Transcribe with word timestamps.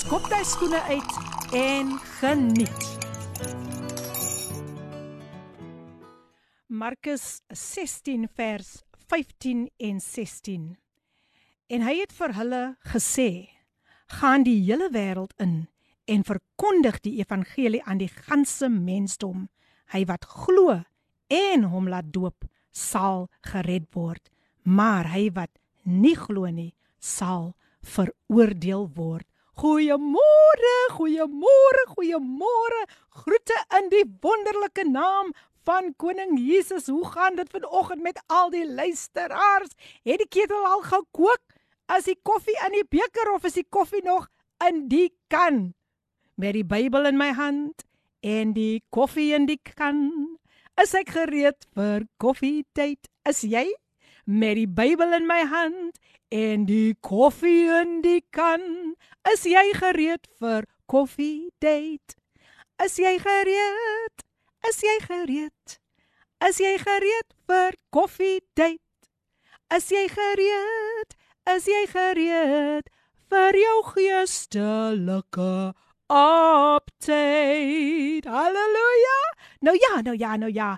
skop 0.00 0.30
jy 0.32 0.38
skoene 0.48 0.78
uit 0.88 1.16
en 1.56 1.90
geniet. 2.20 2.84
Markus 6.66 7.42
16 7.52 8.24
vers 8.38 8.70
15 9.12 9.66
en 9.76 10.00
16. 10.00 10.64
En 11.68 11.84
hy 11.84 11.94
het 11.98 12.14
vir 12.16 12.34
hulle 12.38 12.62
gesê: 12.94 13.30
"Gaan 14.20 14.46
die 14.48 14.56
hele 14.64 14.88
wêreld 14.94 15.34
in 15.36 15.68
en 16.10 16.24
verkondig 16.24 17.00
die 17.04 17.18
evangelie 17.20 17.82
aan 17.84 17.98
die 17.98 18.10
ganse 18.10 18.68
mensdom. 18.68 19.48
Hy 19.92 20.04
wat 20.04 20.24
glo 20.24 20.80
en 21.28 21.64
hom 21.70 21.88
laat 21.88 22.12
doop, 22.12 22.44
sal 22.72 23.28
gered 23.40 23.86
word, 23.94 24.30
maar 24.62 25.12
hy 25.12 25.30
wat 25.34 25.50
nie 25.82 26.16
glo 26.16 26.46
nie, 26.50 26.74
sal 26.98 27.54
veroordeel 27.82 28.88
word. 28.94 29.29
Goeiemôre, 29.58 30.74
goeiemôre, 30.94 31.82
goeiemôre. 31.94 32.82
Groete 33.10 33.56
in 33.78 33.88
die 33.90 34.04
wonderlike 34.22 34.84
naam 34.86 35.32
van 35.64 35.94
koning 35.96 36.38
Jesus. 36.38 36.86
Hoe 36.86 37.06
gaan 37.06 37.36
dit 37.36 37.50
vanoggend 37.50 38.02
met 38.02 38.22
al 38.26 38.50
die 38.50 38.66
luisteraars? 38.66 39.74
Het 40.02 40.22
die 40.22 40.28
ketel 40.28 40.66
al 40.66 40.82
gekook? 40.82 41.42
Is 41.96 42.06
die 42.06 42.18
koffie 42.22 42.56
in 42.66 42.78
die 42.78 42.86
beker 42.88 43.32
of 43.34 43.44
is 43.44 43.58
die 43.58 43.66
koffie 43.68 44.02
nog 44.04 44.28
in 44.68 44.86
die 44.88 45.10
kan? 45.26 45.74
Met 46.34 46.54
die 46.54 46.64
Bybel 46.64 47.10
in 47.10 47.18
my 47.18 47.32
hand 47.32 47.84
en 48.20 48.54
die 48.54 48.82
koffie 48.88 49.32
in 49.34 49.46
die 49.48 49.60
kan, 49.74 50.38
is 50.80 50.94
ek 50.94 51.10
gereed 51.16 51.66
vir 51.74 52.06
koffietyd. 52.22 53.10
Is 53.28 53.42
jy? 53.42 53.66
met 54.30 54.54
die 54.54 54.68
Bybel 54.68 55.12
in 55.16 55.26
my 55.26 55.42
hand 55.50 55.98
en 56.30 56.64
die 56.66 56.94
koffie 57.02 57.66
in 57.80 58.00
die 58.02 58.22
kan. 58.30 58.94
Is 59.32 59.44
jy 59.44 59.72
gereed 59.76 60.26
vir 60.40 60.64
koffie 60.90 61.50
date? 61.60 62.14
Is 62.82 62.96
jy 62.98 63.18
gereed? 63.20 64.24
Is 64.68 64.80
jy 64.86 64.96
gereed? 65.04 65.78
Is 66.46 66.60
jy 66.62 66.78
gereed 66.80 67.34
vir 67.50 67.76
koffie 67.92 68.40
date? 68.54 68.80
Is 69.74 69.90
jy 69.90 70.06
gereed? 70.10 71.16
Is 71.50 71.66
jy 71.66 71.84
gereed 71.90 72.88
vir 73.30 73.58
jou 73.58 73.82
geestelike 73.90 75.74
update? 76.10 77.10
Halleluja. 78.30 79.18
Nou 79.60 79.76
ja, 79.76 80.00
nou 80.02 80.16
ja, 80.16 80.36
nou 80.36 80.50
ja. 80.52 80.76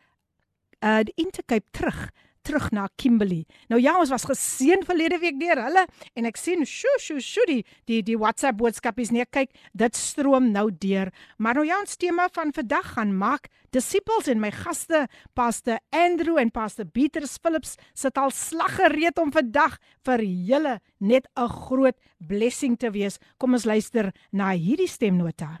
uh 0.78 1.02
die 1.02 1.14
Intercape 1.18 1.66
terug 1.74 2.14
terug 2.43 2.69
na 2.75 2.87
Kimberley. 2.99 3.43
Nou 3.71 3.79
ja, 3.81 3.95
ons 3.99 4.11
was 4.13 4.27
geseën 4.29 4.83
verlede 4.85 5.19
week 5.21 5.39
deur 5.41 5.61
hulle 5.63 5.85
en 6.13 6.29
ek 6.29 6.39
sien 6.39 6.65
sjo 6.67 6.91
sjo 7.01 7.19
sjo 7.23 7.45
die 7.49 7.61
die, 7.89 8.01
die 8.05 8.17
WhatsApp 8.19 8.59
boodskapies 8.59 9.11
nee 9.15 9.25
kyk, 9.25 9.51
dit 9.73 9.97
stroom 9.97 10.51
nou 10.53 10.69
deur. 10.71 11.11
Maar 11.37 11.59
nou 11.59 11.65
ja, 11.67 11.79
ons 11.81 11.99
tema 11.99 12.29
van 12.35 12.53
vandag 12.55 12.93
gaan 12.95 13.15
maak 13.17 13.49
disippels 13.73 14.29
en 14.29 14.41
my 14.41 14.51
gaste 14.53 15.07
Pastor 15.33 15.79
Andrew 15.95 16.37
en 16.41 16.51
Pastor 16.53 16.85
Beatrice 16.85 17.39
Phillips 17.41 17.75
sit 17.97 18.17
al 18.19 18.31
slag 18.35 18.77
gereed 18.77 19.19
om 19.21 19.33
vandag 19.33 19.79
vir 20.05 20.23
julle 20.23 20.79
net 20.99 21.27
'n 21.37 21.47
groot 21.47 21.97
blessing 22.19 22.77
te 22.77 22.91
wees. 22.91 23.19
Kom 23.37 23.53
ons 23.53 23.65
luister 23.65 24.11
na 24.31 24.51
hierdie 24.51 24.87
stemnota. 24.87 25.59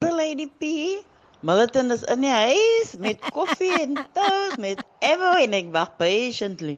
Lady 0.00 0.46
P 0.46 1.04
Milton 1.42 1.90
is 1.90 2.02
in 2.12 2.20
die 2.20 2.32
huis 2.32 2.90
met 3.00 3.20
koffie 3.32 3.72
en 3.72 3.94
toast 4.12 4.58
met 4.60 4.82
Evo 5.00 5.30
en 5.40 5.54
ek 5.56 5.70
wag 5.72 5.94
patiently. 5.96 6.74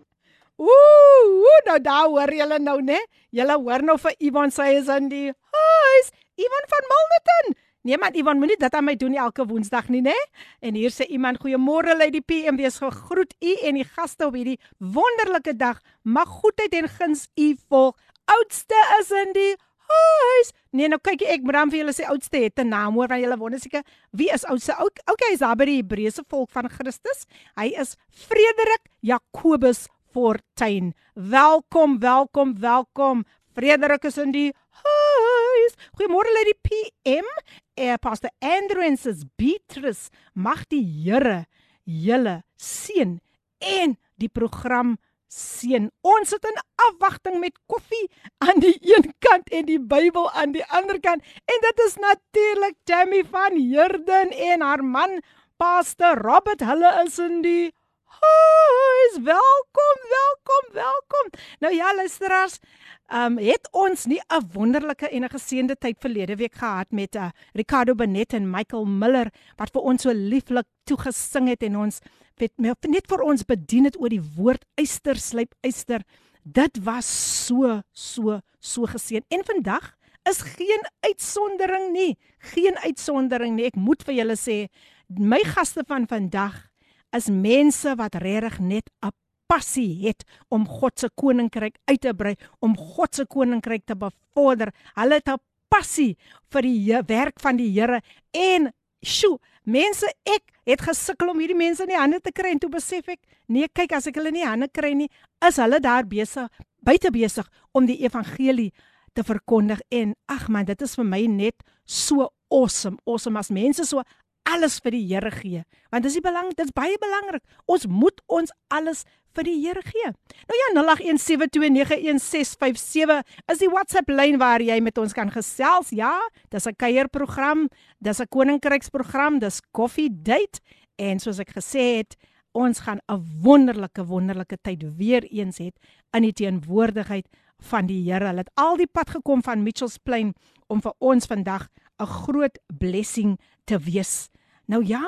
Ooh, 0.63 1.49
nou 1.67 1.79
daar 1.83 2.07
hoor 2.07 2.31
julle 2.31 2.61
nou, 2.63 2.77
né? 2.87 3.01
Julle 3.35 3.57
hoor 3.59 3.83
nou 3.83 3.97
vir 3.99 4.15
Ivan 4.23 4.55
sê 4.55 4.69
is 4.77 4.91
in 4.93 5.09
die 5.11 5.33
huis. 5.57 6.13
Ivan 6.39 6.71
van 6.71 6.87
Milton. 6.93 7.57
Nee 7.83 7.99
man, 7.99 8.15
Ivan 8.15 8.39
moenie 8.39 8.61
dit 8.61 8.79
aan 8.79 8.87
my 8.87 8.95
doen 8.95 9.19
elke 9.19 9.49
Woensdag 9.51 9.89
nie, 9.91 10.05
né? 10.07 10.15
En 10.63 10.79
hier 10.79 10.95
sê 10.95 11.09
iemand 11.11 11.43
goeiemôre 11.43 11.99
Lady 11.99 12.23
P 12.23 12.45
en 12.47 12.55
wees 12.61 12.79
gegroet 12.79 13.35
u 13.43 13.57
en 13.67 13.81
die 13.81 13.89
gaste 13.97 14.31
op 14.31 14.39
hierdie 14.39 14.61
wonderlike 14.79 15.57
dag. 15.59 15.83
Mag 16.07 16.31
goedheid 16.39 16.79
en 16.79 16.87
guns 17.01 17.27
u 17.35 17.51
volg. 17.67 17.99
Oudste 18.31 18.79
is 19.01 19.11
in 19.11 19.35
die 19.35 19.53
huis. 19.93 20.53
Nee, 20.73 20.89
nou 20.89 20.99
kyk 21.03 21.23
ek 21.23 21.45
moet 21.45 21.59
dan 21.59 21.73
vir 21.73 21.83
julle 21.83 21.95
sê 21.97 22.07
oudste 22.09 22.43
het 22.45 22.59
'n 22.59 22.69
naam 22.69 22.95
hoor, 22.95 23.09
want 23.09 23.23
julle 23.23 23.39
wonder 23.39 23.61
seker 23.61 23.83
wie 24.13 24.31
is 24.33 24.45
oudste? 24.45 24.73
Okay, 25.07 25.31
hy's 25.31 25.41
daar 25.45 25.57
by 25.57 25.65
die 25.65 25.83
Hebreëse 25.83 26.25
volk 26.29 26.51
van 26.51 26.69
Christus. 26.69 27.27
Hy 27.57 27.73
is 27.77 27.97
Frederik 28.09 28.89
Jakobus 29.01 29.89
Fortuin. 30.13 30.95
Welkom, 31.15 31.99
welkom, 31.99 32.59
welkom. 32.61 33.25
Frederik 33.55 34.05
is 34.05 34.19
in 34.19 34.33
die 34.33 34.53
huis. 34.83 35.77
Goeiemôre 35.97 36.33
lê 36.33 36.45
die 36.51 36.61
PM. 36.63 37.29
Eh 37.77 37.97
Pastor 38.01 38.31
Andrew 38.41 38.83
en 38.83 38.97
sis 38.97 39.25
Beatrice. 39.37 40.11
Mag 40.35 40.67
die 40.69 40.83
Here 40.83 41.47
julle 41.85 42.43
seën 42.57 43.21
en 43.59 43.97
die 44.17 44.29
program 44.29 44.97
seën. 45.33 45.89
Ons 46.05 46.33
sit 46.33 46.45
in 46.45 46.59
afwagting 46.89 47.41
met 47.41 47.57
koffie 47.67 48.05
aan 48.45 48.61
die 48.61 48.77
een 48.81 49.13
kant 49.25 49.49
en 49.51 49.69
die 49.69 49.81
Bybel 49.81 50.31
aan 50.31 50.53
die 50.53 50.65
ander 50.65 51.01
kant. 51.01 51.25
En 51.49 51.63
dit 51.69 51.85
is 51.87 51.97
natuurlik 52.01 52.77
Tammy 52.85 53.23
van 53.31 53.57
Herden 53.57 54.31
en 54.31 54.61
haar 54.61 54.85
man 54.85 55.21
Pastor 55.57 56.19
Robert. 56.21 56.61
Hulle 56.61 56.93
is 57.05 57.19
in 57.19 57.41
die 57.43 57.73
huis. 58.21 59.15
Welkom, 59.25 59.97
welkom, 60.19 60.65
welkom. 60.73 61.31
Nou 61.59 61.75
ja, 61.75 61.95
luisteraars, 61.95 62.59
ehm 63.07 63.39
um, 63.39 63.39
het 63.39 63.69
ons 63.71 64.05
nie 64.05 64.21
'n 64.29 64.49
wonderlike 64.53 65.09
en 65.09 65.25
'n 65.25 65.29
geseënde 65.29 65.77
tyd 65.79 65.97
verlede 65.99 66.37
week 66.37 66.55
gehad 66.55 66.91
met 66.91 67.15
uh, 67.15 67.29
Ricardo 67.53 67.95
Benet 67.95 68.33
en 68.33 68.51
Michael 68.51 68.85
Miller 68.85 69.33
wat 69.57 69.71
vir 69.71 69.83
ons 69.83 70.03
so 70.03 70.13
lieflik 70.13 70.67
toegesing 70.85 71.49
het 71.49 71.63
en 71.63 71.77
ons 71.77 71.99
het 72.37 72.53
net 72.89 73.07
vir 73.07 73.21
ons 73.21 73.45
bedien 73.45 73.85
het 73.85 74.01
oor 74.01 74.09
die 74.09 74.25
woord 74.37 74.65
eyster 74.75 75.17
slyp 75.17 75.55
eyster. 75.61 76.03
Dit 76.43 76.85
was 76.85 77.07
so 77.47 77.81
so 77.93 78.41
so 78.59 78.87
geseën. 78.87 79.25
En 79.29 79.45
vandag 79.45 79.95
is 80.31 80.43
geen 80.43 80.83
uitsondering 81.01 81.93
nie. 81.93 82.19
Geen 82.39 82.79
uitsondering 82.79 83.57
nie. 83.57 83.67
Ek 83.67 83.77
moet 83.77 84.03
vir 84.03 84.15
julle 84.15 84.37
sê, 84.37 84.69
my 85.09 85.41
gaste 85.45 85.85
van 85.87 86.07
vandag 86.07 86.72
is 87.17 87.29
mense 87.29 87.95
wat 87.97 88.15
regtig 88.15 88.59
net 88.61 88.91
'n 89.03 89.13
passie 89.47 90.07
het 90.07 90.25
om 90.49 90.67
God 90.67 90.99
se 90.99 91.09
koninkryk 91.15 91.77
uit 91.85 92.01
te 92.01 92.15
brei, 92.15 92.37
om 92.61 92.77
God 92.77 93.15
se 93.15 93.27
koninkryk 93.27 93.85
te 93.85 93.97
bevorder. 93.97 94.73
Hulle 94.95 95.15
het 95.15 95.29
'n 95.29 95.41
passie 95.69 96.17
vir 96.51 96.63
die 96.63 97.03
werk 97.07 97.41
van 97.41 97.57
die 97.57 97.71
Here 97.71 98.01
en 98.31 98.73
sjoe, 99.03 99.39
mense 99.65 100.07
ek 100.25 100.43
het 100.67 100.81
gesukkel 100.81 101.33
om 101.33 101.39
hierdie 101.39 101.59
mense 101.59 101.83
in 101.83 101.89
die 101.89 101.99
hande 101.99 102.21
te 102.21 102.33
kry 102.33 102.51
en 102.55 102.59
toe 102.59 102.71
besef 102.71 103.09
ek, 103.09 103.21
nee, 103.49 103.69
kyk 103.69 103.93
as 103.93 104.07
ek 104.07 104.19
hulle 104.21 104.31
nie 104.31 104.47
hande 104.47 104.69
kry 104.69 104.93
nie, 104.95 105.11
is 105.47 105.57
hulle 105.57 105.81
daar 105.81 106.07
besig, 106.07 106.49
buite 106.83 107.11
besig 107.11 107.49
om 107.73 107.87
die 107.87 107.99
evangelie 108.05 108.73
te 109.15 109.25
verkondig 109.27 109.81
en 109.91 110.15
ag 110.29 110.49
man, 110.49 110.65
dit 110.65 110.83
is 110.83 110.95
vir 110.95 111.05
my 111.05 111.27
net 111.27 111.63
so 111.85 112.31
awesome, 112.51 112.99
awesome 113.07 113.39
as 113.39 113.51
mense 113.51 113.85
so 113.89 114.03
alles 114.43 114.81
vir 114.81 114.91
die 114.91 115.07
Here 115.07 115.31
gee. 115.31 115.63
Want 115.91 116.05
dis 116.05 116.15
die 116.15 116.25
belang, 116.25 116.55
dit's 116.55 116.73
baie 116.75 116.97
belangrik. 117.01 117.43
Ons 117.67 117.87
moet 117.87 118.21
ons 118.27 118.53
alles 118.69 119.05
vir 119.35 119.45
die 119.45 119.61
Here 119.63 119.83
gee. 119.83 120.13
Nou 120.49 120.57
ja, 120.59 120.83
0817291657 120.83 123.23
is 123.53 123.59
die 123.59 123.71
WhatsApp 123.71 124.09
lyn 124.09 124.39
waar 124.39 124.61
jy 124.61 124.81
met 124.81 124.99
ons 124.99 125.13
kan 125.13 125.31
gesels. 125.31 125.91
Ja, 125.91 126.29
dis 126.51 126.67
'n 126.67 126.75
kuierprogram, 126.77 127.69
dis 128.01 128.21
'n 128.21 128.27
koninkryksprogram, 128.29 129.39
dis 129.39 129.61
Coffee 129.73 130.09
Date 130.11 130.61
En 131.03 131.23
soos 131.23 131.41
ek 131.43 131.55
gesê 131.57 131.85
het, 132.01 132.17
ons 132.53 132.83
gaan 132.85 133.01
'n 133.09 133.25
wonderlike 133.43 134.05
wonderlike 134.05 134.59
tyd 134.63 134.83
weer 134.97 135.25
eens 135.25 135.59
hê 135.59 135.73
in 136.13 136.23
die 136.23 136.33
teenwoordigheid 136.33 137.27
van 137.59 137.87
die 137.87 138.03
Here. 138.05 138.27
Hulle 138.27 138.45
het 138.45 138.51
al 138.55 138.77
die 138.77 138.87
pad 138.87 139.11
gekom 139.11 139.43
van 139.43 139.63
Mitchells 139.63 139.99
Plain 139.99 140.35
om 140.69 140.81
vir 140.81 140.95
ons 140.99 141.27
vandag 141.27 141.69
'n 141.99 142.07
groot 142.07 142.59
blessing 142.79 143.41
te 143.65 143.79
wees. 143.79 144.29
Nou 144.72 144.84
ja, 144.86 145.04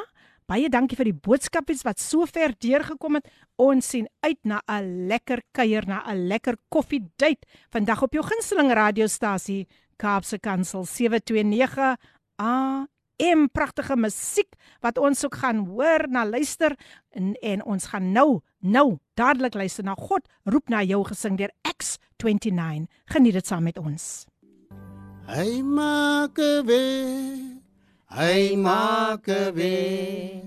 baie 0.50 0.70
dankie 0.70 0.98
vir 0.98 1.12
die 1.12 1.20
boodskapies 1.28 1.84
wat 1.86 2.00
so 2.00 2.26
ver 2.26 2.56
deurgekom 2.58 3.20
het. 3.20 3.28
Ons 3.58 3.90
sien 3.90 4.08
uit 4.22 4.40
na 4.44 4.62
'n 4.68 5.08
lekker 5.08 5.42
kuier, 5.52 5.86
na 5.88 6.04
'n 6.08 6.28
lekker 6.28 6.58
koffiedייט 6.70 7.46
vandag 7.72 8.04
op 8.04 8.14
jou 8.14 8.24
gunsteling 8.24 8.72
radiostasie 8.72 9.68
Kaapse 10.00 10.40
Kansel 10.40 10.86
729 10.86 11.98
AM 12.40 13.50
pragtige 13.52 13.98
musiek 14.00 14.56
wat 14.80 14.98
ons 14.98 15.26
ook 15.26 15.36
gaan 15.42 15.66
hoor 15.68 16.08
na 16.08 16.24
luister 16.26 16.76
en, 17.12 17.34
en 17.34 17.64
ons 17.64 17.90
gaan 17.92 18.12
nou 18.16 18.40
nou 18.60 18.98
dadelik 19.20 19.54
luister 19.60 19.84
na 19.84 19.96
God 20.00 20.28
roep 20.48 20.72
na 20.72 20.84
jou 20.88 21.04
gesing 21.04 21.36
deur 21.40 21.52
X29 21.68 22.88
geniet 23.12 23.40
dit 23.40 23.48
saam 23.48 23.64
met 23.68 23.80
ons 23.80 24.26
Hy 25.30 25.62
maak 25.62 26.40
weer 26.66 27.60
Hy 28.15 28.55
maak 28.57 29.27
weer 29.55 30.47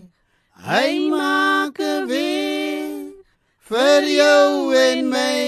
Hy 0.55 0.99
maak 1.11 1.77
weer 2.07 3.11
vir 3.67 4.03
jou 4.07 4.71
en 4.71 5.09
my 5.11 5.43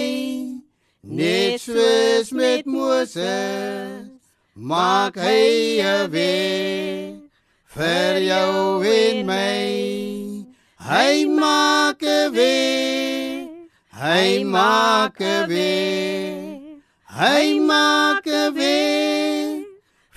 net 1.01 1.61
soos 1.63 2.33
met 2.35 2.67
Moses 2.67 4.11
maak 4.53 5.15
hy 5.15 5.79
'n 5.79 6.11
weg 6.11 7.29
vir 7.75 8.19
jou 8.19 8.83
en 8.83 9.25
my. 9.25 10.45
Hy 10.89 11.25
maak 11.25 12.03
'n 12.03 12.33
weg. 12.35 13.47
Hy 13.95 14.43
maak 14.43 15.19
'n 15.21 15.47
weg. 15.47 16.83
Hy 17.19 17.59
maak 17.59 18.25
'n 18.27 18.53
weg 18.55 19.28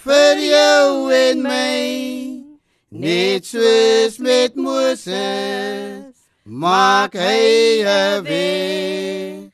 vir 0.02 0.40
jou 0.40 1.12
en 1.14 1.42
my. 1.42 2.44
Net 2.90 3.46
soos 3.46 4.18
met 4.20 4.56
Moses 4.56 6.16
maak 6.46 7.14
hy 7.14 7.84
'n 7.84 8.24
weg 8.24 9.52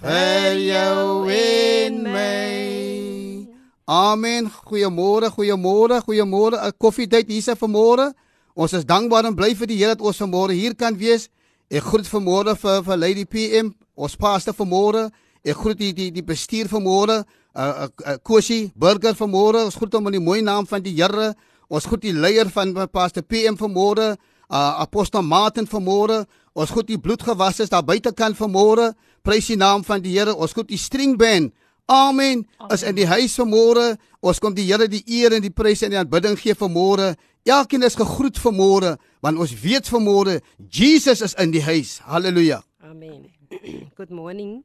vir 0.00 0.58
jou 0.58 1.30
en 1.30 2.02
my. 2.02 3.48
Amen. 3.86 4.50
Goeiemôre, 4.64 5.30
goeiemôre, 5.30 6.00
goeiemôre. 6.04 6.56
'n 6.56 6.72
Koffiedייט 6.78 7.28
hierse 7.28 7.56
vanmôre. 7.56 8.12
Ons 8.54 8.72
is 8.72 8.84
dankbaar 8.84 9.24
en 9.24 9.34
bly 9.34 9.54
vir 9.54 9.66
die 9.66 9.76
Here 9.76 9.94
dat 9.94 10.00
ons 10.00 10.20
vanmôre 10.20 10.52
hier 10.52 10.74
kan 10.74 10.96
wees. 10.96 11.28
Ek 11.70 11.82
groet 11.82 12.06
vanmôre 12.06 12.56
vir 12.56 12.82
vir 12.82 12.96
Lady 12.96 13.24
PM, 13.24 13.74
ons 13.96 14.16
pastor 14.16 14.54
vanmôre. 14.54 15.10
Ek 15.43 15.57
groet 15.57 15.79
die 15.79 15.93
die 15.93 16.09
die 16.11 16.25
bestuur 16.25 16.67
vanmôre. 16.71 17.23
Uh, 17.55 17.61
uh, 17.61 17.87
uh 18.05 18.17
Kosie 18.23 18.71
Burger 18.75 19.15
vanmôre. 19.15 19.65
Ons 19.65 19.77
groet 19.79 19.93
hom 19.93 20.07
in 20.07 20.19
die 20.19 20.23
mooi 20.23 20.41
naam 20.41 20.67
van 20.67 20.83
die 20.83 20.95
Here. 20.97 21.33
Ons 21.69 21.85
groet 21.85 22.01
die 22.01 22.13
leier 22.13 22.49
van 22.49 22.73
pastor 22.91 23.23
PM 23.23 23.57
vanmôre. 23.57 24.15
Uh 24.49 24.81
apostel 24.83 25.21
Martin 25.21 25.67
vanmôre. 25.67 26.25
Ons 26.53 26.71
groet 26.71 26.87
die 26.87 26.99
bloedgewasses 26.99 27.69
daar 27.69 27.85
buitekant 27.85 28.37
vanmôre. 28.37 28.93
Prys 29.23 29.47
die 29.47 29.57
naam 29.57 29.83
van 29.83 30.01
die 30.01 30.17
Here. 30.17 30.35
Ons 30.35 30.53
groet 30.53 30.69
die 30.69 30.81
string 30.81 31.17
band 31.17 31.53
Amen. 31.89 32.45
As 32.69 32.83
in 32.85 32.93
die 32.93 33.07
huis 33.09 33.33
vanmôre, 33.33 33.95
ons 34.21 34.37
kom 34.37 34.53
die 34.53 34.67
Here 34.67 34.85
die 34.85 35.01
eer 35.09 35.33
en 35.33 35.41
die 35.41 35.49
prys 35.49 35.81
en 35.81 35.95
die 35.95 35.97
aanbidding 35.97 36.37
gee 36.37 36.53
vanmôre. 36.53 37.15
Elkeen 37.49 37.81
is 37.87 37.97
gegroet 37.97 38.37
vanmôre, 38.37 38.93
want 39.25 39.41
ons 39.41 39.55
weet 39.63 39.89
vanmôre 39.89 40.37
Jesus 40.69 41.23
is 41.25 41.33
in 41.41 41.49
die 41.55 41.63
huis. 41.65 41.97
Halleluja. 42.05 42.61
Amen. 42.85 43.25
Good 43.97 44.13
morning, 44.13 44.61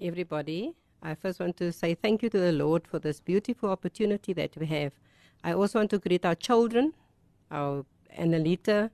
everybody. 0.00 0.74
I 1.02 1.14
first 1.14 1.40
want 1.40 1.56
to 1.58 1.72
say 1.72 1.94
thank 1.94 2.22
you 2.22 2.30
to 2.30 2.38
the 2.38 2.52
Lord 2.52 2.86
for 2.86 2.98
this 2.98 3.20
beautiful 3.20 3.70
opportunity 3.70 4.32
that 4.34 4.56
we 4.56 4.66
have. 4.66 4.92
I 5.44 5.52
also 5.52 5.78
want 5.78 5.90
to 5.90 5.98
greet 5.98 6.24
our 6.24 6.34
children, 6.34 6.92
our 7.50 7.84
Annalita 8.18 8.90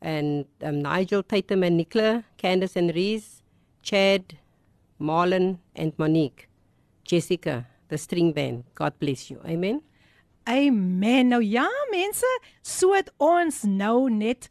and 0.00 0.46
um, 0.62 0.80
Nigel, 0.80 1.22
Tatum 1.22 1.62
and 1.62 1.76
Nicola, 1.76 2.24
Candace 2.36 2.76
and 2.76 2.94
Reese, 2.94 3.42
Chad, 3.82 4.38
Marlon 5.00 5.58
and 5.76 5.92
Monique. 5.98 6.48
Jessica, 7.04 7.66
the 7.88 7.98
string 7.98 8.32
band. 8.32 8.64
God 8.74 8.98
bless 8.98 9.30
you. 9.30 9.40
Amen. 9.46 9.82
Amen. 10.48 11.28
Nou 11.28 11.42
ja, 11.42 11.68
mense, 11.90 12.26
so 12.62 12.94
het 12.94 13.12
ons 13.18 13.62
nou 13.62 14.10
net 14.10 14.48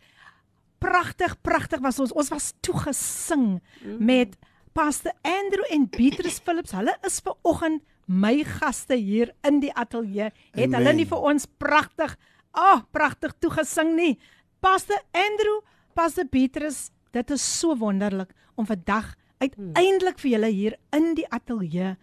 pragtig, 0.79 1.35
pragtig 1.41 1.81
was 1.83 1.99
ons. 1.99 2.13
Ons 2.13 2.29
was 2.31 2.53
toegesing 2.61 3.59
mm. 3.83 3.97
met 4.05 4.37
Pastor 4.76 5.12
Andrew 5.22 5.64
en 5.70 5.88
Beatrice 5.88 6.42
Phillips. 6.42 6.74
Hulle 6.76 6.96
is 7.06 7.20
ver 7.24 7.36
oggend 7.42 7.82
my 8.06 8.44
gaste 8.44 8.94
hier 8.94 9.32
in 9.46 9.60
die 9.60 9.72
ateljee. 9.74 10.30
Het 10.54 10.66
Amen. 10.68 10.78
hulle 10.78 10.96
nie 11.00 11.06
vir 11.08 11.28
ons 11.32 11.46
pragtig, 11.58 12.16
ag, 12.52 12.82
oh, 12.82 12.82
pragtig 12.94 13.34
toegesing 13.42 13.94
nie. 13.96 14.16
Pastor 14.60 15.00
Andrew, 15.16 15.60
Pastor 15.94 16.26
Beatrice, 16.30 16.90
dit 17.16 17.30
is 17.30 17.44
so 17.58 17.76
wonderlik 17.78 18.34
om 18.56 18.66
vandag 18.68 19.14
uiteindelik 19.40 20.20
vir 20.20 20.30
julle 20.36 20.52
hier 20.52 20.76
in 20.96 21.14
die 21.16 21.26
ateljee 21.28 21.96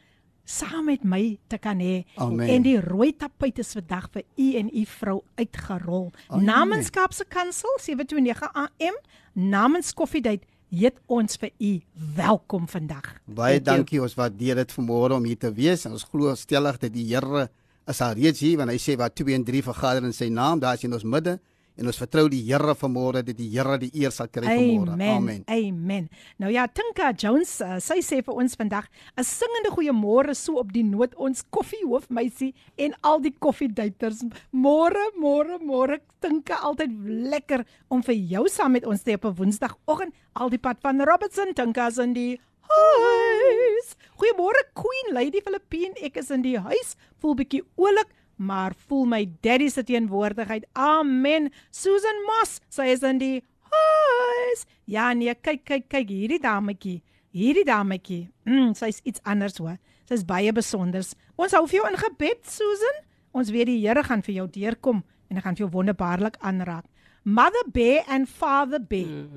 saam 0.43 0.89
met 0.91 1.03
my 1.07 1.37
te 1.47 1.57
kan 1.57 1.79
hê. 1.79 2.03
En 2.19 2.65
die 2.65 2.77
rooi 2.83 3.13
tapuit 3.15 3.59
is 3.63 3.71
vandag 3.77 4.09
vir 4.11 4.25
u 4.35 4.47
en 4.59 4.69
u 4.73 4.85
vrou 4.85 5.21
uitgerol. 5.39 6.09
Amen. 6.27 6.45
Namens 6.45 6.89
Kaapse 6.91 7.25
Kansel 7.25 7.77
729 7.79 8.49
AM, 8.53 8.97
namens 9.33 9.93
Koffiedייט 9.93 10.43
Heet 10.68 10.98
ons 11.08 11.38
vir 11.40 11.48
u 11.64 11.70
welkom 12.16 12.66
vandag. 12.68 13.14
Baie 13.24 13.60
dankie, 13.64 14.02
ons 14.04 14.12
waardeer 14.18 14.58
dit 14.60 14.72
vanmôre 14.76 15.16
om 15.16 15.24
hier 15.24 15.38
te 15.40 15.48
wees. 15.56 15.86
Ons 15.88 16.04
glo 16.04 16.34
stellig 16.36 16.76
dat 16.82 16.92
die 16.92 17.06
Here 17.08 17.46
is 17.88 18.02
al 18.04 18.12
reeds 18.18 18.42
hier 18.44 18.58
wanneer 18.60 18.76
hy 18.76 18.82
sê 18.82 18.98
wat 19.00 19.16
2 19.16 19.32
en 19.38 19.46
3 19.48 19.62
vergader 19.64 20.04
in 20.04 20.12
sy 20.12 20.28
naam, 20.28 20.60
daar 20.60 20.76
is 20.76 20.84
in 20.84 20.92
ons 20.92 21.06
midde 21.08 21.38
en 21.78 21.86
ons 21.86 22.00
vertrou 22.00 22.26
die 22.30 22.40
Here 22.48 22.74
vanmôre 22.78 23.22
dat 23.22 23.36
die 23.38 23.48
Here 23.52 23.78
die 23.80 23.90
eer 23.94 24.12
sal 24.14 24.28
kry 24.32 24.46
vanmôre. 24.48 24.96
Amen. 24.98 25.44
Amen. 25.46 26.08
Nou 26.42 26.50
ja, 26.52 26.66
Tinka 26.66 27.12
Jones, 27.14 27.58
uh, 27.62 27.78
sy 27.82 28.00
sê 28.04 28.20
vir 28.24 28.34
ons 28.34 28.58
vandag 28.58 28.88
'n 29.16 29.24
singende 29.24 29.70
goeiemôre 29.70 30.34
so 30.34 30.58
op 30.58 30.72
die 30.72 30.82
noot 30.82 31.14
ons 31.14 31.44
koffiehoofmeisie 31.50 32.54
en 32.78 32.94
al 33.02 33.20
die 33.20 33.34
koffieduiters. 33.38 34.24
Môre, 34.52 35.12
môre, 35.16 35.58
môre 35.62 36.00
Tinka, 36.20 36.58
altyd 36.62 36.90
lekker 37.06 37.64
om 37.88 38.02
vir 38.02 38.14
jou 38.14 38.48
saam 38.48 38.72
met 38.72 38.86
ons 38.86 39.02
te 39.02 39.14
op 39.14 39.24
'n 39.24 39.34
Woensdagoggend 39.34 40.14
al 40.34 40.50
die 40.50 40.58
pad 40.58 40.78
van 40.82 41.00
Robertson 41.00 41.54
Tinka's 41.54 41.98
in 41.98 42.12
die 42.12 42.40
huis. 42.68 43.96
Goeiemôre 44.18 44.62
Queen 44.74 45.14
Lady 45.14 45.40
Filippine, 45.40 45.94
ek 46.02 46.16
is 46.16 46.30
in 46.30 46.42
die 46.42 46.58
huis, 46.58 46.96
voel 47.20 47.34
bietjie 47.34 47.62
oulik 47.76 48.10
maar 48.38 48.74
voel 48.88 49.04
my 49.10 49.20
daddy 49.44 49.68
se 49.68 49.82
teenwoordigheid. 49.84 50.66
Amen. 50.72 51.50
Susan 51.74 52.22
Moss, 52.28 52.60
sy 52.72 52.88
is 52.94 53.02
in 53.06 53.18
die 53.20 53.36
huis. 53.72 54.64
Ja 54.88 55.10
nee, 55.12 55.34
kyk 55.34 55.64
kyk 55.68 55.88
kyk 55.90 56.08
hierdie 56.14 56.40
dametjie. 56.42 57.00
Hierdie 57.34 57.66
dametjie. 57.68 58.28
Mm, 58.48 58.72
sy's 58.78 59.02
iets 59.04 59.20
anders 59.28 59.58
hoor. 59.60 59.76
Sy's 60.08 60.24
baie 60.24 60.52
besonder. 60.56 61.04
Ons 61.36 61.54
hou 61.54 61.66
vir 61.68 61.82
jou 61.82 61.90
in 61.90 61.98
gebed, 62.00 62.40
Susan. 62.48 63.02
Ons 63.36 63.52
weet 63.54 63.68
die 63.68 63.80
Here 63.82 64.02
gaan 64.06 64.22
vir 64.24 64.40
jou 64.40 64.46
deurkom 64.54 65.02
en 65.28 65.36
hy 65.36 65.44
gaan 65.44 65.58
vir 65.58 65.66
jou 65.66 65.72
wonderbaarlik 65.74 66.38
aanraak. 66.40 66.86
Mother 67.28 67.66
Bear 67.74 68.06
and 68.08 68.28
Father 68.28 68.80
Bear. 68.80 69.28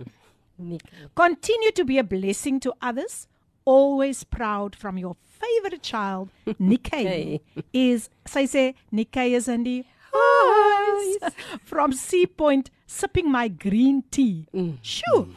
Mm, 0.61 0.77
Continue 1.17 1.71
to 1.75 1.83
be 1.83 1.97
a 1.97 2.03
blessing 2.03 2.59
to 2.61 2.73
others, 2.81 3.25
always 3.65 4.23
proud 4.23 4.75
from 4.75 4.97
your 4.97 5.15
favorite 5.39 5.81
child, 5.81 6.29
Nikkei, 6.59 7.39
is 7.73 8.09
sy 8.25 8.45
sê 8.45 8.73
Nikkei 8.93 9.35
is 9.35 9.47
in 9.47 9.63
die 9.63 9.83
huis 10.11 11.33
from 11.63 11.93
Sea 11.93 12.27
Point 12.27 12.71
sipping 12.85 13.31
my 13.31 13.47
green 13.47 14.03
tea. 14.11 14.47
Mm. 14.53 14.77
Sjoe. 14.83 15.27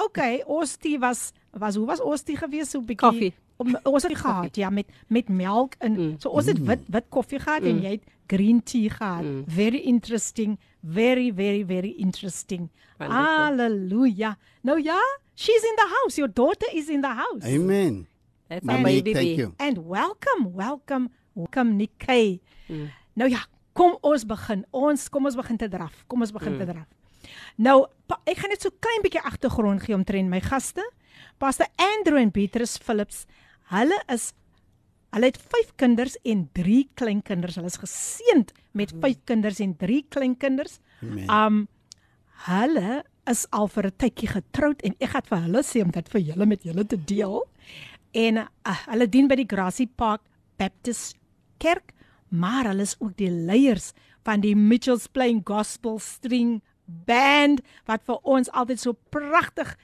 Okay, 0.00 0.42
ons 0.46 0.76
tea 0.76 0.98
was 0.98 1.32
was 1.52 1.76
hoe 1.76 1.86
was 1.86 2.00
ons 2.00 2.22
tea 2.22 2.36
gewees 2.36 2.72
so 2.72 2.80
'n 2.80 2.86
bietjie 2.86 3.04
koffie. 3.04 3.32
Om, 3.60 3.76
ons 3.84 4.02
het 4.02 4.16
gehad 4.18 4.56
ja 4.56 4.70
met 4.70 4.88
met 5.08 5.28
melk 5.28 5.76
in. 5.80 5.92
Mm. 5.92 6.14
So 6.18 6.30
ons 6.30 6.46
het 6.46 6.58
wit 6.58 6.80
wit 6.88 7.06
koffie 7.08 7.38
gehad 7.38 7.62
mm. 7.62 7.68
en 7.68 7.82
jy 7.82 7.90
het 7.98 8.06
green 8.26 8.62
tea 8.62 8.88
gehad. 8.88 9.22
Mm. 9.22 9.44
Very 9.46 9.84
interesting. 9.84 10.58
Very 10.80 11.30
very 11.30 11.62
very 11.64 11.94
interesting. 11.98 12.70
Hallelujah. 12.98 14.34
Nou 14.62 14.80
ja, 14.82 14.98
she's 15.34 15.64
in 15.64 15.76
the 15.76 15.88
house. 15.88 16.18
Your 16.18 16.28
daughter 16.28 16.66
is 16.72 16.88
in 16.88 17.00
the 17.00 17.14
house. 17.14 17.44
Amen. 17.44 18.06
That's 18.48 18.68
our 18.68 18.82
baby. 18.82 19.14
Thank 19.14 19.38
you. 19.38 19.54
And 19.58 19.86
welcome, 19.86 20.52
welcome, 20.52 21.10
welcome 21.34 21.76
Nikkei. 21.76 22.40
Mm. 22.68 22.90
Nou 23.16 23.30
ja, 23.30 23.44
kom 23.72 23.96
ons 24.04 24.26
begin. 24.28 24.66
Ons 24.70 25.08
kom 25.08 25.24
ons 25.28 25.36
begin 25.36 25.56
te 25.56 25.68
draf. 25.68 26.04
Kom 26.06 26.20
ons 26.20 26.32
begin 26.34 26.56
mm. 26.56 26.58
te 26.58 26.68
draf. 26.72 27.32
Nou, 27.56 27.86
pa, 28.10 28.18
ek 28.28 28.42
gaan 28.42 28.52
net 28.52 28.64
so 28.64 28.74
klein 28.82 29.04
bietjie 29.04 29.22
agtergrond 29.24 29.84
gee 29.84 29.96
omtrent 29.96 30.28
my 30.28 30.40
gaste. 30.44 30.84
Pastor 31.40 31.68
Andrew 31.80 32.20
en 32.20 32.32
Beatrice 32.34 32.80
Phillips. 32.82 33.24
Hulle 33.72 33.98
is 34.12 34.32
hulle 35.12 35.28
het 35.28 35.36
5 35.36 35.74
kinders 35.76 36.14
en 36.24 36.46
3 36.56 36.78
kleinkinders. 36.96 37.58
Hulle 37.60 37.68
is 37.68 37.80
geseënd 37.80 38.54
met 38.76 38.94
5 38.96 39.00
mm. 39.00 39.24
kinders 39.28 39.60
en 39.60 39.76
3 39.76 40.04
kleinkinders. 40.08 40.80
Um 41.28 41.66
Hulle 42.46 43.02
is 43.30 43.46
al 43.50 43.68
vir 43.68 43.86
'n 43.86 43.96
tydjie 43.96 44.28
getroud 44.28 44.82
en 44.82 44.94
ek 45.00 45.10
gaan 45.10 45.28
vir 45.30 45.40
hulle 45.46 45.62
sê 45.62 45.82
om 45.82 45.90
dit 45.90 46.08
vir 46.08 46.20
julle 46.20 46.46
met 46.46 46.62
julle 46.62 46.84
te 46.84 46.96
deel. 46.96 47.42
En 48.12 48.36
uh, 48.36 48.46
hulle 48.90 49.08
dien 49.08 49.28
by 49.28 49.36
die 49.36 49.48
Grassy 49.48 49.86
Park 49.86 50.22
Baptist 50.58 51.16
Kerk, 51.58 51.92
maar 52.28 52.66
hulle 52.66 52.82
is 52.82 52.96
ook 53.00 53.16
die 53.16 53.30
leiers 53.30 53.92
van 54.24 54.40
die 54.40 54.54
Mitchells 54.56 55.06
Playing 55.06 55.42
Gospel 55.44 55.98
String 55.98 56.62
Band 56.86 57.62
wat 57.86 58.02
vir 58.04 58.18
ons 58.22 58.50
altyd 58.50 58.80
so 58.80 58.92
pragtig 59.10 59.76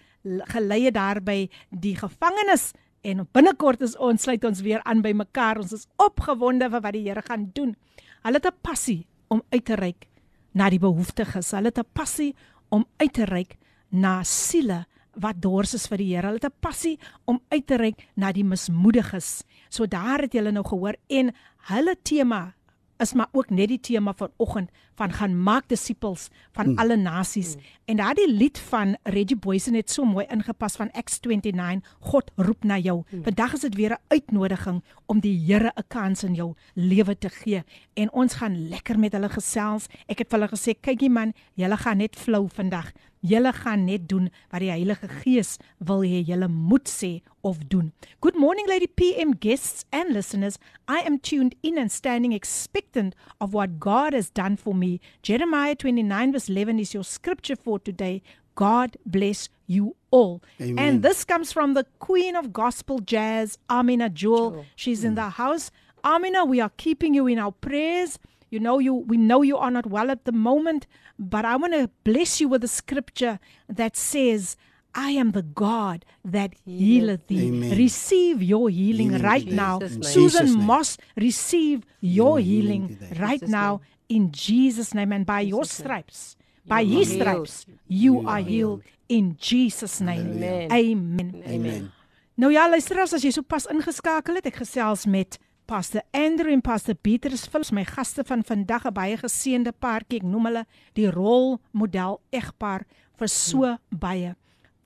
gelei 0.52 0.84
het 0.84 0.94
daar 0.94 1.20
by 1.22 1.48
die 1.70 1.94
gevangenis 1.96 2.72
en 3.06 3.26
binnekort 3.32 3.82
is 3.86 3.96
ons 3.96 4.22
sluit 4.22 4.44
ons 4.44 4.60
weer 4.60 4.82
aan 4.84 5.02
by 5.02 5.12
mekaar. 5.16 5.60
Ons 5.62 5.72
is 5.72 5.86
opgewonde 6.02 6.68
vir 6.70 6.82
wat 6.84 6.96
die 6.96 7.06
Here 7.06 7.22
gaan 7.22 7.50
doen. 7.54 7.76
Hulle 8.24 8.40
het 8.42 8.46
'n 8.46 8.60
passie 8.62 9.06
om 9.28 9.42
uit 9.50 9.64
te 9.64 9.74
reik 9.74 10.08
na 10.52 10.70
die 10.70 10.78
behoeftiges. 10.78 11.50
Hulle 11.50 11.70
het 11.70 11.78
'n 11.78 11.92
passie 11.92 12.34
om 12.68 12.86
uit 12.96 13.12
te 13.12 13.24
reik 13.24 13.56
na 13.88 14.22
siele 14.22 14.84
wat 15.18 15.40
dors 15.42 15.74
is 15.74 15.86
vir 15.90 15.98
die 15.98 16.10
Here. 16.14 16.26
Hulle 16.26 16.38
het 16.38 16.44
'n 16.44 16.60
passie 16.60 16.98
om 17.26 17.40
uit 17.48 17.66
te 17.66 17.76
reik 17.76 18.06
na 18.14 18.32
die 18.32 18.44
mismoediges. 18.44 19.44
So 19.68 19.86
daar 19.86 20.20
het 20.20 20.32
julle 20.32 20.52
nou 20.52 20.64
gehoor 20.64 20.94
en 21.08 21.34
hulle 21.68 21.96
tema 22.02 22.54
is 22.98 23.12
maar 23.12 23.28
ook 23.32 23.50
net 23.50 23.68
die 23.68 23.80
tema 23.80 24.12
vanoggend 24.16 24.70
van 24.98 25.12
gaan 25.12 25.42
maak 25.42 25.68
disippels 25.70 26.28
van 26.52 26.70
mm. 26.70 26.78
alle 26.78 26.96
nasies. 26.96 27.54
Mm. 27.54 27.62
En 27.84 27.96
daardie 27.96 28.32
lied 28.32 28.58
van 28.58 28.96
Reggie 29.02 29.36
Boyce 29.36 29.74
het 29.76 29.90
so 29.90 30.04
mooi 30.04 30.26
ingepas 30.28 30.76
van 30.76 30.90
Acts 30.90 31.20
29, 31.20 31.96
God 32.00 32.30
roep 32.36 32.64
na 32.64 32.78
jou. 32.78 33.02
Mm. 33.10 33.22
Vandag 33.22 33.52
is 33.52 33.60
dit 33.60 33.74
weer 33.74 33.90
'n 33.90 34.02
uitnodiging 34.08 34.82
om 35.06 35.20
die 35.20 35.38
Here 35.46 35.72
'n 35.74 35.84
kans 35.88 36.24
in 36.24 36.34
jou 36.34 36.54
lewe 36.74 37.18
te 37.18 37.28
gee. 37.28 37.62
En 37.94 38.12
ons 38.12 38.34
gaan 38.34 38.68
lekker 38.68 38.98
met 38.98 39.12
hulle 39.12 39.28
gesels. 39.28 39.86
Ek 40.06 40.18
het 40.18 40.28
vir 40.28 40.38
hulle 40.38 40.50
gesê, 40.50 40.80
kykie 40.80 41.10
man, 41.10 41.32
julle 41.54 41.76
gaan 41.76 41.96
net 41.96 42.16
flou 42.16 42.48
vandag. 42.48 42.92
Julle 43.20 43.52
gaan 43.52 43.84
net 43.84 44.08
doen 44.08 44.30
wat 44.50 44.62
die 44.62 44.70
Heilige 44.70 45.08
Gees 45.08 45.56
wil 45.78 46.04
hê 46.06 46.22
julle 46.26 46.48
moet 46.48 46.88
sê 46.88 47.20
of 47.42 47.58
doen. 47.68 47.92
Good 48.20 48.36
morning 48.36 48.68
lady 48.68 48.86
PM 48.86 49.34
guests 49.40 49.84
and 49.90 50.12
listeners. 50.12 50.58
I 50.88 51.02
am 51.06 51.18
tuned 51.18 51.54
in 51.62 51.78
and 51.78 51.90
standing 51.90 52.32
expectant 52.32 53.14
of 53.40 53.52
what 53.52 53.78
God 53.80 54.12
has 54.12 54.30
done 54.30 54.56
for 54.56 54.74
me. 54.74 55.00
Jeremiah 55.22 55.74
29 55.74 56.32
verse 56.32 56.48
11 56.48 56.78
is 56.78 56.94
your 56.94 57.04
scripture 57.04 57.56
for 57.56 57.78
today. 57.78 58.22
God 58.54 58.96
bless 59.06 59.48
you 59.68 59.94
all. 60.10 60.42
Amen. 60.60 60.78
And 60.78 61.02
this 61.02 61.24
comes 61.24 61.52
from 61.52 61.74
the 61.74 61.86
Queen 62.00 62.34
of 62.34 62.52
Gospel 62.52 62.98
Jazz, 62.98 63.56
Amina 63.70 64.08
Jewel. 64.10 64.64
She's 64.74 65.04
in 65.04 65.14
the 65.14 65.28
house. 65.28 65.70
Amina, 66.04 66.44
we 66.44 66.60
are 66.60 66.72
keeping 66.76 67.14
you 67.14 67.28
in 67.28 67.38
our 67.38 67.52
prayers. 67.52 68.18
You 68.50 68.58
know 68.60 68.78
you 68.78 68.94
we 68.94 69.16
know 69.16 69.42
you 69.42 69.56
are 69.58 69.70
not 69.70 69.86
well 69.86 70.10
at 70.10 70.24
the 70.24 70.32
moment, 70.32 70.86
but 71.18 71.44
I 71.44 71.56
want 71.56 71.72
to 71.74 71.90
bless 72.04 72.40
you 72.40 72.48
with 72.48 72.62
a 72.64 72.68
scripture 72.68 73.38
that 73.68 73.96
says 73.96 74.56
I 74.94 75.10
am 75.12 75.32
the 75.32 75.42
God 75.42 76.04
that 76.24 76.54
healeth 76.64 77.26
thee. 77.26 77.48
Amen. 77.48 77.76
Receive 77.76 78.42
your 78.42 78.70
healing, 78.70 79.10
Healing 79.10 79.22
right 79.22 79.44
today. 79.44 79.56
now. 79.56 79.78
Name. 79.78 80.02
Susan 80.02 80.46
name. 80.46 80.64
Moss, 80.66 80.96
receive 81.16 81.84
your 82.00 82.38
Your 82.38 82.38
healing 82.40 82.88
healing 82.88 83.20
right 83.20 83.40
Jesus' 83.40 83.50
now 83.50 83.80
in 84.08 84.32
Jesus' 84.32 84.94
name. 84.94 85.12
And 85.12 85.26
by 85.26 85.40
your 85.40 85.62
Jesus' 85.64 85.78
name. 85.80 85.84
stripes, 85.84 86.36
by 86.66 86.80
are 86.82 86.84
his 86.84 87.08
healed. 87.10 87.20
stripes, 87.20 87.66
you 87.86 88.22
You 88.22 88.28
are 88.28 88.40
healed 88.40 88.82
in 89.08 89.36
Jesus' 89.38 90.00
name. 90.00 90.30
Amen. 90.42 90.72
Amen. 90.72 91.42
Amen. 91.46 91.92
Nou 92.38 92.52
ja, 92.52 92.68
luisteraars, 92.70 93.12
as 93.12 93.22
jy 93.24 93.30
sopas 93.34 93.66
ingeskakel 93.66 94.36
het, 94.38 94.46
ek 94.46 94.60
gesels 94.62 95.06
met 95.10 95.38
Pastor 95.68 96.00
Andrew 96.16 96.48
en 96.48 96.62
Pastor 96.64 96.94
Petrus 96.94 97.42
Philips, 97.44 97.70
my 97.76 97.82
gaste 97.84 98.22
van 98.24 98.40
vandag, 98.44 98.86
'n 98.88 98.92
baie 98.92 99.16
geseënde 99.16 99.72
paartjie. 99.78 100.20
Ek 100.20 100.24
noem 100.24 100.46
hulle 100.46 100.64
die 100.94 101.10
rolmodel 101.10 102.20
egpaar 102.30 102.86
vir 103.18 103.28
so 103.28 103.76
baie. 103.90 104.34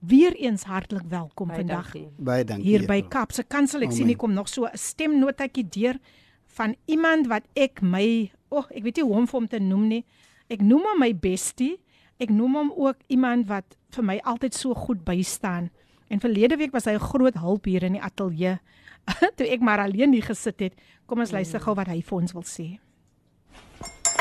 Weereens 0.00 0.64
hartlik 0.64 1.06
welkom 1.08 1.48
Baie 1.48 1.58
vandag 1.58 1.92
dankie. 1.92 2.08
Baie 2.18 2.44
dankie. 2.44 2.66
hier 2.66 2.86
by. 2.86 3.02
Kaapse 3.02 3.44
Kansel. 3.44 3.82
Ek 3.82 3.92
sien 3.92 4.00
Amen. 4.00 4.08
hier 4.08 4.16
kom 4.16 4.32
nog 4.32 4.48
so 4.48 4.64
'n 4.64 4.76
stemnotetjie 4.76 5.68
deur 5.68 5.98
van 6.46 6.74
iemand 6.86 7.28
wat 7.28 7.44
ek 7.54 7.80
my, 7.80 8.32
o, 8.48 8.56
oh, 8.56 8.64
ek 8.70 8.82
weet 8.82 8.96
nie 8.96 9.04
hoe 9.04 9.14
om 9.14 9.26
vir 9.26 9.40
hom 9.40 9.48
te 9.48 9.58
noem 9.60 9.86
nie. 9.88 10.04
Ek 10.48 10.60
noem 10.60 10.82
hom 10.82 10.98
my 10.98 11.14
bestie. 11.14 11.78
Ek 12.18 12.28
noem 12.28 12.54
hom 12.54 12.72
ook 12.76 12.96
iemand 13.06 13.46
wat 13.46 13.76
vir 13.90 14.04
my 14.04 14.20
altyd 14.24 14.54
so 14.54 14.74
goed 14.74 15.04
bystaan. 15.04 15.70
En 16.08 16.20
verlede 16.20 16.56
week 16.56 16.72
was 16.72 16.84
hy 16.84 16.92
'n 16.94 16.98
groot 16.98 17.34
hulp 17.34 17.64
hier 17.64 17.82
in 17.84 17.92
die 17.92 18.02
ateljee. 18.02 18.58
Toe 19.36 19.48
ek 19.48 19.60
maar 19.60 19.84
alleen 19.84 20.12
hier 20.12 20.26
gesit 20.26 20.60
het. 20.60 20.74
Kom 21.06 21.18
ons 21.24 21.34
luister 21.34 21.60
gou 21.60 21.74
wat 21.78 21.90
hy 21.92 22.00
vir 22.02 22.18
ons 22.18 22.32
wil 22.32 22.46
sê. 22.46 22.68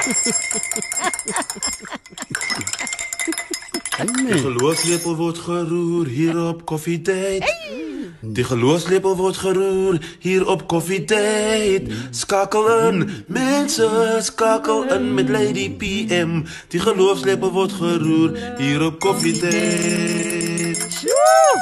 Die 4.01 4.33
geloofslepel 4.33 5.15
word 5.15 5.37
geroer 5.37 6.07
hier 6.09 6.37
op 6.41 6.63
Coffee 6.65 7.01
Date. 7.01 7.45
Die 8.21 8.43
geloofslepel 8.43 9.13
word 9.19 9.37
geroer 9.37 9.99
hier 10.19 10.47
op 10.47 10.65
Coffee 10.67 11.05
Date. 11.05 11.85
Skakel 12.11 12.65
in, 12.87 13.05
mense, 13.27 14.17
skakel 14.21 14.89
in 14.95 15.13
met 15.13 15.29
Lady 15.29 15.69
PM. 15.77 16.41
Die 16.73 16.81
geloofslepel 16.81 17.51
word 17.51 17.77
geroer 17.77 18.33
hier 18.57 18.85
op 18.85 18.99
Coffee 18.99 19.37
Date. 19.37 20.60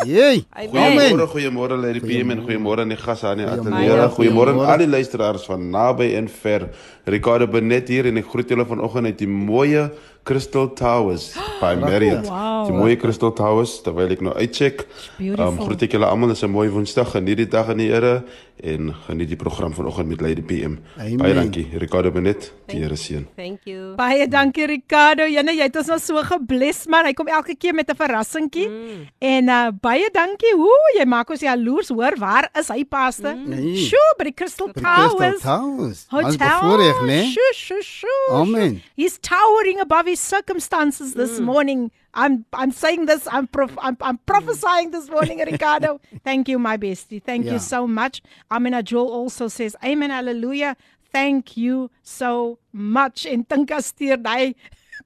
Jee. 0.05 0.45
Goeiemôre, 0.71 1.27
goeiemôre 1.33 1.77
Lady 1.81 1.99
PM 1.99 2.31
en 2.31 2.43
goeiemôre 2.45 2.79
aan 2.85 2.93
die 2.93 2.97
gasse 2.99 3.27
aan 3.27 3.37
die 3.41 3.47
ateljee. 3.47 4.09
Goeiemôre 4.15 4.53
aan 4.55 4.65
al 4.73 4.83
die 4.83 4.87
luisteraars 4.87 5.45
van 5.49 5.69
naby 5.73 6.13
en 6.19 6.29
ver. 6.29 6.69
Ricardo 7.09 7.47
Benet 7.47 7.89
hier 7.89 8.05
en 8.09 8.17
ek 8.21 8.29
groet 8.29 8.49
julle 8.49 8.65
vanoggend 8.65 9.09
uit 9.09 9.19
die 9.21 9.29
mooie 9.29 9.89
Crystal 10.29 10.67
Towers 10.77 11.31
by 11.61 11.73
Marriott. 11.79 12.27
Wow. 12.27 12.67
Die 12.67 12.75
mooie 12.75 12.97
Crystal 12.99 13.31
Towers 13.33 13.79
terwyl 13.85 14.11
ek 14.13 14.21
nou 14.25 14.35
uitcheck. 14.37 14.83
Um, 15.17 15.57
groet 15.63 15.87
ek 15.87 15.95
julle 15.95 16.05
almal, 16.05 16.33
dis 16.35 16.43
'n 16.43 16.51
mooi 16.51 16.67
Woensdag. 16.69 17.15
Geniet 17.15 17.37
die 17.37 17.47
dag 17.49 17.69
in 17.73 17.77
die 17.81 17.89
Here 17.89 18.23
en 18.61 18.93
geniet 19.07 19.29
die 19.31 19.39
program 19.39 19.73
vanoggend 19.73 20.09
met 20.09 20.21
Lady 20.21 20.41
PM. 20.43 20.77
Amen. 20.99 21.17
Baie 21.17 21.33
dankie. 21.33 21.65
Ricardo 21.73 22.11
Benet, 22.11 22.51
die 22.67 22.77
Here 22.83 22.95
seën. 22.95 23.25
Thank 23.35 23.63
you. 23.63 23.95
Baie 23.95 24.27
dankie 24.27 24.67
Ricardo. 24.67 25.25
Jene, 25.25 25.55
jy 25.55 25.63
het 25.63 25.75
ons 25.79 25.87
nou 25.87 25.99
so 25.99 26.21
gebless 26.23 26.85
man. 26.87 27.05
Hy 27.05 27.13
kom 27.13 27.27
elke 27.27 27.55
keer 27.55 27.73
met 27.73 27.89
'n 27.89 27.95
verrassingkie. 27.95 28.67
Mm. 28.67 29.07
En 29.19 29.43
uh, 29.47 29.67
baie 29.81 30.09
dankie. 30.11 30.53
Hoe 30.53 30.93
jy 30.99 31.05
maak 31.05 31.29
ons 31.29 31.41
jaloers 31.41 31.89
hoor. 31.89 32.19
Waar 32.19 32.49
is 32.59 32.67
hy 32.67 32.83
paste? 32.85 33.33
Mm. 33.33 33.49
Nee. 33.49 33.75
Sjoe, 33.87 34.13
by 34.17 34.23
die 34.25 34.33
Crystal 34.33 34.67
die 34.67 34.81
Crystal 34.81 35.17
Towers. 35.17 35.41
Towers. 35.41 36.05
Ons 36.11 36.35
Hotel. 36.35 36.59
bevoorreg, 36.59 36.98
né? 37.05 37.23
Sjoe, 37.25 37.53
sjoe, 37.53 37.81
sjoe. 37.83 38.31
Amen. 38.31 38.75
sjoe. 38.75 38.81
He's 38.95 39.17
towering 39.19 39.79
above 39.79 40.05
his 40.05 40.19
circumstances 40.19 41.13
this 41.13 41.39
mm. 41.39 41.43
morning. 41.45 41.91
I'm 42.13 42.45
I'm 42.53 42.71
saying 42.71 43.05
this. 43.05 43.27
I'm 43.31 43.47
prof, 43.47 43.77
I'm, 43.81 43.97
I'm 44.01 44.17
mm. 44.17 44.25
prophesying 44.25 44.91
this 44.91 45.09
morning, 45.09 45.39
Ricardo. 45.51 45.99
Thank 46.23 46.49
you, 46.49 46.59
my 46.59 46.77
bestie. 46.77 47.21
Thank 47.21 47.45
Yeah. 47.45 47.53
you 47.53 47.59
so 47.59 47.87
much. 47.87 48.21
Amina 48.51 48.83
Joel 48.83 49.11
also 49.11 49.47
says, 49.47 49.75
Amen, 49.83 50.09
Hallelujah. 50.09 50.75
Thank 51.11 51.57
you 51.57 51.89
so 52.03 52.59
much. 52.71 53.25
En 53.25 53.43
Tinka 53.43 53.81
stuur 53.81 54.17
daai 54.17 54.55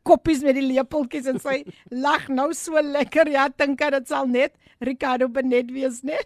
koppies 0.07 0.43
met 0.43 0.57
die 0.57 0.65
lepeltjies 0.65 1.29
en 1.29 1.39
sy 1.43 1.61
lag 2.05 2.27
nou 2.29 2.51
so 2.57 2.81
lekker. 2.81 3.29
Ja, 3.33 3.47
Tinka, 3.49 3.91
dit 3.93 4.09
sal 4.09 4.29
net 4.31 4.57
Ricardo 4.83 5.29
benet 5.29 5.71
wees, 5.73 6.01
né? 6.03 6.19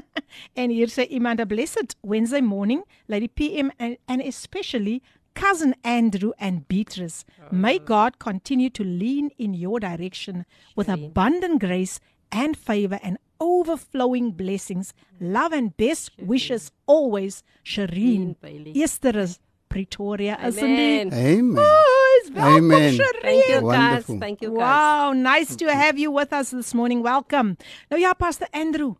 en 0.60 0.70
hier 0.70 0.92
sê 0.92 1.08
iemand 1.10 1.40
a 1.40 1.46
blessed 1.48 1.96
Wednesday 2.02 2.42
morning, 2.44 2.84
Lady 3.08 3.28
PM 3.28 3.72
and, 3.78 3.96
and 4.06 4.22
especially 4.22 5.02
cousin 5.36 5.74
Andrew 5.84 6.32
and 6.38 6.66
Beatrice. 6.66 7.24
May 7.52 7.78
God 7.78 8.18
continue 8.18 8.70
to 8.70 8.82
lean 8.82 9.30
in 9.38 9.54
your 9.54 9.78
direction 9.78 10.46
with 10.74 10.88
abundant 10.88 11.60
grace 11.60 12.00
and 12.32 12.56
favor 12.56 12.98
and 13.02 13.18
overflowing 13.38 14.30
blessings. 14.32 14.94
Love 15.20 15.52
and 15.52 15.76
best 15.76 16.10
wishes 16.18 16.72
always, 16.86 17.42
Shireen. 17.64 18.36
Shireen. 18.42 18.74
Eersteres 18.74 19.38
Pretoria 19.68 20.38
is 20.46 20.56
in 20.56 20.74
die 20.76 21.00
Amen. 21.00 21.12
Amen. 21.12 21.54
Boys, 21.54 22.30
welkom 22.32 22.56
Amen. 22.56 22.92
Shireen. 22.92 23.22
Thank 23.22 23.44
you 23.46 23.60
Wonderful. 23.62 24.14
guys. 24.14 24.20
Thank 24.20 24.40
you 24.40 24.50
guys. 24.50 24.60
Wow, 24.60 25.12
nice 25.14 25.56
to 25.56 25.66
have 25.66 25.98
you 25.98 26.10
with 26.12 26.32
us 26.32 26.50
this 26.50 26.74
morning. 26.74 27.02
Welcome. 27.02 27.56
Nou 27.90 28.00
ja, 28.00 28.12
Pastor 28.14 28.48
Andrew, 28.52 28.94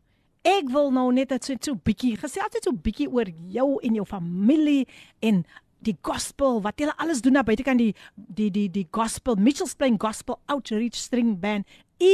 ek 0.46 0.70
wil 0.70 0.90
nou 0.94 1.11
net 1.12 1.28
dat 1.35 1.44
so 1.44 1.54
so 1.61 1.75
bietjie 1.75 2.16
gesels 2.20 2.52
net 2.54 2.66
so 2.66 2.73
bietjie 2.73 3.08
oor 3.11 3.30
jou 3.50 3.78
en 3.82 3.94
jou 3.99 4.04
familie 4.06 4.87
en 5.20 5.44
die 5.87 5.96
gospel 6.06 6.61
wat 6.64 6.78
julle 6.80 6.94
alles 7.02 7.20
doen 7.23 7.38
daar 7.38 7.46
buite 7.46 7.62
kan 7.66 7.78
die 7.78 7.92
die 8.14 8.50
die 8.50 8.66
die 8.70 8.87
gospel 8.90 9.37
Mitchells 9.38 9.75
Plain 9.75 9.99
Gospel 10.02 10.38
Outreach 10.50 10.96
String 10.99 11.37
Band. 11.40 11.66
U 12.02 12.12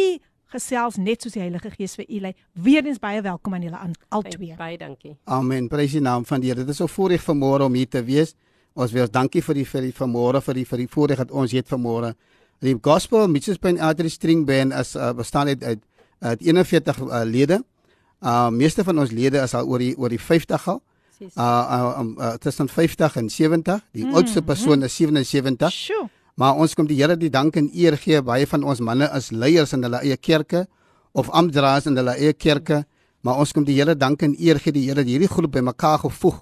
gesels 0.53 0.99
net 1.01 1.25
soos 1.25 1.35
die 1.37 1.43
Heilige 1.43 1.73
Gees 1.73 1.97
vir 1.99 2.07
u 2.09 2.21
lei. 2.27 2.33
Weerens 2.53 3.01
baie 3.03 3.23
welkom 3.25 3.57
aan 3.57 3.65
julle 3.67 3.81
aan 3.81 3.97
al 4.11 4.25
twee. 4.27 4.55
Baie 4.59 4.79
dankie. 4.79 5.17
Amen. 5.25 5.69
Prys 5.73 5.97
die 5.97 6.05
naam 6.05 6.27
van 6.29 6.43
die 6.43 6.53
Here. 6.53 6.65
Dit 6.65 6.75
is 6.75 6.81
so 6.83 6.91
voorreg 6.91 7.25
vanmôre 7.25 7.67
om 7.69 7.75
hier 7.79 7.89
te 7.89 8.05
wees. 8.05 8.35
Ons 8.75 8.93
wil 8.97 9.09
dankie 9.11 9.43
vir 9.45 9.61
die 9.61 9.67
vir 9.69 9.89
die 9.89 9.95
vanmôre 9.97 10.41
vir 10.45 10.61
die 10.61 10.67
vir 10.69 10.85
die 10.85 10.89
voorreg 10.89 11.21
wat 11.25 11.33
ons 11.33 11.53
het 11.57 11.69
vanmôre. 11.69 12.15
Die 12.63 12.77
Gospel 12.79 13.29
Mitchells 13.29 13.59
Plain 13.59 13.81
Outreach 13.81 14.15
String 14.15 14.47
Band 14.47 14.73
is 14.79 14.95
uh, 14.97 15.13
bestaan 15.13 15.49
uit 15.49 15.65
uit, 15.65 15.83
uit 16.21 16.41
41 16.41 17.01
uh, 17.01 17.23
lede. 17.25 17.63
Uh 18.23 18.49
meeste 18.55 18.85
van 18.85 18.99
ons 19.03 19.11
lede 19.11 19.43
is 19.43 19.55
al 19.55 19.67
oor 19.67 19.83
die 19.83 19.95
oor 19.99 20.13
die 20.13 20.21
50 20.21 20.69
al. 20.69 20.83
Uh, 21.23 21.29
uh, 21.39 21.99
um, 21.99 22.17
uh 22.19 22.35
tussen 22.43 22.69
50 22.69 23.17
en 23.17 23.31
70. 23.31 23.83
Die 23.93 24.05
mm, 24.05 24.15
oudste 24.15 24.43
persoon 24.43 24.83
is 24.83 24.97
77. 24.97 25.71
Sjoe. 25.71 26.09
Maar 26.41 26.57
ons 26.57 26.75
kom 26.75 26.87
die 26.89 26.97
Here 26.97 27.17
die 27.17 27.31
dank 27.31 27.57
en 27.57 27.69
eer 27.75 27.97
gee. 28.01 28.23
Baie 28.23 28.47
van 28.49 28.65
ons 28.65 28.81
manne 28.81 29.09
is 29.17 29.31
leiers 29.31 29.73
in 29.77 29.83
hulle 29.85 30.01
eie 30.01 30.17
kerke 30.17 30.67
of 31.13 31.29
amptdraers 31.31 31.87
in 31.91 31.97
hulle 32.01 32.15
eie 32.17 32.33
kerke, 32.33 32.85
maar 33.21 33.41
ons 33.43 33.53
kom 33.53 33.67
die 33.69 33.77
Here 33.77 33.95
dank 33.95 34.23
en 34.25 34.35
eer 34.39 34.61
gee 34.63 34.73
die 34.73 34.87
Here 34.89 35.05
hierdie 35.05 35.29
groep 35.29 35.53
bymekaar 35.53 36.01
gevoeg 36.07 36.41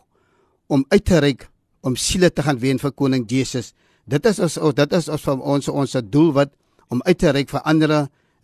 om 0.71 0.85
uit 0.89 1.05
te 1.05 1.19
reik 1.19 1.49
om 1.83 1.97
siele 1.97 2.31
te 2.31 2.45
gaan 2.47 2.61
wen 2.63 2.79
vir 2.79 2.93
koning 2.95 3.27
Jesus. 3.29 3.73
Dit 4.07 4.27
is 4.27 4.39
ons 4.39 4.59
dit 4.77 4.97
is 4.97 5.09
ons 5.09 5.27
van 5.27 5.43
ons 5.57 5.69
ons 5.69 5.97
doel 6.13 6.33
wat 6.37 6.55
om 6.91 7.03
uit 7.07 7.19
te 7.19 7.31
reik 7.35 7.51
vir 7.51 7.63
ander 7.67 7.95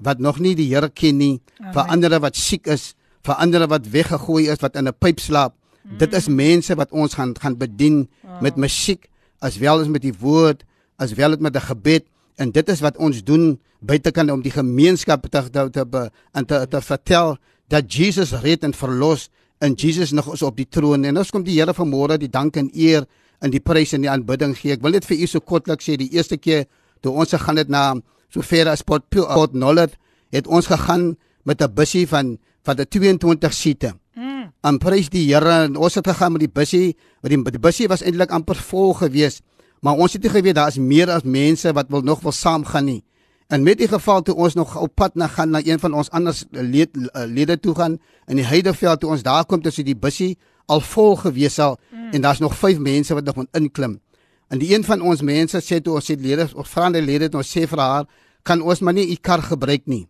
wat 0.03 0.21
nog 0.21 0.41
nie 0.43 0.55
die 0.59 0.69
Here 0.69 0.91
ken 0.91 1.19
nie, 1.19 1.41
Amen. 1.61 1.73
vir 1.73 1.93
ander 1.95 2.21
wat 2.21 2.37
siek 2.37 2.67
is, 2.69 2.95
vir 3.25 3.39
ander 3.41 3.67
wat 3.71 3.87
weggegooi 3.91 4.49
is, 4.53 4.61
wat 4.61 4.77
in 4.77 4.89
'n 4.89 4.93
pyp 4.99 5.21
slaap. 5.21 5.55
Mm. 5.85 5.99
Dit 5.99 6.15
is 6.15 6.29
mense 6.29 6.75
wat 6.75 6.93
ons 6.93 7.15
gaan 7.15 7.35
gaan 7.39 7.57
bedien 7.57 8.09
oh. 8.25 8.41
met 8.43 8.57
musiek 8.57 9.09
as 9.41 9.59
wel 9.59 9.81
as 9.81 9.89
met 9.89 10.03
die 10.03 10.15
woord, 10.15 10.65
as 10.97 11.15
wel 11.15 11.37
met 11.39 11.57
'n 11.57 11.61
gebed 11.61 12.05
en 12.37 12.51
dit 12.51 12.69
is 12.69 12.81
wat 12.81 12.97
ons 12.97 13.25
doen 13.25 13.59
buitekant 13.81 14.31
om 14.31 14.43
die 14.43 14.53
gemeenskap 14.53 15.27
te 15.29 15.51
te, 15.51 15.71
te 15.71 16.11
en 16.33 16.47
te, 16.47 16.67
te 16.69 16.81
vertel 16.81 17.37
dat 17.69 17.93
Jesus 17.93 18.33
red 18.33 18.63
en 18.63 18.75
verlos 18.75 19.29
en 19.59 19.73
Jesus 19.73 20.13
nog 20.13 20.33
is 20.33 20.43
op 20.43 20.57
die 20.57 20.69
troon 20.69 21.05
en 21.05 21.17
ons 21.17 21.31
kom 21.31 21.45
die 21.45 21.59
Here 21.59 21.75
vanmôre 21.75 22.19
die 22.19 22.31
dank 22.31 22.57
en 22.57 22.71
eer 22.75 23.07
in 23.45 23.51
die 23.51 23.61
prys 23.61 23.93
en 23.93 24.01
die 24.01 24.11
aanbidding 24.11 24.57
gee. 24.57 24.73
Ek 24.73 24.83
wil 24.83 24.97
net 24.97 25.05
vir 25.05 25.21
u 25.21 25.27
so 25.27 25.41
kortliks 25.41 25.89
sê 25.89 25.97
die 25.97 26.11
eerste 26.17 26.37
keer 26.37 26.67
toe 27.05 27.13
ons 27.13 27.35
gegaan 27.35 27.61
het 27.61 27.69
na 27.69 27.95
so 28.33 28.43
ver 28.43 28.69
as 28.69 28.83
Port 28.83 29.09
Port 29.11 29.55
Nollet 29.55 29.97
het 30.35 30.47
ons 30.47 30.67
gegaan 30.67 31.17
met 31.45 31.63
'n 31.63 31.75
bussie 31.75 32.07
van 32.07 32.39
van 32.65 32.77
die 32.77 32.87
22 32.87 33.53
siete. 33.55 33.95
Mm. 34.15 34.51
En 34.63 34.79
prys 34.79 35.09
die 35.09 35.27
Here 35.29 35.65
en 35.67 35.77
ons 35.77 35.95
het 35.95 36.07
gegaan 36.07 36.33
met 36.33 36.41
die 36.41 36.51
bussie, 36.51 36.97
want 37.23 37.35
die, 37.35 37.53
die 37.53 37.63
bussie 37.63 37.87
was 37.89 38.03
eintlik 38.03 38.31
amper 38.31 38.57
vol 38.57 38.95
geweest, 38.95 39.43
maar 39.81 39.95
ons 39.95 40.13
het 40.13 40.23
nie 40.23 40.31
geweet 40.31 40.55
daar 40.55 40.69
is 40.69 40.79
meer 40.79 41.11
as 41.11 41.23
mense 41.23 41.73
wat 41.73 41.89
wil 41.89 42.03
nog 42.03 42.21
wil 42.21 42.33
saam 42.33 42.65
gaan 42.65 42.85
nie. 42.85 43.03
En 43.47 43.63
met 43.63 43.79
die 43.79 43.89
geval 43.89 44.23
toe 44.23 44.35
ons 44.35 44.55
nog 44.55 44.75
op 44.81 44.95
pad 44.95 45.15
na 45.15 45.27
gaan 45.27 45.51
na 45.51 45.61
een 45.65 45.79
van 45.79 45.95
ons 45.95 46.11
ander 46.11 46.35
lede, 46.51 47.11
lede 47.27 47.61
toe 47.61 47.75
gaan 47.75 47.99
in 48.27 48.41
die 48.41 48.45
Heideveld 48.45 49.01
toe 49.01 49.11
ons 49.11 49.23
daar 49.23 49.45
kom 49.47 49.63
tussen 49.63 49.85
die 49.87 49.97
bussie 49.97 50.37
al 50.67 50.81
vol 50.81 51.15
gewees 51.17 51.59
al 51.59 51.79
mm. 51.91 52.11
en 52.13 52.21
daar's 52.21 52.43
nog 52.43 52.57
5 52.59 52.79
mense 52.79 53.15
wat 53.15 53.25
nog 53.25 53.35
moet 53.35 53.49
inklim. 53.53 54.01
En 54.49 54.59
die 54.59 54.75
een 54.75 54.85
van 54.85 55.01
ons 55.01 55.23
mense 55.23 55.61
sê 55.63 55.79
toe 55.83 55.95
ons 55.95 56.09
het 56.09 56.21
lede 56.21 56.49
of 56.55 56.69
vriende 56.69 57.03
lede 57.03 57.31
ons 57.35 57.51
sê 57.57 57.67
vir 57.71 57.79
haar 57.79 58.07
kan 58.43 58.63
ons 58.63 58.81
maar 58.81 58.95
nie 58.95 59.11
u 59.11 59.17
kar 59.21 59.43
gebruik 59.43 59.87
nie. 59.87 60.07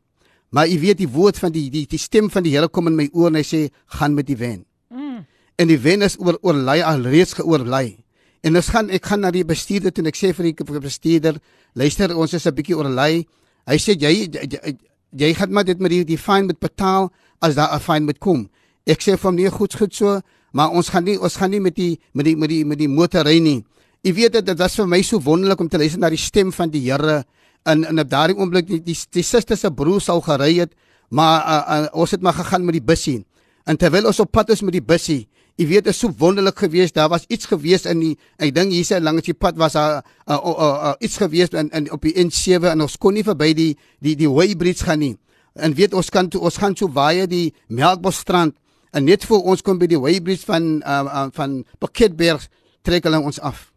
Maar 0.48 0.68
u 0.68 0.80
weet 0.80 0.98
die 0.98 1.08
woord 1.08 1.38
van 1.38 1.52
die 1.52 1.68
die 1.70 1.86
die 1.88 2.00
stem 2.00 2.30
van 2.30 2.44
die 2.44 2.54
Here 2.56 2.68
kom 2.68 2.88
in 2.88 2.96
my 2.96 3.08
oor 3.12 3.28
en 3.28 3.40
hy 3.40 3.44
sê 3.44 3.62
gaan 3.98 4.14
met 4.14 4.28
die 4.28 4.36
wen. 4.36 4.64
Mm. 4.88 5.24
En 5.56 5.68
die 5.68 5.78
wen 5.80 6.02
is 6.02 6.16
oor 6.20 6.38
oorlei 6.40 6.80
al 6.82 7.04
reeds 7.04 7.36
geoorlei. 7.36 8.05
En 8.46 8.54
ons 8.54 8.68
gaan 8.70 8.90
ek 8.94 9.08
gaan 9.10 9.24
na 9.26 9.32
die 9.34 9.44
bestuurder 9.46 9.90
toe 9.90 10.04
en 10.04 10.10
ek 10.12 10.18
sê 10.18 10.30
vir 10.36 10.52
die 10.52 10.82
bestuurder 10.84 11.40
luister 11.74 12.14
ons 12.14 12.34
is 12.34 12.46
'n 12.46 12.54
bietjie 12.54 12.76
oorlei. 12.78 13.26
Hy 13.66 13.76
sê 13.76 13.98
jy 13.98 14.12
jy, 14.14 14.46
jy, 14.46 14.76
jy 15.12 15.34
gaan 15.34 15.52
maar 15.52 15.64
dit 15.64 15.80
met 15.80 15.90
die 15.90 16.04
die 16.04 16.18
fine 16.18 16.46
met 16.46 16.60
betaal 16.60 17.10
as 17.42 17.54
daar 17.54 17.74
'n 17.74 17.80
fine 17.80 18.06
met 18.06 18.18
kom. 18.18 18.48
Ek 18.86 19.02
sê 19.02 19.18
hom 19.18 19.34
nee 19.34 19.50
goed 19.50 19.74
goed 19.74 19.94
so, 19.94 20.20
maar 20.52 20.70
ons 20.70 20.88
gaan 20.88 21.04
nie 21.04 21.18
ons 21.18 21.36
gaan 21.36 21.50
nie 21.50 21.60
met 21.60 21.74
die 21.74 21.98
met 22.14 22.24
die 22.24 22.36
met 22.36 22.48
die 22.48 22.64
met 22.64 22.78
die 22.78 22.88
motor 22.88 23.24
ry 23.24 23.38
nie. 23.40 23.64
Jy 24.04 24.12
weet 24.14 24.32
dit 24.32 24.46
dit 24.46 24.58
was 24.58 24.76
vir 24.76 24.86
my 24.86 25.02
so 25.02 25.18
wonderlik 25.18 25.60
om 25.60 25.68
te 25.68 25.78
luister 25.78 25.98
na 25.98 26.10
die 26.10 26.16
stem 26.16 26.52
van 26.52 26.70
die 26.70 26.90
Here 26.90 27.24
in 27.66 27.84
in 27.84 27.98
op 27.98 28.08
daardie 28.08 28.36
oomblik 28.36 28.66
die 28.68 28.80
die, 28.80 28.96
die 29.10 29.22
suster 29.22 29.56
se 29.56 29.70
broer 29.70 30.00
sou 30.00 30.20
gery 30.20 30.58
het, 30.60 30.72
maar 31.10 31.42
uh, 31.42 31.82
uh, 31.82 31.88
ons 31.92 32.10
het 32.10 32.22
maar 32.22 32.34
gegaan 32.34 32.64
met 32.64 32.74
die 32.74 32.84
bussie. 32.84 33.24
En 33.66 33.76
terwyl 33.76 34.06
ons 34.06 34.20
op 34.20 34.30
pad 34.30 34.50
is 34.50 34.62
met 34.62 34.72
die 34.72 34.84
bussie, 34.84 35.28
jy 35.56 35.66
weet 35.70 35.86
dit 35.88 35.94
is 35.94 36.00
so 36.00 36.12
wonderlik 36.20 36.58
geweest, 36.60 36.94
daar 36.94 37.08
was 37.08 37.24
iets 37.32 37.48
geweest 37.48 37.86
in 37.88 38.00
die 38.02 38.12
ek 38.42 38.52
dink 38.54 38.74
hierse 38.74 38.98
langs 39.00 39.24
die 39.24 39.34
pad 39.34 39.56
was 39.56 39.76
daar 39.76 40.02
uh, 40.02 40.36
uh, 40.36 40.40
uh, 40.52 40.66
uh, 40.90 40.92
iets 41.00 41.16
geweest 41.16 41.56
in, 41.56 41.70
in 41.72 41.88
op 41.92 42.04
die 42.04 42.12
N7 42.12 42.68
en 42.72 42.84
ons 42.84 42.98
kon 43.00 43.16
nie 43.16 43.24
verby 43.24 43.52
die 43.56 43.72
die 44.04 44.16
die 44.20 44.28
Weybridge 44.28 44.84
gaan 44.84 45.00
nie. 45.00 45.14
En 45.56 45.72
weet 45.74 45.96
ons 45.96 46.10
kan 46.12 46.28
toe, 46.28 46.42
ons 46.44 46.58
gaan 46.60 46.76
so 46.76 46.92
baie 46.92 47.24
die 47.26 47.54
Melkbosstrand 47.72 48.56
en 48.92 49.08
net 49.08 49.24
voor 49.24 49.48
ons 49.48 49.64
kom 49.64 49.80
by 49.80 49.88
die 49.88 50.00
Weybridge 50.00 50.44
van 50.44 50.82
uh, 50.84 51.00
uh, 51.06 51.24
van 51.32 51.62
Pakketberg 51.80 52.44
trek 52.84 53.08
hulle 53.08 53.22
ons 53.24 53.40
af 53.40 53.70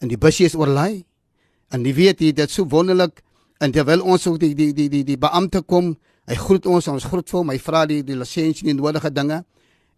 en 0.00 0.10
die 0.10 0.18
busjie 0.18 0.48
is 0.48 0.56
oorlei. 0.58 1.04
En 1.70 1.84
jy 1.86 1.94
weet 1.94 2.24
jy 2.24 2.32
dit 2.34 2.50
so 2.50 2.66
wonderlik 2.66 3.22
en 3.62 3.70
terwyl 3.72 4.02
ons 4.02 4.26
ook 4.26 4.40
die 4.42 4.54
die 4.58 4.72
die 4.74 4.88
die 4.90 5.04
die 5.06 5.18
beampte 5.20 5.62
kom, 5.62 5.94
hy 6.26 6.36
groet 6.40 6.66
ons, 6.66 6.88
ons 6.90 7.06
groet 7.06 7.28
vir 7.30 7.38
hom, 7.38 7.54
hy 7.54 7.58
vra 7.62 7.84
die 7.86 8.00
die 8.06 8.18
lisensie 8.18 8.66
en 8.66 8.72
die 8.72 8.80
nodige 8.80 9.12
dinge. 9.14 9.44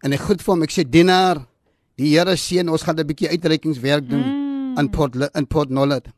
En 0.03 0.11
hy 0.11 0.19
groet 0.19 0.41
vir 0.43 0.53
hom, 0.53 0.63
ek 0.67 0.75
sê 0.75 0.83
dienaar, 0.83 1.45
die 1.99 2.11
Here 2.11 2.35
seën, 2.35 2.69
ons 2.69 2.83
gaan 2.83 2.99
'n 2.99 3.07
bietjie 3.07 3.29
uitreikingswerk 3.29 4.09
doen 4.09 4.23
mm. 4.23 4.77
in 4.79 4.89
Port 4.89 5.15
in 5.15 5.47
Port 5.47 5.69
Nollet. 5.69 6.09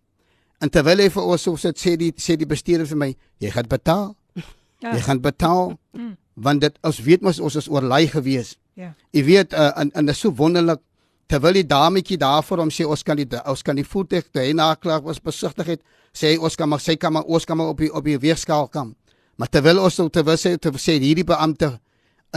En 0.62 0.70
terwyl 0.70 1.04
hy 1.04 1.10
vir 1.10 1.24
ons 1.24 1.42
so 1.42 1.56
sê 1.56 1.96
die 1.98 2.14
sê 2.18 2.38
die 2.38 2.48
bestuurder 2.48 2.88
vir 2.88 2.98
my, 2.98 3.16
jy 3.40 3.52
gaan 3.52 3.68
betaal. 3.68 4.16
Ja. 4.80 4.94
Jy 4.94 5.02
gaan 5.02 5.22
betaal. 5.22 5.78
Mm. 5.94 6.16
Want 6.34 6.62
dit 6.62 6.78
ons 6.84 7.00
weet 7.00 7.22
mos 7.22 7.40
ons 7.40 7.56
is 7.56 7.70
oorlei 7.70 8.08
gewees. 8.08 8.58
Ja. 8.76 8.94
Jy 9.12 9.24
weet 9.24 9.54
uh, 9.54 9.72
en 9.80 9.92
en 9.94 10.06
dit 10.06 10.16
is 10.16 10.20
so 10.20 10.32
wonderlik 10.36 10.82
terwyl 11.32 11.58
die 11.58 11.66
dametjie 11.66 12.18
daar 12.22 12.44
vir 12.46 12.62
hom 12.62 12.72
sê 12.74 12.86
ons 12.86 13.04
kan 13.04 13.18
die 13.18 13.28
ons 13.46 13.64
kan 13.66 13.78
die 13.78 13.86
voertuig 13.88 14.28
toe 14.30 14.44
hy 14.44 14.54
naklag 14.54 15.06
was 15.06 15.22
besigtig 15.22 15.76
het 15.76 15.82
sê 16.14 16.36
ons 16.38 16.56
kan 16.56 16.70
maar 16.70 16.84
sê 16.84 16.98
kan 17.00 17.14
maar 17.14 17.26
ons 17.26 17.46
kan 17.46 17.58
maar 17.58 17.74
op 17.74 17.82
die 17.82 17.90
op 17.90 18.06
die 18.06 18.18
weegskaal 18.22 18.68
kom 18.74 18.94
maar 19.38 19.50
terwyl 19.50 19.82
ons 19.88 19.98
terwyl 19.98 20.38
sê 20.38 20.56
terwyl 20.62 20.82
sê 20.82 21.00
hierdie 21.02 21.26
beampte 21.26 21.72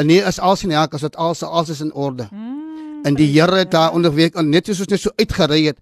nee 0.06 0.22
is 0.22 0.38
alles 0.38 0.64
in 0.64 0.70
elk 0.70 0.94
as 0.94 1.00
dit 1.00 1.16
alles 1.16 1.42
alles 1.42 1.68
is 1.68 1.80
in 1.80 1.92
orde. 1.92 2.28
Mm, 2.30 3.04
en 3.04 3.14
die 3.14 3.26
Here 3.32 3.56
het 3.56 3.70
daar 3.70 3.92
onderweeg 3.92 4.34
net 4.42 4.66
soos 4.66 4.80
ons 4.80 4.88
net 4.88 5.00
so 5.00 5.10
uitgery 5.16 5.64
het 5.66 5.78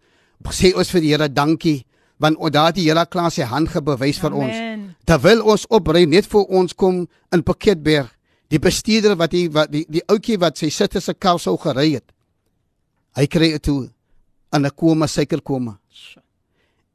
sê 0.52 0.72
ons 0.76 0.90
vir 0.90 1.00
die 1.00 1.12
Here 1.12 1.28
dankie 1.32 1.84
want 2.18 2.52
daar 2.52 2.72
die 2.72 2.88
Here 2.88 3.06
klaar 3.06 3.30
sy 3.30 3.42
hand 3.42 3.68
gebewys 3.68 4.18
vir 4.18 4.32
ons. 4.32 4.56
Terwyl 5.04 5.42
ons 5.42 5.66
opry 5.68 6.04
net 6.04 6.26
voor 6.26 6.46
ons 6.46 6.74
kom 6.74 7.06
in 7.32 7.42
Pakketberg 7.42 8.12
die 8.48 8.58
bestuurder 8.58 9.16
wat 9.16 9.30
die 9.30 9.48
wat 9.50 9.70
die, 9.70 9.84
die 9.88 10.02
ouetjie 10.08 10.38
wat 10.38 10.58
sy 10.58 10.70
sitte 10.70 11.00
se 11.00 11.14
kar 11.14 11.38
sou 11.38 11.56
gery 11.56 11.94
het 11.94 12.12
Hy 13.16 13.24
kry 13.32 13.48
dit 13.54 13.62
toe 13.64 13.88
in 14.52 14.66
'n 14.66 14.70
koma 14.76 15.06
suikerkoma. 15.06 15.78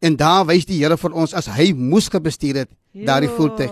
En 0.01 0.15
daar 0.15 0.45
wys 0.45 0.65
die 0.65 0.77
Here 0.77 0.97
vir 0.97 1.13
ons 1.13 1.33
as 1.33 1.47
hy 1.47 1.73
moes 1.73 2.09
gebestuur 2.09 2.55
het 2.55 2.69
daardie 2.93 3.29
voertuig 3.29 3.71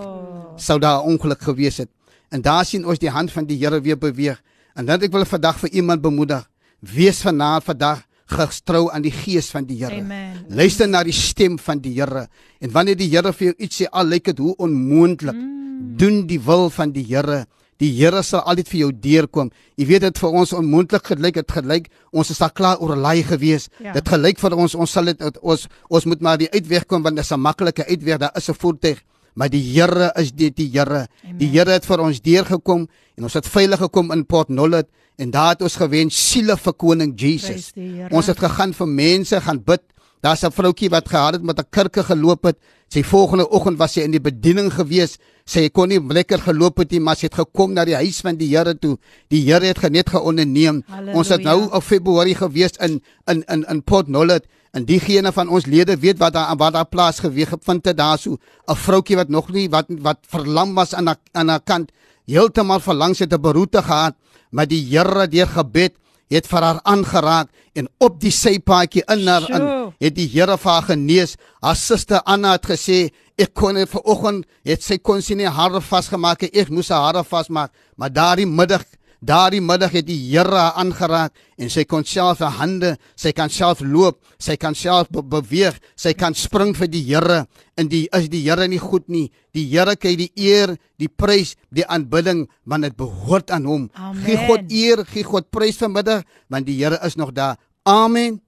sou 0.57 0.79
daar 0.79 1.03
ongeluk 1.03 1.41
gewees 1.41 1.77
het. 1.77 1.89
En 2.29 2.41
daar 2.41 2.65
sien 2.65 2.85
ons 2.85 2.99
die 3.01 3.09
hand 3.09 3.31
van 3.31 3.45
die 3.45 3.57
Here 3.57 3.81
weer 3.81 3.97
beweeg. 3.97 4.41
En 4.73 4.85
dan 4.85 5.01
ek 5.01 5.11
wil 5.11 5.25
vandag 5.25 5.59
vir 5.59 5.69
iemand 5.81 6.01
bemoedig. 6.01 6.45
Wees 6.79 7.21
vanaand 7.25 7.63
vandag 7.63 8.05
gestrou 8.29 8.87
aan 8.93 9.01
die 9.01 9.13
gees 9.13 9.49
van 9.49 9.65
die 9.65 9.79
Here. 9.81 10.03
Luister 10.47 10.87
na 10.87 11.03
die 11.03 11.15
stem 11.15 11.57
van 11.59 11.81
die 11.81 11.95
Here. 11.97 12.27
En 12.61 12.71
wanneer 12.71 12.97
die 12.99 13.09
Here 13.09 13.33
vir 13.33 13.51
jou 13.51 13.55
iets 13.57 13.81
sê, 13.81 13.89
al 13.89 14.05
lyk 14.05 14.29
dit 14.29 14.43
hoe 14.43 14.53
onmoontlik, 14.61 15.35
mm. 15.35 15.95
doen 15.97 16.21
die 16.29 16.39
wil 16.45 16.69
van 16.73 16.93
die 16.93 17.05
Here. 17.09 17.45
Die 17.79 17.89
Here 17.95 18.21
sal 18.27 18.43
altyd 18.43 18.69
vir 18.69 18.79
jou 18.83 18.91
deurkom. 19.05 19.51
Jy 19.79 19.87
weet 19.89 20.05
dit 20.09 20.21
vir 20.21 20.39
ons 20.41 20.53
onmoontlik 20.57 21.11
gelyk 21.13 21.39
het 21.39 21.57
gelyk. 21.59 21.87
Ons 22.11 22.33
is 22.33 22.41
al 22.43 22.51
klaar 22.51 22.81
oorlei 22.83 23.21
gewees. 23.23 23.69
Ja. 23.79 23.93
Dit 23.95 24.09
gelyk 24.11 24.41
vir 24.41 24.55
ons 24.59 24.75
ons 24.75 24.97
sal 24.97 25.13
dit 25.13 25.39
ons 25.39 25.67
ons 25.87 26.09
moet 26.11 26.25
maar 26.25 26.41
die 26.41 26.49
uitweg 26.51 26.85
kom 26.91 27.05
want 27.05 27.15
dit 27.15 27.23
is 27.23 27.31
'n 27.31 27.39
maklike 27.39 27.87
uitweg. 27.87 28.19
Daar 28.19 28.35
is 28.35 28.49
'n 28.49 28.59
voertuig. 28.59 28.99
Maar 29.39 29.52
die 29.54 29.63
Here 29.63 30.12
is 30.19 30.34
dit 30.36 30.56
die 30.58 30.67
Here. 30.73 31.06
Die 31.39 31.47
Here 31.54 31.71
het 31.71 31.86
vir 31.88 32.02
ons 32.04 32.19
deurgekom 32.19 32.88
en 33.15 33.28
ons 33.28 33.38
het 33.39 33.47
veilig 33.47 33.80
gekom 33.80 34.12
in 34.12 34.25
Port 34.28 34.52
Nollet 34.52 34.89
en 35.19 35.32
daar 35.32 35.54
het 35.54 35.63
ons 35.63 35.78
gewen 35.80 36.12
siele 36.12 36.58
vir 36.60 36.75
koning 36.75 37.13
Jesus. 37.19 37.71
Ons 38.12 38.28
het 38.32 38.39
gegaan 38.43 38.75
vir 38.75 38.91
mense 38.91 39.39
gaan 39.45 39.63
bid. 39.63 39.84
Daar's 40.19 40.43
'n 40.43 40.52
vroutjie 40.52 40.89
wat 40.89 41.08
gehad 41.08 41.34
het 41.39 41.43
met 41.43 41.60
'n 41.60 41.69
kurke 41.71 42.04
geloop 42.04 42.43
het. 42.43 42.58
Sy 42.89 43.04
volgende 43.04 43.49
oggend 43.49 43.78
was 43.78 43.93
sy 43.93 44.02
in 44.02 44.12
die 44.12 44.19
bediening 44.19 44.73
gewees. 44.73 45.17
Sy 45.45 45.69
kon 45.69 45.88
nie 45.88 45.99
lekker 45.99 46.39
geloop 46.39 46.78
het 46.78 46.91
nie, 46.91 46.99
maar 46.99 47.15
sy 47.15 47.25
het 47.25 47.36
gekom 47.36 47.73
na 47.73 47.86
die 47.86 47.95
huis 47.95 48.21
van 48.21 48.36
die 48.36 48.56
Here 48.56 48.75
toe. 48.80 48.97
Die 49.30 49.43
Here 49.45 49.65
het 49.65 49.80
genet 49.80 50.10
geonderneem. 50.10 50.84
Ons 51.13 51.30
het 51.30 51.43
nou 51.43 51.69
op 51.71 51.84
Februarie 51.84 52.36
gewees 52.36 52.71
in 52.80 53.02
in 53.28 53.43
in 53.47 53.65
in 53.69 53.84
Port 53.84 54.08
Nollet 54.08 54.45
en 54.71 54.86
diegene 54.86 55.32
van 55.34 55.49
ons 55.49 55.65
lede 55.65 55.97
weet 55.97 56.19
wat 56.21 56.34
daar 56.34 56.55
wat 56.58 56.73
daar 56.73 56.86
plaas 56.86 57.19
geweeg 57.19 57.49
gevind 57.49 57.86
het 57.86 57.97
daarso. 57.97 58.38
'n 58.67 58.75
Vroutjie 58.75 59.15
wat 59.15 59.29
nog 59.29 59.49
nie 59.51 59.69
wat 59.69 59.86
wat 59.89 60.19
verlam 60.27 60.75
was 60.75 60.93
aan 60.93 61.10
'n 61.10 61.15
aan 61.32 61.51
'n 61.51 61.63
kant 61.63 61.91
heeltemal 62.25 62.79
verlangs 62.79 63.19
het 63.19 63.34
'n 63.34 63.41
beroete 63.41 63.82
gehad, 63.82 64.15
maar 64.51 64.67
die 64.67 64.86
Here 64.89 65.27
deur 65.27 65.47
gebed 65.47 65.93
het 66.29 66.47
vir 66.47 66.62
haar 66.62 66.79
aangeraak 66.84 67.49
en 67.73 67.88
op 67.97 68.19
die 68.21 68.32
sypaadjie 68.32 69.03
in 69.08 69.27
haar 69.27 69.49
in 69.49 69.93
het 69.99 70.15
die 70.15 70.27
Here 70.27 70.58
vir 70.58 70.71
haar 70.71 70.84
genees. 70.84 71.36
Haar 71.62 71.75
suster 71.75 72.21
Anna 72.23 72.51
het 72.51 72.65
gesê 72.65 73.10
ek 73.38 73.53
kon 73.53 73.73
net 73.73 73.89
vanoggend 73.89 74.45
het 74.63 74.84
sy 74.84 74.97
kon 74.97 75.21
sy 75.21 75.34
nie 75.34 75.47
hare 75.47 75.82
vasgemaak. 75.82 76.43
Ek 76.43 76.69
moes 76.69 76.89
haar 76.89 77.01
hare 77.01 77.23
vasmaak, 77.23 77.71
maar 77.95 78.13
daardie 78.13 78.47
middag 78.47 78.84
Daardie 79.19 79.60
middag 79.60 79.91
het 79.97 80.05
die 80.08 80.17
Here 80.29 80.69
aangeraak 80.79 81.36
en 81.60 81.71
sy 81.71 81.84
kon 81.84 82.05
self 82.08 82.39
haar 82.39 82.55
hande, 82.62 82.93
sy 83.19 83.34
kan 83.36 83.51
self 83.51 83.82
loop, 83.84 84.21
sy 84.39 84.55
kan 84.55 84.75
self 84.75 85.10
be 85.12 85.23
beweeg, 85.23 85.75
sy 85.99 86.13
kan 86.15 86.36
spring 86.36 86.71
vir 86.77 86.88
die 86.88 87.03
Here. 87.03 87.41
En 87.75 87.91
die 87.91 88.05
is 88.15 88.29
die 88.32 88.45
Here 88.45 88.67
nie 88.71 88.79
goed 88.79 89.10
nie. 89.12 89.27
Die 89.55 89.65
Here 89.67 89.97
kry 89.99 90.15
die 90.19 90.32
eer, 90.39 90.77
die 90.99 91.12
prys, 91.12 91.58
die 91.69 91.84
aanbidding 91.84 92.45
want 92.63 92.88
dit 92.88 92.95
behoort 92.95 93.51
aan 93.51 93.67
hom. 93.67 93.89
Gee 94.23 94.39
God 94.47 94.71
eer, 94.71 95.03
gee 95.12 95.27
God 95.27 95.51
prys 95.51 95.82
vanmiddag 95.84 96.23
want 96.47 96.69
die 96.69 96.79
Here 96.79 96.99
is 97.03 97.19
nog 97.19 97.36
daar. 97.36 97.60
Amen. 97.84 98.39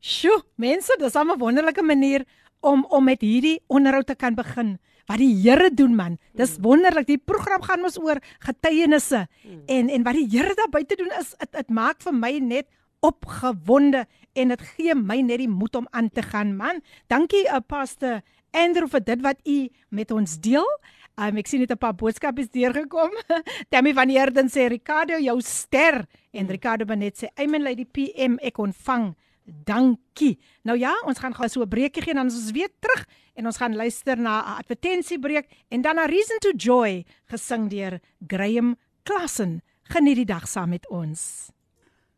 Sjoe, 0.00 0.40
mense, 0.56 0.96
dis 0.98 1.14
'n 1.16 1.38
wonderlike 1.38 1.82
manier 1.82 2.24
om 2.60 2.86
om 2.88 3.04
met 3.04 3.20
hierdie 3.20 3.60
onderhoud 3.66 4.06
te 4.06 4.14
kan 4.14 4.34
begin. 4.34 4.78
Wat 5.06 5.18
die 5.22 5.34
Here 5.42 5.70
doen 5.70 5.94
man. 5.94 6.18
Dis 6.34 6.56
wonderlik. 6.60 7.06
Die 7.06 7.18
program 7.18 7.62
gaan 7.62 7.80
mos 7.80 7.98
oor 7.98 8.18
getuienisse. 8.42 9.26
En 9.66 9.88
en 9.88 10.02
wat 10.02 10.14
die 10.18 10.26
Here 10.30 10.54
daar 10.54 10.70
buite 10.70 10.96
doen 10.96 11.12
is 11.18 11.34
dit 11.38 11.52
dit 11.52 11.70
maak 11.70 12.02
vir 12.02 12.14
my 12.14 12.38
net 12.38 12.66
opgewonde 13.04 14.06
en 14.34 14.48
dit 14.48 14.62
gee 14.74 14.94
my 14.94 15.20
net 15.22 15.38
die 15.38 15.50
moed 15.50 15.76
om 15.76 15.86
aan 15.90 16.10
te 16.10 16.22
gaan 16.22 16.56
man. 16.56 16.82
Dankie 17.06 17.44
uh, 17.46 17.60
Pastor 17.66 18.22
Andrew 18.56 18.88
vir 18.88 19.04
dit 19.04 19.22
wat 19.22 19.40
u 19.44 19.58
met 19.88 20.10
ons 20.10 20.38
deel. 20.40 20.66
Um, 21.16 21.38
ek 21.40 21.48
sien 21.48 21.62
net 21.62 21.72
'n 21.72 21.80
paar 21.80 21.94
boodskappe 21.96 22.44
deurgekom. 22.52 23.12
Tammy 23.70 23.94
van 23.94 24.08
Heerden 24.08 24.50
sê 24.52 24.68
Ricardo 24.68 25.18
jou 25.18 25.40
ster 25.40 26.04
en 26.32 26.48
Ricardo 26.48 26.84
Benet 26.84 27.16
sê 27.16 27.30
Amen 27.40 27.62
Lady 27.62 27.84
PM 27.84 28.36
ek 28.42 28.58
ontvang. 28.58 29.14
Dankie. 29.46 30.38
Nou 30.66 30.78
ja, 30.78 30.92
ons 31.06 31.18
gaan 31.18 31.34
gou 31.34 31.48
so 31.48 31.62
'n 31.62 31.68
breekie 31.68 32.02
gee 32.02 32.10
en 32.10 32.16
dan 32.16 32.26
is 32.26 32.34
ons 32.34 32.50
weer 32.50 32.70
terug 32.80 33.06
en 33.34 33.46
ons 33.46 33.56
gaan 33.56 33.76
luister 33.76 34.18
na 34.18 34.40
'n 34.40 34.58
advertensiebreek 34.58 35.46
en 35.68 35.82
dan 35.82 35.94
na 35.94 36.06
Reason 36.06 36.38
to 36.38 36.52
Joy 36.56 37.04
gesing 37.26 37.70
deur 37.70 38.00
Graham 38.26 38.76
Klassen. 39.02 39.62
Geniet 39.82 40.16
die 40.16 40.24
dag 40.24 40.48
saam 40.48 40.68
met 40.68 40.88
ons. 40.88 41.50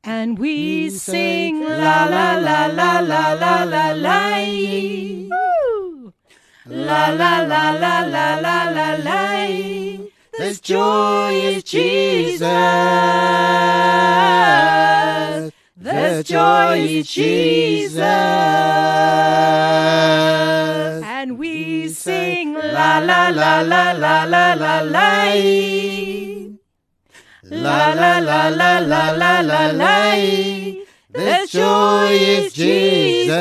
And 0.03 0.39
we 0.39 0.91
sing 0.91 1.61
la 1.61 2.07
la 2.09 2.39
la 2.39 2.67
la 2.67 3.01
la 3.01 3.35
la 3.35 3.65
la 3.65 3.93
la. 3.93 4.39
La 6.65 7.09
la 7.11 7.43
la 7.43 7.71
la 7.73 8.07
la 8.07 8.41
la 8.41 8.71
la 8.71 8.97
la. 8.97 9.19
This 10.39 10.61
joy 10.61 11.33
is 11.33 11.65
Jesus. 11.65 12.49
This 15.81 16.27
joy 16.27 16.79
is 16.81 17.09
Jesus. 17.09 18.03
And 21.05 21.39
we 21.39 21.89
sing 21.89 22.55
la 22.55 22.99
la 22.99 23.29
la 23.29 23.61
la 23.61 23.93
la 23.93 24.25
la 24.25 24.55
la 24.55 24.81
la. 24.81 25.35
La 27.45 27.93
la 27.95 28.19
la 28.19 28.49
la 28.49 28.79
la 28.81 29.11
la 29.13 29.41
la 29.41 29.71
la. 29.71 30.15
This 31.11 31.53
joy 31.53 32.11
is 32.11 32.53
Jesus. 32.53 33.39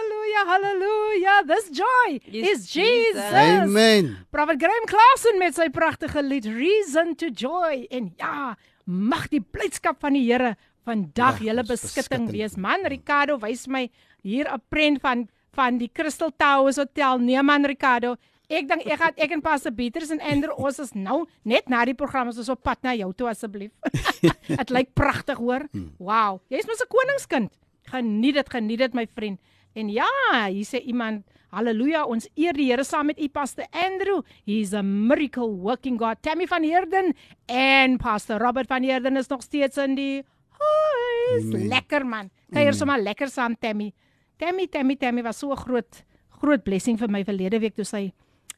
This 1.46 1.70
joy 1.70 2.20
Is 2.26 2.50
is 2.50 2.68
Jesus. 2.74 3.22
Jesus. 3.22 3.34
Amen. 3.34 4.18
Prophet 4.32 4.58
Graham 4.60 4.86
Klassen 4.90 5.38
met 5.38 5.54
sy 5.56 5.68
pragtige 5.70 6.22
lied 6.26 6.46
Reason 6.50 7.16
to 7.16 7.30
Joy 7.30 7.86
en 7.94 8.14
ja, 8.18 8.56
mag 8.86 9.28
die 9.30 9.42
blydskap 9.42 10.00
van 10.02 10.14
die 10.18 10.24
Here 10.26 10.56
vandag 10.86 11.40
Ja, 11.42 11.52
julle 11.52 11.64
beskutting 11.66 12.28
beskutting. 12.28 12.32
wees. 12.34 12.56
Man, 12.58 12.86
Ricardo 12.90 13.38
wys 13.42 13.68
my 13.68 13.90
hier 14.24 14.46
'n 14.52 14.62
prent 14.70 15.02
van 15.02 15.28
van 15.54 15.78
die 15.78 15.88
Crystal 15.94 16.32
Towers 16.38 16.78
Hotel. 16.78 17.18
Nee 17.20 17.42
man, 17.42 17.64
Ricardo, 17.66 18.16
ek 18.50 18.68
dink 18.68 18.86
ek 18.86 19.00
gaan 19.00 19.14
ek 19.18 19.32
en 19.32 19.42
Pastor 19.42 19.72
Pieters 19.72 20.10
en 20.12 20.20
Andrew 20.22 20.54
ons 20.66 20.80
is 20.80 20.94
nou 20.94 21.26
net 21.44 21.70
na 21.70 21.86
die 21.86 21.94
program 21.94 22.28
ons 22.28 22.38
is 22.38 22.50
op 22.50 22.62
pad 22.64 22.78
na 22.84 22.94
jou 22.94 23.14
toe 23.14 23.30
asseblief. 23.30 23.72
Dit 24.48 24.70
lyk 24.70 24.94
pragtig 24.94 25.38
hoor. 25.38 25.70
Wow, 26.00 26.42
jy's 26.50 26.66
mos 26.68 26.82
'n 26.82 26.88
koningskind. 26.90 27.52
Geniet 27.86 28.34
dit, 28.34 28.50
geniet 28.50 28.80
dit 28.80 28.94
my 28.94 29.08
vriend. 29.16 29.40
En 29.76 29.90
ja, 29.92 30.08
hier 30.48 30.66
sê 30.68 30.80
iemand 30.88 31.26
Halleluja, 31.56 32.06
ons 32.12 32.28
eer 32.36 32.56
die 32.58 32.70
Here 32.70 32.84
saam 32.84 33.10
met 33.12 33.20
u 33.22 33.28
Pastor 33.32 33.68
Andrew. 33.72 34.22
He's 34.48 34.74
a 34.76 34.82
miracle 34.84 35.52
working 35.64 36.00
God. 36.00 36.22
Tammy 36.24 36.48
van 36.52 36.64
Heerden 36.64 37.14
en 37.52 37.98
Pastor 38.00 38.40
Robert 38.44 38.68
van 38.72 38.84
Heerden 38.84 39.20
is 39.20 39.28
nog 39.32 39.44
steeds 39.44 39.78
in 39.78 39.96
die 39.96 40.24
huis. 40.60 41.48
Lekker 41.70 42.08
man. 42.08 42.32
Kuier 42.52 42.76
sommer 42.76 43.00
lekker 43.04 43.32
saam 43.32 43.56
Tammy. 43.60 43.94
Tammy, 44.40 44.68
Tammy, 44.68 44.96
Tammy 45.00 45.24
was 45.24 45.40
so 45.40 45.56
groot 45.56 46.04
groot 46.42 46.64
blessing 46.64 47.00
vir 47.00 47.12
my 47.12 47.24
verlede 47.24 47.62
week 47.64 47.78
toe 47.78 47.86
sy 47.88 48.10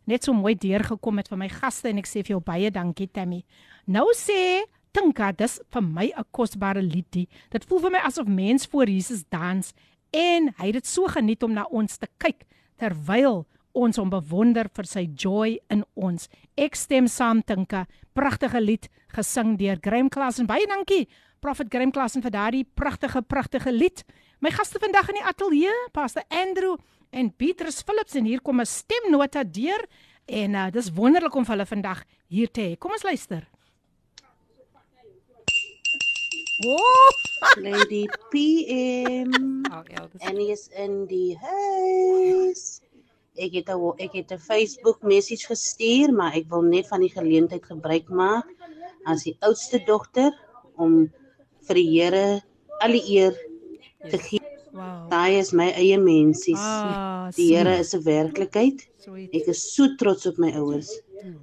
net 0.09 0.25
so 0.25 0.33
mooi 0.33 0.55
deurgekom 0.57 1.19
het 1.21 1.29
vir 1.29 1.37
my 1.37 1.49
gaste 1.51 1.91
en 1.91 1.99
ek 2.01 2.09
sê 2.09 2.23
vir 2.23 2.37
jou 2.37 2.41
baie 2.41 2.71
dankie 2.73 3.09
Tammy. 3.13 3.43
Nou 3.85 4.09
sê 4.17 4.65
Tinka, 4.97 5.29
dis 5.35 5.59
vir 5.69 5.83
my 5.83 6.07
'n 6.09 6.25
kosbare 6.31 6.81
liedjie. 6.81 7.27
Dit 7.51 7.65
voel 7.65 7.79
vir 7.79 7.91
my 7.91 8.01
asof 8.07 8.25
mens 8.25 8.65
voor 8.65 8.89
Jesus 8.89 9.23
dans 9.29 9.73
en 10.11 10.51
hy 10.57 10.65
het 10.69 10.79
dit 10.79 10.87
so 10.87 11.07
geniet 11.11 11.43
om 11.43 11.53
na 11.53 11.65
ons 11.71 11.97
te 11.97 12.07
kyk 12.21 12.45
terwyl 12.77 13.45
ons 13.77 13.99
hom 13.99 14.09
bewonder 14.09 14.69
vir 14.73 14.89
sy 14.89 15.05
joy 15.13 15.57
in 15.73 15.83
ons. 15.95 16.27
Ek 16.57 16.75
stem 16.75 17.07
saam 17.11 17.43
Tinka. 17.45 17.85
Pragtige 18.17 18.61
lied 18.61 18.87
gesing 19.13 19.55
deur 19.59 19.77
Graham 19.83 20.09
Klassen. 20.09 20.47
Baie 20.49 20.65
dankie 20.69 21.05
Prophet 21.41 21.69
Graham 21.69 21.93
Klassen 21.93 22.25
vir 22.25 22.33
daardie 22.33 22.65
pragtige 22.65 23.21
pragtige 23.21 23.73
lied. 23.73 24.03
My 24.41 24.51
gaste 24.53 24.81
vandag 24.81 25.09
in 25.09 25.19
die 25.19 25.25
ateljee, 25.25 25.73
Pastor 25.93 26.25
Andrew 26.29 26.77
en 27.11 27.31
Petrus 27.33 27.81
Philips 27.85 28.17
en 28.17 28.25
hier 28.25 28.41
kom 28.41 28.61
'n 28.61 28.65
stemnota 28.65 29.43
deur 29.43 29.85
en 30.25 30.55
uh, 30.55 30.69
dis 30.71 30.91
wonderlik 30.91 31.35
om 31.35 31.45
hulle 31.45 31.65
vandag 31.65 32.03
hier 32.27 32.51
te 32.51 32.61
hê. 32.61 32.77
Kom 32.77 32.91
ons 32.91 33.03
luister. 33.03 33.47
Woah! 36.63 37.13
Lady 37.61 38.09
PM. 38.33 39.61
Our 39.69 39.85
elders. 39.93 40.21
Annie 40.25 40.51
is 40.51 40.69
in 40.73 41.05
die 41.05 41.37
huis. 41.37 42.81
Ek 43.37 43.53
het 43.53 43.69
'n 43.69 43.93
ek 44.01 44.13
het 44.17 44.31
'n 44.33 44.41
Facebook 44.41 45.03
message 45.03 45.45
gestuur, 45.45 46.09
maar 46.09 46.33
ek 46.33 46.49
wil 46.49 46.61
net 46.65 46.87
van 46.87 47.01
die 47.01 47.13
geleentheid 47.13 47.65
gebruik 47.65 48.09
maak 48.09 48.49
as 49.05 49.23
die 49.23 49.37
oudste 49.45 49.79
dogter 49.85 50.33
om 50.75 51.11
vir 51.67 51.75
die 51.75 51.89
Here 51.93 52.41
al 52.81 52.91
die 52.91 53.05
eer 53.19 53.37
te 54.09 54.17
gee. 54.17 54.41
Wow. 54.73 55.09
Daai 55.09 55.37
is 55.37 55.53
my 55.53 55.69
eie 55.77 55.97
mensies. 55.97 56.57
Ah, 56.57 57.29
Die 57.35 57.53
Here 57.53 57.77
is 57.77 57.93
'n 57.93 58.01
werklikheid. 58.03 58.87
Ek 59.31 59.47
is 59.47 59.75
so 59.75 59.95
trots 59.95 60.25
op 60.25 60.37
my 60.37 60.51
ouers. 60.57 60.89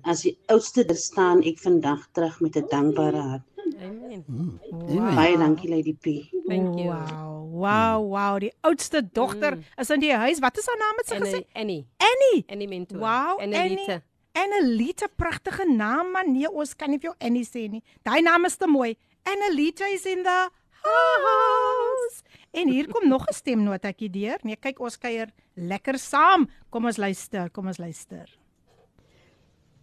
As 0.05 0.23
die 0.23 0.37
oudste 0.49 0.85
daar 0.85 0.97
staan 0.97 1.43
ek 1.43 1.59
vandag 1.59 2.03
terug 2.13 2.41
met 2.41 2.57
'n 2.57 2.67
dankbare 2.69 3.23
hart. 3.23 3.54
Amen. 3.81 4.25
Wow. 4.71 5.15
Baie 5.15 5.37
dankie 5.37 5.69
Lady 5.71 5.95
P. 5.95 6.31
Thank 6.49 6.79
you. 6.79 6.91
Wow, 6.93 7.51
wow, 7.51 8.01
wow. 8.11 8.39
Die 8.41 8.53
oudste 8.61 9.03
dogter 9.13 9.59
is 9.81 9.91
in 9.91 10.01
die 10.01 10.13
huis. 10.13 10.41
Wat 10.45 10.59
is 10.59 10.67
haar 10.67 10.81
naam 10.81 11.01
het 11.01 11.07
sy 11.09 11.21
gesê? 11.23 11.41
Annie. 11.53 11.55
Annie. 11.55 11.87
Annie. 12.11 12.45
Annie 12.49 12.69
Mentor. 12.69 12.99
Wow, 12.99 13.41
Annelita. 13.41 14.03
Annelita, 14.35 15.07
pragtige 15.17 15.65
naam 15.71 16.11
man. 16.13 16.33
Nee, 16.35 16.51
ons 16.51 16.75
kan 16.77 16.91
nie 16.91 16.99
vir 16.99 17.13
jou 17.13 17.17
Annie 17.23 17.47
sê 17.47 17.69
nie. 17.71 17.83
Daai 18.03 18.21
naam 18.27 18.45
is 18.49 18.57
te 18.59 18.67
mooi. 18.67 18.95
Annelita 19.25 19.89
is 19.95 20.05
in 20.11 20.25
the 20.27 20.39
house. 20.85 22.23
En 22.55 22.69
hier 22.69 22.87
kom 22.91 23.09
nog 23.09 23.27
'n 23.29 23.35
stemnotetjie 23.35 24.11
deur. 24.11 24.39
Nee, 24.43 24.57
kyk 24.57 24.81
ons 24.81 24.99
kuier 24.99 25.31
lekker 25.55 25.99
saam. 25.99 26.49
Kom 26.71 26.85
ons 26.85 26.97
luister, 26.97 27.51
kom 27.51 27.67
ons 27.67 27.79
luister. 27.79 28.29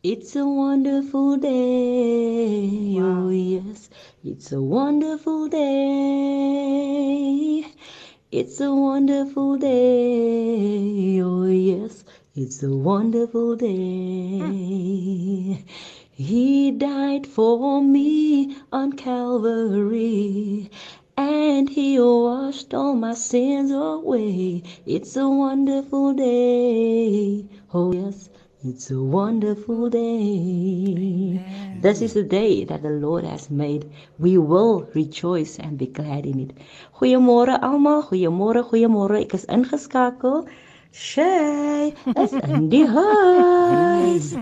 It's 0.04 0.36
a 0.36 0.48
wonderful 0.48 1.38
day, 1.38 2.98
oh 3.00 3.30
yes, 3.30 3.88
it's 4.24 4.52
a 4.52 4.60
wonderful 4.60 5.48
day. 5.48 5.68
It's 8.32 8.60
a 8.60 8.74
wonderful 8.74 9.60
day, 9.60 11.22
oh 11.22 11.46
yes, 11.46 12.04
it's 12.34 12.64
a 12.64 12.72
wonderful 12.72 13.54
hmm. 13.54 14.50
day. 14.50 15.66
He 16.10 16.72
died 16.72 17.28
for 17.28 17.84
me 17.84 18.58
on 18.72 18.94
Calvary. 18.94 20.72
And 21.16 21.70
he 21.70 22.00
washed 22.00 22.74
all 22.74 22.96
my 22.96 23.14
sins 23.14 23.70
away. 23.72 24.64
It's 24.88 25.16
a 25.16 25.30
wonderful 25.30 26.16
day. 26.16 27.46
Oh, 27.74 27.94
yes, 27.94 28.30
it's 28.63 28.91
a 28.91 29.02
wonderful 29.02 29.89
day. 29.89 31.41
This 31.82 32.02
is 32.02 32.13
the 32.13 32.24
day 32.24 32.63
that 32.65 32.84
the 32.84 32.89
Lord 32.89 33.24
has 33.24 33.50
made. 33.50 33.89
We 34.19 34.38
will 34.38 34.88
rejoice 34.93 35.58
and 35.58 35.78
be 35.78 35.88
glad 35.88 36.26
in 36.26 36.39
it. 36.39 36.52
Goeiemôre 36.93 37.58
almal, 37.62 38.04
goeiemôre, 38.04 38.62
goeiemôre. 38.69 39.21
Ek 39.21 39.34
is 39.34 39.45
ingeskakel. 39.50 40.45
Shay 40.93 41.95
is 42.17 42.34
in 42.34 42.69
die 42.69 42.86
huis. 42.86 44.36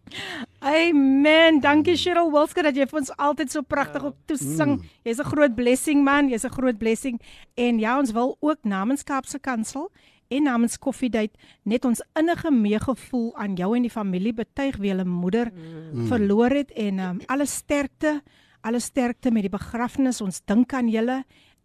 Amen. 0.62 1.60
Dankie 1.60 1.94
Cheryl 1.94 2.32
Wilske 2.32 2.64
dat 2.64 2.74
jy 2.74 2.86
vir 2.88 3.02
ons 3.02 3.12
altyd 3.14 3.52
so 3.52 3.62
pragtig 3.62 4.02
op 4.10 4.16
toesing. 4.26 4.80
Jy's 5.04 5.20
'n 5.20 5.30
groot 5.30 5.54
blessing 5.54 6.02
man, 6.02 6.30
jy's 6.32 6.44
'n 6.44 6.50
groot 6.50 6.78
blessing. 6.78 7.20
En 7.54 7.78
ja, 7.78 7.98
ons 7.98 8.10
wil 8.10 8.36
ook 8.40 8.64
namens 8.64 9.04
Kaapse 9.04 9.38
Kansel 9.38 9.90
en 10.32 10.48
namens 10.48 10.78
Coffee 10.78 11.10
Date 11.12 11.36
net 11.68 11.84
ons 11.84 12.02
innige 12.18 12.50
meegevoel 12.54 13.30
aan 13.36 13.56
jou 13.58 13.72
en 13.76 13.86
die 13.86 13.92
familie 13.92 14.32
betuig 14.36 14.78
wie 14.82 14.92
hulle 14.94 15.04
moeder 15.08 15.52
mm. 15.52 16.06
verloor 16.10 16.54
het 16.62 16.72
en 16.78 16.98
um, 16.98 17.20
alle 17.32 17.46
sterkte, 17.46 18.20
alle 18.60 18.80
sterkte 18.80 19.30
met 19.30 19.46
die 19.46 19.52
begrafnis. 19.52 20.22
Ons 20.24 20.42
dink 20.48 20.72
aan 20.72 20.90
julle 20.92 21.22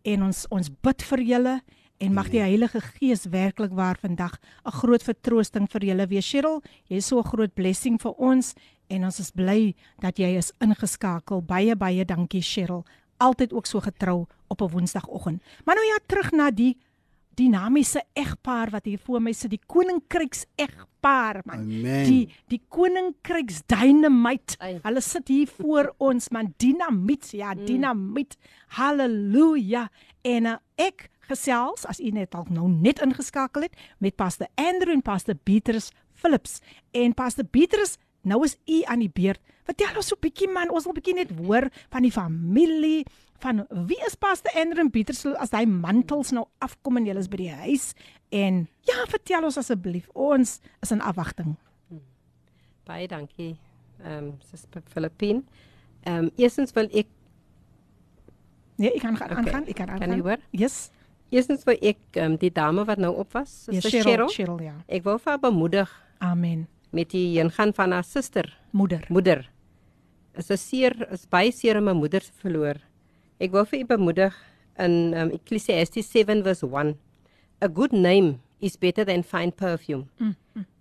en 0.07 0.23
ons 0.29 0.45
ons 0.53 0.71
bid 0.83 1.03
vir 1.11 1.25
julle 1.31 1.57
en 1.97 2.13
mag 2.13 2.29
die 2.29 2.41
Heilige 2.43 2.81
Gees 2.81 3.25
werklik 3.33 3.73
waar 3.73 3.97
vandag 3.97 4.37
'n 4.65 4.71
groot 4.71 5.03
vertroosting 5.03 5.67
vir 5.69 5.85
julle 5.85 6.07
wees. 6.07 6.29
Cheryl, 6.29 6.61
jy 6.89 6.97
is 6.97 7.07
so 7.07 7.19
'n 7.19 7.23
groot 7.23 7.53
blessing 7.53 7.99
vir 8.01 8.13
ons 8.17 8.53
en 8.89 9.03
ons 9.03 9.19
is 9.19 9.31
bly 9.31 9.75
dat 9.99 10.17
jy 10.17 10.37
is 10.37 10.51
ingeskakel. 10.59 11.41
Baie 11.41 11.75
baie 11.75 12.05
dankie 12.05 12.41
Cheryl. 12.41 12.85
Altyd 13.19 13.53
ook 13.53 13.65
so 13.65 13.79
getrou 13.79 14.27
op 14.47 14.61
'n 14.61 14.71
Woensdagoggend. 14.71 15.41
Maar 15.65 15.75
nou 15.75 15.87
ja, 15.87 15.97
terug 16.05 16.31
na 16.31 16.51
die 16.51 16.77
dinamiese 17.37 18.01
egpaar 18.17 18.71
wat 18.73 18.85
hier 18.89 18.99
voor 19.03 19.21
my 19.21 19.33
sit, 19.35 19.53
die 19.53 19.61
koninkryks 19.69 20.45
egpaar 20.59 21.41
man. 21.45 21.65
Amen. 21.65 22.07
Die 22.07 22.23
die 22.51 22.61
koninkryks 22.73 23.61
dynamite. 23.69 24.57
Ai. 24.63 24.77
Hulle 24.83 25.03
sit 25.05 25.29
hier 25.31 25.51
voor 25.59 25.93
ons 26.09 26.31
man, 26.33 26.53
dinamiet. 26.57 27.29
Ja, 27.37 27.53
dinamiet. 27.55 28.37
Halleluja. 28.77 29.87
En 30.25 30.49
uh, 30.53 30.57
ek 30.75 31.09
gesels 31.27 31.85
as 31.85 31.99
u 31.99 32.09
net 32.15 32.31
dalk 32.31 32.49
nou 32.53 32.69
net 32.71 33.01
ingeskakel 33.03 33.67
het 33.67 33.75
met 34.03 34.15
Pastor 34.15 34.47
Andrew 34.55 34.95
en 34.95 35.03
Pastor 35.03 35.35
Beatrice 35.43 35.91
Phillips. 36.17 36.61
En 36.91 37.13
Pastor 37.13 37.45
Beatrice, 37.51 37.99
nou 38.21 38.43
is 38.45 38.57
u 38.65 38.81
aan 38.87 39.03
die 39.03 39.11
beurt. 39.13 39.41
Vertel 39.67 39.99
ons 39.99 40.07
so 40.07 40.15
'n 40.15 40.23
bietjie 40.23 40.47
man, 40.47 40.71
ons 40.71 40.83
wil 40.83 40.93
'n 40.93 40.99
bietjie 40.99 41.13
net 41.13 41.31
hoor 41.37 41.69
van 41.89 42.01
die 42.01 42.11
familie, 42.11 43.05
van 43.39 43.65
wie 43.87 43.99
is 44.07 44.15
Pastor 44.15 44.51
Andrew 44.55 44.89
Beatrice 44.89 45.35
as 45.39 45.51
hy 45.51 45.65
mantels 45.65 46.31
nou 46.31 46.45
afkom 46.59 46.97
en 46.97 47.05
julle 47.05 47.19
is 47.19 47.29
by 47.29 47.37
die 47.37 47.51
huis 47.51 47.93
en 48.31 48.67
ja, 48.87 49.05
vertel 49.07 49.43
ons 49.43 49.57
asseblief. 49.57 50.09
Ons 50.13 50.59
is 50.81 50.91
in 50.91 51.01
afwagting. 51.01 51.55
Baie 52.87 53.07
dankie. 53.07 53.57
Ehm 54.03 54.17
um, 54.31 54.33
Suster 54.49 54.81
Filippine. 54.93 55.43
Ehm 56.05 56.25
um, 56.27 56.31
eerstens 56.37 56.73
wil 56.73 56.89
ek 56.93 57.07
Nee, 58.77 58.91
ek 58.93 59.01
kan 59.01 59.15
gaan 59.17 59.31
Okay. 59.31 59.37
aangaan. 59.43 59.65
Ek 59.67 59.75
kan 59.75 59.89
aangaan. 59.89 60.09
Kan 60.09 60.17
jy 60.17 60.23
hoor? 60.23 60.37
Yes. 60.51 60.91
eerstens 61.29 61.63
wil 61.65 61.75
ek 61.81 61.97
um, 62.21 62.37
die 62.37 62.51
dame 62.53 62.85
wat 62.85 62.97
nou 63.01 63.15
op 63.19 63.33
was, 63.33 63.63
Suster 63.65 63.89
Cheryl, 63.89 64.03
Cheryl. 64.05 64.29
Cheryl, 64.29 64.59
ja. 64.63 64.75
Ek 64.87 65.03
wil 65.03 65.17
vir 65.19 65.31
haar 65.33 65.39
bemoedig 65.41 65.91
Amen. 66.23 66.67
met 66.91 67.09
die 67.11 67.39
ingaan 67.41 67.73
van 67.73 67.91
haar 67.91 68.03
suster, 68.07 68.47
Moeder. 68.71 69.03
moeder. 69.09 69.49
Is 70.37 70.49
'n 70.51 70.57
seer 70.57 70.93
is 71.11 71.25
baie 71.25 71.51
seer 71.51 71.77
om 71.77 71.83
my 71.83 71.93
moeder 71.93 72.21
te 72.21 72.31
verloor. 72.39 72.77
Ek 73.39 73.51
wil 73.51 73.65
vir 73.65 73.79
u 73.79 73.85
bemoedig 73.85 74.33
in 74.79 75.13
um, 75.13 75.31
Ecclesiastes 75.31 76.09
7 76.11 76.43
verse 76.43 76.65
1. 76.65 76.95
A 77.61 77.67
good 77.67 77.91
name 77.93 78.39
is 78.59 78.75
better 78.77 79.05
than 79.05 79.23
fine 79.23 79.51
perfume. 79.51 80.07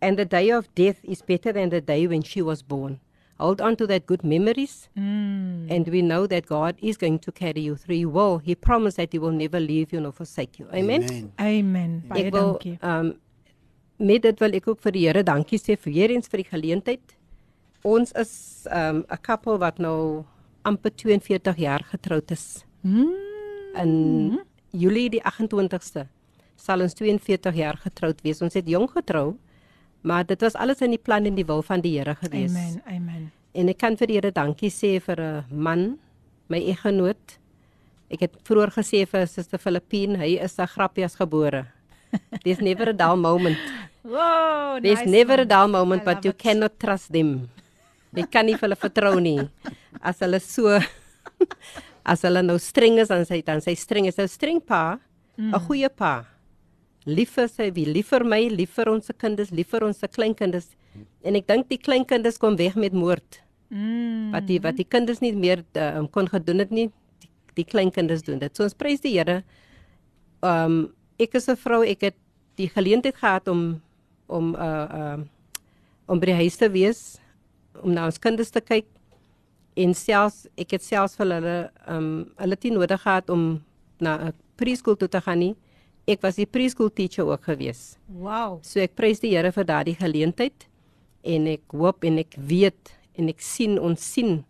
And 0.00 0.16
the 0.16 0.24
day 0.24 0.50
of 0.50 0.68
death 0.74 1.00
is 1.04 1.20
better 1.22 1.52
than 1.52 1.68
the 1.70 1.80
day 1.80 2.06
when 2.06 2.22
she 2.22 2.40
was 2.42 2.62
born. 2.62 3.00
Hold 3.38 3.60
on 3.60 3.76
to 3.76 3.86
that 3.88 4.06
good 4.06 4.24
memories. 4.24 4.88
Mm. 4.96 5.70
And 5.70 5.88
we 5.88 6.00
know 6.00 6.26
that 6.26 6.46
God 6.46 6.76
is 6.80 6.96
going 6.96 7.18
to 7.18 7.32
carry 7.32 7.60
you 7.60 7.76
through. 7.76 7.96
He 7.96 8.06
will. 8.06 8.38
He 8.38 8.54
promised 8.54 8.96
that 8.96 9.12
He 9.12 9.18
will 9.18 9.32
never 9.32 9.60
leave 9.60 9.92
you 9.92 10.00
nor 10.00 10.12
forsake 10.12 10.58
you. 10.58 10.66
Amen. 10.72 11.04
Amen. 11.04 11.32
Amen. 11.38 12.02
Baie 12.08 12.24
Ek 12.26 12.32
wil 12.32 12.52
dankie. 12.54 12.78
ehm 12.80 13.12
met 13.98 14.22
dit 14.22 14.40
wil 14.40 14.52
ek 14.56 14.66
ook 14.68 14.80
vir 14.84 14.92
die 14.92 15.04
Here 15.06 15.22
dankie 15.24 15.58
sê 15.60 15.76
vir 15.76 15.92
weer 15.92 16.10
eens 16.16 16.28
vir 16.28 16.42
die 16.42 16.48
geleentheid. 16.48 17.14
Ons 17.84 18.12
is 18.12 18.32
ehm 18.72 19.04
'n 19.04 19.20
koppel 19.22 19.58
wat 19.60 19.78
nou 19.78 20.24
amper 20.66 20.92
42 20.94 21.56
jaar 21.62 21.84
getroud 21.92 22.30
is. 22.34 22.64
Mm. 22.82 23.14
In 23.82 24.40
Julie 24.72 25.08
die 25.12 25.22
28ste 25.22 26.06
sal 26.56 26.82
ons 26.84 26.96
42 26.98 27.54
jaar 27.60 27.76
getroud 27.82 28.20
wees. 28.24 28.40
Ons 28.42 28.56
het 28.58 28.66
jong 28.68 28.88
getrou, 28.90 29.36
maar 30.06 30.24
dit 30.26 30.40
was 30.42 30.56
alles 30.56 30.80
in 30.82 30.94
die 30.96 31.02
plan 31.02 31.26
en 31.28 31.36
die 31.38 31.44
wil 31.46 31.62
van 31.62 31.80
die 31.84 31.94
Here 31.98 32.14
gewees. 32.18 32.54
Amen. 32.54 32.80
Amen. 32.86 33.30
En 33.56 33.68
ek 33.72 33.78
kan 33.80 33.96
vir 33.96 34.10
die 34.10 34.18
Here 34.18 34.32
dankie 34.32 34.70
sê 34.72 34.96
vir 35.00 35.20
'n 35.20 35.44
man, 35.50 35.98
my 36.48 36.58
eggenoot. 36.72 37.38
Ek 38.10 38.20
het 38.20 38.32
vroeër 38.44 38.70
gesê 38.70 39.06
vir 39.06 39.26
Suster 39.26 39.58
Filippine, 39.58 40.16
hy 40.18 40.38
is 40.42 40.58
'n 40.58 40.66
grappies 40.66 41.16
gebore. 41.16 41.66
There's 42.44 42.60
never 42.60 42.88
a 42.88 42.92
dull 42.92 43.16
moment. 43.16 43.58
Wow, 44.06 44.78
There's 44.80 45.00
nice 45.02 45.10
never 45.10 45.34
a 45.34 45.38
one. 45.42 45.48
dull 45.48 45.68
moment, 45.68 46.02
I 46.02 46.04
but 46.14 46.24
you 46.24 46.30
it. 46.30 46.38
cannot 46.38 46.78
trust 46.78 47.10
them. 47.12 47.50
Jy 48.16 48.26
kan 48.32 48.46
nie 48.46 48.54
vir 48.56 48.68
hulle 48.68 48.76
vertrou 48.80 49.18
nie. 49.20 49.40
As 50.00 50.20
hulle 50.24 50.40
so 50.40 50.78
as 52.12 52.22
hulle 52.22 52.42
nou 52.42 52.56
streng 52.62 52.98
is 53.02 53.08
dan 53.12 53.26
sy 53.28 53.42
dan 53.44 53.60
sy 53.60 53.74
streng 53.74 54.06
is 54.06 54.18
'n 54.18 54.28
streng 54.28 54.60
pa, 54.60 54.98
'n 55.38 55.52
Mm. 55.52 55.52
goeie 55.68 55.88
pa. 55.88 56.24
Lief 57.04 57.30
vir 57.36 57.48
sy, 57.48 57.70
wie 57.70 57.84
lief 57.84 58.08
vir 58.08 58.24
my, 58.24 58.48
lief 58.48 58.70
vir 58.70 58.88
ons 58.88 59.10
kinders, 59.18 59.50
lief 59.52 59.68
vir 59.68 59.84
ons 59.84 60.00
kleinkinders. 60.00 60.74
En 61.22 61.36
ek 61.36 61.46
dink 61.46 61.68
die 61.68 61.78
kleinkinders 61.78 62.38
kom 62.38 62.56
weg 62.56 62.74
met 62.74 62.92
moord. 62.92 63.40
Mm. 63.70 64.32
Wat 64.32 64.46
die 64.46 64.58
wat 64.60 64.76
die 64.76 64.84
kinders 64.88 65.20
nie 65.20 65.32
meer 65.32 65.62
uh, 65.76 66.06
kon 66.10 66.26
gedoen 66.26 66.58
het 66.58 66.70
nie, 66.70 66.90
die, 67.20 67.28
die 67.54 67.64
kleinkinders 67.64 68.22
doen 68.22 68.38
dit. 68.38 68.56
So 68.56 68.64
ons 68.64 68.74
prys 68.74 69.00
die 69.00 69.12
Here. 69.12 69.42
Um 70.42 70.94
ek 71.18 71.34
is 71.34 71.48
'n 71.48 71.56
vrou, 71.56 71.82
ek 71.84 72.00
het 72.00 72.14
die 72.56 72.68
geleentheid 72.68 73.16
gehad 73.16 73.48
om 73.48 73.80
om 74.28 74.54
uh 74.54 74.88
uh 74.90 75.18
om 76.08 76.20
by 76.20 76.26
die 76.26 76.40
huis 76.42 76.56
te 76.56 76.68
wees, 76.70 77.18
om 77.82 77.92
na 77.92 78.06
ons 78.06 78.18
kinders 78.18 78.50
te 78.50 78.60
kyk 78.60 78.86
en 79.76 79.92
selfs 79.94 80.46
ek 80.56 80.76
het 80.76 80.84
selfs 80.84 81.16
vir 81.18 81.32
hulle 81.36 81.56
um 81.92 82.10
hulle 82.40 82.56
het 82.56 82.64
nie 82.64 82.74
nodig 82.76 83.02
gehad 83.02 83.30
om 83.30 83.46
na 84.00 84.16
'n 84.28 84.32
preschool 84.56 84.96
toe 84.96 85.08
te 85.08 85.20
gaan 85.20 85.38
nie. 85.38 85.56
Ek 86.08 86.22
was 86.22 86.36
die 86.36 86.46
preschool 86.46 86.90
teacher 86.90 87.26
ook 87.26 87.42
gewees. 87.44 87.98
Wow. 88.08 88.60
So 88.62 88.80
ek 88.80 88.94
prys 88.94 89.20
die 89.20 89.34
Here 89.34 89.52
vir 89.52 89.64
daardie 89.64 89.96
geleentheid 89.96 90.66
en 91.24 91.46
ek 91.46 91.62
hoop 91.72 92.04
en 92.04 92.18
ek 92.18 92.36
weet 92.38 92.96
en 93.18 93.28
ek 93.28 93.40
sien 93.40 93.78
ons 93.78 94.00
sien 94.12 94.44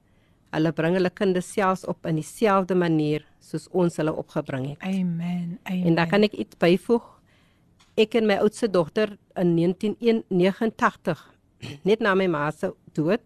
hulle 0.52 0.72
bring 0.72 0.94
hulle 0.94 1.10
kinders 1.10 1.52
selfs 1.52 1.84
op 1.84 2.06
in 2.06 2.16
dieselfde 2.16 2.74
manier 2.74 3.24
soos 3.40 3.68
ons 3.72 3.96
hulle 3.96 4.12
opgebring 4.12 4.68
het. 4.68 4.82
Amen. 4.82 5.58
Amen. 5.64 5.86
En 5.86 5.94
dan 5.94 6.08
kan 6.08 6.22
ek 6.22 6.32
iets 6.32 6.56
byvoeg. 6.56 7.04
Ek 7.96 8.14
en 8.14 8.26
my 8.26 8.34
oudste 8.34 8.68
dogter 8.68 9.16
in 9.36 9.56
1989 9.56 11.35
net 11.88 12.00
na 12.04 12.14
my 12.14 12.26
ma 12.30 12.50
se 12.50 12.72
dood 12.96 13.22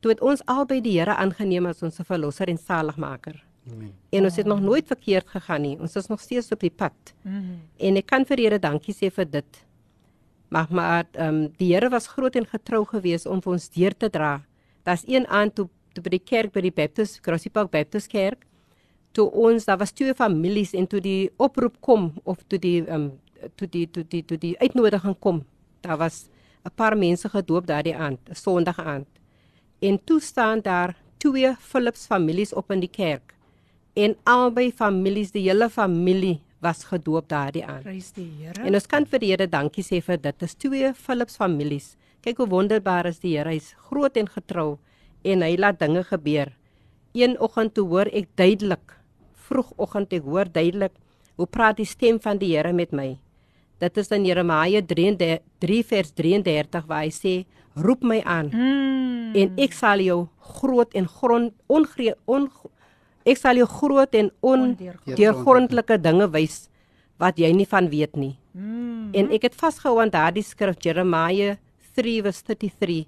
toe 0.00 0.12
het 0.12 0.22
ons 0.22 0.42
albei 0.46 0.80
die 0.84 0.98
Here 0.98 1.16
aangeneem 1.16 1.66
as 1.66 1.82
ons 1.82 1.98
verlosser 2.04 2.50
en 2.52 2.58
saligmaker. 2.60 3.38
Amen. 3.66 3.92
En 4.14 4.28
ons 4.28 4.36
het 4.36 4.46
nog 4.46 4.60
nooit 4.60 4.86
verkeerd 4.86 5.28
gegaan 5.28 5.64
nie. 5.64 5.76
Ons 5.80 5.96
is 5.96 6.06
nog 6.06 6.20
steeds 6.20 6.52
op 6.54 6.60
die 6.62 6.70
pad. 6.70 7.14
Mm. 7.22 7.56
En 7.76 7.96
ek 7.98 8.06
kan 8.06 8.26
vir 8.28 8.38
die 8.38 8.46
Here 8.46 8.60
dankie 8.62 8.94
sê 8.94 9.10
vir 9.10 9.26
dit. 9.30 9.62
Maar 10.54 10.68
maar 10.70 11.08
um, 11.18 11.46
die 11.58 11.72
Here 11.72 11.90
was 11.90 12.06
groot 12.12 12.36
en 12.36 12.46
getrou 12.46 12.84
geweest 12.86 13.26
om 13.26 13.42
vir 13.42 13.56
ons 13.56 13.70
deur 13.74 13.96
te 13.96 14.10
dra. 14.12 14.36
Daar's 14.86 15.02
een 15.08 15.26
aand 15.26 15.56
toe, 15.56 15.66
toe 15.96 16.04
by 16.04 16.14
die 16.14 16.22
kerk 16.22 16.52
by 16.54 16.62
die 16.62 16.74
Baptist 16.74 17.18
Grassy 17.24 17.50
Park 17.50 17.72
Baptist 17.72 18.12
Kerk 18.12 18.46
toe 19.16 19.26
ons 19.32 19.64
daar 19.64 19.80
was 19.80 19.94
twee 19.96 20.14
families 20.14 20.74
en 20.76 20.86
toe 20.86 21.00
die 21.00 21.30
oproep 21.40 21.80
kom 21.80 22.10
of 22.24 22.42
toe 22.46 22.60
die 22.60 22.78
um, 22.92 23.10
toe 23.56 23.68
die 23.68 23.86
toe 23.90 24.04
die 24.04 24.22
toe 24.24 24.38
die 24.38 24.54
uitnodiging 24.60 25.16
kom. 25.18 25.42
Daar 25.80 25.98
was 26.04 26.26
'n 26.66 26.74
paar 26.74 26.96
mense 26.96 27.28
gedoop 27.28 27.66
daardie 27.66 27.94
aand, 27.96 28.18
'n 28.28 28.34
Sondag 28.34 28.78
aand. 28.78 29.08
En 29.78 30.04
toe 30.04 30.20
staan 30.20 30.60
daar 30.60 30.96
twee 31.16 31.54
Philips 31.58 32.06
families 32.06 32.52
op 32.52 32.70
in 32.70 32.80
die 32.80 32.90
kerk. 32.90 33.34
En 33.92 34.16
albei 34.24 34.72
families, 34.72 35.30
die 35.30 35.48
hele 35.48 35.70
familie 35.70 36.40
was 36.58 36.84
gedoop 36.84 37.28
daardie 37.28 37.64
aand. 37.64 37.82
Prys 37.82 38.12
die 38.12 38.30
Here. 38.40 38.64
En 38.64 38.74
ons 38.74 38.86
kan 38.86 39.06
vir 39.06 39.22
die 39.22 39.30
Here 39.30 39.46
dankie 39.48 39.84
sê 39.84 40.00
vir 40.02 40.18
dit. 40.20 40.38
Dis 40.38 40.54
twee 40.54 40.92
Philips 40.94 41.36
families. 41.36 41.96
Kyk 42.20 42.36
hoe 42.42 42.48
wonderbaar 42.48 43.06
is 43.06 43.20
die 43.22 43.36
Here. 43.36 43.50
Hy's 43.50 43.74
groot 43.88 44.16
en 44.16 44.28
getrou 44.28 44.78
en 45.24 45.42
hy 45.42 45.56
laat 45.56 45.78
dinge 45.78 46.04
gebeur. 46.04 46.52
Een 47.16 47.38
oggend 47.40 47.74
toe 47.74 47.86
hoor 47.88 48.10
ek 48.12 48.28
duidelik, 48.36 48.96
vroegoggend 49.48 50.12
ek 50.12 50.22
hoor 50.22 50.50
duidelik 50.52 50.92
hoe 51.36 51.46
praat 51.46 51.76
die 51.76 51.88
stem 51.88 52.20
van 52.20 52.38
die 52.38 52.54
Here 52.56 52.72
met 52.72 52.92
my. 52.92 53.16
Dit 53.78 53.96
is 54.00 54.08
in 54.10 54.24
Jeremia 54.24 54.80
3 54.80 55.40
3 55.60 55.82
vers 55.84 56.12
33 56.16 56.86
waar 56.88 57.02
hy 57.04 57.10
sê: 57.10 57.44
"Roep 57.76 58.02
my 58.02 58.22
aan 58.24 58.48
Mm. 58.52 59.34
en 59.36 59.52
ek 59.58 59.72
sal 59.72 60.00
jou 60.00 60.28
groot 60.40 60.94
en 60.94 61.06
grond 61.06 61.52
ongre 61.68 62.14
on 62.26 62.48
ek 63.26 63.36
sal 63.36 63.56
jou 63.56 63.66
groot 63.66 64.14
en 64.14 64.30
ondeurgrondelike 64.42 65.98
dinge 66.00 66.28
wys 66.32 66.68
wat 67.18 67.36
jy 67.38 67.52
nie 67.52 67.66
van 67.66 67.88
weet 67.90 68.16
nie." 68.16 68.36
Mm. 68.54 69.10
En 69.14 69.30
ek 69.30 69.42
het 69.42 69.54
vasgehou 69.54 70.00
aan 70.00 70.10
daardie 70.10 70.42
skrif 70.42 70.76
Jeremia 70.80 71.58
3 71.94 72.22
vers 72.22 72.42
33 72.42 73.06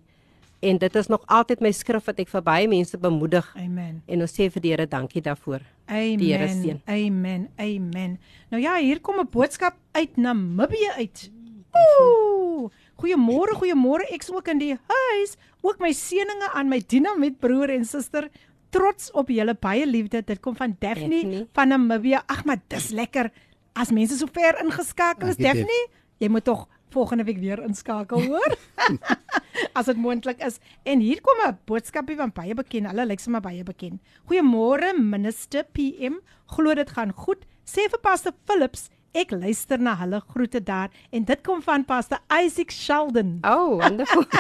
en 0.61 0.79
dit 0.79 0.95
is 0.97 1.07
nog 1.07 1.23
altyd 1.27 1.61
my 1.61 1.71
skrif 1.73 2.05
wat 2.05 2.19
ek 2.19 2.29
vir 2.29 2.43
baie 2.43 2.69
mense 2.69 2.99
bemoedig 2.99 3.47
Amen. 3.57 4.03
en 4.07 4.21
ons 4.21 4.33
sê 4.33 4.49
vir 4.51 4.63
die 4.63 4.71
Here 4.73 4.87
dankie 4.87 5.23
daarvoor. 5.23 5.61
Die 5.89 6.33
Here 6.33 6.49
Amen. 6.49 6.63
seën. 6.63 6.81
Amen. 6.87 7.49
Amen. 7.57 8.19
Nou 8.51 8.63
ja, 8.63 8.77
hier 8.77 9.01
kom 9.01 9.21
'n 9.21 9.29
boodskap 9.31 9.75
uit 9.93 10.17
Namibië 10.17 10.91
uit. 10.97 11.31
Ooh! 11.73 12.71
Goeiemôre, 12.99 13.55
goeiemôre. 13.55 14.09
Ek's 14.11 14.31
ook 14.35 14.49
in 14.49 14.59
die 14.59 14.75
huis. 14.75 15.37
Ook 15.63 15.79
my 15.79 15.93
seëninge 15.93 16.51
aan 16.55 16.69
my 16.69 16.81
dinamiet 16.87 17.39
broer 17.39 17.71
en 17.71 17.85
suster. 17.85 18.29
Trots 18.71 19.11
op 19.13 19.29
julle 19.29 19.55
baie 19.55 19.87
liefde. 19.87 20.23
Dit 20.23 20.41
kom 20.41 20.57
van 20.57 20.77
Daphne, 20.79 21.09
Daphne. 21.23 21.47
van 21.53 21.69
Namibië. 21.69 22.21
Ag, 22.27 22.45
maar 22.45 22.61
dis 22.69 22.91
lekker. 22.91 23.31
As 23.73 23.91
mense 23.95 24.17
so 24.19 24.27
ver 24.33 24.59
ingeskakel 24.65 25.29
is, 25.29 25.37
Daphne, 25.37 25.89
jy 26.19 26.29
moet 26.29 26.45
tog 26.45 26.67
volgende 26.91 27.25
week 27.25 27.39
weer 27.39 27.63
inskakel, 27.63 28.23
hoor? 28.27 28.57
as 29.79 29.87
dit 29.87 29.97
moontlik 29.97 30.43
is. 30.45 30.59
En 30.83 31.01
hier 31.01 31.21
kom 31.21 31.39
'n 31.49 31.59
boodskapie 31.65 32.17
van 32.17 32.33
baie 32.35 32.55
bekend. 32.55 32.87
Hulle 32.87 33.07
lyk 33.07 33.21
sommer 33.21 33.41
baie 33.41 33.63
bekend. 33.63 34.01
Goeiemôre 34.29 34.95
minister 34.99 35.65
PM. 35.73 36.21
Glo 36.47 36.75
dit 36.75 36.91
gaan 36.91 37.13
goed. 37.13 37.45
Sê 37.65 37.89
vir 37.91 38.01
Pastor 38.01 38.33
Philips 38.47 38.89
Ek 39.17 39.31
luister 39.31 39.79
na 39.81 39.95
hulle 39.97 40.21
groete 40.29 40.61
daar 40.63 40.91
en 41.11 41.25
dit 41.25 41.41
kom 41.43 41.63
van 41.63 41.85
Pastor 41.85 42.19
Isaac 42.45 42.71
Sheldon. 42.71 43.39
Oh, 43.53 43.81
wonderful. 43.81 44.25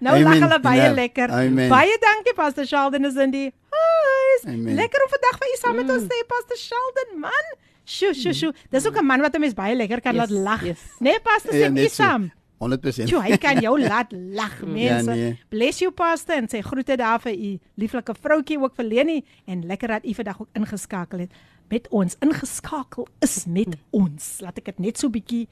Nou 0.00 0.16
lag 0.18 0.34
Amen. 0.34 0.42
hulle 0.42 0.60
baie 0.60 0.82
Ja, 0.82 0.92
lekker. 0.92 1.28
amen. 1.30 1.68
Baie 1.68 1.96
dankie 2.00 2.34
Pastor 2.34 2.66
Sheldon 2.66 3.04
is 3.04 3.14
in 3.16 3.30
die 3.30 3.52
huis. 3.70 4.44
Amen. 4.46 4.74
Lekker 4.74 5.02
om 5.04 5.08
vandag 5.12 5.38
vir 5.38 5.48
u 5.52 5.56
saam 5.60 5.76
met 5.76 5.90
ons 5.90 6.06
te 6.08 6.16
hê 6.18 6.26
Pastor 6.26 6.56
Sheldon 6.56 7.20
man. 7.20 7.46
Sjoe, 7.84 8.14
sjoe, 8.14 8.32
sjoe. 8.32 8.52
Dis 8.70 8.86
ook 8.86 8.96
'n 8.96 9.04
man 9.06 9.20
wat 9.20 9.34
'n 9.34 9.40
mens 9.40 9.54
baie 9.54 9.74
lekker 9.76 10.00
kan 10.00 10.14
Yes, 10.14 10.30
laat 10.30 10.30
lag. 10.30 10.64
yes. 10.64 10.80
Nee, 11.00 11.18
Pastor 11.20 11.54
Ja, 11.54 11.58
sê 11.68 11.72
net 11.72 11.82
nie 11.82 11.88
so. 11.88 12.02
saam. 12.02 12.30
100%. 12.58 13.08
Sjoe, 13.08 13.22
hy 13.22 13.36
kan 13.38 13.60
jou 13.60 13.78
laat 13.90 14.12
lag, 14.12 14.62
mense. 14.62 15.10
nee. 15.10 15.38
Bless 15.48 15.78
you 15.80 15.90
Pastor 15.92 16.36
en 16.36 16.46
sê 16.48 16.60
groete 16.62 16.96
daar 16.96 17.20
vir 17.20 17.32
u 17.34 17.58
lieflike 17.76 18.14
vroutjie 18.20 18.58
ook 18.60 18.74
vir 18.76 18.84
Leni 18.84 19.24
en 19.46 19.66
lekker 19.66 19.88
dat 19.88 20.04
u 20.04 20.14
vandag 20.14 20.40
ook 20.40 20.48
ingeskakel 20.54 21.18
het 21.18 21.30
met 21.68 21.88
ons. 21.88 22.16
Ingeskakel 22.20 23.08
is 23.20 23.44
met 23.46 23.76
ons. 23.90 24.40
Laat 24.40 24.58
ek 24.58 24.64
dit 24.64 24.78
net 24.78 24.98
so 24.98 25.08
bietjie 25.10 25.48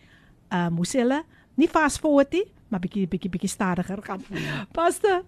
uh 0.52 0.68
moes 0.68 0.92
hulle 0.92 1.22
nie 1.56 1.68
fast 1.68 1.98
forward 1.98 2.32
nie, 2.32 2.44
maar 2.68 2.80
bietjie 2.80 3.06
bietjie 3.08 3.30
bietjie 3.30 3.48
stadiger 3.48 3.98
gaan. 4.02 4.22
Pastor, 4.72 5.22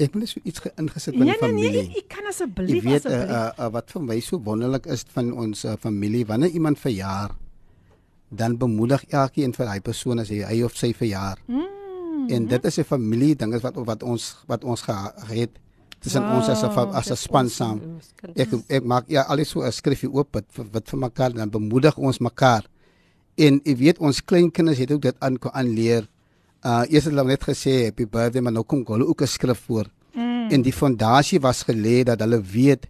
Ek 0.00 0.14
wil 0.14 0.26
so 0.26 0.40
iets 0.44 0.58
ge- 0.64 0.72
ingesit 0.80 1.14
met 1.16 1.26
nee 1.26 1.36
die 1.36 1.40
nee 1.40 1.50
familie. 1.50 1.82
nee, 1.88 1.96
ek 2.00 2.08
kan 2.08 2.22
Jy 2.24 2.28
asseblief 2.28 2.82
weet 2.84 3.04
uh, 3.06 3.12
asseblief. 3.12 3.30
uh, 3.58 3.64
uh, 3.66 3.70
wat 3.74 3.90
vir 3.90 4.02
my 4.02 4.20
so 4.20 4.38
wonderlik 4.40 4.86
is 4.86 5.04
van 5.12 5.32
ons 5.32 5.64
uh, 5.64 5.74
familie, 5.80 6.24
wanneer 6.26 6.50
iemand 6.50 6.78
verjaar, 6.78 7.30
dan 8.30 8.56
bemoedig 8.56 9.04
elkeen 9.10 9.52
vir 9.56 9.66
hy 9.68 9.80
persoon 9.80 10.18
as 10.22 10.28
hy, 10.30 10.40
hy 10.46 10.62
of 10.62 10.76
sy 10.78 10.92
verjaar. 10.94 11.38
Mm. 11.50 12.28
En 12.30 12.46
dit 12.46 12.64
is 12.64 12.78
'n 12.78 12.84
familie 12.84 13.34
ding 13.36 13.54
is 13.54 13.62
wat 13.62 13.74
wat 13.74 14.02
ons 14.02 14.36
wat 14.46 14.64
ons 14.64 14.80
ge- 14.82 15.12
gehet 15.26 15.50
tussen 16.00 16.22
wow, 16.22 16.36
ons 16.36 16.48
as 16.48 16.62
'n 16.62 16.94
as 16.94 17.10
'n 17.10 17.16
span 17.16 17.48
saam. 17.48 17.80
Ek 18.36 18.48
ek 18.68 18.84
maak 18.84 19.04
ja 19.08 19.22
alles 19.22 19.48
so 19.50 19.62
'n 19.62 19.72
skrifgie 19.72 20.08
oop 20.12 20.28
wat 20.34 20.44
wat 20.72 20.88
vir 20.88 20.98
mekaar 20.98 21.32
dan 21.32 21.50
bemoedig 21.50 21.96
ons 21.98 22.18
mekaar. 22.20 22.64
En 23.36 23.60
jy 23.64 23.76
weet 23.76 23.98
ons 23.98 24.20
kleinkinders 24.24 24.78
het 24.78 24.92
ook 24.92 25.02
dit 25.02 25.16
aan 25.20 25.36
aanleer. 25.52 26.08
Uh 26.62 26.84
eers 26.92 27.04
het 27.04 27.12
hulle 27.14 27.24
net 27.24 27.44
gesê 27.44 27.84
happy 27.86 28.04
birthday 28.04 28.42
maar 28.42 28.52
nou 28.52 28.64
kom 28.64 28.84
hulle 28.86 29.06
ook 29.06 29.22
'n 29.22 29.26
skrif 29.26 29.60
voor. 29.66 29.86
Mm. 30.14 30.48
En 30.50 30.62
die 30.62 30.72
fondasie 30.72 31.40
was 31.40 31.62
gelê 31.64 32.02
dat 32.04 32.20
hulle 32.20 32.40
weet 32.42 32.86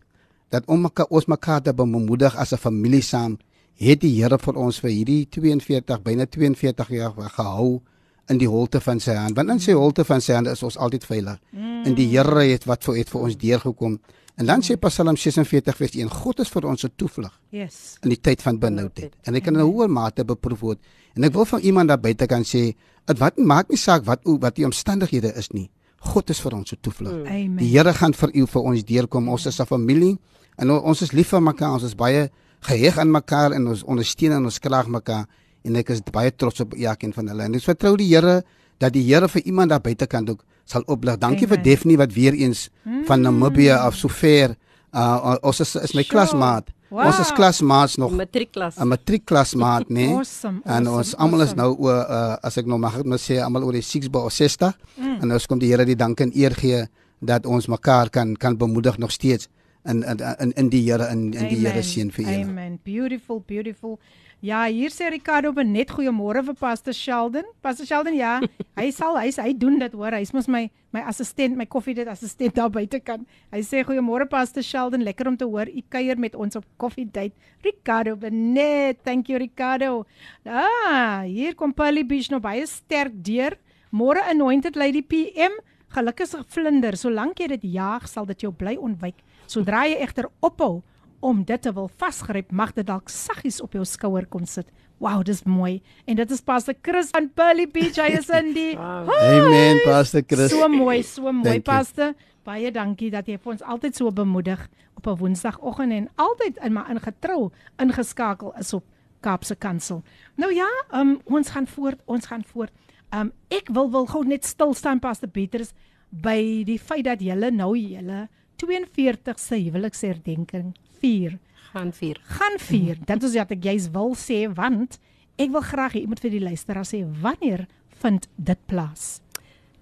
dat 0.49 0.65
om 0.67 0.81
mekaar 0.81 1.07
ons 1.11 1.27
mekaar 1.27 1.63
te 1.63 1.73
bemoedig 1.73 2.37
as 2.37 2.53
'n 2.53 2.57
familie 2.57 3.03
saam 3.03 3.39
het 3.75 4.01
die 4.01 4.23
Here 4.23 4.39
vir 4.39 4.57
ons 4.57 4.81
vir 4.81 4.91
hierdie 4.91 5.27
42 5.31 6.03
byna 6.03 6.27
42 6.27 6.89
jaar 6.89 7.13
gehou 7.17 7.81
in 8.29 8.39
die 8.39 8.49
holte 8.49 8.81
van 8.81 9.01
sy 9.01 9.15
hand. 9.15 9.37
Want 9.37 9.51
in 9.51 9.61
sy 9.61 9.73
holte 9.73 10.05
van 10.05 10.21
sy 10.21 10.33
hand 10.33 10.47
is 10.47 10.63
ons 10.63 10.77
altyd 10.77 11.05
veilig. 11.05 11.39
Mm. 11.51 11.85
En 11.85 11.95
die 11.95 12.09
Here 12.09 12.45
het 12.53 12.65
wat 12.65 12.85
vir 12.85 12.97
het 12.97 13.09
vir 13.09 13.21
ons 13.21 13.37
deurgekom. 13.37 13.99
En 14.41 14.47
dan 14.47 14.63
sê 14.63 14.77
Psalm 14.81 15.17
46 15.17 15.77
vers 15.77 15.97
1: 15.99 16.11
God 16.11 16.41
is 16.41 16.49
vir 16.49 16.67
ons 16.67 16.85
'n 16.85 16.93
toevlug 16.97 17.41
Yes. 17.51 17.99
in 18.03 18.09
die 18.09 18.21
tyd 18.21 18.43
van 18.43 18.59
benoudheid. 18.59 19.13
En 19.25 19.35
ek 19.35 19.45
kan 19.45 19.55
in 19.55 19.61
'n 19.61 19.73
hoë 19.73 19.89
mate 19.89 20.25
beproef 20.25 20.61
word. 20.61 20.79
En 21.15 21.25
ek 21.25 21.33
wil 21.33 21.45
van 21.45 21.61
iemand 21.61 21.89
daar 21.89 22.01
buite 22.01 22.27
kan 22.27 22.43
sê, 22.43 22.75
dit 23.11 23.21
wat 23.21 23.39
maak 23.39 23.69
nie 23.71 23.79
saak 23.79 24.05
wat 24.07 24.21
o- 24.27 24.39
wat 24.41 24.57
die 24.57 24.65
omstandighede 24.65 25.33
is 25.37 25.51
nie. 25.53 25.69
God 26.01 26.31
is 26.31 26.41
vir 26.41 26.55
ons 26.55 26.73
'n 26.73 26.79
toevlug. 26.81 27.27
Amen. 27.27 27.57
Die 27.57 27.69
Here 27.77 27.93
gaan 27.93 28.15
vir 28.15 28.31
u 28.35 28.47
vir 28.47 28.63
ons 28.63 28.85
deurkom. 28.85 29.29
Ons 29.29 29.47
is 29.47 29.61
'n 29.61 29.67
familie 29.67 30.19
en 30.59 30.71
ons 30.71 31.03
is 31.03 31.13
lief 31.13 31.29
vir 31.29 31.41
mekaar. 31.43 31.73
Ons 31.75 31.83
is 31.83 31.95
baie 31.95 32.31
geheg 32.63 32.99
aan 32.99 33.11
mekaar 33.11 33.53
en 33.53 33.67
ons 33.69 33.83
ondersteun 33.85 34.33
en 34.33 34.45
ons 34.45 34.59
kraag 34.59 34.87
mekaar 34.89 35.27
en 35.65 35.77
ek 35.77 35.91
is 35.91 36.01
baie 36.13 36.31
trots 36.37 36.61
op 36.61 36.75
elkeen 36.75 37.13
van 37.13 37.29
hulle. 37.29 37.43
En 37.43 37.55
ek 37.55 37.63
vertrou 37.63 37.97
die 37.97 38.09
Here 38.15 38.43
dat 38.79 38.93
die 38.93 39.03
Here 39.03 39.29
vir 39.29 39.43
iemand 39.45 39.71
daar 39.71 39.81
buitekant 39.81 40.31
ook 40.31 40.45
sal 40.65 40.83
oplig. 40.87 41.19
Dankie 41.19 41.47
vir 41.47 41.59
Amen. 41.59 41.71
Daphne 41.71 41.97
wat 41.97 42.13
weer 42.13 42.33
eens 42.35 42.71
van 43.07 43.21
Namibië 43.23 43.71
af 43.73 43.95
so 43.97 44.09
ver 44.09 44.57
uh, 44.95 45.37
ons 45.43 45.61
is, 45.61 45.77
is 45.77 45.93
my 45.95 46.03
Sure. 46.03 46.09
klasmaat. 46.15 46.71
Ons 46.91 47.19
is 47.21 47.29
Wow. 47.29 47.37
klasmaats 47.37 47.97
nog. 47.97 48.11
Matriekklas. 48.13 48.77
'n 48.77 48.89
matriekklasmaat, 48.89 49.89
né? 49.89 49.95
Nee? 49.95 50.15
Awesome, 50.19 50.61
En 50.65 50.73
awesome, 50.87 50.97
ons 50.97 51.17
almal 51.17 51.41
is 51.43 51.53
awesome. 51.53 51.63
nou 51.63 51.77
oor 51.79 52.07
uh, 52.11 52.37
as 52.43 52.57
ek 52.59 52.67
nou 52.67 52.79
mag 52.79 53.03
net 53.05 53.21
sê 53.21 53.39
almal 53.43 53.63
oor 53.65 53.73
die 53.73 53.83
6 53.83 54.09
of 54.13 54.33
60. 54.33 54.75
Mm. 54.97 55.19
En 55.23 55.33
ons 55.33 55.47
kom 55.47 55.59
die 55.59 55.71
Here 55.71 55.85
die 55.85 55.97
dank 55.97 56.21
en 56.21 56.33
eer 56.35 56.55
gee 56.55 56.87
dat 57.21 57.47
ons 57.47 57.67
mekaar 57.67 58.11
kan 58.11 58.37
kan 58.37 58.57
bemoedig 58.57 58.99
nog 58.99 59.11
steeds 59.13 59.49
in 59.85 60.03
in 60.03 60.19
in, 60.41 60.53
in 60.53 60.69
die 60.69 60.83
Here 60.91 61.07
in 61.13 61.33
in 61.33 61.49
die 61.49 61.61
Here 61.67 61.83
seën 61.83 62.11
vir 62.11 62.25
julle. 62.25 62.45
Amen. 62.45 62.79
Beautiful, 62.85 63.43
beautiful. 63.47 63.99
Ja, 64.46 64.66
hier 64.70 64.92
sê 64.94 65.08
Ricardo 65.10 65.50
net 65.64 65.90
goeiemôre 65.90 66.44
vir 66.46 66.56
Pastor 66.60 66.94
Sheldon. 66.94 67.48
Pastor 67.64 67.88
Sheldon, 67.88 68.14
ja, 68.14 68.40
hy 68.78 68.92
sal 68.94 69.18
hy 69.18 69.32
hy 69.32 69.54
doen 69.58 69.80
dit 69.80 69.94
hoor. 69.96 70.14
Hy's 70.14 70.34
mos 70.36 70.48
my 70.48 70.70
my 70.94 71.02
assistent, 71.10 71.58
my 71.58 71.66
koffiedייט 71.66 72.08
assistent 72.08 72.56
daar 72.56 72.70
buite 72.70 73.00
kan. 73.04 73.26
Hy 73.52 73.64
sê 73.66 73.82
goeiemôre 73.84 74.30
Pastor 74.30 74.64
Sheldon, 74.64 75.04
lekker 75.04 75.28
om 75.28 75.38
te 75.38 75.48
hoor 75.50 75.68
u 75.68 75.82
kuier 75.90 76.20
met 76.22 76.36
ons 76.36 76.56
op 76.56 76.66
koffiedייט. 76.78 77.34
Ricardo 77.66 78.16
Benet, 78.16 79.02
thank 79.04 79.32
you 79.34 79.40
Ricardo. 79.40 80.06
Ah, 80.46 81.24
hier 81.26 81.56
kom 81.56 81.74
Polly 81.74 82.06
Beach 82.06 82.30
nou 82.30 82.40
baie 82.40 82.68
sterk 82.70 83.18
deur. 83.26 83.58
Môre 83.92 84.22
anointed 84.30 84.76
lady 84.76 85.02
PM. 85.02 85.58
Gelukkige 85.96 86.44
vlinder, 86.52 86.94
solank 87.00 87.40
jy 87.40 87.48
dit 87.56 87.72
jaag, 87.80 88.06
sal 88.12 88.28
dit 88.30 88.46
jou 88.46 88.52
bly 88.54 88.76
ontwyk. 88.78 89.24
Sodra 89.48 89.88
jy 89.90 89.98
egter 90.04 90.30
ophou 90.44 90.84
om 91.21 91.45
dit 91.45 91.63
te 91.63 91.73
wil 91.73 91.91
vasgryp, 92.01 92.53
mag 92.53 92.73
dit 92.77 92.87
dalk 92.87 93.09
saggies 93.13 93.61
op 93.61 93.77
jou 93.77 93.85
skouer 93.85 94.27
kom 94.27 94.47
sit. 94.49 94.69
Wow, 95.01 95.23
dis 95.25 95.43
mooi. 95.49 95.81
En 96.05 96.17
dit 96.17 96.31
is 96.31 96.43
Pastor 96.45 96.75
Chris 96.83 97.09
van 97.15 97.31
Pearly 97.33 97.67
Beach. 97.73 97.97
Hy 97.97 98.19
is 98.19 98.29
in 98.37 98.53
die 98.57 98.75
Amen, 98.81 99.81
Pastor 99.85 100.25
Chris. 100.27 100.53
So 100.53 100.69
mooi, 100.69 101.03
so 101.03 101.33
mooi. 101.33 101.61
Pastor. 101.65 102.13
Baie 102.45 102.73
dankie 102.73 103.11
dat 103.13 103.29
jy 103.29 103.37
vir 103.41 103.53
ons 103.55 103.65
altyd 103.65 103.97
so 103.97 104.13
bemoedig 104.13 104.61
op 104.97 105.07
'n 105.07 105.17
Woensdagoggend 105.21 105.93
en 105.93 106.09
altyd 106.17 106.57
in 106.65 106.73
maar 106.73 106.91
ingetrou 106.91 107.51
ingeskakel 107.79 108.53
is 108.59 108.73
op 108.73 108.85
Kaapse 109.21 109.57
Kansel. 109.57 110.03
Nou 110.37 110.53
ja, 110.53 110.69
um, 110.95 111.21
ons 111.25 111.51
gaan 111.51 111.67
voort, 111.67 112.01
ons 112.05 112.27
gaan 112.27 112.45
voort. 112.45 112.73
Um 113.13 113.33
ek 113.49 113.69
wil 113.73 113.91
wil 113.91 114.07
gou 114.07 114.25
net 114.25 114.45
stil 114.45 114.75
staan 114.75 115.01
Pastor 115.01 115.29
Petrus 115.29 115.73
by 116.11 116.65
die 116.65 116.79
feit 116.79 117.05
dat 117.05 117.21
julle 117.21 117.51
nou 117.51 117.77
julle 117.77 118.29
42ste 118.61 119.57
huweliksherdenking 119.57 120.75
vier 121.01 121.39
Gaan 121.73 121.93
vier. 121.93 122.17
gaan 122.25 122.59
vier. 122.59 122.97
Dit 123.07 123.23
is 123.23 123.35
wat 123.39 123.51
ek 123.51 123.65
juis 123.65 123.89
wil 123.95 124.15
sê 124.15 124.47
want 124.55 124.99
ek 125.39 125.51
wil 125.55 125.63
graag 125.63 125.93
hê 125.95 126.07
moet 126.07 126.21
vir 126.21 126.31
die 126.31 126.41
luisteraar 126.43 126.85
sê 126.85 127.05
wanneer 127.23 127.67
vind 128.03 128.27
dit 128.37 128.59
plaas? 128.67 129.21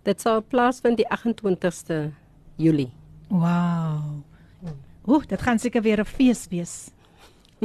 Dit 0.05 0.21
sal 0.21 0.43
plaasvind 0.43 0.97
die 0.97 1.07
28ste 1.09 2.13
Julie. 2.57 2.91
Wow. 3.31 4.23
Ooh, 5.09 5.25
dit 5.27 5.41
gaan 5.43 5.59
seker 5.59 5.83
weer 5.83 6.01
'n 6.01 6.05
fees 6.05 6.47
wees. 6.51 6.91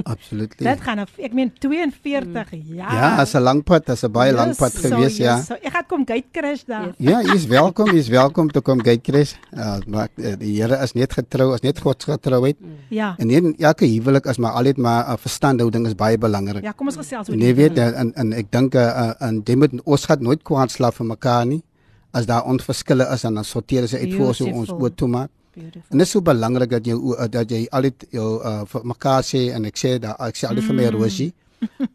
Absoluut. 0.03 0.57
Dit 0.57 0.81
gaan 0.81 0.99
'n 0.99 1.07
ek 1.17 1.33
meen 1.33 1.51
42 1.59 2.49
jaar. 2.51 2.93
Ja, 2.93 3.15
as 3.21 3.33
'n 3.33 3.41
lang 3.41 3.63
pad, 3.63 3.89
as 3.89 4.03
'n 4.03 4.11
baie 4.11 4.33
lang 4.33 4.47
Yes, 4.47 4.57
pad 4.57 4.71
so, 4.71 4.79
gewees, 4.89 5.17
ja. 5.17 5.35
yes, 5.37 5.45
So, 5.45 5.53
ek 5.53 5.71
gaan 5.71 5.85
kom 5.87 6.05
gate 6.05 6.29
crash 6.31 6.63
daar. 6.65 6.93
Ja, 6.97 7.21
jy 7.21 7.33
is 7.35 7.45
welkom, 7.45 7.87
jy 7.91 7.97
is 7.97 8.07
welkom 8.09 8.49
te 8.51 8.61
kom 8.61 8.81
kyk 8.81 9.03
Chris. 9.03 9.35
Uh, 9.51 9.77
maar 9.87 10.07
uh, 10.15 10.33
die 10.39 10.61
Here 10.61 10.81
is 10.83 10.93
net 10.93 11.13
getrou, 11.13 11.53
is 11.53 11.61
net 11.61 11.79
God 11.79 12.03
getrouheid. 12.03 12.57
Ja. 12.89 13.15
En 13.17 13.27
nie 13.27 13.37
in 13.37 13.55
elke 13.57 13.85
huwelik 13.85 14.25
is 14.25 14.37
maar 14.37 14.51
altyd 14.51 14.77
maar 14.77 15.05
'n 15.07 15.11
uh, 15.11 15.17
verstandhouding 15.17 15.85
is 15.87 15.95
baie 15.95 16.17
belangrik. 16.17 16.63
Ja, 16.63 16.71
kom 16.71 16.87
ons 16.87 16.97
gesels 16.97 17.29
oor 17.29 17.35
Nee, 17.35 17.53
die 17.53 17.55
weet 17.55 17.77
en 17.77 17.93
en, 17.93 18.13
en 18.15 18.33
ek 18.33 18.51
dink 18.51 18.75
uh, 18.75 18.81
uh, 18.81 19.27
en 19.27 19.41
dit 19.43 19.55
moet 19.55 19.81
ons 19.83 20.05
gaan 20.05 20.23
nooit 20.23 20.41
kwaad 20.43 20.71
slaap 20.71 20.93
vir 20.95 21.05
mekaar 21.05 21.45
nie. 21.45 21.63
As 22.11 22.25
daar 22.25 22.45
onverskille 22.45 23.07
is 23.13 23.23
en 23.23 23.33
dan 23.33 23.43
sorteer 23.43 23.81
ons 23.81 23.95
uit 23.95 24.13
voor 24.13 24.27
ons 24.27 24.41
ons 24.41 24.49
Beautiful. 24.51 24.81
oor 24.81 24.95
toe 24.95 25.07
maak. 25.07 25.29
Beautiful. 25.53 25.89
En 25.89 25.97
dit 25.97 26.07
is 26.07 26.11
so 26.11 26.21
belangrik 26.25 26.69
dat 26.69 26.87
jy 26.87 26.95
dat 27.29 27.51
jy 27.51 27.65
altyd 27.69 28.05
jou 28.15 28.29
uh, 28.41 28.61
vir 28.69 28.85
mekaar 28.89 29.25
sê 29.27 29.41
en 29.53 29.67
ek 29.69 29.77
sê 29.77 29.97
dat 30.01 30.17
ek 30.27 30.39
sê 30.39 30.47
altyd 30.49 30.69
vir 30.69 30.77
my 30.79 30.87
Mm. 30.87 30.95
Rosie. 30.97 31.33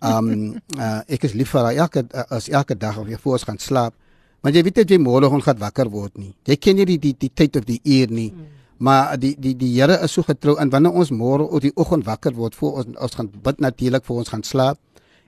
Um 0.00 0.28
uh, 0.84 1.00
ek 1.08 1.26
is 1.28 1.34
lief 1.34 1.50
vir 1.54 1.66
haar 1.66 1.80
elke 1.86 2.04
uh, 2.06 2.24
as 2.36 2.48
elke 2.48 2.76
dag 2.78 2.98
of 2.98 3.08
jy 3.10 3.18
voor 3.18 3.42
gaan 3.48 3.58
slaap. 3.58 3.94
Want 4.40 4.54
jy 4.54 4.62
weet 4.62 4.78
dat 4.82 4.90
jy 4.90 4.98
môre 5.02 5.28
gaan 5.42 5.58
wakker 5.58 5.90
word 5.90 6.18
nie. 6.18 6.34
Jy 6.46 6.56
ken 6.56 6.76
nie 6.76 6.86
die 6.86 6.98
die, 6.98 7.14
die 7.18 7.32
tyd 7.34 7.56
of 7.56 7.66
die 7.66 7.80
uur 7.84 8.14
nie. 8.14 8.32
Maar 8.78 9.18
die 9.18 9.34
die 9.34 9.56
die 9.58 9.72
Here 9.74 9.98
is 10.04 10.12
so 10.12 10.22
getrou 10.22 10.56
en 10.56 10.70
wanneer 10.70 10.94
ons 10.94 11.10
môre 11.10 11.42
op 11.42 11.60
die 11.60 11.74
oggend 11.74 12.06
wakker 12.06 12.32
word 12.34 12.54
voor 12.54 12.82
ons 12.82 12.94
ons 12.96 13.14
gaan 13.14 13.30
bid 13.42 13.58
natuurlik 13.58 14.04
voor 14.04 14.22
ons 14.22 14.28
gaan 14.28 14.42
slaap. 14.42 14.78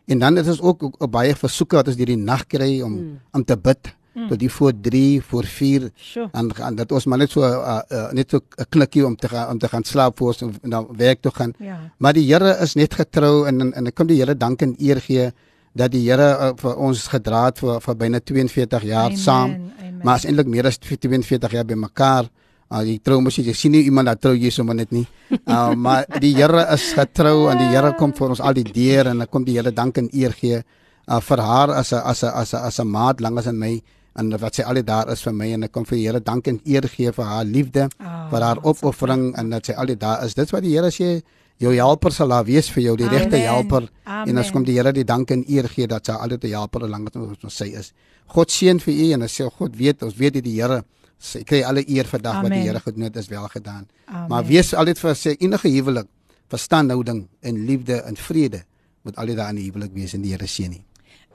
En 0.07 0.19
dan 0.19 0.39
is 0.39 0.49
ons 0.49 0.61
ook, 0.61 0.83
ook 0.83 1.11
baie 1.11 1.35
versoeke 1.35 1.77
wat 1.77 1.89
ons 1.89 1.97
deur 1.97 2.07
die 2.07 2.17
nag 2.19 2.47
kry 2.47 2.81
om 2.83 2.93
mm. 2.93 3.17
om 3.35 3.45
te 3.45 3.57
bid 3.57 3.95
mm. 4.15 4.29
tot 4.29 4.39
die 4.39 4.51
voor 4.51 4.73
3, 4.81 5.23
voor 5.23 5.45
4 5.45 5.91
Sjoe. 5.97 6.29
en, 6.33 6.51
en 6.57 6.75
dat 6.75 6.93
ons 6.93 7.07
maar 7.07 7.19
net 7.19 7.31
so 7.31 7.43
uh, 7.43 7.81
uh, 7.91 8.11
net 8.13 8.31
so 8.31 8.41
'n 8.41 8.67
klikkie 8.69 9.07
om 9.07 9.17
te 9.17 9.29
gaan 9.29 9.49
om 9.51 9.59
te 9.59 9.69
gaan 9.69 9.85
slaap 9.85 10.19
voor 10.19 10.29
ons 10.29 10.43
en 10.43 10.71
dan 10.71 10.89
werk 10.97 11.21
toe 11.21 11.33
gaan. 11.35 11.53
Ja. 11.59 11.79
Maar 11.99 12.13
die 12.13 12.27
Here 12.33 12.57
is 12.63 12.75
net 12.75 12.95
getrou 12.95 13.47
en 13.47 13.61
en, 13.61 13.73
en 13.75 13.87
ek 13.87 13.95
kom 13.95 14.07
die 14.07 14.19
Here 14.21 14.37
dank 14.37 14.63
en 14.63 14.75
eer 14.79 15.01
gee 15.01 15.31
dat 15.75 15.93
die 15.93 16.03
Here 16.09 16.29
uh, 16.39 16.53
vir 16.57 16.77
ons 16.77 17.07
gedra 17.09 17.45
het 17.45 17.59
vir 17.59 17.81
vir 17.81 17.95
byna 17.95 18.21
42 18.21 18.83
jaar 18.83 19.11
Amen, 19.11 19.19
saam. 19.19 19.51
amen. 19.51 20.01
Maar 20.03 20.17
is 20.17 20.25
eintlik 20.25 20.47
meer 20.47 20.67
as 20.67 20.79
42 20.79 21.53
jaar 21.53 21.65
by 21.65 21.75
mekaar. 21.75 22.31
Uh, 22.71 22.83
die 22.87 23.01
trou 23.03 23.21
mos 23.21 23.37
jy 23.37 23.53
sien 23.53 23.73
nie 23.73 23.83
iemand 23.85 24.07
dat 24.07 24.21
trou 24.23 24.35
jy 24.35 24.51
sommer 24.51 24.75
net 24.75 24.93
nie. 24.95 25.07
Uh, 25.47 25.75
maar 25.85 26.05
die 26.23 26.35
Here 26.35 26.67
is 26.75 26.93
getrou 26.95 27.51
en 27.51 27.59
die 27.59 27.71
Here 27.73 27.95
kom 27.99 28.13
vir 28.13 28.29
ons 28.29 28.41
al 28.41 28.55
die 28.55 28.67
deur 28.67 29.11
en 29.11 29.23
ek 29.23 29.31
kom 29.31 29.45
die 29.45 29.57
Here 29.59 29.73
dank 29.75 29.99
en 29.99 30.11
eer 30.13 30.33
gee 30.33 30.63
uh, 31.11 31.21
vir 31.21 31.43
haar 31.43 31.71
as 31.75 31.93
'n 31.93 32.03
as 32.05 32.23
'n 32.23 32.31
as 32.31 32.55
'n 32.55 32.63
as 32.69 32.79
'n 32.81 32.87
maat 32.87 33.21
langs 33.21 33.47
aan 33.47 33.59
my 33.59 33.83
en 34.15 34.31
wat 34.39 34.55
sy 34.55 34.63
altyd 34.63 34.87
daar 34.87 35.11
is 35.13 35.23
vir 35.23 35.33
my 35.33 35.53
en 35.53 35.63
ek 35.63 35.73
kom 35.73 35.85
vir 35.85 35.97
die 35.97 36.07
Here 36.07 36.21
dank 36.21 36.49
en 36.49 36.61
eer 36.65 36.89
gee 36.89 37.13
vir 37.13 37.25
haar 37.25 37.45
liefde, 37.45 37.89
Ah, 37.99 38.29
vir 38.31 38.41
haar 38.41 38.59
opoffering 38.63 39.37
en 39.37 39.51
dat 39.51 39.67
sy 39.67 39.73
altyd 39.73 40.01
daar 40.01 40.25
is. 40.25 40.35
Dit 40.35 40.51
wat 40.51 40.63
die 40.63 40.77
Here 40.77 40.91
sê 40.91 41.23
Jou 41.61 41.75
helper 41.77 42.09
sal 42.17 42.33
daar 42.33 42.47
wees 42.49 42.71
vir 42.73 42.83
jou, 42.87 42.95
die 42.97 43.09
regte 43.13 43.37
helper. 43.37 43.85
Amen. 44.09 44.31
En 44.33 44.41
as 44.41 44.49
kom 44.51 44.65
die 44.65 44.79
Here 44.79 44.95
die 44.97 45.05
dank 45.05 45.31
en 45.35 45.43
eer 45.45 45.69
gee 45.69 45.87
dat 45.87 46.07
sy 46.07 46.13
altyd 46.13 46.45
'n 46.45 46.55
helper 46.57 46.89
lank 46.89 47.09
as 47.09 47.45
ons 47.45 47.55
sy 47.55 47.69
is. 47.77 47.93
God 48.29 48.51
seën 48.51 48.81
vir 48.81 48.95
u 48.95 49.13
en 49.13 49.23
as 49.23 49.35
sê 49.41 49.45
God 49.59 49.77
weet, 49.77 50.03
ons 50.03 50.17
weet 50.17 50.33
dit 50.33 50.45
die 50.45 50.57
Here 50.63 50.85
sy 51.19 51.43
kry 51.45 51.63
alle 51.63 51.85
eer 51.87 52.05
vandag 52.05 52.43
wat 52.43 52.51
die. 52.51 52.63
Here 52.63 52.81
gedoen 52.81 53.03
het 53.03 53.17
is 53.17 53.29
wel 53.29 53.49
gedaan. 53.49 53.87
Amen. 54.07 54.29
Maar 54.29 54.45
wees 54.47 54.75
altyd 54.75 54.99
vir 54.99 55.15
sê 55.15 55.37
enige 55.39 55.69
huwelik, 55.69 56.07
verstandhouding 56.49 57.29
en 57.43 57.67
liefde 57.67 58.03
en 58.03 58.17
vrede 58.17 58.65
moet 59.03 59.17
altyd 59.17 59.37
daar 59.37 59.51
in 59.51 59.57
die 59.57 59.71
huwelik 59.71 59.93
wees 59.93 60.15
en 60.15 60.23
die 60.23 60.31
Here 60.33 60.47
seën 60.47 60.71
nie. 60.71 60.85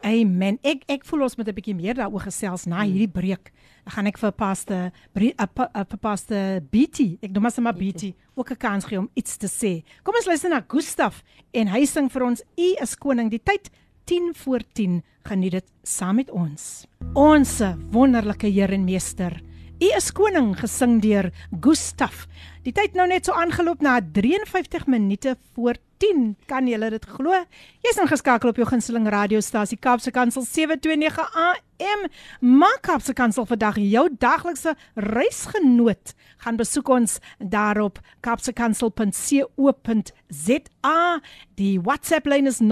Amen. 0.06 0.60
Ek 0.62 0.84
ek 0.86 1.06
voel 1.10 1.24
ons 1.26 1.36
moet 1.36 1.48
'n 1.50 1.58
bietjie 1.58 1.74
meer 1.74 1.96
daaroor 1.98 2.22
gesels 2.30 2.66
na 2.70 2.84
hierdie 2.86 3.10
breek. 3.10 3.50
Dan 3.86 3.94
gaan 3.94 4.08
ek 4.08 4.18
vir 4.18 4.32
paste 4.32 4.92
vir 5.14 5.98
paste 6.00 6.62
BT, 6.70 7.18
ek 7.24 7.32
noem 7.32 7.42
maar 7.42 7.52
sommer 7.52 7.74
BT, 7.74 8.14
ook 8.36 8.52
'n 8.52 8.58
kans 8.58 8.86
gee 8.86 9.00
om 9.00 9.10
iets 9.16 9.38
te 9.38 9.48
sê. 9.48 9.84
Kom 10.04 10.14
ons 10.14 10.28
luister 10.28 10.50
na 10.50 10.62
Gustaf 10.68 11.24
en 11.54 11.68
hy 11.68 11.86
sing 11.86 12.10
vir 12.12 12.24
ons 12.24 12.44
U 12.58 12.76
is 12.82 12.96
koning. 12.96 13.30
Die 13.32 13.42
tyd 13.44 13.72
10 14.06 14.36
voor 14.36 14.62
10. 14.74 15.04
Geniet 15.24 15.52
dit 15.52 15.66
saam 15.84 16.16
met 16.16 16.30
ons. 16.30 16.86
Ons 17.16 17.62
wonderlike 17.92 18.48
Heer 18.48 18.72
en 18.74 18.86
Meester. 18.86 19.42
U 19.82 19.88
is 19.98 20.12
koning 20.12 20.56
gesing 20.56 21.02
deur 21.02 21.32
Gustaf. 21.60 22.28
Die 22.64 22.72
tyd 22.72 22.94
nou 22.94 23.08
net 23.08 23.26
so 23.26 23.34
aangeloop 23.34 23.82
na 23.82 24.00
53 24.00 24.88
minute 24.88 25.36
voor 25.54 25.76
10. 25.98 26.36
Kan 26.50 26.68
jy 26.68 26.90
dit 26.90 27.06
glo? 27.06 27.46
Jy's 27.86 27.98
ingeskakel 28.02 28.50
op 28.52 28.58
jou 28.60 28.68
gunsteling 28.68 29.08
radiostasie 29.10 29.78
Kaapse 29.80 30.12
Kansel 30.12 30.46
729 30.46 31.36
AM. 31.36 32.08
Maak 32.42 32.82
Kaapse 32.88 33.14
Kansel 33.14 33.46
vandag 33.46 33.76
jou 33.80 34.10
daglikse 34.20 34.76
reisgenoot. 34.96 36.14
Gaan 36.44 36.58
besoek 36.60 36.90
ons 36.90 37.20
daarop 37.40 38.00
kapsekansel.co.za. 38.26 41.20
Die 41.56 41.82
WhatsApp 41.82 42.26
lyn 42.28 42.48
is 42.52 42.60
0817291657 42.62 42.66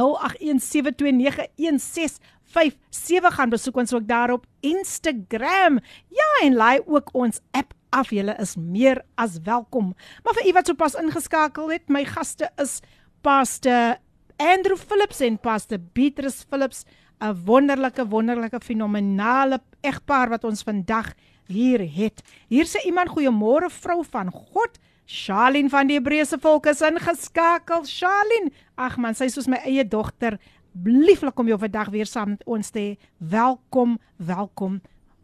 gaan 3.34 3.50
besoek 3.50 3.78
ons 3.82 3.94
ook 3.94 4.08
daarop 4.08 4.46
Instagram. 4.60 5.80
Ja, 6.14 6.30
en 6.44 6.56
laai 6.56 6.82
ook 6.86 7.10
ons 7.14 7.40
app 7.52 7.74
af. 7.94 8.10
Julle 8.10 8.36
is 8.42 8.56
meer 8.56 9.02
as 9.16 9.38
welkom. 9.44 9.94
Maar 10.24 10.38
vir 10.40 10.50
u 10.50 10.54
wat 10.58 10.70
sopas 10.70 10.98
ingeskakel 11.00 11.72
het, 11.72 11.90
my 11.90 12.04
gaste 12.06 12.50
is 12.62 12.82
Pastor 13.24 13.96
Andrew 14.36 14.76
Phillips 14.76 15.22
en 15.24 15.38
Pastor 15.40 15.80
Beatrice 15.80 16.44
Phillips, 16.50 16.84
'n 17.22 17.34
wonderlike 17.46 18.08
wonderlike 18.08 18.60
fenominale 18.60 19.62
egpaar 19.82 20.30
wat 20.30 20.44
ons 20.44 20.64
vandag 20.64 21.14
hier 21.48 21.80
het. 21.80 22.22
Hier 22.50 22.66
sê 22.66 22.84
iemand 22.86 23.10
goeiemôre 23.10 23.70
vrou 23.70 24.04
van 24.04 24.32
God. 24.32 24.80
Charlene 25.06 25.70
van 25.70 25.88
die 25.88 25.96
Hebreëse 25.96 26.38
volk 26.40 26.66
is 26.66 26.82
ingeskakel. 26.82 27.84
Charlene, 27.86 28.52
ag 28.76 28.98
man, 28.98 29.16
sy 29.16 29.24
is 29.26 29.34
soos 29.34 29.48
my 29.48 29.58
eie 29.64 29.88
dogter. 29.88 30.38
Lieflik 30.84 31.40
om 31.40 31.48
jou 31.48 31.60
vandag 31.60 31.90
weer 31.90 32.06
saam 32.06 32.30
met 32.30 32.44
ons 32.46 32.70
te 32.70 32.80
hê. 32.80 32.98
Welkom, 33.20 34.00
welkom. 34.18 34.82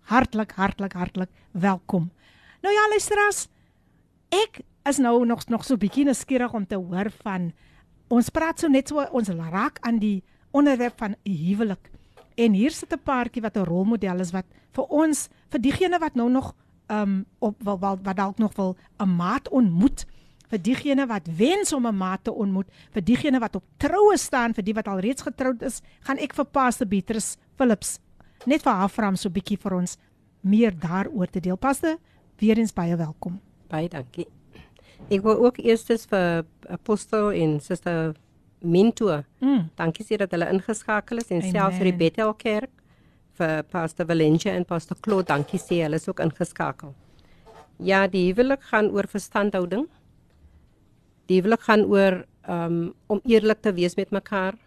Hartlik, 0.08 0.52
hartlik, 0.52 0.93
hartlik 0.93 1.30
welkom. 1.52 2.12
Nou 2.62 2.74
ja, 2.74 2.89
luisteraars, 2.89 3.47
ek 4.32 4.62
is 4.86 4.97
nou 4.97 5.26
nog 5.26 5.45
nog 5.50 5.66
so 5.66 5.76
bietjie 5.76 6.06
nuuskierig 6.06 6.54
om 6.54 6.66
te 6.66 6.76
hoor 6.76 7.12
van 7.24 7.52
ons 8.10 8.30
praat 8.30 8.60
so 8.60 8.68
net 8.68 8.88
so 8.88 9.05
ons 9.12 9.30
raak 9.30 9.80
aan 9.82 9.99
die 9.99 10.24
onderwerp 10.51 10.97
van 10.97 11.16
huwelik. 11.24 11.91
En 12.38 12.53
hier 12.53 12.72
sit 12.72 12.93
'n 12.93 13.03
paartjie 13.03 13.41
wat 13.41 13.57
'n 13.57 13.66
rolmodel 13.66 14.20
is 14.20 14.32
wat 14.32 14.45
vir 14.72 14.86
ons 14.89 15.30
vir 15.49 15.62
diegene 15.62 15.99
wat 15.99 16.16
nou 16.16 16.30
nog 16.30 16.55
um 16.88 17.26
op 17.39 17.55
wat 17.64 17.80
wat, 17.80 17.99
wat 18.03 18.16
dalk 18.16 18.38
nog 18.38 18.55
wil 18.55 18.76
'n 18.99 19.16
maat 19.16 19.49
ontmoet 19.49 20.05
vir 20.49 20.62
diegene 20.62 21.05
wat 21.10 21.28
wens 21.38 21.74
om 21.74 21.88
'n 21.88 21.97
maat 21.97 22.24
te 22.24 22.32
ontmoet, 22.32 22.68
vir 22.91 23.01
diegene 23.01 23.39
wat 23.39 23.55
op 23.55 23.64
troue 23.78 24.18
staan, 24.18 24.53
vir 24.53 24.64
die 24.64 24.74
wat 24.74 24.88
al 24.88 24.99
reeds 24.99 25.22
getroud 25.22 25.62
is, 25.62 25.82
gaan 26.01 26.18
ek 26.18 26.34
vir 26.34 26.45
Pastor 26.45 26.88
Beatrice 26.88 27.38
Phillips 27.55 27.99
net 28.45 28.62
vir 28.62 28.74
haar 28.74 28.89
vra 28.89 29.07
om 29.07 29.16
so 29.16 29.30
'n 29.30 29.34
bietjie 29.34 29.57
vir 29.57 29.74
ons 29.74 29.97
meer 30.41 30.72
daaroor 30.72 31.28
te 31.28 31.39
deel. 31.39 31.57
Pastor, 31.57 31.97
weer 32.38 32.57
eens 32.57 32.74
baie 32.74 32.95
welkom. 32.95 33.39
Baie 33.68 33.89
dankie. 33.89 34.39
Ek 35.10 35.24
wil 35.24 35.39
ook 35.45 35.58
eerstens 35.58 36.06
vir 36.10 36.43
apostel 36.70 37.32
en 37.32 37.60
suster 37.64 38.14
Mintua. 38.60 39.24
Mm. 39.39 39.70
Dankie 39.80 40.04
sê 40.06 40.18
dat 40.20 40.34
hulle 40.36 40.50
ingeskakel 40.52 41.22
is 41.22 41.32
en 41.32 41.39
Amen. 41.39 41.52
selfs 41.54 41.80
vir 41.80 41.91
die 41.91 41.97
Bethel 41.97 42.34
Kerk 42.36 42.72
vir 43.39 43.64
Pastor 43.72 44.06
Valencia 44.06 44.54
en 44.54 44.66
Pastor 44.68 44.97
Claude. 45.00 45.30
Dankie 45.32 45.60
sê 45.62 45.82
hulle 45.86 45.95
is 45.95 46.08
ook 46.10 46.20
ingeskakel. 46.20 46.93
Ja, 47.80 48.06
die 48.12 48.26
huwelik 48.28 48.66
gaan 48.68 48.91
oor 48.91 49.08
verstandhouding. 49.08 49.88
Die 51.32 51.39
huwelik 51.39 51.64
gaan 51.68 51.86
oor 51.88 52.26
um 52.50 52.93
om 53.08 53.22
eerlik 53.24 53.62
te 53.62 53.72
wees 53.78 53.95
met 53.95 54.12
mekaar 54.12 54.58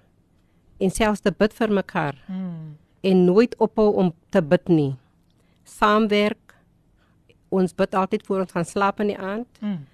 en 0.81 0.91
selfs 0.91 1.21
te 1.21 1.33
bid 1.33 1.53
vir 1.53 1.73
mekaar. 1.73 2.17
Mm. 2.27 2.77
En 3.03 3.25
nooit 3.27 3.55
ophou 3.59 3.91
om 3.99 4.13
te 4.31 4.43
bid 4.43 4.69
nie. 4.69 4.93
Saamwerk. 5.65 6.57
Ons 7.53 7.75
bid 7.77 7.95
altyd 7.95 8.25
voor 8.27 8.47
ons 8.47 8.53
gaan 8.53 8.65
slaap 8.65 9.01
in 9.01 9.13
die 9.13 9.19
aand 9.19 9.61
Mm. 9.61 9.87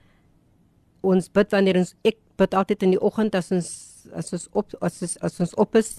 Ons 1.07 1.29
bid 1.29 1.53
wanneer 1.55 1.79
ons 1.81 1.95
ek 2.07 2.19
bid 2.39 2.55
altyd 2.55 2.83
in 2.87 2.97
die 2.97 3.01
oggend 3.03 3.35
as 3.39 3.53
ons 3.55 3.71
as 4.17 4.33
ons 4.33 4.49
op 4.57 4.75
as 4.81 5.03
ons, 5.03 5.17
as 5.23 5.41
ons 5.41 5.55
op 5.61 5.77
is. 5.77 5.99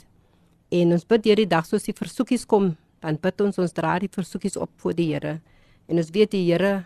En 0.72 0.93
ons 0.93 1.06
bid 1.06 1.24
deur 1.24 1.41
die 1.41 1.50
dag 1.50 1.66
soos 1.66 1.86
die 1.88 1.95
versoekies 1.97 2.45
kom 2.50 2.76
dan 3.04 3.20
bid 3.22 3.41
ons 3.41 3.60
ons 3.62 3.76
dra 3.76 3.97
die 4.02 4.12
versoekies 4.12 4.58
op 4.60 4.72
voor 4.82 4.95
die 4.97 5.10
Here. 5.14 5.39
En 5.88 6.00
ons 6.02 6.12
weet 6.14 6.34
die 6.36 6.45
Here 6.50 6.86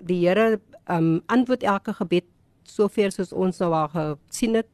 die 0.00 0.20
Here 0.24 0.60
um 0.90 1.20
antwoord 1.30 1.62
elke 1.62 1.94
gebed 1.94 2.26
sover 2.64 3.12
soos 3.12 3.32
ons 3.32 3.60
nou 3.60 3.72
al 3.76 3.90
gesien 3.92 4.56
het. 4.58 4.68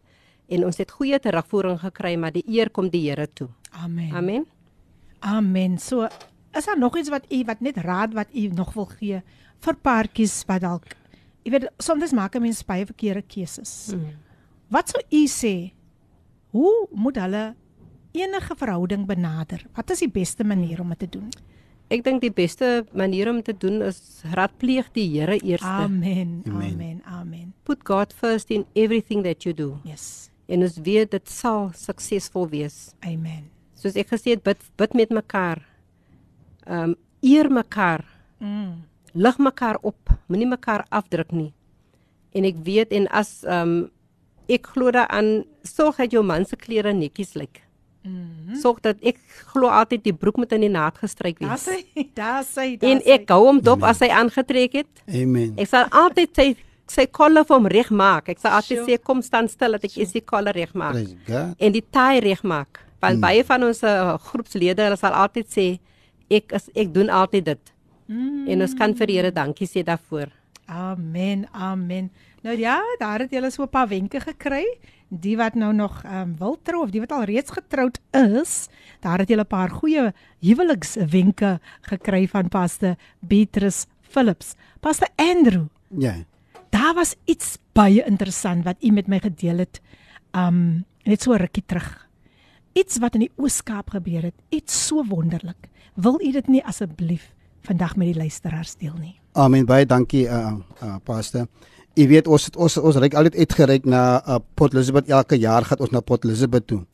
En 0.48 0.64
ons 0.64 0.78
het 0.80 0.90
goeie 0.90 1.18
terugvoering 1.20 1.80
gekry 1.82 2.14
maar 2.16 2.32
die 2.32 2.44
eer 2.46 2.70
kom 2.70 2.90
die 2.90 3.08
Here 3.08 3.28
toe. 3.34 3.48
Amen. 3.72 4.12
amen. 4.14 4.46
Amen. 5.20 5.78
So 5.78 6.08
is 6.54 6.64
daar 6.64 6.78
nog 6.78 6.96
iets 6.96 7.10
wat 7.10 7.26
u 7.30 7.44
wat 7.44 7.60
net 7.60 7.76
raad 7.76 8.14
wat 8.14 8.28
u 8.34 8.48
nog 8.48 8.72
wil 8.74 8.88
gee 8.98 9.22
vir 9.60 9.76
paartjies 9.82 10.44
wat 10.46 10.62
dalk 10.62 10.94
jy 11.48 11.54
weet 11.56 11.68
soms 11.80 12.12
maak 12.12 12.36
'n 12.36 12.42
mens 12.44 12.60
baie 12.62 12.84
verkeerde 12.84 13.22
keuses. 13.24 13.92
Mm. 13.94 14.12
Wat 14.70 14.88
sou 14.92 15.00
u 15.10 15.24
sê? 15.26 15.72
Hoe 16.52 16.88
moet 16.92 17.16
hulle 17.16 17.54
enige 18.12 18.54
verhouding 18.56 19.06
benader? 19.06 19.64
Wat 19.74 19.90
is 19.90 20.00
die 20.04 20.10
beste 20.12 20.44
manier 20.44 20.80
om 20.80 20.88
dit 20.92 20.98
te 20.98 21.08
doen? 21.18 21.30
ek 21.88 22.02
dink 22.04 22.20
die 22.20 22.32
beste 22.32 22.84
manier 22.92 23.30
om 23.32 23.40
te 23.44 23.54
doen 23.56 23.80
is 23.86 24.20
raadpleeg 24.36 24.90
die 24.92 25.06
Here 25.08 25.38
eers 25.40 25.62
Amen. 25.64 26.42
Amen. 26.46 26.72
Amen. 26.72 27.02
Amen. 27.08 27.54
put 27.64 27.80
God 27.88 28.12
first 28.12 28.50
in 28.50 28.66
everything 28.74 29.24
that 29.24 29.44
you 29.46 29.54
do 29.54 29.78
Yes. 29.88 30.30
en 30.48 30.62
ons 30.62 30.76
weet 30.84 31.10
dit 31.10 31.28
sal 31.28 31.70
suksesvol 31.72 32.48
wees 32.52 32.94
Amen. 33.00 33.48
soos 33.74 33.96
ek 33.96 34.12
gesê 34.12 34.36
het 34.36 34.44
bid 34.44 34.60
bid 34.76 34.94
met 34.94 35.10
mekaar. 35.10 35.64
Ehm 36.66 36.90
um, 36.90 36.94
eer 37.22 37.48
mekaar, 37.50 38.04
Mm. 38.40 38.84
Lig 39.18 39.38
mekaar 39.42 39.78
op, 39.82 40.12
moenie 40.30 40.48
mekaar 40.48 40.84
afdruk 40.94 41.32
nie. 41.34 41.52
En 42.36 42.44
ek 42.48 42.58
weet 42.66 42.92
en 42.94 43.08
as 43.10 43.40
ehm 43.46 43.62
um, 43.62 43.78
ek 44.48 44.70
glo 44.72 44.88
daaraan 44.94 45.42
sorg 45.68 45.98
dat 46.00 46.14
jou 46.14 46.22
man 46.24 46.46
se 46.48 46.56
klere 46.56 46.94
netjies 46.96 47.34
lyk. 47.36 47.58
Mhm. 48.04 48.54
Sorg 48.62 48.78
dat 48.80 48.96
ek 49.04 49.18
glo 49.52 49.68
altyd 49.68 50.04
die 50.06 50.14
broek 50.16 50.38
moet 50.40 50.52
in 50.56 50.62
die 50.64 50.70
naad 50.72 50.96
gestryk 50.96 51.38
Daar 51.42 51.50
wees. 51.50 51.66
sê, 51.66 52.06
daar 52.14 52.44
sê, 52.46 52.78
daar 52.78 52.90
En 52.90 53.02
sê. 53.02 53.12
ek 53.18 53.28
hou 53.28 53.44
hom 53.46 53.60
dop 53.60 53.82
as 53.82 54.00
hy 54.00 54.08
aangetrek 54.08 54.72
het. 54.72 55.02
Amen. 55.08 55.52
Ek 55.58 55.68
sal 55.68 55.84
altyd 55.90 56.34
sy 56.34 56.48
sy 56.88 57.04
kolle 57.12 57.42
vir 57.44 57.56
hom 57.58 57.66
regmaak. 57.68 58.30
Ek 58.32 58.38
sal 58.40 58.54
altyd 58.56 58.86
sê 58.88 58.96
kom 59.04 59.20
staan 59.22 59.48
stil 59.52 59.72
dat 59.76 59.84
ek 59.84 59.98
eers 59.98 60.12
die 60.16 60.22
kolle. 60.24 60.52
Praise 60.54 61.16
God. 61.26 61.56
en 61.60 61.72
die 61.72 61.84
taai 61.92 62.20
regmaak. 62.24 62.80
Want 63.02 63.16
mm. 63.18 63.20
baie 63.20 63.44
van 63.44 63.62
ons 63.68 63.82
uh, 63.84 64.16
groepslede 64.30 64.82
hulle 64.82 64.96
sal 64.96 65.12
altyd 65.12 65.46
sê 65.52 65.66
ek 66.30 66.52
is 66.56 66.70
ek 66.74 66.94
doen 66.94 67.10
altyd 67.10 67.44
dit. 67.44 67.74
Mm. 68.08 68.48
En 68.48 68.64
ons 68.64 68.74
kan 68.74 68.94
vir 68.96 69.10
die 69.10 69.16
Here 69.20 69.32
dankie 69.32 69.68
sê 69.68 69.84
daarvoor. 69.84 70.32
Amen. 70.68 71.46
Amen. 71.52 72.10
Nou 72.44 72.54
ja, 72.56 72.80
daar 73.00 73.24
het 73.24 73.32
julle 73.32 73.50
so 73.50 73.62
'n 73.62 73.68
paar 73.68 73.88
wenke 73.88 74.20
gekry. 74.20 74.64
Die 75.08 75.36
wat 75.36 75.54
nou 75.54 75.72
nog 75.72 76.02
ehm 76.04 76.20
um, 76.20 76.36
wil 76.38 76.58
trou 76.62 76.82
of 76.82 76.90
die 76.90 77.00
wat 77.00 77.12
al 77.12 77.24
reeds 77.24 77.50
getroud 77.50 77.98
is, 78.12 78.68
daar 79.00 79.18
het 79.18 79.28
julle 79.28 79.42
'n 79.42 79.46
paar 79.46 79.70
goeie 79.70 80.12
huwelikswenke 80.40 81.60
gekry 81.80 82.28
van 82.28 82.48
Pastor 82.48 82.96
Beatrice 83.20 83.86
Phillips. 84.02 84.54
Pastor 84.80 85.08
Andrew, 85.16 85.66
Ja. 85.98 86.14
daar 86.70 86.94
was 86.94 87.14
iets 87.24 87.58
baie 87.72 88.04
interessant 88.04 88.64
wat 88.64 88.76
u 88.82 88.90
met 88.90 89.06
my 89.06 89.18
gedeel 89.18 89.58
het. 89.58 89.80
Um 90.32 90.84
net 91.04 91.22
so 91.22 91.32
rukkie 91.32 91.62
terug. 91.66 92.08
Iets 92.72 92.98
wat 92.98 93.14
in 93.14 93.20
die 93.20 93.32
Oos-Kaap 93.36 93.90
gebeur 93.90 94.22
het, 94.22 94.34
iets 94.48 94.86
so 94.86 95.04
wonderlik. 95.04 95.68
Wil 95.94 96.20
u 96.20 96.32
dit 96.32 96.46
nie 96.48 96.64
asseblief 96.64 97.32
vandag 97.68 97.96
met 97.96 98.12
die 98.12 98.16
luisteraars 98.16 98.76
deel 98.80 98.96
nie? 98.98 99.16
Amen. 99.38 99.66
Baie 99.68 99.86
dankie 99.86 100.24
uh, 100.26 100.54
uh 100.82 100.96
pastor. 101.04 101.46
Jy 101.98 102.06
weet 102.10 102.28
ons 102.30 102.48
het, 102.48 102.56
ons 102.56 102.78
ons 102.78 102.98
reik 103.02 103.16
altyd 103.18 103.36
uitgereik 103.42 103.86
na 103.88 104.02
uh, 104.22 104.38
Port 104.58 104.74
Elizabeth 104.76 105.10
elke 105.10 105.38
jaar 105.38 105.66
gaan 105.66 105.82
ons 105.84 105.92
na 105.94 106.00
Port 106.00 106.24
Elizabeth 106.24 106.66
toe. 106.70 106.84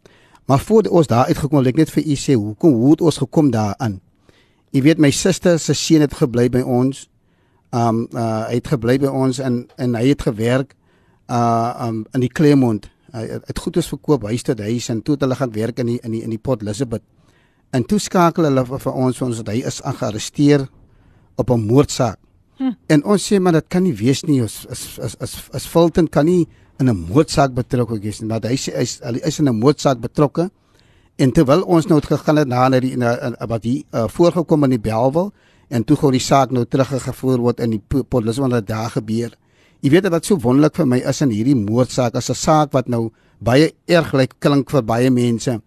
Maar 0.48 0.60
voor 0.60 0.88
ons 0.90 1.08
daar 1.08 1.30
uitgekom 1.30 1.60
het, 1.60 1.72
ek 1.72 1.82
net 1.84 1.92
vir 1.92 2.04
u 2.04 2.16
sê 2.20 2.36
hoekom 2.36 2.74
hoe 2.80 2.90
het 2.96 3.04
ons 3.04 3.20
gekom 3.22 3.50
daaraan? 3.54 4.00
Jy 4.74 4.82
weet 4.84 5.00
my 5.00 5.10
suster 5.14 5.58
se 5.62 5.76
seun 5.78 6.04
het 6.04 6.16
gebly 6.18 6.48
by 6.52 6.64
ons. 6.64 7.06
Um 7.74 8.04
uh 8.12 8.44
hy 8.48 8.58
het 8.58 8.72
gebly 8.74 8.98
by 9.02 9.12
ons 9.12 9.40
en 9.40 9.64
en 9.80 9.96
hy 9.98 10.08
het 10.10 10.26
gewerk 10.26 10.74
uh 11.30 11.88
um 11.88 12.04
in 12.12 12.26
die 12.26 12.32
Claremont. 12.32 12.90
Hy 13.14 13.24
uh, 13.24 13.40
het 13.46 13.58
goed 13.62 13.78
is 13.80 13.88
verkoop 13.88 14.26
huis 14.28 14.42
tot 14.42 14.60
huis 14.60 14.90
en 14.90 15.02
toe 15.02 15.14
het 15.14 15.24
hulle 15.24 15.38
gaan 15.38 15.54
werk 15.54 15.78
in 15.78 15.94
die 15.94 16.00
in 16.02 16.16
die 16.16 16.22
in 16.26 16.34
die 16.34 16.42
Port 16.42 16.62
Elizabeth. 16.66 17.04
En 17.74 17.82
toe 17.82 17.98
skakel 17.98 18.46
hulle 18.46 18.64
vir, 18.68 18.92
ons 18.92 19.22
ons 19.26 19.40
dat 19.42 19.50
hy 19.50 19.62
is 19.66 19.80
gearresteer 19.82 20.68
op 21.36 21.50
'n 21.50 21.66
moordsaak. 21.66 22.18
Hm. 22.58 22.72
En 22.86 23.04
ons 23.04 23.32
sê 23.32 23.40
maar 23.40 23.52
dit 23.52 23.68
kan 23.68 23.82
nie 23.82 23.94
wees 23.94 24.22
nie. 24.22 24.42
Ons 24.42 24.66
is 24.70 24.98
is 24.98 25.16
is 25.20 25.34
is 25.52 25.66
Fulton 25.66 26.08
kan 26.08 26.24
nie 26.24 26.46
in 26.78 26.88
'n 26.88 27.06
moordsaak 27.10 27.54
betrokke 27.54 27.98
wees 28.00 28.20
nie. 28.20 28.28
Want 28.28 28.44
hy 28.44 28.56
sê 28.56 28.74
hy 28.74 28.82
is 28.82 29.00
hy 29.02 29.20
is 29.24 29.38
in 29.38 29.48
'n 29.48 29.58
moordsaak 29.58 30.00
betrokke. 30.00 30.50
En 31.18 31.32
terwyl 31.32 31.62
ons 31.62 31.86
nou 31.86 31.98
het 31.98 32.06
gegaan 32.06 32.36
het 32.36 32.48
na 32.48 32.68
na 32.68 32.80
die 32.80 32.96
na, 32.96 33.32
wat 33.46 33.62
hier 33.62 33.82
uh, 33.92 34.08
voorgekom 34.08 34.64
in 34.64 34.70
die 34.70 34.78
Belwel 34.78 35.32
en 35.68 35.84
toe 35.84 35.96
gou 35.96 36.10
die 36.10 36.20
saak 36.20 36.50
nou 36.50 36.64
teruggevoer 36.64 37.38
word 37.38 37.60
in 37.60 37.70
die 37.70 37.82
polisie 38.08 38.42
wat 38.42 38.50
dit 38.50 38.66
daar 38.66 38.90
gebeur. 38.90 39.30
Jy 39.80 39.90
weet 39.90 40.08
wat 40.08 40.24
so 40.24 40.36
wonderlik 40.36 40.76
vir 40.76 40.86
my 40.86 40.98
is 40.98 41.20
in 41.20 41.30
hierdie 41.30 41.56
moordsaak 41.56 42.14
as 42.14 42.30
'n 42.30 42.34
saak 42.34 42.72
wat 42.72 42.88
nou 42.88 43.10
baie 43.40 43.72
erg 43.86 44.12
lyk 44.12 44.34
klink 44.38 44.70
vir 44.70 44.82
baie 44.82 45.10
mense. 45.10 45.60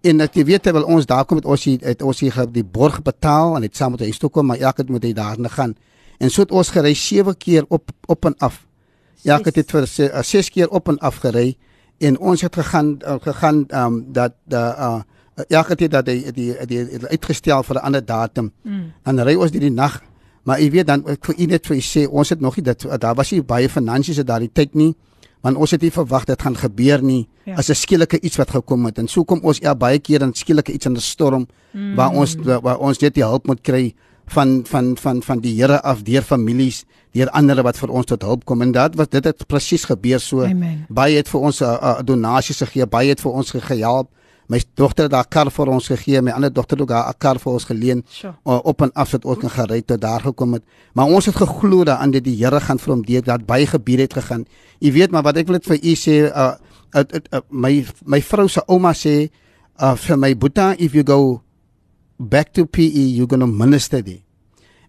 En 0.00 0.18
dat 0.18 0.34
jy 0.34 0.44
weet 0.44 0.62
terwyl 0.62 0.84
ons 0.84 1.06
daar 1.06 1.24
kom 1.24 1.36
met 1.36 1.46
ons 1.46 1.64
het 1.64 2.02
ons 2.02 2.20
hier 2.20 2.46
die 2.52 2.64
borg 2.64 3.02
betaal 3.02 3.56
en 3.56 3.60
dit 3.60 3.76
saam 3.76 3.90
met 3.96 4.00
hy 4.00 4.10
toe 4.12 4.30
kom 4.30 4.46
maar 4.46 4.58
elke 4.58 4.84
moet 4.88 5.04
hy 5.04 5.12
daarna 5.12 5.48
gaan. 5.48 5.76
En 6.18 6.30
so 6.30 6.42
het 6.42 6.50
ons 6.50 6.70
gery 6.70 6.94
7 6.94 7.36
keer 7.36 7.64
op 7.68 7.90
op 8.06 8.24
en 8.24 8.34
af. 8.38 8.66
Ja, 9.22 9.38
ek 9.38 9.50
het 9.50 9.54
dit 9.54 9.70
vir 9.70 9.86
6 9.86 10.50
keer 10.50 10.68
op 10.68 10.88
en 10.88 10.98
af 10.98 11.16
gery 11.24 11.56
en 11.98 12.18
ons 12.18 12.40
het 12.40 12.54
gegaan 12.54 12.98
uh, 13.02 13.16
gegaan 13.20 13.64
ehm 13.68 13.86
um, 13.86 14.12
dat 14.12 14.34
da 14.44 14.64
uh, 14.78 15.00
ja, 15.48 15.60
ek 15.60 15.78
het 15.78 15.90
dat 15.90 16.06
die 16.06 16.32
die 16.32 16.52
die, 16.66 16.84
die 16.84 17.08
uitgestel 17.08 17.62
vir 17.62 17.76
'n 17.76 17.84
ander 17.84 18.04
datum. 18.04 18.52
Mm. 18.62 18.92
Dan 19.02 19.20
ry 19.20 19.34
ons 19.34 19.50
die 19.50 19.70
nag. 19.70 20.02
Maar 20.42 20.60
jy 20.60 20.70
weet 20.70 20.86
dan 20.86 21.02
ek 21.06 21.24
vir 21.24 21.34
u 21.38 21.46
net 21.46 21.66
vir 21.66 21.76
u 21.76 21.80
sê 21.80 22.06
ons 22.08 22.28
het 22.28 22.40
nog 22.40 22.56
nie 22.56 22.64
dit 22.64 22.86
daar 23.00 23.14
was 23.14 23.30
nie 23.30 23.42
baie 23.42 23.68
finansies 23.68 24.16
het 24.16 24.26
daai 24.26 24.48
tyd 24.52 24.74
nie. 24.74 24.94
Want 25.46 25.60
ons 25.62 25.70
het 25.76 25.84
nie 25.84 25.92
verwag 25.94 26.26
dit 26.26 26.42
gaan 26.42 26.56
gebeur 26.58 27.02
nie. 27.02 27.28
Ja. 27.46 27.54
As 27.60 27.70
'n 27.70 27.78
skielike 27.78 28.18
iets 28.20 28.36
wat 28.36 28.50
gekom 28.50 28.84
het 28.86 28.98
en 28.98 29.08
so 29.08 29.24
kom 29.24 29.40
ons 29.42 29.58
ja 29.62 29.74
baie 29.74 29.98
keer 29.98 30.22
in 30.22 30.34
skielike 30.34 30.72
iets 30.72 30.86
in 30.86 30.96
'n 30.96 31.00
storm 31.00 31.46
mm. 31.72 31.94
waar 31.94 32.10
ons 32.10 32.34
waar 32.62 32.78
ons 32.78 32.98
net 32.98 33.14
die 33.14 33.24
hulp 33.24 33.46
moet 33.46 33.62
kry 33.62 33.94
van 34.26 34.64
van 34.66 34.96
van 34.96 35.22
van 35.22 35.40
die 35.40 35.54
Here 35.54 35.82
af 35.82 36.02
deur 36.02 36.22
families, 36.22 36.84
deur 37.12 37.30
ander 37.30 37.62
wat 37.62 37.78
vir 37.78 37.90
ons 37.90 38.06
tot 38.06 38.22
hulp 38.22 38.44
kom 38.44 38.62
en 38.62 38.72
dit 38.72 38.96
wat 38.98 39.10
dit 39.10 39.24
het 39.24 39.46
presies 39.46 39.84
gebeur 39.84 40.20
so. 40.20 40.42
Amen. 40.44 40.84
Baie 40.88 41.16
het 41.16 41.28
vir 41.28 41.40
ons 41.40 41.60
'n 41.60 41.64
uh, 41.64 41.78
uh, 41.82 42.02
donasies 42.04 42.58
gegee, 42.58 42.86
baie 42.86 43.08
het 43.08 43.20
vir 43.20 43.32
ons 43.32 43.50
gehelp. 43.50 44.10
My 44.48 44.60
dogter 44.78 45.08
het 45.08 45.14
haar 45.16 45.26
kar 45.26 45.50
vir 45.50 45.70
ons 45.74 45.88
gegee, 45.90 46.20
my 46.22 46.30
ander 46.30 46.52
dogter 46.52 46.78
het 46.78 46.84
ook 46.84 46.92
haar 46.94 47.16
kar 47.18 47.40
vir 47.42 47.52
ons 47.52 47.64
geleen 47.66 48.02
sure. 48.08 48.34
uh, 48.46 48.60
op 48.62 48.82
en 48.86 48.92
af 48.94 49.16
het 49.16 49.24
ook 49.24 49.40
kan 49.42 49.50
gery 49.50 49.80
tot 49.82 50.00
daar 50.00 50.20
gekom 50.20 50.54
het. 50.54 50.62
Maar 50.94 51.06
ons 51.06 51.26
het 51.26 51.36
geglo 51.36 51.84
dat 51.84 51.98
aan 51.98 52.14
dit 52.14 52.24
die 52.24 52.36
Here 52.38 52.60
gaan 52.60 52.78
vir 52.78 52.94
hom 52.94 53.02
deur 53.06 53.24
dat 53.26 53.46
baie 53.46 53.66
gebeur 53.66 54.04
het 54.04 54.14
gegaan. 54.14 54.46
U 54.80 54.92
weet 54.92 55.10
maar 55.10 55.26
wat 55.26 55.36
ek 55.42 55.50
wil 55.50 55.58
dit 55.58 55.66
vir 55.66 55.80
u 55.82 55.94
sê, 55.98 56.16
uh, 56.30 56.52
uh, 56.94 57.02
uh, 57.02 57.20
uh, 57.32 57.42
my 57.50 57.72
my 58.04 58.22
vrou 58.22 58.46
se 58.48 58.62
ouma 58.66 58.94
sê 58.94 59.16
uh, 59.80 59.94
vir 59.96 60.16
my 60.16 60.34
boeta 60.34 60.74
if 60.78 60.94
you 60.94 61.02
go 61.02 61.42
back 62.18 62.52
to 62.52 62.66
PE 62.66 63.16
you're 63.16 63.26
going 63.26 63.42
to 63.42 63.50
minister 63.50 64.02
there. 64.02 64.22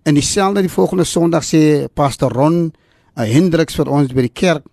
En 0.03 0.13
dieselfde 0.13 0.61
die 0.61 0.71
volgende 0.71 1.03
Sondag 1.03 1.43
sê 1.43 1.87
Pastor 1.93 2.31
Ron 2.31 2.71
uh, 3.17 3.23
Hendriks 3.25 3.75
vir 3.75 3.89
ons 3.91 4.13
by 4.13 4.29
die 4.29 4.33
kerk 4.33 4.63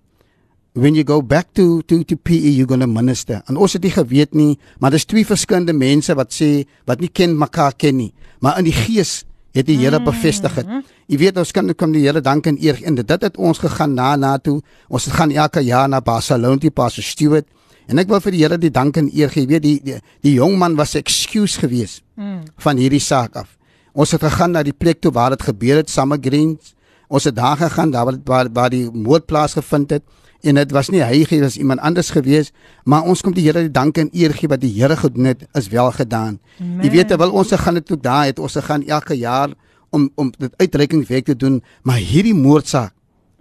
when 0.74 0.94
you 0.94 1.04
go 1.04 1.22
back 1.22 1.52
to 1.54 1.82
to 1.82 2.02
to 2.04 2.16
PE 2.16 2.50
you're 2.54 2.66
going 2.66 2.82
to 2.82 2.90
minister. 2.90 3.42
En 3.46 3.56
ons 3.56 3.72
het 3.72 3.82
nie 3.82 3.92
geweet 3.94 4.34
nie, 4.34 4.58
maar 4.78 4.90
dis 4.94 5.06
twee 5.06 5.26
verskillende 5.26 5.72
mense 5.72 6.14
wat 6.14 6.34
sê 6.34 6.66
wat 6.86 7.00
nie 7.00 7.10
ken 7.10 7.38
mekaar 7.38 7.76
ken 7.78 7.96
nie, 7.98 8.12
maar 8.42 8.58
in 8.58 8.68
die 8.68 8.76
gees 8.76 9.22
het 9.54 9.68
die 9.68 9.78
Here 9.78 10.00
bevestig 10.02 10.56
dit. 10.58 10.70
Jy 11.06 11.18
weet 11.20 11.36
ons 11.38 11.52
kan 11.54 11.70
kom 11.78 11.92
die 11.94 12.02
Here 12.02 12.20
dank 12.20 12.48
en 12.50 12.58
eer 12.58 12.80
en 12.82 12.98
dit 12.98 13.10
het 13.10 13.36
ons 13.38 13.58
gegaan 13.62 13.94
na 13.94 14.16
na 14.16 14.36
toe. 14.38 14.58
Ons 14.90 15.06
gaan 15.14 15.30
elke 15.30 15.62
jaar 15.62 15.88
na 15.88 16.00
Barcelona 16.02 16.58
die 16.58 16.74
Pastor 16.74 17.06
Stewart 17.06 17.46
En 17.90 18.00
ek 18.00 18.08
wil 18.08 18.22
vir 18.24 18.34
die 18.34 18.42
Here 18.44 18.58
die 18.60 18.72
dank 18.72 18.96
en 19.00 19.10
eer 19.12 19.32
gee. 19.32 19.48
Weet 19.48 19.64
die 19.64 19.76
die, 19.84 19.98
die 20.24 20.34
jong 20.38 20.56
man 20.60 20.76
was 20.78 20.94
excuse 20.98 21.60
gewees 21.60 22.00
mm. 22.16 22.40
van 22.64 22.80
hierdie 22.80 23.02
saak 23.02 23.36
af. 23.36 23.50
Ons 23.94 24.14
het 24.16 24.24
gegaan 24.24 24.54
na 24.56 24.64
die 24.66 24.74
plek 24.74 25.02
toe 25.04 25.12
waar 25.14 25.34
dit 25.36 25.44
gebeur 25.44 25.82
het, 25.82 25.92
Summer 25.92 26.18
Greens. 26.20 26.72
Ons 27.12 27.28
het 27.28 27.36
daar 27.36 27.58
gegaan 27.60 27.92
daar 27.92 28.08
waar 28.08 28.20
waar, 28.24 28.50
waar 28.56 28.72
die 28.72 28.88
moord 28.90 29.26
plaasgevind 29.28 29.98
het 29.98 30.04
en 30.44 30.60
dit 30.60 30.72
was 30.72 30.90
nie 30.92 31.02
hy 31.02 31.24
gee 31.28 31.40
was 31.42 31.56
iemand 31.56 31.80
anders 31.80 32.10
gewees, 32.14 32.52
maar 32.84 33.02
ons 33.08 33.22
kom 33.24 33.34
die 33.34 33.44
Here 33.46 33.64
die 33.66 33.72
dank 33.72 33.98
en 33.98 34.10
eer 34.12 34.34
gee 34.36 34.48
wat 34.48 34.60
die 34.60 34.72
Here 34.72 34.96
gedoen 34.96 35.32
het, 35.32 35.44
is 35.54 35.68
wel 35.72 35.90
gedaan. 35.92 36.38
Jy 36.82 36.90
weet 36.90 37.08
terwyl 37.08 37.32
ons 37.32 37.52
gegaan 37.52 37.80
het 37.80 37.86
toe 37.86 38.00
daar 38.00 38.26
het 38.26 38.38
ons 38.38 38.52
gegaan 38.52 38.86
elke 38.86 39.16
jaar 39.16 39.54
om 39.90 40.10
om 40.14 40.32
dit 40.38 40.52
uitreikingswerk 40.56 41.24
te 41.24 41.36
doen, 41.36 41.62
maar 41.82 42.02
hierdie 42.02 42.34
moordsaak 42.34 42.92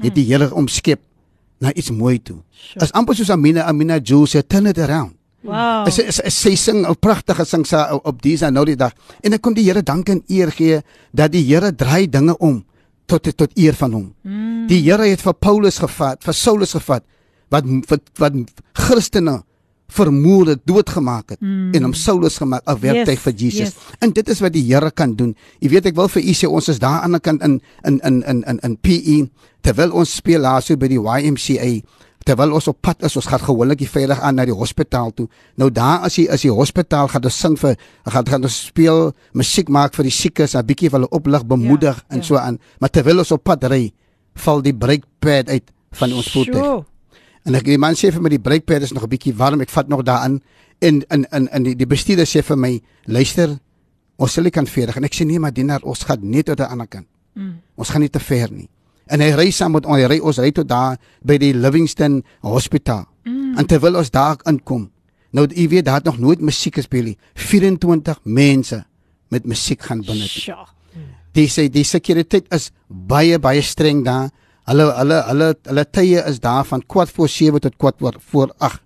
het 0.03 0.15
die 0.15 0.25
Here 0.25 0.53
omskep 0.53 1.01
na 1.59 1.73
iets 1.73 1.91
mooi 1.91 2.19
toe. 2.19 2.39
As 2.81 2.91
amper 2.91 3.15
soos 3.15 3.31
Amina 3.33 3.67
Amina 3.69 3.99
Jules 3.99 4.35
sê 4.35 4.43
turn 4.43 4.67
it 4.67 4.79
around. 4.79 5.15
Wow. 5.43 5.89
Sy 5.91 6.07
sy, 6.07 6.29
sy 6.31 6.55
sing 6.55 6.85
'n 6.87 6.95
pragtige 6.95 7.45
sing 7.45 7.65
sy 7.67 7.77
op 7.91 8.21
disa 8.21 8.49
nou 8.49 8.65
die 8.65 8.79
dag. 8.79 8.93
En 9.21 9.33
ek 9.33 9.41
kom 9.41 9.53
die 9.53 9.63
Here 9.63 9.83
dank 9.83 10.09
en 10.09 10.23
eer 10.27 10.51
gee 10.51 10.81
dat 11.11 11.31
die 11.31 11.43
Here 11.43 11.75
draai 11.75 12.07
dinge 12.09 12.37
om 12.37 12.63
tot 13.13 13.37
tot 13.37 13.57
eer 13.59 13.77
van 13.77 13.93
hom. 13.93 14.05
Mm. 14.23 14.67
Die 14.67 14.81
Here 14.81 15.07
het 15.09 15.21
vir 15.21 15.33
Paulus 15.33 15.79
gevat, 15.83 16.23
vir 16.23 16.37
Saulus 16.37 16.75
gevat 16.77 17.05
wat 17.53 17.67
wat, 17.89 18.01
wat 18.19 18.33
Christene 18.73 19.41
vermoorde 19.93 20.57
doodgemaak 20.65 21.35
het 21.35 21.41
mm. 21.41 21.73
en 21.77 21.87
hom 21.87 21.93
Saulus 21.93 22.39
gemaak 22.41 22.63
'n 22.65 22.79
werktuig 22.81 23.19
yes, 23.19 23.25
vir 23.25 23.33
Jesus. 23.33 23.69
Yes. 23.73 23.97
En 23.99 24.13
dit 24.13 24.29
is 24.29 24.39
wat 24.39 24.53
die 24.53 24.63
Here 24.65 24.91
kan 24.91 25.15
doen. 25.15 25.35
Jy 25.59 25.69
weet 25.69 25.85
ek 25.91 25.95
wil 25.95 26.09
vir 26.09 26.23
u 26.23 26.33
sê 26.33 26.47
ons 26.49 26.69
is 26.69 26.79
daar 26.79 27.03
aan 27.03 27.17
die 27.17 27.19
kant 27.19 27.43
in 27.43 27.61
in 27.85 27.99
in 27.99 28.23
in 28.23 28.43
in 28.47 28.59
in 28.63 28.77
PE 28.77 29.29
terwyl 29.61 29.91
ons 29.91 30.15
speel 30.15 30.41
laaste 30.41 30.77
by 30.77 30.87
die 30.87 30.99
YMCA 30.99 31.71
terwyl 32.23 32.53
ons 32.53 32.67
op 32.67 32.77
pad 32.81 33.03
is 33.03 33.15
ons 33.15 33.27
gaan 33.27 33.39
gewoonlik 33.39 33.79
die 33.79 33.89
veilig 33.89 34.19
aan 34.19 34.35
na 34.35 34.45
die 34.45 34.55
hospitaal 34.55 35.11
toe. 35.13 35.27
Nou 35.55 35.69
daar 35.71 36.05
as 36.07 36.15
jy 36.15 36.27
as 36.31 36.41
die 36.41 36.51
hospitaal 36.51 37.07
gaan 37.07 37.23
ons 37.23 37.39
sing 37.39 37.57
vir 37.59 37.75
gaan 38.05 38.25
gaan 38.25 38.43
ons 38.43 38.59
speel 38.69 39.11
musiek 39.33 39.69
maak 39.69 39.93
vir 39.93 40.03
die 40.03 40.11
siekes, 40.11 40.55
'n 40.55 40.65
bietjie 40.65 40.89
vir 40.89 40.99
hulle 40.99 41.11
oplig, 41.11 41.45
bemoedig 41.45 41.95
ja, 41.95 42.05
en 42.09 42.17
ja. 42.17 42.23
so 42.23 42.35
aan. 42.35 42.59
Maar 42.79 42.89
terwyl 42.89 43.19
ons 43.19 43.31
op 43.31 43.43
pad 43.43 43.63
ry, 43.63 43.91
val 44.35 44.61
die 44.61 44.73
brake 44.73 45.07
pad 45.19 45.49
uit 45.49 45.71
van 45.91 46.13
ons 46.13 46.31
voertuig. 46.31 46.83
En 47.43 47.57
ek 47.59 47.67
die 47.67 47.79
man 47.79 47.97
sê 47.99 48.11
vir 48.13 48.23
my 48.23 48.31
die 48.31 48.41
breekpad 48.41 48.85
is 48.85 48.93
nog 48.95 49.03
'n 49.03 49.11
bietjie 49.11 49.35
warm. 49.35 49.61
Ek 49.61 49.69
vat 49.69 49.87
nog 49.87 50.03
daarin 50.03 50.41
en 50.79 51.03
in 51.09 51.25
in 51.31 51.47
in 51.51 51.63
die, 51.63 51.75
die 51.75 51.87
bestuurder 51.87 52.25
sê 52.25 52.41
vir 52.41 52.57
my, 52.57 52.81
"Luister, 53.05 53.59
ons 54.17 54.33
sal 54.33 54.43
nie 54.43 54.51
kan 54.51 54.67
verder." 54.67 54.97
En 54.97 55.03
ek 55.03 55.13
sê 55.13 55.25
nee, 55.25 55.39
maar 55.39 55.53
dienaar, 55.53 55.81
ons 55.83 56.03
gaan 56.03 56.19
net 56.21 56.45
tot 56.45 56.59
'n 56.59 56.71
ander 56.71 56.87
kant. 56.87 57.07
Mm. 57.33 57.61
Ons 57.75 57.89
gaan 57.89 58.01
nie 58.01 58.09
te 58.09 58.19
ver 58.19 58.51
nie. 58.51 58.69
En 59.11 59.23
hy 59.23 59.31
ry 59.35 59.49
saam 59.51 59.75
met 59.75 59.85
ons, 59.85 59.99
hy 59.99 60.07
ry 60.07 60.19
ons 60.23 60.39
ry 60.39 60.51
tot 60.55 60.69
daar 60.69 60.99
by 61.25 61.37
die 61.41 61.53
Livingston 61.55 62.21
Hospitaal. 62.45 63.05
Mm. 63.27 63.57
En 63.59 63.67
terwyl 63.67 63.99
ons 63.99 64.11
daar 64.13 64.39
inkom, 64.49 64.87
nou 65.33 65.47
jy 65.49 65.67
weet 65.71 65.87
daar 65.87 66.01
het 66.01 66.07
nog 66.07 66.19
nooit 66.21 66.41
musiek 66.41 66.79
gespeel 66.79 67.11
nie. 67.11 67.17
24 67.35 68.19
mense 68.23 68.83
met 69.33 69.45
musiek 69.49 69.81
gaan 69.81 70.03
binne. 70.05 70.29
Die 71.33 71.49
sê 71.49 71.67
die 71.73 71.85
sekuriteit 71.87 72.49
is 72.53 72.69
baie 72.87 73.39
baie 73.41 73.61
streng 73.65 74.03
daar. 74.05 74.29
Hulle 74.69 74.85
hulle 74.99 75.19
hulle 75.27 75.49
hulle 75.67 75.85
tye 75.91 76.21
is 76.29 76.39
daar 76.39 76.63
van 76.69 76.83
kwart 76.87 77.11
voor 77.11 77.29
7 77.29 77.61
tot 77.65 77.75
kwart 77.81 77.99
voor 77.99 78.19
voor 78.31 78.53
8. 78.57 78.81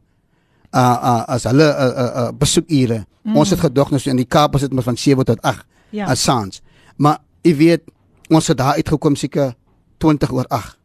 Uh 0.74 0.80
uh 0.82 1.22
as 1.36 1.44
hulle 1.50 1.68
uh, 1.68 1.88
uh, 1.88 2.08
uh 2.24 2.32
besoekure. 2.32 3.04
Mm. 3.24 3.36
Ons 3.36 3.52
het 3.54 3.60
gedog 3.60 3.92
nou 3.92 4.00
so 4.02 4.10
in 4.10 4.22
die 4.22 4.30
Kaap 4.30 4.56
is 4.56 4.64
dit 4.66 4.74
maar 4.74 4.88
van 4.88 4.98
7 4.98 5.26
tot 5.26 5.42
8. 5.42 5.66
Ja. 5.92 6.08
As 6.08 6.24
saans. 6.24 6.62
Maar 6.98 7.20
u 7.44 7.56
weet 7.56 7.84
ons 8.30 8.48
het 8.48 8.58
daar 8.58 8.80
uitgekom 8.80 9.16
seker 9.16 9.54
20 9.98 10.32
oor 10.32 10.48
8. 10.50 10.78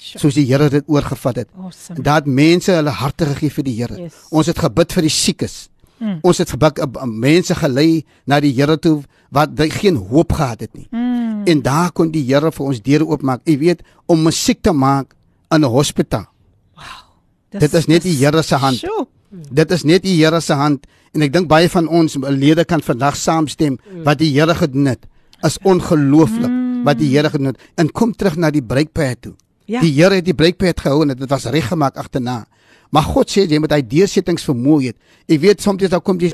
Soos 0.00 0.34
die 0.34 0.46
Here 0.48 0.70
dit 0.72 0.86
oorgevat 0.88 1.42
het. 1.42 1.48
Awesome. 1.58 2.02
Dat 2.02 2.26
mense 2.26 2.72
hulle 2.72 2.92
harte 3.02 3.26
gegee 3.34 3.52
vir 3.52 3.66
die 3.66 3.74
Here. 3.76 3.98
Yes. 4.06 4.16
Ons 4.32 4.48
het 4.48 4.58
gebid 4.58 4.94
vir 4.96 5.04
die 5.04 5.12
siekes. 5.12 5.56
Mm. 6.00 6.18
Ons 6.24 6.40
het 6.40 6.52
gebuk 6.54 6.80
uh, 6.80 6.86
uh, 6.88 7.04
mense 7.04 7.54
gelei 7.58 8.02
na 8.24 8.40
die 8.40 8.54
Here 8.56 8.78
toe 8.80 9.02
wat 9.30 9.52
geen 9.76 9.98
hoop 10.10 10.32
gehad 10.32 10.64
het 10.64 10.72
nie. 10.74 10.88
Mm. 10.90 11.44
En 11.52 11.62
daar 11.62 11.92
kon 11.92 12.10
die 12.12 12.24
Here 12.24 12.52
vir 12.52 12.66
ons 12.66 12.80
deure 12.80 13.08
oopmaak. 13.12 13.44
Jy 13.44 13.58
weet, 13.60 13.84
om 14.08 14.24
musiek 14.24 14.62
te 14.62 14.72
maak 14.72 15.12
in 15.52 15.60
'n 15.60 15.68
hospitaal. 15.68 16.28
Wow. 16.74 17.60
Dit 17.60 17.74
is 17.74 17.86
net 17.86 18.02
die 18.02 18.16
Here 18.16 18.42
se 18.42 18.56
hand. 18.56 18.78
Sure. 18.78 19.06
Dit 19.30 19.70
is 19.70 19.84
net 19.84 20.02
die 20.02 20.16
Here 20.16 20.40
se 20.40 20.54
hand 20.54 20.86
en 21.12 21.22
ek 21.22 21.32
dink 21.32 21.48
baie 21.48 21.68
van 21.68 21.88
ons 21.88 22.16
lede 22.16 22.64
kan 22.64 22.80
vandag 22.80 23.16
saamstem 23.16 23.76
mm. 23.76 24.02
wat 24.04 24.18
die 24.18 24.32
Here 24.32 24.54
gedoen 24.54 24.86
het. 24.86 25.06
Is 25.42 25.58
ongelooflik 25.62 26.50
mm. 26.50 26.59
Wat 26.84 26.98
die 27.00 27.08
Here 27.12 27.30
gedoen 27.30 27.52
het. 27.52 27.60
En 27.76 27.90
kom 27.92 28.12
terug 28.12 28.36
na 28.36 28.50
die 28.50 28.62
breekpad 28.62 29.22
toe. 29.22 29.34
Ja. 29.66 29.80
Die 29.80 29.92
Here 29.94 30.18
het 30.18 30.26
die 30.26 30.34
breekpad 30.34 30.80
gehou 30.80 31.02
en 31.04 31.14
dit 31.14 31.30
was 31.30 31.46
reggemaak 31.50 31.96
agterna. 31.96 32.44
Maar 32.90 33.06
God 33.06 33.30
sê 33.30 33.46
jy 33.46 33.60
moet 33.62 33.72
hy 33.74 33.82
deursettings 33.86 34.44
vermoë 34.48 34.90
het. 34.90 34.96
Ek 35.30 35.42
weet 35.42 35.62
soms 35.62 35.82
daar 35.88 36.02
kom 36.02 36.18
jy 36.18 36.32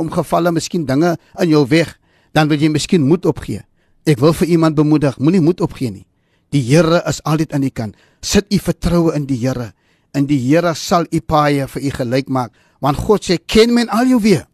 omgevalle, 0.00 0.52
miskien 0.52 0.84
dinge 0.84 1.14
in 1.40 1.48
jou 1.48 1.64
weg, 1.70 1.94
dan 2.36 2.50
wil 2.50 2.60
jy 2.60 2.68
miskien 2.72 3.06
moed 3.08 3.24
opgee. 3.26 3.62
Ek 4.04 4.20
wil 4.20 4.34
vir 4.36 4.52
iemand 4.52 4.76
bemoedig, 4.76 5.16
moenie 5.18 5.40
moed 5.40 5.62
opgee 5.64 5.90
nie. 5.90 6.04
Die 6.52 6.60
Here 6.62 7.00
is 7.08 7.22
altyd 7.24 7.54
aan 7.56 7.64
die 7.64 7.72
kant. 7.72 7.96
Sit 8.20 8.52
u 8.52 8.58
vertroue 8.60 9.14
in 9.16 9.24
die 9.26 9.40
Here. 9.40 9.72
In 10.14 10.28
die 10.28 10.38
Here 10.38 10.74
sal 10.76 11.08
u 11.10 11.20
paaie 11.20 11.66
vir 11.72 11.88
u 11.88 11.94
gelyk 11.96 12.28
maak, 12.28 12.52
want 12.84 13.00
God 13.00 13.24
sê 13.24 13.38
ken 13.40 13.72
men 13.74 13.88
al 13.88 14.12
jou 14.12 14.20
weer 14.20 14.44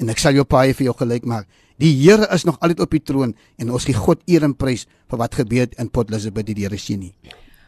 en 0.00 0.08
ek 0.12 0.20
sal 0.20 0.36
jou 0.36 0.46
paaie 0.48 0.74
vir 0.76 0.88
jou 0.88 0.96
gelyk 0.96 1.26
maak. 1.28 1.48
Die 1.80 1.94
Here 1.96 2.26
is 2.34 2.44
nog 2.44 2.58
altyd 2.60 2.80
op 2.84 2.92
die 2.92 3.00
troon 3.00 3.30
en 3.56 3.70
ons 3.72 3.86
gee 3.88 3.96
God 3.96 4.20
eer 4.28 4.44
en 4.44 4.52
prys 4.52 4.84
vir 5.08 5.20
wat 5.20 5.38
gebeur 5.38 5.64
het 5.64 5.78
in 5.80 5.88
Port 5.88 6.10
Elizabeth 6.12 6.50
die 6.50 6.58
Here 6.60 6.76
sien 6.76 7.00
nie. 7.00 7.14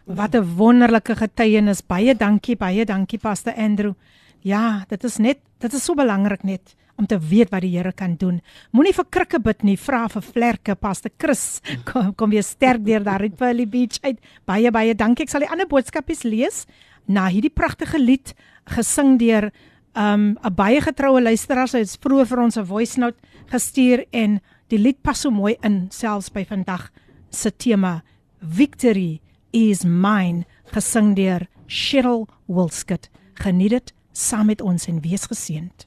Wat 0.05 0.35
'n 0.35 0.45
wonderlike 0.57 1.17
getuienis. 1.17 1.81
Baie 1.81 2.15
dankie, 2.15 2.57
baie 2.57 2.85
dankie 2.85 3.19
Pastor 3.19 3.55
Andrew. 3.55 3.95
Ja, 4.43 4.85
dit 4.89 5.05
is 5.05 5.17
net 5.19 5.39
dit 5.61 5.73
is 5.73 5.85
so 5.85 5.95
belangrik 5.95 6.43
net 6.45 6.75
om 6.99 7.07
te 7.07 7.19
weet 7.19 7.51
wat 7.51 7.63
die 7.63 7.77
Here 7.77 7.93
kan 7.93 8.17
doen. 8.17 8.43
Moenie 8.73 8.93
vir 8.93 9.05
krikke 9.09 9.41
bid 9.41 9.63
nie, 9.63 9.79
vra 9.79 10.09
vir 10.09 10.23
vlerke, 10.23 10.75
Pastor 10.75 11.11
Chris. 11.19 11.61
Kom 11.85 12.15
kom 12.15 12.31
weer 12.31 12.43
sterk 12.43 12.85
deur 12.85 13.03
daar 13.03 13.21
uit 13.21 13.39
Valley 13.39 13.67
Beach 13.67 13.99
uit. 14.03 14.19
Baie 14.45 14.71
baie 14.71 14.95
dankie. 14.95 15.23
Ek 15.23 15.31
sal 15.31 15.41
die 15.41 15.51
ander 15.51 15.67
boodskapies 15.67 16.23
lees 16.25 16.67
na 17.07 17.29
hierdie 17.29 17.55
pragtige 17.55 17.99
lied 17.99 18.35
gesing 18.67 19.19
deur 19.19 19.51
um 19.95 20.37
'n 20.45 20.55
baie 20.55 20.81
getroue 20.81 21.23
luisteraar. 21.23 21.69
Sy 21.69 21.79
het 21.79 21.99
vroeër 22.01 22.27
vir 22.27 22.41
ons 22.41 22.57
'n 22.59 22.65
voice 22.65 23.01
note 23.01 23.17
gestuur 23.51 24.05
en 24.13 24.41
die 24.69 24.79
lied 24.79 25.03
pas 25.03 25.21
so 25.21 25.31
mooi 25.31 25.57
in 25.63 25.89
selfs 25.91 26.31
by 26.31 26.45
vandag 26.45 26.91
se 27.31 27.51
tema 27.51 28.03
Victory 28.41 29.21
is 29.53 29.85
mine 29.85 30.45
gesing 30.73 31.15
deur 31.17 31.47
Cheryl 31.67 32.27
Wilskut. 32.47 33.09
Geniet 33.35 33.71
dit 33.71 33.95
saam 34.13 34.47
met 34.47 34.61
ons 34.61 34.87
en 34.89 35.01
wees 35.01 35.25
geseënd. 35.27 35.87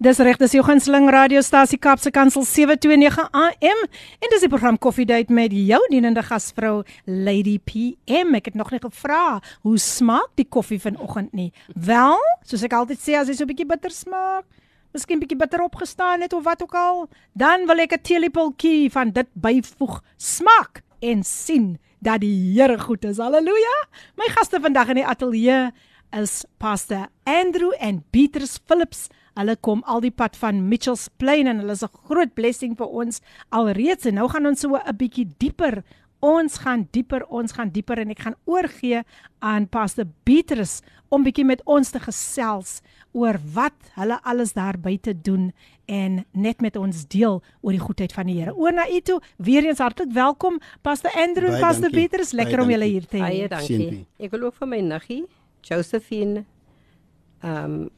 Dis 0.00 0.18
reg, 0.20 0.36
dis 0.40 0.54
jou 0.56 0.62
gunsteling 0.64 1.08
radiostasie 1.12 1.78
Kapse 1.80 2.10
Kansel 2.12 2.44
729 2.44 3.30
AM 3.32 3.82
en 4.20 4.32
dis 4.32 4.44
die 4.44 4.50
program 4.52 4.78
Coffee 4.78 5.08
Date 5.08 5.32
met 5.32 5.54
jou 5.56 5.80
dienende 5.92 6.22
gasvrou 6.26 6.82
Lady 7.06 7.56
PM. 7.64 8.34
Ek 8.36 8.50
het 8.50 8.58
nog 8.60 8.72
nie 8.74 8.82
gevra 8.82 9.40
hoe 9.64 9.76
smaak 9.80 10.34
die 10.40 10.48
koffie 10.48 10.80
vanoggend 10.80 11.32
nie. 11.36 11.50
Wel, 11.74 12.20
soos 12.44 12.64
ek 12.66 12.76
altyd 12.76 13.00
sê 13.00 13.16
as 13.20 13.32
hy 13.32 13.38
so 13.38 13.44
'n 13.44 13.52
bietjie 13.52 13.68
bitter 13.68 13.90
smaak, 13.90 14.44
miskien 14.92 15.20
bietjie 15.22 15.38
bitter 15.38 15.62
opgestaan 15.62 16.20
het 16.20 16.32
of 16.32 16.44
wat 16.44 16.62
ook 16.62 16.74
al, 16.74 17.08
dan 17.32 17.66
wil 17.66 17.78
ek 17.78 17.92
'n 17.92 18.02
teelepeltjie 18.02 18.90
van 18.90 19.10
dit 19.10 19.28
byvoeg. 19.34 20.02
Smaak 20.16 20.82
en 21.00 21.22
sien 21.22 21.78
dat 22.00 22.20
die 22.20 22.56
Here 22.56 22.78
goed 22.78 23.04
is. 23.04 23.18
Halleluja. 23.18 23.76
My 24.16 24.28
gaste 24.32 24.60
vandag 24.60 24.88
in 24.88 24.94
die 24.94 25.06
ateljee 25.06 25.72
is 26.12 26.44
Pastor 26.58 27.08
Andrew 27.24 27.72
en 27.78 28.04
Beatrice 28.10 28.58
Phillips. 28.66 29.08
Hulle 29.38 29.56
kom 29.56 29.82
al 29.86 30.02
die 30.02 30.10
pad 30.10 30.36
van 30.36 30.68
Mitchells 30.68 31.08
Plain 31.20 31.46
en 31.46 31.62
hulle 31.62 31.72
is 31.72 31.84
'n 31.84 31.96
groot 32.08 32.34
blessing 32.34 32.76
vir 32.76 32.86
ons 32.86 33.20
alreeds 33.50 34.06
en 34.06 34.14
nou 34.14 34.28
gaan 34.28 34.46
ons 34.46 34.60
so 34.60 34.76
'n 34.76 34.96
bietjie 34.96 35.28
dieper. 35.38 35.84
Ons 36.20 36.58
gaan 36.60 36.84
dieper, 36.92 37.24
ons 37.32 37.52
gaan 37.56 37.70
dieper 37.72 38.02
en 38.02 38.10
ek 38.12 38.24
gaan 38.26 38.36
oorgee 38.44 39.00
aan 39.40 39.66
Pastor 39.72 40.04
Beatrice 40.28 40.84
om 41.08 41.24
bietjie 41.24 41.46
met 41.48 41.62
ons 41.64 41.90
te 41.90 42.00
gesels 42.00 42.80
oor 43.16 43.38
wat 43.54 43.88
hulle 43.96 44.18
alles 44.28 44.52
daar 44.52 44.76
buite 44.78 45.14
doen 45.16 45.48
en 45.88 46.20
net 46.32 46.60
met 46.60 46.76
ons 46.76 47.06
deel 47.10 47.40
oor 47.40 47.72
die 47.72 47.82
goedheid 47.82 48.12
van 48.12 48.28
die 48.28 48.36
Here. 48.36 48.52
Oor 48.54 48.76
na 48.76 48.84
u 48.84 49.00
toe, 49.00 49.18
weer 49.36 49.64
eens 49.64 49.80
hartlik 49.80 50.12
welkom 50.12 50.60
Pastor 50.82 51.10
Andrew 51.16 51.54
en 51.54 51.60
Pastor 51.60 51.88
dankie. 51.88 52.04
Beatrice. 52.04 52.36
Lekker 52.36 52.60
Baie 52.60 52.66
om 52.66 52.74
julle 52.76 52.90
hier 52.92 53.06
te 53.08 53.16
hê. 53.16 53.24
Baie 53.24 53.48
dankie. 53.48 53.78
Sienpie. 53.80 54.04
Ek 54.20 54.36
wil 54.36 54.50
ook 54.50 54.60
vir 54.60 54.70
my 54.76 54.82
niggie 54.92 55.24
Josephine 55.66 56.44
ehm 57.40 57.64
um, 57.64 57.88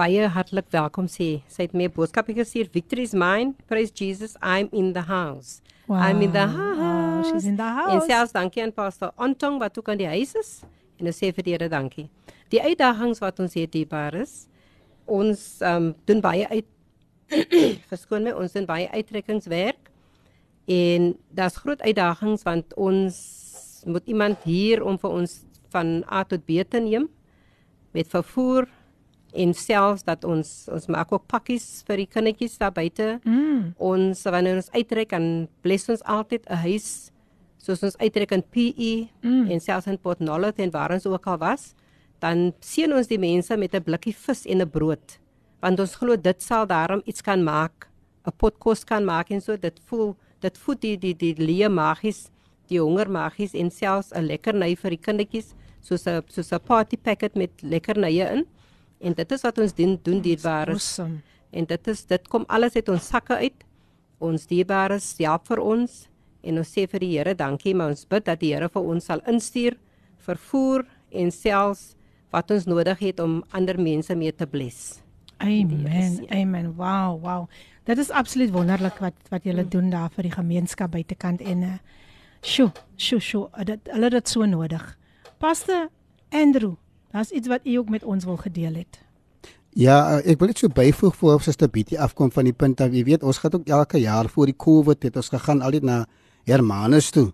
baie 0.00 0.28
hartlik 0.32 0.70
welkom 0.72 1.10
sê. 1.12 1.42
Sy 1.50 1.66
het 1.66 1.74
my 1.76 1.84
'n 1.84 1.92
boodskap 1.92 2.26
gestuur. 2.26 2.68
Victory 2.72 3.02
is 3.02 3.12
mine. 3.12 3.54
Praise 3.66 3.92
Jesus. 3.92 4.34
I'm 4.42 4.68
in 4.72 4.92
the 4.92 5.04
house. 5.06 5.60
I'm 5.98 6.22
in 6.22 6.32
the 6.32 6.46
Wow, 6.46 6.76
house. 6.76 7.30
she's 7.30 7.46
in 7.46 7.56
the 7.56 7.62
En 7.62 7.74
house. 7.74 8.06
selfs 8.06 8.32
dankie 8.32 8.62
aan 8.62 8.72
Pastor 8.72 9.12
Antong 9.16 9.58
wat 9.58 9.78
ook 9.78 9.88
aan 9.88 9.98
die 9.98 10.06
huis 10.06 10.34
is. 10.34 10.60
En 11.00 11.06
ons 11.06 11.16
sê 11.16 11.32
vir 11.34 11.42
die 11.42 11.52
Here 11.52 11.68
dankie. 11.68 12.08
Die 12.50 12.60
uitdagings 12.62 13.18
wat 13.22 13.40
ons 13.40 13.54
het 13.54 13.74
hierbaar 13.74 14.14
is, 14.14 14.46
ons 15.06 15.58
um, 15.62 15.94
doen 16.06 16.20
baie 16.20 16.46
uit 16.48 16.66
verskoon 17.90 18.22
my, 18.26 18.32
ons 18.34 18.52
doen 18.52 18.66
baie 18.66 18.88
uittrekkingswerk. 18.90 19.90
En 20.70 21.14
daar's 21.34 21.56
groot 21.56 21.80
uitdagings 21.82 22.42
want 22.46 22.74
ons 22.74 23.82
moet 23.86 24.06
iemand 24.06 24.42
hier 24.44 24.82
om 24.84 24.98
vir 24.98 25.10
ons 25.10 25.40
van 25.72 26.04
A 26.12 26.24
tot 26.24 26.44
B 26.46 26.62
te 26.68 26.80
neem 26.82 27.08
met 27.94 28.06
vervoer 28.10 28.68
en 29.32 29.54
selfs 29.54 30.02
dat 30.06 30.24
ons 30.24 30.68
ons 30.72 30.86
maak 30.86 31.12
ook 31.12 31.26
pakkies 31.30 31.82
vir 31.88 32.02
die 32.02 32.06
kindertjies 32.10 32.58
daar 32.58 32.72
buite. 32.72 33.18
Mm. 33.24 33.72
Ons 33.78 34.24
wanneer 34.24 34.56
ons 34.56 34.70
uittrek 34.74 35.10
dan 35.10 35.48
bless 35.62 35.88
ons 35.88 36.02
altyd 36.02 36.46
'n 36.50 36.62
huis 36.66 37.10
soos 37.58 37.82
ons 37.82 37.96
uittrek 38.00 38.32
in 38.32 38.42
PE 38.42 38.92
mm. 39.22 39.50
en 39.50 39.60
selfs 39.60 39.86
in 39.86 39.98
Port 39.98 40.20
Nolloth 40.20 40.58
en 40.58 40.70
waar 40.70 40.92
ons 40.92 41.06
ook 41.06 41.26
al 41.26 41.38
was, 41.38 41.74
dan 42.20 42.52
seën 42.60 42.92
ons 42.92 43.06
die 43.06 43.20
mense 43.20 43.56
met 43.56 43.74
'n 43.74 43.84
blikkie 43.84 44.14
vis 44.14 44.46
en 44.46 44.62
'n 44.62 44.70
brood. 44.70 45.18
Want 45.60 45.80
ons 45.80 45.94
glo 45.94 46.16
dit 46.16 46.42
sal 46.42 46.66
daarom 46.66 47.02
iets 47.04 47.22
kan 47.22 47.44
maak, 47.44 47.88
'n 48.26 48.32
pot 48.36 48.58
kos 48.58 48.84
kan 48.84 49.04
maak 49.04 49.30
en 49.30 49.40
so 49.40 49.56
dit 49.56 49.80
voel 49.86 50.16
dit 50.40 50.58
voed 50.58 50.80
die 50.80 50.96
die 50.96 51.14
die 51.14 51.34
leë 51.34 51.68
magies, 51.68 52.30
die 52.68 52.80
honger 52.80 53.10
magies 53.10 53.54
en 53.54 53.70
selfs 53.70 54.12
'n 54.12 54.26
lekkerny 54.26 54.76
vir 54.76 54.90
die 54.90 55.04
kindertjies 55.06 55.54
soos 55.80 56.06
'n 56.06 56.22
soos 56.28 56.52
'n 56.52 56.60
party 56.60 56.96
packet 56.96 57.34
met 57.36 57.50
lekkernye 57.62 58.26
in. 58.36 58.46
En 59.00 59.16
dit 59.16 59.32
is 59.32 59.42
wat 59.46 59.58
ons 59.58 59.74
doen 59.74 59.98
doen 60.02 60.20
dierbare. 60.20 60.76
Awesome. 60.76 61.20
En 61.50 61.66
dit 61.66 61.88
is 61.88 62.04
dit 62.06 62.28
kom 62.28 62.44
alles 62.48 62.76
uit 62.76 62.88
ons 62.88 63.06
sakke 63.06 63.36
uit. 63.36 63.66
Ons 64.18 64.46
dierbares 64.46 65.14
help 65.18 65.48
vir 65.48 65.62
ons 65.64 66.00
en 66.40 66.60
ons 66.60 66.72
sê 66.76 66.86
vir 66.88 67.04
die 67.04 67.12
Here 67.16 67.34
dankie, 67.36 67.74
maar 67.76 67.92
ons 67.92 68.06
bid 68.08 68.24
dat 68.24 68.40
die 68.40 68.52
Here 68.54 68.68
vir 68.68 68.82
ons 68.94 69.08
sal 69.08 69.22
instuur 69.28 69.76
vervoer 70.20 70.84
en 71.10 71.32
selfs 71.32 71.94
wat 72.30 72.50
ons 72.54 72.68
nodig 72.70 73.00
het 73.08 73.20
om 73.20 73.40
ander 73.56 73.80
mense 73.80 74.14
mee 74.14 74.32
te 74.32 74.46
bless. 74.46 75.00
Amen. 75.40 76.26
Amen. 76.30 76.74
Wow, 76.76 77.16
wow. 77.24 77.48
Dit 77.88 77.98
is 77.98 78.10
absoluut 78.10 78.52
wonderlik 78.52 79.00
wat 79.00 79.16
wat 79.32 79.44
julle 79.48 79.64
doen 79.68 79.90
daar 79.90 80.12
vir 80.14 80.28
die 80.28 80.36
gemeenskap 80.36 80.92
buitekant 80.92 81.40
en 81.40 81.64
uh 81.64 81.78
sjo, 82.40 82.70
sjo, 82.96 83.18
sjo, 83.20 83.48
dit 83.68 83.88
hulle 83.92 84.10
dit 84.10 84.28
so 84.28 84.46
nodig. 84.48 84.84
Pastor 85.40 85.88
Andrew, 86.32 86.76
daar's 87.12 87.30
iets 87.30 87.48
wat 87.48 87.60
u 87.64 87.76
ook 87.76 87.88
met 87.88 88.04
ons 88.04 88.24
wil 88.24 88.36
gedeel 88.36 88.74
het. 88.74 89.00
Ja, 89.70 90.18
eh, 90.18 90.32
ek 90.32 90.38
wil 90.38 90.48
net 90.48 90.58
so 90.58 90.68
byvoeg 90.68 91.16
voor 91.16 91.32
ons 91.32 91.44
Suster 91.44 91.70
Betty 91.70 91.96
afkom 91.96 92.32
van 92.32 92.44
die 92.44 92.52
punt 92.52 92.76
dat 92.76 92.94
jy 92.94 93.04
weet 93.04 93.22
ons 93.22 93.38
gaan 93.38 93.52
ook 93.54 93.68
elke 93.68 94.00
jaar 94.00 94.28
voor 94.28 94.46
die 94.46 94.56
Covid 94.56 95.02
het 95.02 95.16
ons 95.16 95.28
gegaan 95.28 95.62
altyd 95.62 95.82
na 95.82 96.06
Hermanus 96.44 97.10
toe 97.10 97.32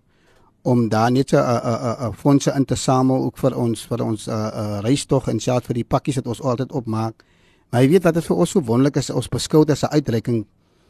om 0.62 0.88
daar 0.88 1.12
net 1.12 1.32
'n 1.32 1.36
'n 1.36 2.08
'n 2.08 2.12
fondse 2.12 2.52
in 2.56 2.64
te 2.64 2.74
samel 2.74 3.24
ook 3.24 3.38
vir 3.38 3.56
ons 3.56 3.86
vir 3.86 4.02
ons 4.02 4.26
'n 4.26 4.30
uh, 4.30 4.36
'n 4.36 4.58
uh, 4.58 4.80
reistog 4.80 5.28
en 5.28 5.40
selfs 5.40 5.66
vir 5.66 5.74
die 5.74 5.84
pakkies 5.84 6.14
wat 6.14 6.26
ons 6.26 6.42
altyd 6.42 6.72
opmaak. 6.72 7.24
Maar 7.70 7.82
jy 7.82 7.88
weet 7.88 8.02
wat 8.02 8.14
dit 8.14 8.24
vir 8.24 8.36
ons 8.36 8.50
so 8.50 8.60
wonderlik 8.60 8.96
is, 8.96 9.10
ons 9.10 9.28
beskou 9.28 9.64
dit 9.64 9.70
as 9.70 9.82
'n 9.82 9.94
uitreiking 9.94 10.46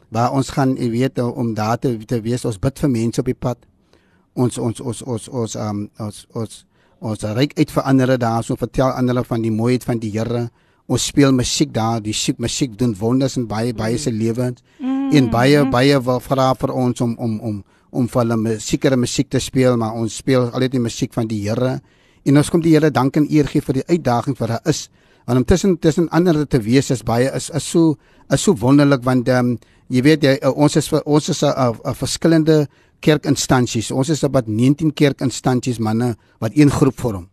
waar 0.09 0.31
ons 0.31 0.49
gaan, 0.49 0.75
jy 0.75 0.89
weet, 0.89 1.19
om 1.19 1.53
daar 1.53 1.79
te, 1.79 1.97
te 2.05 2.21
wees, 2.21 2.45
ons 2.45 2.59
bid 2.59 2.79
vir 2.79 2.89
mense 2.89 3.19
op 3.19 3.25
die 3.25 3.33
pad. 3.35 3.57
Ons 4.33 4.57
ons 4.57 4.81
ons 4.81 5.01
ons 5.01 5.27
ons 5.27 5.55
um, 5.55 5.89
ons 5.99 6.25
ons 6.33 6.65
ons 6.99 7.23
reik 7.23 7.53
uit 7.57 7.71
vir 7.71 7.83
ander 7.83 8.17
daar, 8.17 8.43
so 8.43 8.55
vertel 8.55 8.91
ander 8.91 9.23
van 9.23 9.41
die 9.41 9.51
mooiheid 9.51 9.83
van 9.83 9.99
die 9.99 10.11
Here. 10.11 10.49
Ons 10.87 11.05
speel 11.07 11.31
musiek 11.31 11.73
daar, 11.73 11.99
die 12.01 12.11
musiek 12.13 12.37
musiek 12.39 12.77
doen 12.77 12.95
wonders 12.95 13.37
in 13.37 13.47
baie 13.47 13.73
baie 13.73 13.97
se 13.97 14.11
lewens. 14.11 14.61
Mm. 14.79 15.11
En 15.13 15.29
baie 15.29 15.65
baie 15.69 15.99
wil 15.99 16.19
vra 16.19 16.53
vir 16.55 16.71
ons 16.73 17.01
om 17.01 17.15
om 17.19 17.39
om 17.39 17.63
om 17.91 18.07
vir 18.07 18.21
hulle 18.21 18.37
mu- 18.37 18.59
sekere 18.59 18.97
musiek 18.97 19.29
te 19.29 19.39
speel, 19.39 19.77
maar 19.77 19.93
ons 19.93 20.15
speel 20.17 20.49
altyd 20.51 20.71
die 20.71 20.79
musiek 20.79 21.13
van 21.13 21.27
die 21.27 21.41
Here. 21.49 21.79
En 22.25 22.37
ons 22.37 22.49
kom 22.49 22.61
die 22.61 22.73
Here 22.75 22.91
dank 22.91 23.15
en 23.17 23.27
eer 23.29 23.47
gee 23.47 23.61
vir 23.61 23.73
die 23.73 23.87
uitdaging 23.87 24.37
wat 24.39 24.49
daar 24.49 24.61
is. 24.65 24.89
Want 25.25 25.37
om 25.39 25.45
tussen 25.45 25.79
tussen 25.79 26.09
ander 26.09 26.47
te 26.47 26.59
wees 26.59 26.89
is 26.91 27.03
baie 27.03 27.29
is 27.35 27.49
is 27.49 27.63
so 27.69 27.95
is 28.31 28.41
so 28.41 28.53
wonderlik 28.55 29.03
want 29.03 29.27
um, 29.29 29.57
jy 29.89 30.01
weet 30.01 30.23
jy, 30.23 30.37
uh, 30.43 30.51
ons 30.55 30.75
is 30.75 30.91
ons 31.05 31.29
is 31.29 31.43
'n 31.43 31.93
verskillende 31.95 32.67
kerkinstansies. 32.99 33.91
Ons 33.91 34.09
is 34.09 34.23
about 34.23 34.47
19 34.47 34.93
kerkinstansies 34.93 35.79
manne 35.79 36.15
wat 36.39 36.55
een 36.55 36.71
groep 36.71 36.99
vorm. 36.99 37.27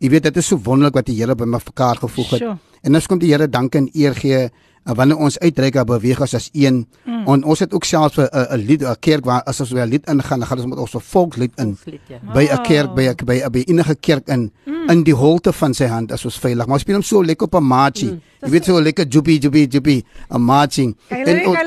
Jy 0.00 0.10
weet 0.14 0.30
dit 0.30 0.36
is 0.40 0.48
so 0.48 0.60
wonderlik 0.64 0.96
wat 0.96 1.06
die 1.10 1.18
Here 1.18 1.34
by 1.36 1.44
mekaar 1.44 2.00
gevoeg 2.00 2.30
het. 2.36 2.40
Sure. 2.40 2.56
En 2.82 2.94
ons 2.96 3.06
kom 3.06 3.18
die 3.20 3.32
Here 3.32 3.48
dank 3.48 3.74
en 3.76 3.90
eer 3.92 4.14
gee 4.16 4.48
wanneer 4.94 5.16
ons 5.16 5.38
uitreik 5.38 5.74
en 5.74 5.86
beweeg 5.86 6.20
as 6.20 6.34
as 6.34 6.48
een. 6.52 6.86
Mm. 7.04 7.26
En 7.28 7.44
ons 7.44 7.58
het 7.58 7.72
ook 7.72 7.84
selfs 7.84 8.16
'n 8.16 8.28
'n 8.32 8.46
'n 8.54 8.66
lied 8.66 8.82
'n 8.82 8.96
kerk 9.00 9.24
waar 9.24 9.42
as 9.42 9.60
ons 9.60 9.70
weer 9.70 9.86
'n 9.86 9.90
lied 9.90 10.06
ingaan, 10.08 10.38
dan 10.38 10.48
gaan 10.48 10.58
ons 10.58 10.66
met 10.66 10.78
ons 10.78 10.94
volkslied 10.98 11.52
in 11.56 11.76
Volkslied, 11.76 12.00
ja. 12.08 12.18
by 12.32 12.44
'n 12.50 12.62
kerk 12.62 12.94
by 12.94 13.02
'n 13.08 13.24
by 13.24 13.40
'n 13.44 13.50
by 13.50 13.62
enige 13.66 13.94
kerk 14.00 14.28
in 14.28 14.52
mm. 14.66 14.88
in 14.90 15.02
die 15.02 15.14
holte 15.14 15.52
van 15.52 15.74
sy 15.74 15.86
hand 15.86 16.12
as 16.12 16.24
ons 16.24 16.38
veilig. 16.38 16.66
Maar 16.66 16.74
ons 16.74 16.82
speel 16.82 16.94
hom 16.94 17.02
so 17.04 17.24
lekker 17.24 17.46
op 17.46 17.54
'n 17.54 17.66
maatjie. 17.66 18.10
Mm. 18.10 18.20
Jy 18.40 18.50
weet 18.50 18.64
so 18.64 18.80
lekker 18.80 19.06
jubi 19.08 19.38
jubi 19.38 19.66
jubi 19.66 20.04
'n. 20.38 20.96
Kan 21.08 21.18
julle 21.18 21.48
ons- 21.48 21.58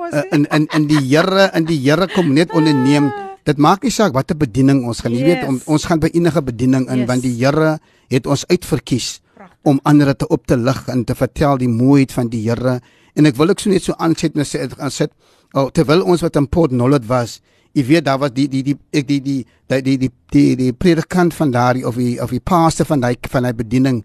ons? 0.00 0.12
nie? 0.12 0.22
in 0.30 0.46
in 0.50 0.66
in 0.74 0.86
die 0.86 1.16
Here 1.16 1.50
in 1.54 1.64
die 1.64 1.78
Here 1.78 2.06
kom 2.08 2.32
net 2.32 2.52
onderneem. 2.52 3.12
Dit 3.44 3.56
maak 3.56 3.82
nie 3.82 3.90
saak 3.90 4.12
watter 4.12 4.36
bediening 4.36 4.84
ons 4.84 5.00
gaan. 5.00 5.12
Jy 5.12 5.24
weet 5.24 5.46
om, 5.48 5.54
Yes. 5.54 5.64
ons 5.64 5.84
gaan 5.84 5.98
by 5.98 6.10
enige 6.12 6.42
bediening 6.42 6.88
in 6.90 6.98
Yes. 6.98 7.06
want 7.06 7.22
die 7.22 7.32
Here 7.44 7.78
het 8.08 8.26
ons 8.26 8.44
uitverkies. 8.46 9.20
Om 9.68 9.80
ander 9.88 10.14
te 10.16 10.28
op 10.32 10.46
te 10.48 10.56
lig 10.56 10.80
en 10.88 11.04
te 11.04 11.14
vertel 11.18 11.60
die 11.60 11.68
mooiheid 11.68 12.12
van 12.14 12.30
die 12.32 12.42
Here. 12.46 12.78
En 13.18 13.28
ek 13.28 13.36
wil 13.36 13.52
ek 13.52 13.60
so 13.62 13.72
net 13.72 13.84
so 13.84 13.96
aanset 13.98 14.36
en 14.38 14.46
sê 14.48 14.64
aan 14.78 14.94
sit 14.94 15.12
oh, 15.54 15.68
terwyl 15.74 16.04
ons 16.04 16.24
wat 16.24 16.38
in 16.40 16.48
Port 16.48 16.72
Nolloth 16.72 17.08
was, 17.08 17.38
jy 17.76 17.84
weet 17.88 18.06
daar 18.06 18.20
was 18.22 18.32
die 18.36 18.48
die 18.50 18.62
die 18.66 18.76
ek 18.96 19.06
die 19.08 19.20
die 19.20 19.42
die 19.68 19.82
die 19.82 19.98
die 20.04 20.10
die, 20.32 20.46
die 20.56 20.72
predikant 20.72 21.36
van 21.36 21.52
daardie 21.52 21.84
of 21.88 22.00
die 22.00 22.16
of 22.22 22.32
die 22.32 22.40
pastor 22.40 22.88
van 22.88 23.04
daai 23.04 23.14
van 23.28 23.46
daai 23.48 23.54
bediening 23.56 24.02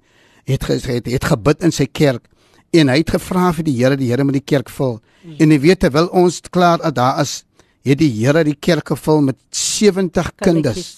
het 0.49 0.65
gesê 0.67 0.99
het, 0.99 1.07
het 1.07 1.31
gebid 1.31 1.63
in 1.63 1.71
sy 1.71 1.87
kerk 1.87 2.27
en 2.73 2.89
hy 2.89 2.99
het 2.99 3.13
gevra 3.15 3.51
vir 3.55 3.67
die 3.69 3.77
Here 3.79 3.97
die 3.99 4.09
Here 4.11 4.25
moet 4.25 4.39
die 4.41 4.47
kerk 4.49 4.71
vul. 4.73 4.97
Mm. 5.23 5.35
En 5.39 5.53
jy 5.53 5.59
weet 5.67 5.83
terwyl 5.85 6.09
ons 6.11 6.41
klaar 6.51 6.81
daar 6.91 7.21
is, 7.21 7.43
het 7.85 7.99
die 8.01 8.09
Here 8.17 8.43
die 8.43 8.57
kerk 8.57 8.89
gevul 8.95 9.21
met 9.29 9.37
70 9.53 10.33
kinders. 10.41 10.89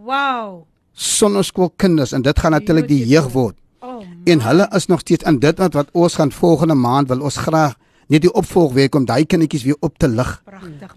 Wow. 0.00 0.66
sonneskoolkinders 1.00 2.12
en 2.12 2.22
dit 2.22 2.38
gaan 2.38 2.52
natuurlik 2.52 2.88
die 2.88 3.04
jeug 3.08 3.30
word. 3.32 3.56
Oh. 3.80 4.02
En 4.24 4.40
hulle 4.40 4.68
is 4.76 4.86
nog 4.86 5.00
steeds 5.00 5.24
in 5.24 5.38
dit 5.38 5.58
wat 5.58 5.74
wat 5.74 5.88
ons 5.92 6.14
gaan 6.14 6.32
volgende 6.32 6.74
maand 6.74 7.08
wil 7.08 7.20
ons 7.20 7.36
graag 7.36 7.74
net 8.10 8.24
die 8.24 8.32
opvolgweek 8.34 8.94
om 8.98 9.06
daai 9.06 9.24
kindertjies 9.24 9.64
weer 9.68 9.78
op 9.86 9.98
te 9.98 10.08
lig. 10.08 10.30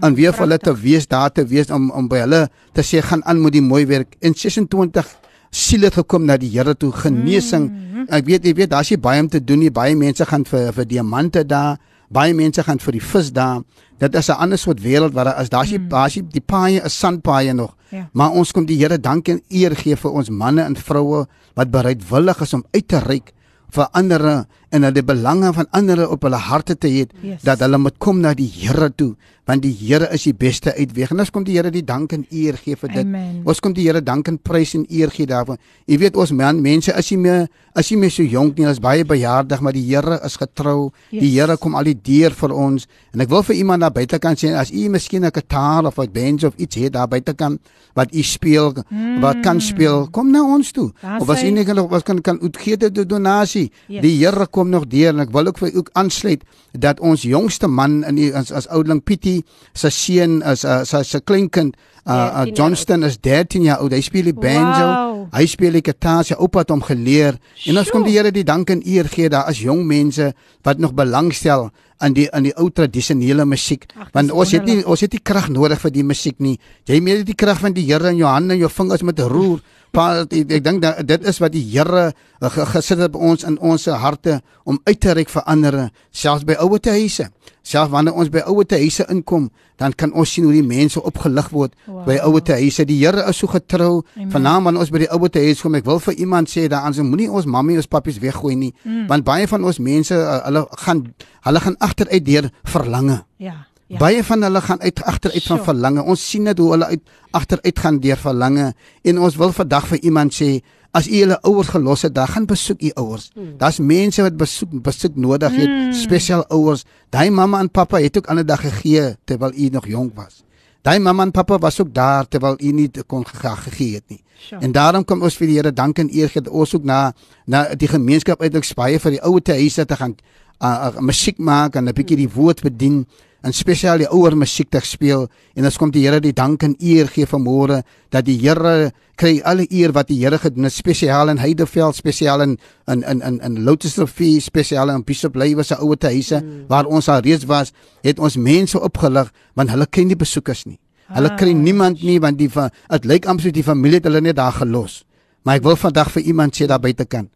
En 0.02 0.16
weer 0.18 0.34
vir 0.34 0.46
hulle 0.48 0.58
te 0.58 0.74
wees 0.82 1.08
daar 1.08 1.32
te 1.32 1.46
wees 1.46 1.70
om 1.72 1.92
om 1.92 2.08
by 2.10 2.24
hulle 2.26 2.48
te 2.74 2.82
sê 2.82 3.04
gaan 3.06 3.22
aan 3.30 3.42
met 3.42 3.54
die 3.54 3.62
mooi 3.62 3.86
werk. 3.86 4.16
In 4.20 4.34
26 4.34 5.12
siele 5.54 5.92
het 5.92 6.00
gekom 6.02 6.26
na 6.26 6.38
die 6.42 6.50
Here 6.50 6.74
toe 6.76 6.92
genesing. 6.92 7.70
Mm. 7.70 8.08
Ek 8.10 8.26
weet 8.26 8.48
jy 8.50 8.56
weet 8.58 8.72
daar's 8.74 8.90
nie 8.90 8.98
baie 8.98 9.22
om 9.22 9.30
te 9.30 9.44
doen 9.44 9.62
nie. 9.62 9.72
Baie 9.72 9.96
mense 9.96 10.26
gaan 10.26 10.46
vir 10.50 10.74
vir 10.74 10.90
diamante 10.90 11.46
daar. 11.46 11.78
Baie 12.14 12.34
mense 12.34 12.66
gaan 12.66 12.82
vir 12.82 12.98
die 12.98 13.06
vis 13.14 13.32
daar. 13.34 13.62
Dit 14.00 14.16
is 14.16 14.30
'n 14.30 14.42
ander 14.42 14.58
soort 14.58 14.82
wêreld 14.82 15.14
waar 15.14 15.26
daar 15.26 15.42
is 15.42 15.50
daar's 15.50 15.72
mm. 15.72 15.90
daar's 15.90 16.14
die 16.14 16.42
paaie 16.42 16.82
is 16.82 17.00
sandpaaie 17.00 17.54
nog. 17.54 17.76
Ja. 17.94 18.08
Maar 18.18 18.34
ons 18.34 18.52
kom 18.52 18.66
die 18.66 18.80
Here 18.80 18.98
dank 18.98 19.30
en 19.30 19.42
eer 19.54 19.76
gee 19.78 19.96
vir 20.00 20.16
ons 20.18 20.32
manne 20.34 20.66
en 20.66 20.76
vroue 20.76 21.26
wat 21.54 21.72
bereidwillig 21.74 22.42
is 22.42 22.54
om 22.58 22.66
uit 22.74 22.88
te 22.90 23.02
reik 23.04 23.34
vir 23.74 23.90
ander 23.98 24.46
en 24.74 24.88
dat 24.88 24.96
die 24.98 25.06
belange 25.06 25.54
van 25.54 25.70
ander 25.72 26.02
op 26.10 26.26
hulle 26.26 26.42
harte 26.50 26.76
te 26.76 26.90
hê 26.90 27.06
Yes. 27.22 27.42
dat 27.46 27.60
hulle 27.60 27.78
moet 27.78 27.98
kom 27.98 28.20
na 28.20 28.34
die 28.34 28.50
Here 28.50 28.90
toe 28.96 29.14
want 29.48 29.64
die 29.66 29.74
Here 29.76 30.08
is 30.16 30.24
die 30.24 30.36
beste 30.36 30.72
uitweg 30.78 31.12
en 31.12 31.20
ons 31.24 31.32
kom 31.34 31.44
die 31.44 31.58
Here 31.58 31.72
die 31.74 31.84
dank 31.84 32.14
en 32.16 32.24
eer 32.32 32.56
gee 32.60 32.78
vir 32.80 32.92
dit. 32.94 33.04
Amen. 33.04 33.42
Ons 33.50 33.60
kom 33.64 33.74
die 33.76 33.84
Here 33.84 34.00
dank 34.04 34.30
en 34.32 34.38
prys 34.40 34.72
en 34.78 34.86
eer 34.88 35.12
gee 35.12 35.28
daarvan. 35.28 35.60
Jy 35.90 36.00
weet 36.00 36.20
ons 36.20 36.32
man 36.36 36.62
mense 36.64 36.94
is 36.96 37.12
nie 37.12 37.20
meer 37.26 37.48
as 37.74 37.90
jy 37.90 37.98
meer 37.98 38.12
so 38.14 38.22
jonk 38.22 38.60
nie, 38.60 38.68
ons 38.70 38.78
baie 38.78 39.02
bejaardig, 39.08 39.62
maar 39.66 39.74
die 39.76 39.84
Here 39.88 40.20
is 40.24 40.38
getrou. 40.40 40.92
Yes. 41.10 41.24
Die 41.26 41.32
Here 41.34 41.58
kom 41.60 41.76
al 41.76 41.90
die 41.90 41.98
deur 41.98 42.36
vir 42.38 42.54
ons 42.56 42.88
en 43.14 43.24
ek 43.26 43.32
wil 43.34 43.44
vir 43.50 43.60
iemand 43.60 43.84
daar 43.84 43.94
buitekant 43.96 44.40
sê 44.40 44.54
as 44.58 44.72
u 44.72 44.88
miskien 44.90 45.26
'n 45.26 45.34
gitaar 45.34 45.86
of 45.86 46.00
'n 46.00 46.12
band 46.14 46.44
of 46.44 46.54
iets 46.58 46.76
het 46.76 46.94
daar 46.94 47.08
buitekant 47.08 47.60
wat 47.96 48.14
u 48.16 48.24
speel, 48.24 48.74
mm. 48.90 49.20
wat 49.22 49.44
kan 49.44 49.62
speel, 49.62 50.08
kom 50.10 50.32
na 50.32 50.42
ons 50.42 50.72
toe. 50.72 50.92
Daar 51.02 51.22
of 51.22 51.30
as 51.30 51.44
u 51.44 51.50
nie 51.52 51.66
kan 51.66 51.88
wat 51.90 52.04
kan 52.04 52.22
kan 52.22 52.40
uitgee 52.42 52.78
dit 52.78 53.10
donasie. 53.10 53.72
Yes. 53.88 54.02
Die 54.02 54.18
Here 54.18 54.48
kom 54.48 54.63
nog 54.70 54.88
deur 54.88 55.14
en 55.14 55.20
ek 55.20 55.32
wil 55.32 55.48
ook 55.48 55.58
vir 55.58 55.74
ook 55.76 55.90
aansluit 55.94 56.44
dat 56.72 57.00
ons 57.00 57.22
jongste 57.22 57.68
man 57.68 58.04
in 58.04 58.16
die 58.16 58.32
as, 58.36 58.52
as 58.52 58.68
oudeling 58.68 59.04
Pietie 59.04 59.44
se 59.74 59.90
seun 59.90 60.40
'n 60.40 60.44
uh, 60.44 60.84
sy 60.84 61.04
se 61.04 61.20
kleinkind 61.20 61.76
uh, 62.06 62.14
uh, 62.14 62.44
13 62.44 62.56
jaar 62.56 62.74
Johnston 62.74 63.04
is 63.04 63.18
13 63.20 63.64
jaar 63.64 63.78
oud. 63.78 63.94
Hy 63.94 64.02
speel 64.02 64.30
die 64.32 64.36
banjo. 64.36 64.88
Wow. 64.88 65.28
Hy 65.34 65.46
speel 65.48 65.78
die 65.78 65.84
gitaar. 65.86 66.24
Sy 66.28 66.38
oupa 66.40 66.64
het 66.64 66.74
hom 66.74 66.84
geleer. 66.84 67.40
En 67.70 67.80
ons 67.80 67.92
kom 67.94 68.06
die 68.06 68.16
Here 68.18 68.32
die 68.32 68.46
dank 68.48 68.70
en 68.74 68.84
eer 68.86 69.10
gee 69.10 69.30
daar 69.30 69.50
as 69.50 69.62
jong 69.64 69.86
mense 69.88 70.34
wat 70.64 70.80
nog 70.80 70.94
belangstel 70.98 71.70
aan 72.04 72.16
die 72.16 72.28
aan 72.36 72.48
die 72.48 72.56
ou 72.60 72.70
tradisionele 72.72 73.46
musiek. 73.46 73.88
Dis 73.88 74.12
Want 74.16 74.32
ons 74.32 74.52
het 74.52 74.66
nie 74.68 74.82
ons 74.84 75.02
het 75.02 75.14
nie 75.14 75.24
krag 75.24 75.50
nodig 75.54 75.82
vir 75.82 75.94
die 75.96 76.04
musiek 76.04 76.40
nie. 76.40 76.58
Jy 76.90 77.00
moet 77.02 77.26
die 77.28 77.38
krag 77.38 77.62
van 77.64 77.76
die 77.76 77.86
Here 77.88 78.12
in 78.12 78.22
jou 78.22 78.30
hande 78.30 78.56
en 78.56 78.64
jou 78.64 78.72
vingers 78.72 79.04
met 79.04 79.20
roer. 79.20 79.64
Pa, 79.94 80.24
ek, 80.26 80.50
ek 80.58 80.64
dink 80.66 80.82
dat 80.82 81.04
dit 81.06 81.26
is 81.30 81.38
wat 81.38 81.52
die 81.54 81.62
Here 81.70 82.08
ge- 82.42 82.66
gesit 82.72 82.98
het 82.98 83.12
by 83.14 83.20
ons 83.22 83.44
in 83.46 83.60
ons 83.62 83.86
harte 83.86 84.40
om 84.66 84.80
uit 84.90 85.00
te 85.00 85.14
reik 85.14 85.30
vir 85.30 85.44
ander, 85.46 85.76
selfs 86.10 86.44
by 86.50 86.56
ouer 86.64 86.80
huise. 86.90 87.28
Selfs 87.62 87.92
wanneer 87.94 88.16
ons 88.18 88.32
by 88.34 88.42
ouer 88.50 88.66
huise 88.74 89.06
inkom, 89.14 89.52
dan 89.78 89.94
kan 89.94 90.10
ons 90.18 90.32
sien 90.34 90.44
hoe 90.48 90.54
die 90.56 90.64
mense 90.66 90.98
opgelig 91.02 91.52
word 91.54 91.76
Wow. 91.86 92.06
by 92.08 92.18
ouer 92.26 92.42
huise. 92.58 92.86
Die 92.90 92.98
Here 93.06 93.22
is 93.30 93.38
so 93.38 93.48
getrou. 93.48 94.02
Vanaand 94.34 94.66
wanneer 94.66 94.82
ons 94.82 94.90
by 94.90 95.04
die 95.06 95.12
ouer 95.14 95.30
huis 95.38 95.62
kom, 95.62 95.76
ek 95.78 95.86
wil 95.86 96.00
vir 96.00 96.14
iemand 96.26 96.50
sê 96.50 96.66
daaraan, 96.68 96.94
so 96.98 97.04
moenie 97.04 97.30
ons 97.30 97.46
mammie 97.46 97.78
ons 97.78 97.88
pappies 97.88 98.18
weggooi 98.20 98.56
nie, 98.56 98.74
mm. 98.84 99.06
want 99.08 99.24
baie 99.24 99.46
van 99.48 99.64
ons 99.64 99.78
mense, 99.80 100.16
uh, 100.18 100.40
hulle 100.48 100.66
gaan 100.88 101.04
hulle 101.46 101.60
gaan 101.60 101.78
agteruit 101.80 102.26
deur 102.26 102.50
verlange. 102.66 103.22
Ja. 103.38 103.68
Ja. 103.94 104.00
Baie 104.02 104.24
van 104.26 104.42
hulle 104.42 104.62
gaan 104.62 104.82
uit 104.82 105.04
agteruit 105.04 105.44
van 105.44 105.58
Sjoe. 105.58 105.66
verlange. 105.66 106.04
Ons 106.04 106.30
sien 106.30 106.44
dit 106.50 106.58
hoe 106.58 106.72
hulle 106.72 106.86
uit 106.86 107.02
agteruit 107.32 107.80
gaan 107.80 108.00
deur 108.02 108.18
verlange 108.18 108.74
en 109.04 109.20
ons 109.20 109.36
wil 109.38 109.52
vandag 109.54 109.88
vir 109.92 110.00
iemand 110.02 110.34
sê 110.34 110.62
as 110.94 111.08
u 111.10 111.16
julle 111.18 111.38
ouers 111.42 111.68
gelos 111.74 112.02
het, 112.06 112.14
dan 112.14 112.28
gaan 112.28 112.46
besoek 112.46 112.82
u 112.82 112.92
ouers. 113.02 113.30
Hmm. 113.34 113.54
Daar's 113.58 113.80
mense 113.80 114.22
wat 114.22 114.38
besoek 114.38 114.70
besoek 114.86 115.16
nodig 115.16 115.52
het, 115.58 115.70
hmm. 115.70 115.94
spesiaal 115.94 116.46
ouers. 116.54 116.84
Daai 117.10 117.30
mamma 117.30 117.60
en 117.60 117.70
pappa 117.70 117.98
het 117.98 118.18
ook 118.18 118.28
ander 118.30 118.46
dag 118.46 118.62
gegee 118.62 119.16
terwyl 119.26 119.54
u 119.58 119.70
nog 119.70 119.88
jonk 119.88 120.16
was. 120.16 120.44
Daai 120.82 121.00
mamma 121.00 121.24
en 121.24 121.32
pappa 121.32 121.58
was 121.58 121.82
ook 121.82 121.94
daar 121.94 122.28
terwyl 122.28 122.56
u 122.60 122.72
nie 122.72 122.92
kon 123.08 123.26
ge- 123.26 123.56
gegee 123.56 123.94
het 123.94 124.04
nie. 124.08 124.24
Sjoe. 124.38 124.60
En 124.60 124.72
daarom 124.72 125.06
kom 125.06 125.22
ons 125.22 125.38
vir 125.38 125.48
die 125.48 125.56
Here 125.56 125.74
dank 125.74 126.00
en 126.00 126.10
eer 126.14 126.30
gee 126.30 126.52
ons 126.52 126.76
ook 126.76 126.84
na 126.84 127.14
na 127.46 127.76
die 127.76 127.88
gemeenskap 127.88 128.42
uitlik 128.42 128.64
spaie 128.64 129.00
vir 129.00 129.12
die 129.12 129.22
ouer 129.24 129.42
huise 129.46 129.86
te 129.86 129.96
gaan 129.96 130.16
uh, 130.64 130.92
uh, 130.96 131.00
musiek 131.00 131.38
maak 131.38 131.76
en 131.76 131.88
'n 131.90 131.94
bietjie 131.94 132.18
die 132.18 132.30
woord 132.30 132.62
bedien 132.62 133.06
en 133.44 133.54
spesiaal 133.54 134.02
die 134.02 134.10
ouer 134.10 134.38
musiek 134.40 134.70
te 134.72 134.80
speel 134.84 135.28
en 135.56 135.68
ons 135.68 135.78
kom 135.78 135.92
die 135.92 136.06
Here 136.06 136.22
die 136.24 136.34
dank 136.34 136.64
en 136.64 136.76
eer 136.80 137.10
gee 137.12 137.28
vanmôre 137.30 137.82
dat 138.12 138.26
die 138.26 138.38
Here 138.42 138.92
kry 139.20 139.42
alle 139.44 139.68
eer 139.70 139.92
wat 139.96 140.08
die 140.08 140.22
Here 140.22 140.40
gedoen 140.40 140.70
het 140.70 140.76
spesiaal 140.76 141.30
in 141.30 141.42
Heideveld 141.44 141.96
spesiaal 141.96 142.42
in 142.42 142.58
in 142.88 143.04
in 143.04 143.22
in, 143.22 143.42
in 143.42 143.64
Lotusrivier 143.64 144.42
spesiaal 144.42 144.90
in 144.90 145.04
Bishop 145.04 145.36
Leywe 145.36 145.64
se 145.64 145.76
ouer 145.76 145.98
huise 146.02 146.42
mm. 146.42 146.66
waar 146.68 146.86
ons 146.86 147.10
al 147.10 147.22
reeds 147.22 147.46
was 147.46 147.74
het 148.02 148.20
ons 148.20 148.38
mense 148.38 148.80
opgelig 148.80 149.32
want 149.54 149.70
hulle 149.70 149.86
ken 149.86 150.08
die 150.08 150.20
besoekers 150.20 150.66
nie 150.66 150.80
Hulle 151.12 151.34
kry 151.38 151.52
niemand 151.54 152.02
nie 152.04 152.20
want 152.22 152.40
die 152.40 152.50
dit 152.50 153.06
lyk 153.10 153.28
amper 153.30 153.52
die 153.54 153.66
familie 153.66 154.00
het 154.00 154.08
hulle 154.08 154.22
net 154.22 154.40
daar 154.40 154.56
gelos. 154.56 155.04
Maar 155.44 155.60
ek 155.60 155.68
wil 155.68 155.76
vandag 155.78 156.10
vir 156.16 156.24
iemand 156.32 156.56
sê 156.56 156.68
daar 156.70 156.82
buitekant. 156.82 157.30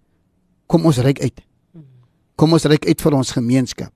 Kom 0.68 0.86
ons 0.86 0.97
reik 1.03 1.20
uit. 1.22 1.43
Kom 2.36 2.53
ons 2.53 2.66
reik 2.66 2.88
uit 2.88 3.01
vir 3.01 3.18
ons 3.18 3.36
gemeenskap. 3.36 3.91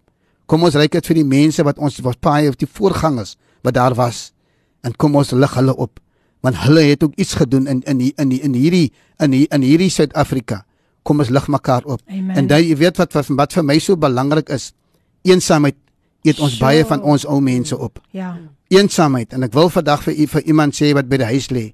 Kom 0.51 0.65
ons 0.67 0.75
reik 0.75 0.97
uit 0.99 1.07
vir 1.07 1.21
die 1.21 1.27
mense 1.27 1.63
wat 1.63 1.79
ons 1.79 2.01
was 2.03 2.17
paai 2.19 2.49
of 2.51 2.57
die 2.59 2.67
voorgangers 2.67 3.37
wat 3.63 3.77
daar 3.77 3.95
was. 3.95 4.31
En 4.83 4.95
kom 4.99 5.15
ons 5.15 5.31
lig 5.31 5.53
hulle 5.55 5.75
op. 5.79 5.99
Want 6.43 6.57
hulle 6.65 6.81
het 6.89 7.03
ook 7.05 7.15
iets 7.15 7.37
gedoen 7.39 7.67
in 7.71 7.79
in 7.85 8.01
in 8.17 8.29
die, 8.29 8.41
in 8.41 8.53
hierdie 8.57 8.91
in 9.21 9.31
hier, 9.31 9.47
in 9.53 9.61
hierdie 9.63 9.89
Suid-Afrika. 9.89 10.65
Kom 11.07 11.19
ons 11.23 11.29
lig 11.29 11.47
mekaar 11.47 11.85
op. 11.85 12.01
Amen. 12.09 12.35
En 12.35 12.49
jy 12.49 12.75
weet 12.75 12.97
wat 12.97 13.13
wat, 13.13 13.29
wat 13.37 13.53
vir 13.53 13.63
my 13.63 13.79
so 13.79 13.95
belangrik 13.95 14.49
is. 14.49 14.73
Eensaamheid 15.23 15.77
eet 16.23 16.39
ons 16.39 16.57
Sjoe. 16.57 16.65
baie 16.65 16.85
van 16.85 17.01
ons 17.01 17.25
ou 17.25 17.39
mense 17.41 17.77
op 17.77 18.01
Ja. 18.11 18.37
eensaamheid 18.67 19.33
en 19.33 19.43
ek 19.43 19.53
wil 19.53 19.69
vandag 19.69 20.03
vir 20.03 20.13
u 20.13 20.27
vir 20.27 20.41
iemand 20.41 20.75
sê 20.75 20.93
wat 20.93 21.07
by 21.09 21.17
die 21.17 21.25
huis 21.25 21.49
lê. 21.49 21.73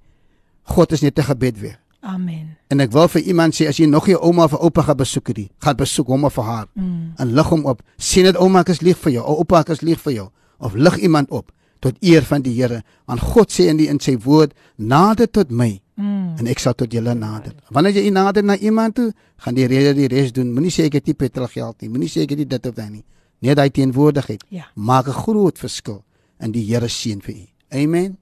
God 0.63 0.91
is 0.91 1.01
net 1.01 1.19
'n 1.19 1.23
gebed 1.23 1.59
weer. 1.59 1.80
Amen. 2.02 2.58
En 2.70 2.80
ek 2.80 2.91
wil 2.91 3.08
vir 3.08 3.22
iemand 3.22 3.56
sê 3.56 3.68
as 3.68 3.78
jy 3.78 3.86
nog 3.89 4.06
jou 4.08 4.20
ouma 4.22 4.43
of 4.43 4.54
oupa 4.54 4.82
gaan 4.82 4.98
besoek 4.98 5.28
hierdie, 5.28 5.50
gaan 5.60 5.76
besoek 5.76 6.08
hom 6.08 6.24
of 6.26 6.36
haar. 6.36 6.68
Mm. 6.74 7.14
En 7.18 7.34
lig 7.34 7.50
hom 7.50 7.66
op. 7.66 7.82
Sien 7.98 8.24
dit 8.24 8.36
ouma 8.38 8.60
ek 8.60 8.70
is 8.70 8.82
lief 8.82 8.98
vir 8.98 9.12
jou, 9.18 9.24
ou 9.26 9.38
oupa 9.38 9.60
ek 9.60 9.70
is 9.70 9.82
lief 9.82 10.02
vir 10.02 10.14
jou 10.14 10.30
of 10.60 10.74
lig 10.76 10.98
iemand 10.98 11.30
op 11.30 11.52
tot 11.80 11.95
eer 12.02 12.24
van 12.26 12.41
die 12.41 12.54
Here. 12.62 12.84
Want 13.06 13.20
God 13.22 13.52
sê 13.52 13.68
in 13.70 13.78
die 13.78 13.88
in 13.88 14.00
sy 14.00 14.18
woord, 14.18 14.54
nader 14.78 15.28
tot 15.32 15.52
my 15.52 15.82
Mm. 15.98 16.36
en 16.38 16.48
ek 16.48 16.60
sal 16.60 16.74
tot 16.78 16.91
julle 16.93 17.16
nader. 17.16 17.54
Wanneer 17.74 17.95
jy 17.98 18.10
nader 18.14 18.43
na 18.43 18.56
iemand 18.58 18.95
toe, 18.95 19.14
gaan 19.38 19.56
die 19.56 19.66
Here 19.66 19.93
die 19.93 20.08
res 20.08 20.32
doen. 20.32 20.54
Moenie 20.54 20.70
sê 20.70 20.86
ek 20.86 20.93
het 20.93 21.08
nie 21.08 21.14
petrol 21.16 21.48
geld 21.48 21.82
nie. 21.82 21.89
Moenie 21.89 22.08
sê 22.10 22.22
ek 22.22 22.30
het 22.30 22.38
nie 22.38 22.45
dit 22.45 22.66
of 22.68 22.76
dat 22.76 22.89
nie. 22.91 23.04
Net 23.41 23.56
daai 23.58 23.70
teenwoordigheid 23.72 24.43
Ja. 24.50 24.66
maak 24.76 25.08
'n 25.08 25.12
groot 25.14 25.58
verskil 25.58 26.04
in 26.39 26.52
die 26.52 26.64
Here 26.66 26.88
seën 26.88 27.20
vir 27.22 27.36
u. 27.36 27.48
Amen. 27.74 28.18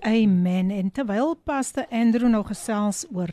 Amen. 0.00 0.70
En 0.70 0.90
terwyl 0.92 1.34
Pastor 1.44 1.86
Andrew 1.90 2.28
nou 2.28 2.42
gesels 2.44 3.04
oor 3.12 3.32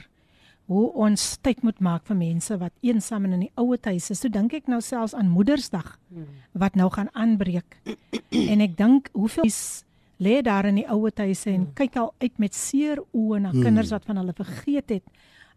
hoe 0.68 0.92
ons 1.00 1.38
tyd 1.42 1.62
moet 1.64 1.80
maak 1.80 2.04
vir 2.10 2.18
mense 2.20 2.58
wat 2.60 2.74
eensaam 2.84 3.26
en 3.26 3.38
in 3.38 3.44
die 3.46 3.54
ouer 3.56 3.80
huis 3.88 4.10
is, 4.12 4.20
so 4.20 4.28
dink 4.28 4.52
ek 4.58 4.68
nou 4.68 4.82
selfs 4.84 5.16
aan 5.16 5.30
Moedersdag 5.32 5.94
wat 6.52 6.76
nou 6.76 6.90
gaan 6.92 7.08
aanbreek. 7.16 7.78
en 8.52 8.64
ek 8.66 8.76
dink 8.80 9.08
hoeveel 9.16 9.48
lê 10.20 10.42
daar 10.44 10.68
in 10.68 10.82
die 10.82 10.88
ouer 10.92 11.14
huise 11.16 11.50
en 11.54 11.70
kyk 11.78 11.96
al 11.96 12.12
uit 12.20 12.38
met 12.42 12.56
seer 12.56 13.00
oë 13.14 13.40
na 13.46 13.52
kinders 13.56 13.94
wat 13.96 14.06
van 14.10 14.20
hulle 14.20 14.36
vergeet 14.36 14.90
het. 14.90 15.06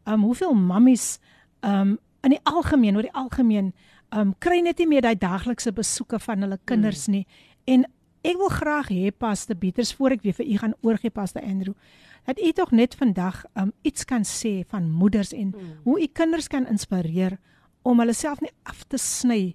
Um 0.07 0.23
hoeveel 0.29 0.55
mammies 0.55 1.19
um 1.67 1.99
in 2.23 2.35
die 2.35 2.43
algemeen, 2.45 2.97
oor 2.97 3.07
die 3.09 3.17
algemeen, 3.17 3.73
um 4.13 4.35
kry 4.39 4.61
net 4.61 4.79
nie 4.79 4.87
meer 4.87 5.03
daai 5.03 5.17
daaglikse 5.19 5.73
besoeke 5.73 6.21
van 6.21 6.45
hulle 6.45 6.59
kinders 6.69 7.09
nie. 7.09 7.25
En 7.67 7.87
ek 8.23 8.37
wil 8.37 8.53
graag 8.53 8.91
hê 8.93 9.11
Pastor 9.11 9.57
Pieters 9.57 9.95
voor 9.97 10.17
ek 10.17 10.23
weer 10.23 10.37
vir 10.37 10.47
u 10.47 10.59
gaan 10.59 10.75
oorgee 10.83 11.11
Pastor 11.11 11.43
Andrew 11.43 11.75
dat 12.27 12.41
u 12.41 12.53
tog 12.53 12.71
net 12.71 12.95
vandag 12.95 13.45
um 13.57 13.73
iets 13.83 14.05
kan 14.05 14.25
sê 14.25 14.61
van 14.69 14.91
moeders 14.91 15.33
en 15.33 15.55
mm. 15.55 15.73
hoe 15.85 16.03
u 16.03 16.07
kinders 16.07 16.49
kan 16.49 16.67
inspireer 16.67 17.39
om 17.83 17.99
hulle 17.99 18.15
self 18.15 18.41
nie 18.41 18.53
af 18.69 18.85
te 18.85 18.99
sny 18.99 19.55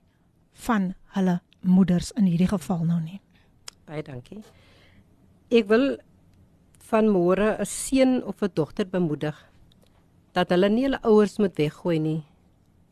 van 0.66 0.94
hulle 1.18 1.40
moeders 1.62 2.12
in 2.18 2.26
hierdie 2.30 2.50
geval 2.50 2.86
nou 2.86 3.00
nie. 3.02 3.20
Baie 3.86 4.04
dankie. 4.06 4.42
Ek 5.54 5.68
wil 5.70 5.98
van 6.90 7.10
môre 7.10 7.58
'n 7.60 7.66
seun 7.66 8.24
of 8.24 8.42
'n 8.42 8.52
dogter 8.54 8.86
bemoedig 8.86 9.36
dat 10.34 10.50
hulle 10.50 10.70
nie 10.70 10.84
hulle 10.84 11.02
ouers 11.04 11.38
moet 11.38 11.56
weggooi 11.58 12.00
nie. 12.00 12.24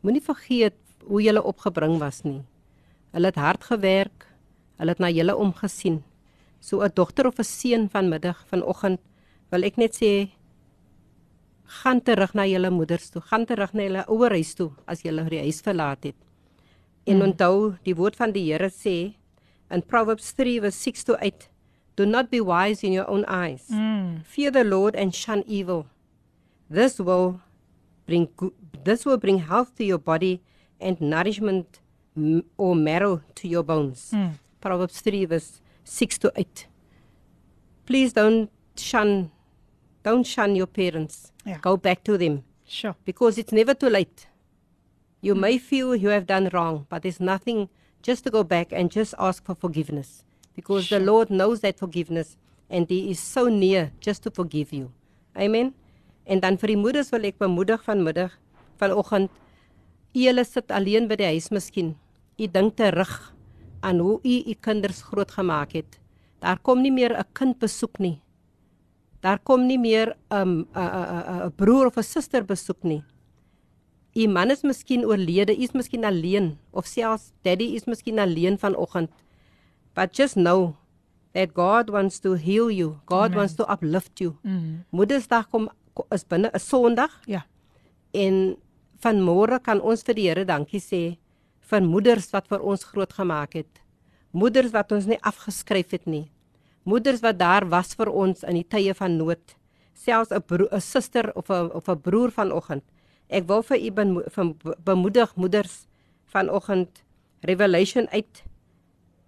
Moenie 0.00 0.22
vergeet 0.22 0.78
hoe 1.06 1.22
jy 1.22 1.36
opgebring 1.36 1.98
was 1.98 2.22
nie. 2.24 2.42
Hulle 3.12 3.26
het 3.26 3.36
hard 3.36 3.64
gewerk. 3.64 4.26
Hulle 4.78 4.94
het 4.94 5.02
na 5.02 5.10
julle 5.10 5.36
omgesien. 5.36 6.02
So 6.60 6.82
'n 6.82 6.92
dogter 6.94 7.26
of 7.26 7.38
'n 7.38 7.44
seun 7.44 7.88
vanmiddag, 7.88 8.46
vanoggend 8.46 9.00
wil 9.50 9.64
ek 9.64 9.76
net 9.76 9.94
sê 9.94 10.30
gaan 11.64 12.00
terug 12.00 12.34
na 12.34 12.44
julle 12.46 12.70
moeders 12.70 13.10
toe, 13.10 13.22
gaan 13.22 13.46
terug 13.46 13.72
na 13.74 13.82
julle 13.82 14.04
ouerhuis 14.08 14.54
toe 14.54 14.70
as 14.86 15.02
julle 15.02 15.24
die 15.30 15.40
huis 15.40 15.60
verlaat 15.60 16.04
het. 16.04 16.16
En 17.06 17.22
onthou, 17.22 17.76
die 17.84 17.94
woord 17.94 18.16
van 18.16 18.32
die 18.32 18.52
Here 18.52 18.70
sê 18.70 19.14
in 19.70 19.82
Proverbs 19.82 20.32
3 20.34 20.60
vers 20.60 20.82
6 20.82 21.04
to 21.04 21.14
8 21.20 21.48
Do 21.96 22.04
not 22.04 22.30
be 22.30 22.40
wise 22.40 22.82
in 22.82 22.92
your 22.92 23.08
own 23.08 23.24
eyes. 23.28 23.68
Mm. 23.70 24.24
Fear 24.24 24.50
the 24.50 24.64
Lord 24.64 24.96
and 24.96 25.14
shun 25.14 25.44
evil. 25.46 25.86
This 26.68 26.98
will 26.98 27.40
bring 28.06 28.28
this 28.84 29.04
will 29.06 29.18
bring 29.18 29.38
health 29.38 29.76
to 29.76 29.84
your 29.84 29.98
body 29.98 30.42
and 30.80 31.00
nourishment 31.00 31.80
or 32.56 32.74
marrow 32.74 33.22
to 33.36 33.48
your 33.48 33.62
bones. 33.62 34.10
Mm. 34.12 34.32
Proverbs 34.64 35.00
3 35.00 35.26
verse 35.26 35.60
6 35.84 36.18
to 36.18 36.32
8. 36.34 36.66
Please 37.84 38.14
don't 38.14 38.50
shun 38.76 39.30
don't 40.02 40.26
shun 40.26 40.56
your 40.56 40.66
parents. 40.66 41.32
Yeah. 41.44 41.58
Go 41.60 41.76
back 41.76 42.02
to 42.04 42.16
them 42.16 42.44
Sure. 42.66 42.96
because 43.04 43.36
it's 43.36 43.52
never 43.52 43.74
too 43.74 43.90
late. 43.90 44.26
You 45.20 45.34
hmm. 45.34 45.40
may 45.40 45.58
feel 45.58 45.94
you 45.94 46.08
have 46.08 46.26
done 46.26 46.48
wrong, 46.52 46.86
but 46.88 47.02
there's 47.02 47.20
nothing 47.20 47.68
just 48.02 48.24
to 48.24 48.30
go 48.30 48.42
back 48.42 48.72
and 48.72 48.90
just 48.90 49.14
ask 49.18 49.44
for 49.44 49.54
forgiveness 49.54 50.24
because 50.56 50.88
the 50.88 51.00
Lord 51.00 51.28
knows 51.28 51.60
that 51.60 51.78
forgiveness 51.78 52.38
and 52.70 52.88
He 52.88 53.10
is 53.10 53.20
so 53.20 53.48
near 53.48 53.92
just 54.00 54.22
to 54.22 54.30
forgive 54.30 54.72
you. 54.72 54.92
Amen. 55.36 55.74
En 56.24 56.40
dan 56.40 56.56
vir 56.56 56.72
die 56.72 56.80
moeders 56.80 57.12
wil 57.12 57.28
ek 57.28 57.36
bemoedig 57.36 57.84
vanmiddag, 57.84 58.32
vanoggend. 58.80 59.28
Julle 60.16 60.44
sit 60.48 60.72
alleen 60.72 61.04
by 61.10 61.20
die 61.20 61.28
huis 61.36 61.50
miskien. 61.52 61.96
U 62.40 62.46
dink 62.48 62.78
terug 62.80 63.33
aan 63.84 63.98
hoe 64.00 64.20
u 64.24 64.34
u 64.50 64.54
kinders 64.60 65.02
grootgemaak 65.02 65.72
het. 65.76 66.00
Daar 66.40 66.58
kom 66.58 66.80
nie 66.82 66.92
meer 66.92 67.12
'n 67.18 67.24
kind 67.32 67.58
besoek 67.58 67.98
nie. 67.98 68.20
Daar 69.20 69.38
kom 69.38 69.66
nie 69.66 69.78
meer 69.78 70.16
'n 70.30 70.66
'n 70.74 71.46
'n 71.46 71.52
broer 71.56 71.86
of 71.86 71.96
'n 71.98 72.02
suster 72.02 72.44
besoek 72.44 72.82
nie. 72.82 73.02
U 74.16 74.26
man 74.28 74.50
is 74.50 74.62
miskien 74.62 75.04
oorlede, 75.04 75.56
u 75.56 75.62
is 75.62 75.72
miskien 75.72 76.04
alleen 76.04 76.58
of 76.72 76.86
selfs 76.86 77.32
daddy 77.42 77.74
is 77.74 77.84
miskien 77.86 78.18
alleen 78.18 78.58
vanoggend. 78.58 79.10
But 79.94 80.16
just 80.16 80.34
know 80.34 80.74
that 81.32 81.48
God 81.54 81.90
wants 81.90 82.20
to 82.20 82.34
heal 82.34 82.70
you. 82.70 82.96
God 83.06 83.24
Amen. 83.24 83.36
wants 83.38 83.54
to 83.54 83.64
uplift 83.68 84.18
you. 84.20 84.36
Mm. 84.42 84.84
Moedersdag 84.90 85.48
kom 85.50 85.68
ko- 85.94 86.06
is 86.10 86.24
binne 86.24 86.50
'n 86.54 86.58
Sondag 86.60 87.10
Ja. 87.26 87.44
en 88.12 88.56
vanmôre 89.04 89.58
kan 89.62 89.80
ons 89.80 90.02
vir 90.02 90.14
die 90.14 90.28
Here 90.28 90.44
dankie 90.44 90.80
sê 90.80 91.16
vir 91.70 91.80
moeders 91.82 92.30
wat 92.32 92.48
vir 92.48 92.60
ons 92.62 92.84
grootgemaak 92.84 93.54
het. 93.54 93.80
Moeders 94.32 94.72
wat 94.74 94.92
ons 94.92 95.06
nie 95.06 95.18
afgeskryf 95.22 95.90
het 95.96 96.06
nie. 96.06 96.26
Moeders 96.84 97.20
wat 97.24 97.38
daar 97.38 97.64
was 97.68 97.94
vir 97.94 98.10
ons 98.12 98.42
in 98.44 98.54
die 98.58 98.66
tye 98.68 98.94
van 98.94 99.16
nood. 99.16 99.54
Selfs 99.94 100.30
'n 100.32 100.80
suster 100.80 101.32
of 101.36 101.48
'n 101.50 101.70
of 101.72 101.88
'n 101.88 102.00
broer 102.00 102.30
vanoggend. 102.30 102.82
Ek 103.30 103.46
wil 103.46 103.62
vir 103.62 103.78
u 103.78 103.90
bemo- 103.90 104.24
van- 104.30 104.56
bemoedig 104.84 105.34
moeders 105.36 105.86
vanoggend 106.26 107.02
Revelation 107.42 108.06
8 108.12 108.42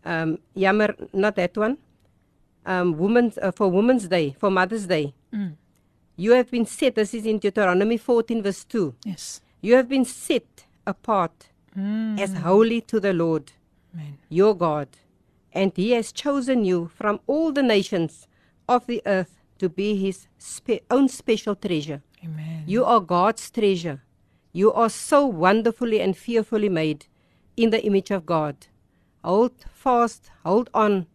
um 0.05 0.39
jammer 0.55 0.95
not 1.13 1.35
that 1.37 1.57
one 1.57 1.77
um 2.67 2.97
women's 2.97 3.37
uh, 3.39 3.51
for 3.55 3.71
women's 3.71 4.09
day 4.09 4.35
for 4.39 4.51
mother's 4.51 4.87
day 4.87 5.13
Mm. 5.33 5.57
you 6.17 6.33
have 6.33 6.51
been 6.51 6.65
set 6.67 6.95
this 6.95 7.13
is 7.15 7.25
in 7.25 7.39
Deuteronomy 7.39 7.99
14 7.99 8.43
verse 8.43 8.65
2 8.69 8.95
Yes. 9.05 9.41
you 9.61 9.75
have 9.77 9.89
been 9.89 10.05
set 10.05 10.67
apart 10.87 11.51
Mm. 11.77 12.19
as 12.19 12.33
holy 12.39 12.81
to 12.81 12.99
the 13.01 13.13
Lord 13.13 13.53
Amen. 13.95 14.17
your 14.29 14.55
God 14.57 14.89
and 15.53 15.73
he 15.77 15.91
has 15.91 16.11
chosen 16.13 16.65
you 16.65 16.91
from 16.95 17.21
all 17.27 17.53
the 17.53 17.63
nations 17.63 18.27
of 18.69 18.87
the 18.87 19.03
earth 19.05 19.43
to 19.59 19.69
be 19.69 19.97
his 19.97 20.27
spe- 20.39 20.85
own 20.91 21.09
special 21.09 21.55
treasure 21.55 22.03
Amen. 22.25 22.65
you 22.67 22.85
are 22.85 23.01
God's 23.01 23.51
treasure. 23.51 24.03
You 24.53 24.73
are 24.73 24.89
so 24.89 25.27
wonderfully 25.27 26.01
and 26.01 26.17
fearfully 26.17 26.71
made 26.71 27.05
in 27.59 27.71
the 27.71 27.85
image 27.85 28.11
of 28.11 28.25
God. 28.25 28.57
Hold 29.23 29.53
fast, 29.75 30.31
hold 30.45 30.71
on, 30.73 31.07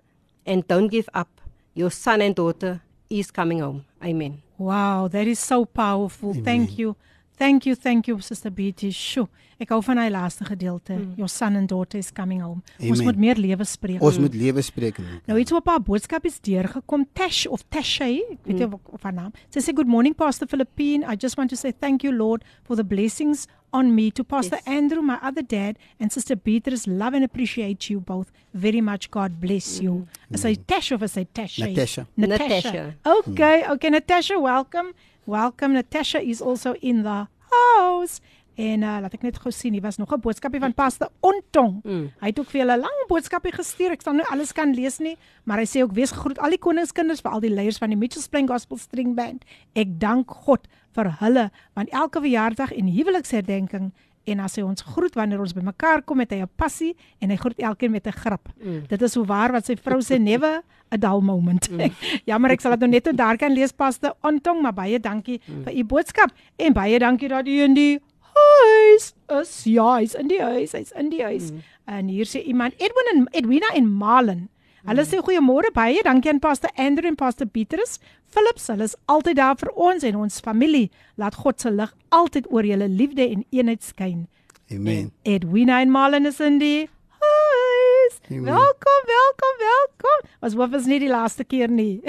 and 0.45 0.67
don't 0.67 0.89
give 0.89 1.09
up. 1.13 1.41
Your 1.73 1.89
son 1.89 2.21
and 2.21 2.35
daughter 2.35 2.81
is 3.09 3.31
coming 3.31 3.59
home. 3.59 3.85
Amen. 4.03 4.43
Wow, 4.59 5.07
that 5.07 5.25
is 5.25 5.39
so 5.39 5.65
powerful. 5.65 6.35
Thank 6.35 6.77
you. 6.77 6.95
Thank 7.41 7.65
you, 7.65 7.73
thank 7.73 8.07
you 8.07 8.19
Sister 8.21 8.51
Betty. 8.53 8.91
Sjoe, 8.93 9.25
ek 9.57 9.71
hou 9.73 9.79
van 9.81 9.97
hy 9.97 10.11
laaste 10.13 10.45
gedeelte. 10.45 10.93
Mm. 10.93 11.15
Your 11.17 11.29
son 11.31 11.55
and 11.57 11.69
daughter 11.71 11.97
is 11.97 12.11
coming 12.13 12.43
home. 12.45 12.59
Ons 12.77 12.99
Amen. 12.99 13.07
moet 13.07 13.21
meer 13.23 13.41
lewe 13.41 13.65
spreek. 13.65 14.03
Ons 14.05 14.19
moet 14.21 14.35
lewe 14.37 14.61
spreek. 14.61 14.99
Luka. 15.01 15.21
Nou 15.25 15.39
iets 15.41 15.55
op 15.57 15.71
haar 15.71 15.81
boodskap 15.81 16.27
is 16.29 16.37
deurgekom 16.45 17.07
Tash 17.17 17.47
of 17.49 17.65
Tashay, 17.73 18.19
ek 18.35 18.45
weet 18.45 18.59
nie 18.59 18.67
of, 18.69 18.77
of 18.93 19.09
haar 19.09 19.17
naam. 19.17 19.33
Sy 19.49 19.65
sê 19.65 19.73
good 19.73 19.89
morning 19.89 20.13
Pastor 20.13 20.45
Philippine. 20.53 21.01
I 21.01 21.17
just 21.17 21.41
want 21.41 21.49
to 21.49 21.57
say 21.57 21.73
thank 21.73 22.05
you 22.05 22.13
Lord 22.13 22.45
for 22.61 22.77
the 22.77 22.85
blessings 22.85 23.47
on 23.73 23.95
me 23.95 24.11
to 24.11 24.23
Pastor 24.23 24.59
Yes. 24.61 24.67
Andrew, 24.77 25.01
my 25.01 25.17
other 25.23 25.41
dad, 25.41 25.79
and 25.99 26.11
Sister 26.13 26.35
Beatrice. 26.35 26.85
Love 26.85 27.15
and 27.17 27.25
appreciate 27.25 27.89
you 27.89 28.01
both 28.01 28.31
very 28.53 28.81
much. 28.81 29.09
God 29.09 29.39
bless 29.41 29.79
you. 29.81 30.05
Is 30.29 30.43
hy 30.43 30.53
Tash 30.67 30.91
of 30.91 31.01
is 31.01 31.15
hy 31.15 31.25
Tashay? 31.25 31.71
Natasha. 31.73 32.05
Natasha. 32.17 32.45
Natasha. 32.53 32.95
Okay, 33.17 33.65
okay 33.65 33.89
Natasha, 33.89 34.37
welcome. 34.39 34.93
Welcome. 35.25 35.73
Natasha 35.73 36.19
is 36.19 36.41
also 36.41 36.73
in 36.81 37.03
the 37.03 37.27
house. 37.49 38.21
En 38.55 38.81
uh, 38.83 38.97
laat 39.01 39.13
ek 39.15 39.23
net 39.23 39.37
gou 39.39 39.51
sien, 39.53 39.73
hier 39.73 39.81
was 39.81 39.97
nog 39.97 40.11
'n 40.11 40.19
boodskapie 40.19 40.59
van 40.59 40.73
Pastor 40.73 41.09
Ontong. 41.19 41.79
Mm. 41.83 42.11
Hy 42.19 42.27
het 42.27 42.39
ook 42.39 42.49
vir 42.49 42.61
julle 42.61 42.75
'n 42.75 42.79
lang 42.79 42.99
boodskapie 43.07 43.51
gestuur. 43.51 43.91
Ek 43.91 44.01
sal 44.01 44.13
nou 44.13 44.27
alles 44.29 44.51
kan 44.51 44.73
lees 44.73 44.99
nie, 44.99 45.17
maar 45.43 45.57
hy 45.57 45.65
sê 45.65 45.81
ook 45.81 45.93
wees 45.93 46.11
gegroet 46.11 46.39
al 46.39 46.49
die 46.49 46.59
koningskinders 46.59 47.21
vir 47.21 47.31
al 47.31 47.39
die 47.39 47.49
leiers 47.49 47.77
van 47.77 47.89
die 47.89 47.97
Mitchells 47.97 48.27
Plain 48.27 48.47
Gospel 48.47 48.77
String 48.77 49.15
Band. 49.15 49.45
Ek 49.73 49.99
dank 49.99 50.29
God 50.29 50.67
vir 50.91 51.09
hulle 51.19 51.51
want 51.73 51.89
elke 51.89 52.19
verjaardag 52.19 52.71
en 52.71 52.87
huweliksherdenking 52.87 53.93
en 54.25 54.39
as 54.39 54.55
hy 54.55 54.63
ons 54.65 54.83
groet 54.93 55.15
wanneer 55.17 55.41
ons 55.41 55.53
bymekaar 55.53 56.03
kom 56.05 56.17
met 56.21 56.31
hy 56.31 56.41
'n 56.41 56.49
passie 56.55 56.95
en 57.19 57.29
hy 57.29 57.37
groet 57.37 57.59
elkeen 57.59 57.91
met 57.91 58.07
'n 58.07 58.11
grap. 58.11 58.49
Mm. 58.61 58.87
Dit 58.87 59.01
is 59.01 59.15
hoe 59.15 59.25
waar 59.25 59.51
wat 59.51 59.65
sy 59.65 59.75
vrou 59.75 59.99
sê 59.99 60.19
never 60.19 60.61
a 60.91 60.97
dull 60.97 61.21
moment. 61.21 61.69
Jammer 62.29 62.51
ek 62.51 62.61
sal 62.61 62.71
dit 62.71 62.79
nou 62.79 62.89
net 62.89 63.17
daar 63.17 63.37
kan 63.37 63.53
lees 63.53 63.71
Pastor 63.71 64.13
Ontong, 64.21 64.61
maar 64.61 64.73
baie 64.73 64.99
dankie 64.99 65.39
vir 65.45 65.73
u 65.73 65.83
boodskap 65.83 66.31
en 66.57 66.73
baie 66.73 66.99
dankie 66.99 67.27
dat 67.27 67.47
u 67.47 67.61
in 67.63 67.73
die 67.73 67.99
huis 68.35 69.13
is. 69.41 69.63
Ja, 69.63 69.97
hy's 69.97 70.15
in 70.15 70.27
die 70.27 70.41
huis, 70.41 70.71
hy's 70.71 70.91
in 70.91 71.09
die 71.09 71.23
huis. 71.23 71.51
Mm. 71.51 71.61
En 71.85 72.07
hier 72.07 72.25
sê 72.25 72.43
iemand 72.43 72.73
Edwin 72.77 73.07
en 73.13 73.27
Edwina 73.31 73.73
en 73.73 73.87
Malen. 73.89 74.49
Hulle 74.81 75.03
sê 75.05 75.19
goeiemôre 75.21 75.69
baie. 75.75 76.01
Dankie 76.03 76.31
aan 76.31 76.39
Pastor 76.41 76.71
Andrew 76.75 77.05
en 77.05 77.15
Pastor 77.15 77.45
Petrus. 77.47 77.99
Philips, 78.31 78.67
hulle 78.71 78.83
is 78.87 78.95
altyd 79.11 79.35
daar 79.39 79.57
vir 79.59 79.71
ons 79.75 80.03
en 80.07 80.15
ons 80.23 80.39
familie. 80.39 80.89
Laat 81.19 81.35
God 81.35 81.59
se 81.61 81.71
lig 81.71 81.91
altyd 82.15 82.47
oor 82.51 82.63
julle 82.65 82.87
liefde 82.87 83.25
en 83.27 83.45
eenheid 83.51 83.83
skyn. 83.83 84.27
Amen. 84.71 85.11
Edwina 85.27 85.81
en 85.83 85.91
Malen 85.91 86.25
is 86.29 86.39
in 86.39 86.59
die 86.61 86.87
huis. 87.21 88.15
Amen. 88.31 88.43
Welkom, 88.53 89.01
welkom, 89.09 89.57
welkom. 89.59 90.29
Ons 90.41 90.55
hoop 90.57 90.73
is 90.79 90.87
nie 90.89 90.99
die 91.03 91.09
laaste 91.11 91.43
keer 91.43 91.67
nie. 91.71 91.99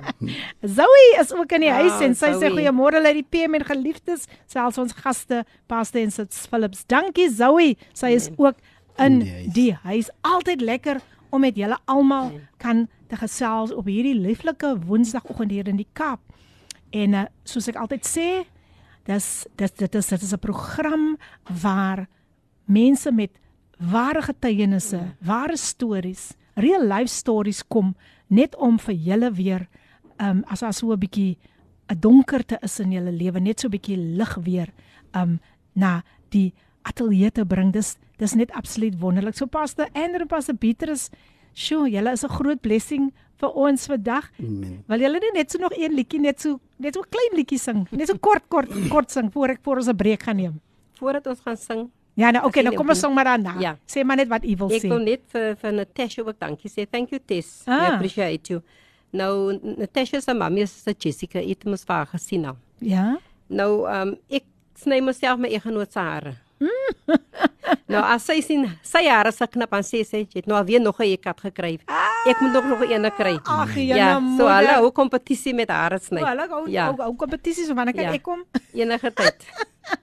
Zoe 0.76 1.06
is 1.20 1.32
ook 1.34 1.52
in 1.58 1.66
die 1.66 1.70
Ah, 1.72 1.80
huis 1.82 2.00
en 2.06 2.14
sy 2.18 2.30
sê 2.36 2.46
Zoe. 2.46 2.54
goeiemôre 2.56 3.02
uit 3.04 3.18
die 3.20 3.26
PM 3.34 3.58
en 3.58 3.64
geliefdes, 3.68 4.26
selfs 4.50 4.78
ons 4.78 4.94
gaste, 5.02 5.42
Pastor 5.70 6.00
en 6.02 6.10
Sits 6.14 6.46
Philips. 6.50 6.84
Dankie 6.90 7.28
Zoe. 7.30 7.74
Sy 7.94 8.14
is 8.16 8.30
ook 8.36 8.56
in 8.98 9.04
In 9.04 9.18
die 9.20 9.32
huis. 9.34 9.52
die 9.54 9.72
huis. 9.82 10.10
Altyd 10.22 10.60
lekker 10.64 11.02
om 11.30 11.40
met 11.42 11.56
julle 11.58 11.76
almal 11.90 12.30
kan 12.62 12.86
te 13.08 13.16
gesels 13.16 13.72
op 13.72 13.86
hierdie 13.86 14.14
lieflike 14.14 14.78
Woensdagoggend 14.86 15.50
hier 15.50 15.68
in 15.68 15.76
die 15.76 15.88
Kaap. 15.92 16.20
En 16.90 17.14
uh, 17.14 17.24
soos 17.44 17.68
ek 17.68 17.76
altyd 17.76 18.06
sê, 18.06 18.28
dis 19.06 19.46
dis 19.56 19.72
dit 19.78 19.94
is 19.94 20.08
dit 20.08 20.22
is 20.22 20.32
'n 20.32 20.38
program 20.38 21.16
waar 21.62 22.08
mense 22.66 23.12
met 23.12 23.30
ware 23.78 24.22
getuienisse, 24.22 25.00
ware 25.20 25.56
stories, 25.56 26.34
real 26.54 26.82
life 26.82 27.12
stories 27.12 27.62
kom 27.62 27.94
net 28.28 28.56
om 28.56 28.78
vir 28.78 28.94
julle 28.94 29.30
weer 29.32 29.68
um 30.18 30.44
as 30.48 30.60
daar 30.60 30.72
so 30.72 30.92
'n 30.92 30.98
bietjie 30.98 31.36
'n 31.88 32.00
donkerte 32.00 32.58
is 32.62 32.80
in 32.80 32.92
julle 32.92 33.12
lewe, 33.12 33.40
net 33.40 33.60
so 33.60 33.68
'n 33.68 33.70
bietjie 33.70 33.96
lig 33.96 34.34
weer 34.34 34.72
um 35.14 35.40
na 35.74 36.02
die 36.30 36.54
ateljee 36.82 37.30
te 37.30 37.44
bring. 37.44 37.72
Dis 37.72 37.96
dis 38.18 38.34
net 38.34 38.50
absoluut 38.52 38.98
wonderlik. 38.98 39.34
So 39.34 39.46
Pastor 39.46 39.88
Andrew 39.92 40.22
en 40.22 40.26
Pastor 40.26 40.56
Petrus, 40.56 41.10
sjoe, 41.56 41.88
julle 41.90 42.12
is 42.12 42.24
'n 42.24 42.28
groot 42.38 42.60
blessing 42.60 43.12
vir 43.40 43.50
ons 43.52 43.86
vandag. 43.86 44.30
Amen. 44.40 44.84
Wil 44.88 45.00
julle 45.00 45.18
nie 45.20 45.32
net 45.34 45.50
so 45.50 45.58
nog 45.58 45.72
een 45.76 45.92
liedjie 45.92 46.20
net 46.20 46.40
so 46.40 46.60
net 46.78 46.94
so 46.94 47.02
klein 47.08 47.36
liedjie 47.36 47.58
sing? 47.58 47.86
Net 47.90 48.08
so 48.08 48.18
kort 48.18 48.44
kort 48.48 48.68
kort 48.90 49.10
sing 49.10 49.30
voor 49.32 49.48
ek 49.56 49.60
voor 49.62 49.76
ons 49.76 49.88
'n 49.88 49.96
breek 49.96 50.22
gaan 50.22 50.36
neem. 50.36 50.60
Voordat 50.98 51.26
ons 51.26 51.40
gaan 51.40 51.56
sing, 51.56 51.90
Ja, 52.16 52.30
nou 52.32 52.46
okay, 52.48 52.62
nou 52.64 52.72
kom 52.74 52.88
ons 52.88 53.00
sing 53.00 53.12
maar 53.14 53.24
daarna. 53.28 53.58
Ja. 53.60 53.74
Sê 53.86 54.02
maar 54.04 54.16
net 54.16 54.28
wat 54.28 54.44
u 54.44 54.54
wil 54.56 54.70
ek 54.72 54.82
sê. 54.82 54.88
wil 54.88 55.04
net 55.04 55.20
vir 55.32 55.56
vir 55.60 55.72
Natasha 55.72 56.22
ook 56.22 56.38
dankie 56.40 56.70
sê. 56.70 56.86
Thank 56.90 57.10
you 57.10 57.20
Tess. 57.20 57.62
Ah. 57.66 57.80
We 57.80 57.94
appreciate 57.94 58.48
you. 58.48 58.62
Nou 59.12 59.52
Natasha 59.76 60.20
se 60.20 60.32
mamma 60.34 60.60
is 60.60 60.72
se 60.82 60.94
Jessica, 60.98 61.38
het 61.38 61.64
mos 61.64 61.84
vir 61.84 61.94
haar 61.94 62.06
gesien 62.06 62.40
nou. 62.40 62.56
Ja. 62.80 63.18
Nou, 63.48 63.84
ehm 63.86 64.08
um, 64.08 64.16
ek 64.30 64.44
sny 64.74 65.00
myself 65.00 65.38
my 65.38 65.48
eggenoot 65.48 65.92
se 65.92 65.98
hare. 65.98 66.34
Nou 67.90 68.02
as 68.02 68.24
sy 68.26 68.40
sien 68.44 68.64
sy 68.86 69.02
hare 69.08 69.32
se 69.34 69.46
knap 69.52 69.74
aan 69.76 69.84
sê 69.86 70.00
sy 70.06 70.22
jy 70.24 70.40
het 70.40 70.46
nou 70.50 70.56
alweer 70.58 70.80
nog 70.80 70.98
'n 71.00 71.12
ekat 71.12 71.40
gekry. 71.40 71.78
Ek 72.26 72.40
moet 72.40 72.52
nog 72.52 72.64
nog 72.64 72.80
'n 72.82 72.92
ene 72.92 73.10
kry. 73.10 73.38
Ag, 73.44 73.74
ja, 73.76 73.96
jene 73.96 74.14
so 74.14 74.20
moeder. 74.20 74.56
hulle 74.56 74.72
hou 74.80 74.90
kompetisie 74.92 75.54
met 75.54 75.68
hare 75.70 75.98
sny. 75.98 76.20
Hulle 76.24 76.48
hou 76.48 76.68
ja, 76.70 76.86
hou 76.90 76.96
hou 77.02 77.14
kompetisies 77.16 77.68
wanneer 77.72 77.94
kan 77.94 78.04
Ja. 78.04 78.12
ek 78.12 78.22
kom? 78.22 78.44
enige 78.74 79.10
tyd. 79.14 79.36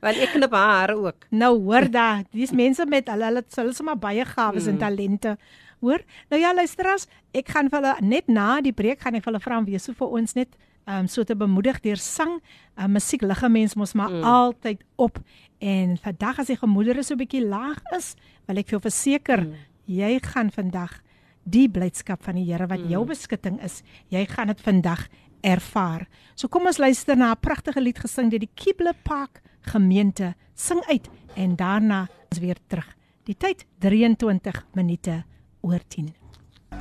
Want 0.01 0.17
ek 0.17 0.29
knip 0.31 0.51
haar 0.51 0.87
hare 0.87 0.95
ook. 0.95 1.25
Nou 1.31 1.59
hoor 1.59 1.89
da, 1.91 2.23
dis 2.31 2.51
mense 2.51 2.85
met 2.85 3.07
hulle 3.07 3.25
hulle 3.25 3.43
hulle 3.55 3.83
maar 3.83 3.97
baie 3.97 4.25
gawes 4.25 4.63
Mm. 4.65 4.69
en 4.69 4.77
talente. 4.77 5.37
Hoor? 5.81 5.99
Nou 6.29 6.39
ja, 6.41 6.53
luisteraars, 6.53 7.07
ek 7.33 7.49
gaan 7.49 7.69
vir 7.69 7.81
hulle 7.81 7.95
net 8.01 8.27
na 8.27 8.61
die 8.61 8.71
breek 8.71 9.01
gaan 9.01 9.15
ek 9.15 9.23
vir 9.23 9.33
hulle 9.33 9.43
vra 9.43 9.57
om 9.57 9.65
weer 9.65 9.79
so 9.79 9.91
vir 9.93 10.07
ons 10.07 10.33
net 10.35 10.47
um 10.87 11.07
so 11.07 11.23
te 11.23 11.35
bemoedig 11.35 11.79
deur 11.81 11.97
sang. 11.97 12.41
Uh, 12.77 12.87
musiek 12.87 13.21
lig 13.21 13.41
'n 13.43 13.51
mens 13.51 13.75
mos 13.75 13.93
maar 13.93 14.09
mm. 14.09 14.23
altyd 14.23 14.81
op. 14.97 15.19
En 15.63 15.95
vandag 15.95 16.41
as 16.41 16.49
die 16.51 16.59
gemoedere 16.59 17.03
so 17.03 17.15
'n 17.15 17.23
bietjie 17.23 17.45
laag 17.47 17.79
is, 17.95 18.15
wil 18.47 18.57
ek 18.57 18.67
vir 18.67 18.79
jou 18.79 18.83
verseker, 18.83 19.41
mm. 19.47 19.53
jy 19.87 20.19
gaan 20.19 20.51
vandag 20.51 20.99
die 21.43 21.69
blydskap 21.69 22.23
van 22.23 22.35
die 22.35 22.43
Here 22.43 22.67
wat 22.67 22.83
mm. 22.83 22.89
jou 22.91 23.05
beskutting 23.05 23.61
is, 23.63 23.81
jy 24.09 24.25
gaan 24.25 24.47
dit 24.47 24.61
vandag 24.61 25.07
ervaar. 25.41 26.07
So 26.35 26.47
kom 26.47 26.67
ons 26.67 26.79
luister 26.79 27.15
na 27.15 27.31
'n 27.31 27.39
pragtige 27.39 27.81
lied 27.81 27.99
gesing 27.99 28.29
deur 28.29 28.39
die 28.39 28.51
Kible 28.55 28.93
Park 29.03 29.41
gemeente. 29.61 30.35
Sing 30.55 30.83
uit 30.89 31.09
en 31.35 31.55
daarna 31.55 32.09
is 32.31 32.39
weer 32.39 32.57
terug. 32.67 32.95
Die 33.23 33.35
tyd 33.35 33.65
23 33.79 34.65
minute 34.73 35.23
oor 35.61 35.79
10. 35.87 36.13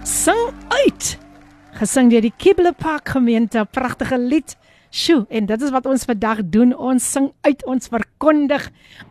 Sing 0.03 0.53
uit. 0.69 1.19
Gesing 1.73 2.11
deur 2.11 2.21
die 2.21 2.35
Kible 2.37 2.73
Park 2.73 3.09
gemeente, 3.09 3.65
pragtige 3.71 4.19
lied. 4.19 4.57
Sjoe, 4.93 5.23
en 5.33 5.47
dit 5.49 5.63
is 5.65 5.71
wat 5.73 5.87
ons 5.89 6.03
vandag 6.05 6.43
doen. 6.53 6.75
Ons 6.77 7.05
sing 7.15 7.31
uit, 7.49 7.63
ons 7.65 7.89
verkondig 7.89 8.67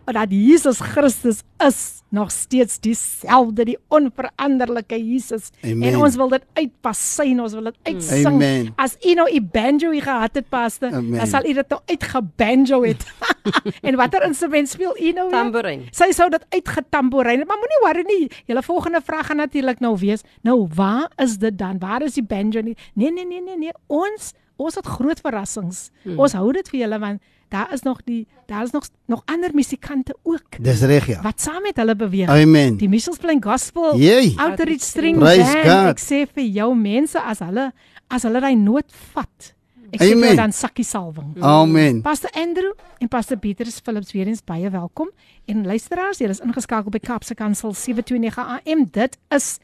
dat 0.05 0.29
Jesus 0.29 0.77
Christus 0.91 1.39
is 1.65 1.79
nog 2.13 2.29
steeds 2.29 2.77
dieselfde, 2.83 3.65
die 3.65 3.77
onveranderlike 3.89 4.99
Jesus. 4.99 5.49
Amen. 5.63 5.87
En 5.89 5.97
ons 6.05 6.17
wil 6.19 6.29
dit 6.35 6.45
uitpassyn, 6.59 7.41
ons 7.41 7.55
wil 7.57 7.71
dit 7.71 7.79
uitsing. 7.89 8.27
Amen. 8.29 8.69
As 8.77 8.93
u 9.01 9.15
nou 9.17 9.25
'n 9.31 9.49
banjo 9.51 9.91
hier 9.91 10.05
gehad 10.05 10.35
het, 10.35 10.49
pastor, 10.49 10.93
Amen. 10.93 11.17
dan 11.17 11.27
sal 11.27 11.45
u 11.49 11.53
dit 11.53 11.69
nou 11.69 11.81
uitgebanjo 11.85 12.83
het. 12.83 13.01
en 13.87 13.95
watter 13.95 14.23
instrument 14.23 14.69
speel 14.69 14.93
u 15.01 15.11
nou? 15.11 15.29
weer? 15.29 15.39
Tamboerijn. 15.39 15.87
Sy 15.91 16.11
sou 16.11 16.29
dit 16.29 16.45
uitgetamboerijn 16.49 17.39
het, 17.39 17.47
maar 17.47 17.57
moenie 17.57 17.81
worry 17.81 18.19
nie. 18.19 18.31
Julle 18.45 18.63
volgende 18.63 19.01
vraag 19.01 19.25
gaan 19.25 19.37
natuurlik 19.37 19.79
nou 19.79 19.97
wees, 19.97 20.21
nou 20.41 20.67
waar 20.75 21.11
is 21.15 21.37
dit 21.37 21.57
dan? 21.57 21.79
Waar 21.79 22.01
is 22.01 22.13
die 22.13 22.23
banjo 22.23 22.61
nie? 22.61 22.77
Nee 22.93 23.11
nee 23.11 23.25
nee 23.25 23.41
nee 23.41 23.57
nee. 23.57 23.73
Ons 23.87 24.33
ons 24.61 24.77
het 24.79 24.87
groot 24.87 25.19
verrassings. 25.23 25.89
Hmm. 26.03 26.19
Ons 26.21 26.35
hou 26.37 26.49
dit 26.55 26.73
vir 26.73 26.83
julle 26.83 26.99
want 27.01 27.21
daar 27.51 27.71
is 27.75 27.81
nog 27.83 27.99
die 28.07 28.27
daar 28.47 28.63
is 28.63 28.71
nog 28.71 28.87
nog 29.11 29.21
ander 29.25 29.51
musikante 29.53 30.15
ook 30.23 30.59
Dis 30.59 30.81
reg 30.87 31.07
ja. 31.07 31.21
wat 31.21 31.41
saam 31.41 31.61
met 31.61 31.77
hulle 31.77 31.95
beweeg. 31.95 32.29
Amen. 32.29 32.77
Die 32.79 32.89
Michels 32.89 33.19
Plain 33.19 33.43
Gospel 33.43 33.97
Jee. 33.99 34.33
Outreach 34.37 34.81
String 34.81 35.19
Praise 35.19 35.51
Band. 35.51 35.65
God. 35.67 35.95
Ek 35.95 36.03
sê 36.03 36.21
vir 36.33 36.47
jou 36.61 36.69
mense 36.75 37.19
as 37.19 37.43
hulle 37.43 37.71
as 38.11 38.27
hulle 38.27 38.43
daai 38.43 38.55
noot 38.55 38.87
vat. 39.15 39.51
Ek 39.91 39.99
sê 39.99 40.13
Amen. 40.13 40.31
jou 40.31 40.39
dan 40.39 40.53
sakkie 40.55 40.87
salwing. 40.87 41.33
Amen. 41.43 41.99
Pastor 42.01 42.31
Andrew 42.39 42.71
en 43.03 43.11
Pastor 43.11 43.37
Petrus 43.37 43.81
Philips 43.83 44.13
weer 44.15 44.27
eens 44.31 44.43
baie 44.43 44.69
welkom. 44.71 45.11
En 45.51 45.65
luisteraars, 45.67 46.21
julle 46.23 46.31
is 46.31 46.39
ingeskakel 46.39 46.93
by 46.93 47.01
Kaapse 47.03 47.35
Kansel 47.35 47.73
729 47.75 48.39
AM. 48.61 48.85
Dit 48.95 49.17
is 49.35 49.57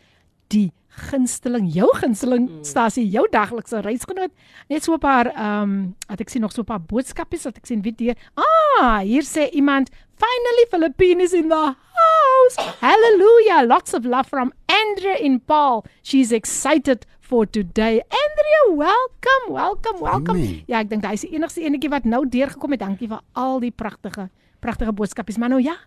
die 0.51 0.71
gunsteling, 0.97 1.69
jou 1.73 1.87
gunsteling 1.99 2.47
stasie, 2.65 3.05
jou 3.13 3.23
daglikse 3.31 3.81
reisgenoot. 3.85 4.31
Net 4.69 4.83
so 4.83 4.93
'n 4.93 4.99
paar 4.99 5.27
ehm 5.27 5.63
um, 5.63 5.95
het 6.09 6.21
ek 6.21 6.29
sien 6.29 6.41
nog 6.41 6.51
so 6.51 6.61
'n 6.61 6.65
paar 6.65 6.81
boodskapies 6.81 7.43
wat 7.43 7.57
ek 7.57 7.65
sien 7.65 7.81
wie 7.81 7.95
deur. 7.95 8.15
Ah, 8.35 8.99
hier 8.99 9.23
sê 9.23 9.49
iemand, 9.51 9.89
finally 10.15 10.65
Philippines 10.69 11.33
in 11.33 11.49
the 11.49 11.75
house. 11.93 12.55
Hallelujah. 12.81 13.65
Lots 13.67 13.93
of 13.93 14.05
love 14.05 14.29
from 14.29 14.51
Andrea 14.65 15.17
in 15.19 15.39
Paul. 15.39 15.85
She's 16.01 16.31
excited 16.31 17.05
for 17.19 17.45
today. 17.45 18.01
Andrea, 18.09 18.75
welcome, 18.75 19.53
welcome, 19.53 19.99
welcome. 20.01 20.39
Amen. 20.39 20.63
Ja, 20.67 20.79
ek 20.79 20.89
dink 20.89 21.05
hy 21.05 21.13
is 21.13 21.25
die 21.27 21.35
enigste 21.35 21.61
enetjie 21.61 21.89
wat 21.89 22.05
nou 22.05 22.23
deurgekom 22.25 22.71
het. 22.71 22.79
Dankie 22.79 23.07
vir 23.11 23.21
al 23.33 23.59
die 23.59 23.71
pragtige 23.71 24.29
pragtige 24.59 24.93
boodskapies. 24.93 25.37
Maar 25.37 25.49
nou 25.49 25.61
ja. 25.61 25.77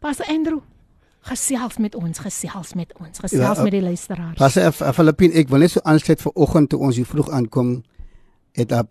Pastor 0.00 0.26
Andrew, 0.32 0.60
gesels 1.20 1.78
met 1.78 1.94
ons, 1.94 2.18
gesels 2.18 2.74
met 2.74 2.92
ons, 2.98 3.18
gesels 3.18 3.40
Ja, 3.40 3.52
ja, 3.52 3.56
uh, 3.58 3.62
met 3.62 3.72
die 3.72 3.82
luisteraars. 3.82 4.36
Pasef 4.38 4.82
Filippin, 4.94 5.32
ek 5.32 5.48
wil 5.48 5.58
net 5.58 5.70
so 5.70 5.80
aansluit 5.84 6.20
vir 6.20 6.32
oggend 6.34 6.70
toe 6.70 6.80
ons 6.80 6.96
hier 6.96 7.06
vroeg 7.06 7.30
aankom 7.30 7.82
het 8.56 8.72
'n 8.72 8.86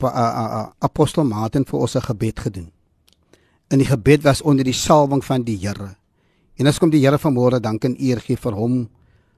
apostel 0.80 1.24
Martin 1.24 1.66
vir 1.66 1.80
ons 1.80 1.96
'n 1.96 2.02
gebed 2.02 2.40
gedoen. 2.40 2.72
In 3.70 3.78
die 3.78 3.88
gebed 3.88 4.24
was 4.24 4.42
onder 4.42 4.64
die 4.64 4.74
salwing 4.74 5.24
van 5.24 5.44
die 5.44 5.58
Here. 5.58 5.96
En 6.58 6.68
as 6.68 6.80
kom 6.80 6.90
die 6.90 7.00
Here 7.00 7.18
vanmôre 7.18 7.60
dank 7.60 7.84
en 7.84 7.96
eer 8.00 8.20
gee 8.20 8.38
vir 8.38 8.54
hom 8.54 8.90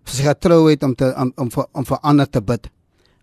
vir 0.04 0.16
sy 0.16 0.24
getrouheid 0.24 0.84
om 0.84 0.96
te 0.96 1.14
om 1.18 1.32
om 1.38 1.50
vir 1.52 1.66
om 1.74 1.86
vir 1.86 2.00
ander 2.02 2.30
te 2.30 2.42
bid. 2.42 2.70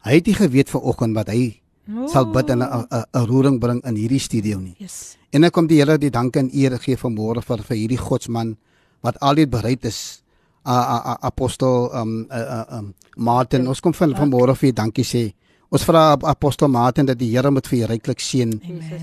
Hy 0.05 0.12
het 0.14 0.27
nie 0.27 0.35
geweet 0.35 0.71
vir 0.71 0.81
oggend 0.81 1.14
wat 1.14 1.29
hy 1.29 1.61
Oh. 1.89 2.05
sal 2.09 2.27
bid 2.27 2.51
en 2.51 2.62
'n 2.62 3.27
roering 3.27 3.59
bring 3.59 3.81
in 3.87 3.95
hierdie 3.97 4.21
studio 4.21 4.59
nie. 4.59 4.75
Yes. 4.79 5.16
En 5.33 5.41
dan 5.41 5.51
kom 5.51 5.66
die 5.66 5.79
Here 5.79 5.99
die 5.99 6.11
dank 6.11 6.37
en 6.37 6.51
eer 6.53 6.79
gee 6.79 6.97
vanmôre 6.97 7.43
vir 7.43 7.59
vir 7.62 7.77
hierdie 7.77 7.97
godsman 7.99 8.57
wat 9.03 9.19
altyd 9.21 9.51
bereid 9.51 9.85
is. 9.85 10.23
A, 10.69 10.73
a, 10.75 10.97
a, 11.13 11.19
apostel 11.27 11.89
um, 11.95 12.27
uh, 12.31 12.37
uh, 12.37 12.79
um 12.79 12.95
Martin, 13.17 13.67
ons 13.69 13.81
kom 13.81 13.95
van 13.95 14.13
vanmôre 14.15 14.55
vir 14.57 14.73
dankie 14.73 15.05
sê. 15.05 15.33
Ons 15.71 15.85
vra 15.85 16.13
ap- 16.13 16.25
apostel 16.25 16.69
Martin 16.69 17.07
dat 17.07 17.19
die 17.19 17.31
Here 17.37 17.51
moet 17.51 17.67
vir 17.67 17.79
u 17.79 17.87
ryklik 17.87 18.21
seën. 18.21 18.53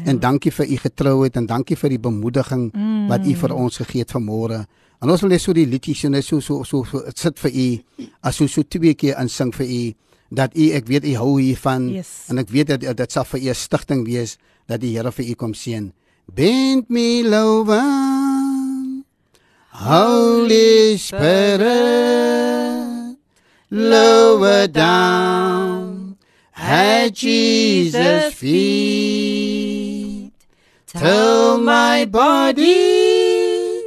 En 0.05 0.19
dankie 0.19 0.51
vir 0.51 0.65
u 0.65 0.77
getrouheid 0.77 1.35
en 1.37 1.45
dankie 1.45 1.75
vir 1.75 1.89
die 1.89 1.99
bemoediging 1.99 2.71
mm. 2.73 3.07
wat 3.09 3.25
u 3.25 3.33
vir 3.35 3.53
ons 3.53 3.77
gegee 3.77 4.01
het 4.01 4.11
vanmôre. 4.11 4.65
En 5.01 5.09
ons 5.09 5.21
wil 5.21 5.29
net 5.29 5.41
so 5.41 5.53
die 5.53 5.65
liedjies 5.65 5.99
so 6.01 6.09
net 6.09 6.23
so 6.25 6.39
so 6.39 6.63
so, 6.63 6.83
so 6.83 7.01
sit 7.15 7.39
vir 7.39 7.51
u 7.51 7.67
as 8.21 8.35
so 8.35 8.47
so 8.47 8.63
twee 8.63 8.93
keer 8.93 9.19
insing 9.21 9.51
vir 9.53 9.65
u 9.67 9.83
dat 10.31 10.55
u 10.57 10.71
ek 10.71 10.87
weet 10.87 11.05
u 11.05 11.15
hou 11.15 11.39
hiervan 11.39 11.89
Yes. 11.93 12.25
en 12.29 12.37
ek 12.37 12.49
weet 12.49 12.67
dat 12.67 12.97
dit 12.97 13.11
sal 13.11 13.23
vir 13.25 13.39
u 13.41 13.49
'n 13.49 13.55
stigting 13.55 14.05
wees 14.05 14.37
dat 14.67 14.81
die 14.81 14.95
Here 14.97 15.11
vir 15.11 15.25
u 15.25 15.33
kom 15.33 15.53
seën. 15.53 15.91
Bend 16.33 16.89
me 16.89 17.23
lower 17.23 18.14
Holy 19.77 20.97
Spirit 20.97 21.65
lower 23.69 24.67
down 24.67 26.17
at 26.55 27.09
Jesus 27.09 28.33
feet 28.33 30.31
till 30.87 31.57
my 31.57 32.05
body 32.05 33.81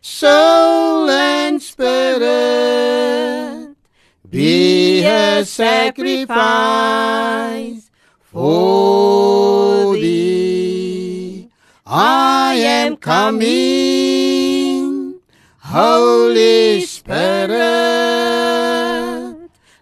soul 0.00 1.10
and 1.10 1.62
spirit 1.62 2.26
be 4.30 5.04
a 5.04 5.44
sacrifice 5.44 6.36
for 8.22 9.94
thee. 9.94 11.50
I 11.84 12.54
am 12.54 12.96
coming, 12.96 13.85
Holy 15.68 16.82
Spirit, 16.82 17.50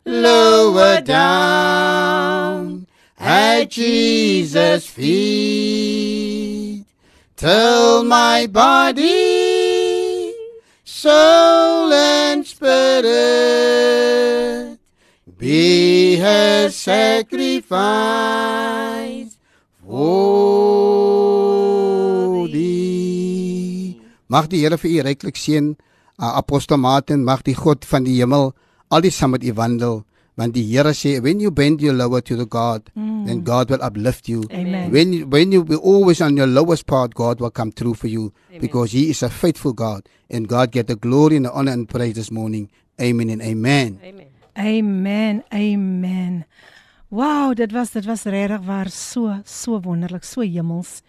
lower 0.06 1.02
down 1.02 2.86
at 3.18 3.68
Jesus' 3.68 4.86
feet, 4.86 6.86
till 7.36 8.02
my 8.02 8.46
body, 8.46 10.32
soul, 10.84 11.92
and 11.92 12.46
spirit 12.46 13.04
be 15.36 16.18
a 16.18 16.70
sacrifice 16.70 17.76
for 19.86 20.83
Mag 24.34 24.48
die 24.50 24.64
Here 24.64 24.74
vir 24.80 24.90
u 24.90 25.02
ryklik 25.06 25.36
seën, 25.38 25.66
uh, 26.18 26.32
apostel 26.40 26.80
Martin, 26.82 27.22
mag 27.22 27.44
die 27.46 27.54
God 27.54 27.84
van 27.86 28.02
die 28.02 28.16
hemel 28.18 28.50
al 28.90 29.04
die 29.04 29.12
saam 29.14 29.30
met 29.34 29.44
u 29.46 29.52
wandel, 29.54 30.00
want 30.34 30.56
die 30.56 30.64
Here 30.66 30.90
sê 30.90 31.20
when 31.22 31.38
you 31.38 31.52
bend 31.54 31.82
your 31.84 31.94
lower 31.94 32.20
to 32.20 32.34
the 32.34 32.46
God, 32.46 32.90
mm. 32.96 33.26
then 33.28 33.44
God 33.46 33.70
will 33.70 33.82
uplift 33.82 34.28
you. 34.28 34.42
Amen. 34.50 34.90
When 34.90 35.12
you, 35.12 35.26
when 35.26 35.52
you 35.52 35.62
be 35.62 35.76
always 35.76 36.20
on 36.20 36.36
your 36.36 36.48
lowest 36.48 36.86
part, 36.86 37.14
God 37.14 37.40
will 37.40 37.50
come 37.50 37.70
through 37.70 37.94
for 37.94 38.08
you 38.08 38.32
Amen. 38.50 38.60
because 38.60 38.90
He 38.90 39.10
is 39.10 39.22
a 39.22 39.30
faithful 39.30 39.72
God, 39.72 40.02
and 40.28 40.48
God 40.48 40.72
get 40.72 40.88
the 40.88 40.96
glory 40.96 41.36
and 41.36 41.46
the 41.46 41.52
honor 41.52 41.72
and 41.72 41.88
praise 41.88 42.14
this 42.14 42.32
morning. 42.32 42.70
Amen 43.00 43.30
and 43.30 43.42
amen. 43.42 44.00
Amen. 44.02 44.30
Amen. 44.58 45.44
Amen. 45.52 46.44
Wow, 47.08 47.54
dit 47.54 47.70
was 47.70 47.94
dit 47.94 48.06
was 48.06 48.26
regtig 48.26 48.66
waar 48.66 48.90
so 48.90 49.38
so 49.44 49.78
wonderlik, 49.80 50.24
so 50.24 50.42
hemels. 50.42 51.02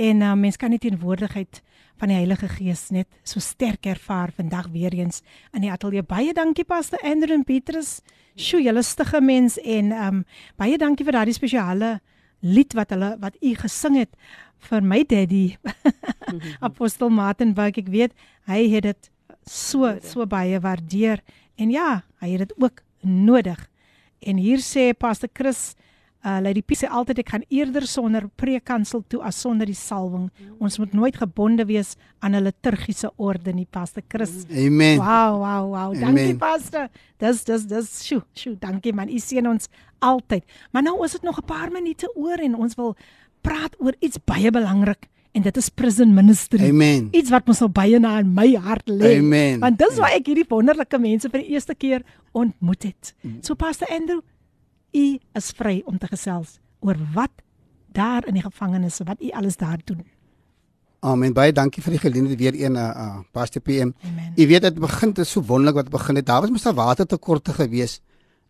En 0.00 0.24
uh, 0.24 0.32
mens 0.32 0.56
kan 0.56 0.72
die 0.72 0.80
teenwoordigheid 0.80 1.60
van 2.00 2.08
die 2.08 2.16
Heilige 2.16 2.48
Gees 2.48 2.88
net 2.94 3.08
so 3.28 3.42
sterk 3.44 3.84
ervaar 3.86 4.32
vandag 4.32 4.70
weer 4.72 4.94
eens 4.96 5.20
in 5.52 5.66
die 5.66 5.72
ateljee. 5.72 6.02
Baie 6.02 6.32
dankie 6.36 6.64
Pastor 6.64 7.00
Andrew 7.04 7.36
en 7.36 7.44
Petrus. 7.44 7.98
Sjoe, 8.40 8.62
julle 8.64 8.82
stige 8.86 9.20
mens 9.20 9.58
en 9.60 9.92
um 9.92 10.22
baie 10.60 10.78
dankie 10.80 11.04
vir 11.04 11.18
daardie 11.18 11.36
spesiale 11.36 11.98
lied 12.40 12.72
wat 12.78 12.94
hulle 12.94 13.12
wat 13.20 13.36
u 13.44 13.52
gesing 13.58 13.98
het 14.00 14.16
vir 14.70 14.84
my 14.84 15.02
daddy 15.08 15.44
Apostel 16.68 17.12
Martin 17.12 17.52
Buik. 17.56 17.82
Ek 17.82 17.92
weet 17.92 18.16
hy 18.48 18.64
het 18.72 18.88
dit 18.88 19.10
so 19.44 19.92
so 20.04 20.24
baie 20.24 20.60
waardeer 20.60 21.20
en 21.60 21.72
ja, 21.72 22.00
hy 22.24 22.32
het 22.32 22.48
dit 22.48 22.56
ook 22.56 22.80
nodig. 23.04 23.60
En 24.24 24.40
hier 24.40 24.64
sê 24.64 24.90
Pastor 24.96 25.28
Chris 25.32 25.74
Uh 26.20 26.36
Lady 26.44 26.60
P 26.60 26.76
sê 26.76 26.84
altyd 26.84 27.22
ek 27.22 27.30
gaan 27.32 27.44
eerder 27.48 27.86
sonder 27.88 28.26
preekansel 28.36 29.00
toe 29.08 29.22
as 29.24 29.38
sonder 29.40 29.64
die 29.66 29.76
salwing. 29.78 30.26
Ons 30.60 30.76
moet 30.78 30.92
nooit 30.92 31.16
gebonde 31.16 31.64
wees 31.64 31.94
aan 32.20 32.36
'n 32.36 32.44
liturgiese 32.44 33.08
orde 33.16 33.52
nie, 33.52 33.64
Pastor 33.64 34.02
Chris. 34.08 34.44
Amen. 34.52 34.98
Wow, 34.98 35.40
wow, 35.40 35.64
wow. 35.72 35.94
Dankie 35.94 36.36
Amen. 36.36 36.36
Pastor. 36.38 36.88
Dis 37.18 37.44
dis 37.44 37.64
dis 37.64 37.88
sjoe, 38.04 38.22
sjoe, 38.34 38.56
dankie 38.60 38.92
man. 38.92 39.08
U 39.08 39.18
seën 39.18 39.46
ons 39.48 39.68
altyd. 39.98 40.44
Maar 40.72 40.82
nou 40.82 41.04
is 41.04 41.12
dit 41.12 41.22
nog 41.22 41.38
'n 41.38 41.46
paar 41.46 41.70
minute 41.72 42.12
oor 42.14 42.36
en 42.38 42.54
ons 42.54 42.74
wil 42.74 42.96
praat 43.40 43.74
oor 43.78 43.94
iets 44.00 44.18
baie 44.24 44.50
belangrik 44.50 45.08
en 45.32 45.42
dit 45.42 45.56
is 45.56 45.68
prison 45.68 46.14
ministry. 46.14 46.68
Amen. 46.68 47.08
Iets 47.12 47.30
wat 47.30 47.46
mos 47.46 47.60
nou 47.62 47.70
baie 47.70 47.98
na 47.98 48.18
in 48.18 48.34
my 48.34 48.54
hart 48.54 48.88
lê. 48.90 49.18
Amen. 49.18 49.60
Want 49.60 49.78
dis 49.78 49.96
waar 49.96 50.12
ek 50.16 50.26
hierdie 50.26 50.46
wonderlike 50.48 50.98
mense 50.98 51.30
vir 51.30 51.44
die 51.44 51.54
eerste 51.54 51.74
keer 51.74 52.02
ontmoet 52.32 52.82
het. 52.82 53.14
So 53.40 53.54
Pastor 53.54 53.88
Andrew, 53.88 54.20
u 54.92 55.18
is 55.32 55.50
vry 55.56 55.82
om 55.84 55.98
te 55.98 56.06
gesels 56.06 56.58
oor 56.80 56.96
wat 57.14 57.42
daar 57.92 58.26
in 58.26 58.34
die 58.34 58.42
gevangenis, 58.42 59.00
wat 59.04 59.22
u 59.22 59.30
alles 59.30 59.56
daar 59.56 59.80
doen. 59.84 60.04
Amen. 61.00 61.32
Baie 61.32 61.52
dankie 61.52 61.82
vir 61.82 61.96
die 61.96 62.02
geleentheid 62.02 62.38
weer 62.38 62.56
een 62.56 62.76
uh, 62.76 62.88
uh 62.92 63.20
Pastor 63.32 63.62
PM. 63.62 63.94
Amen. 64.04 64.32
Jy 64.36 64.46
weet 64.46 64.62
dit 64.68 64.80
begin 64.80 65.14
dit 65.16 65.26
so 65.26 65.42
wonderlik 65.42 65.74
wat 65.74 65.90
begin 65.90 66.20
het. 66.20 66.26
Daar 66.26 66.40
was 66.40 66.50
mos 66.50 66.66
'n 66.66 66.74
watertekorte 66.74 67.52
gewees 67.52 68.00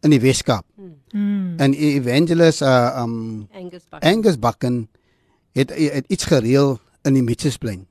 in 0.02 0.10
die 0.10 0.20
Weskaap. 0.20 0.64
Mm. 1.12 1.54
En 1.56 1.74
Evangelist 1.74 2.62
uh 2.62 3.02
um 3.02 3.46
Angus 3.52 3.84
Buck. 3.90 4.02
Angus 4.02 4.38
Bakken 4.38 4.88
het, 5.52 5.70
het 5.70 6.04
iets 6.08 6.24
gereël 6.24 6.78
in 7.02 7.14
die 7.14 7.22
Mitchellsplein. 7.22 7.86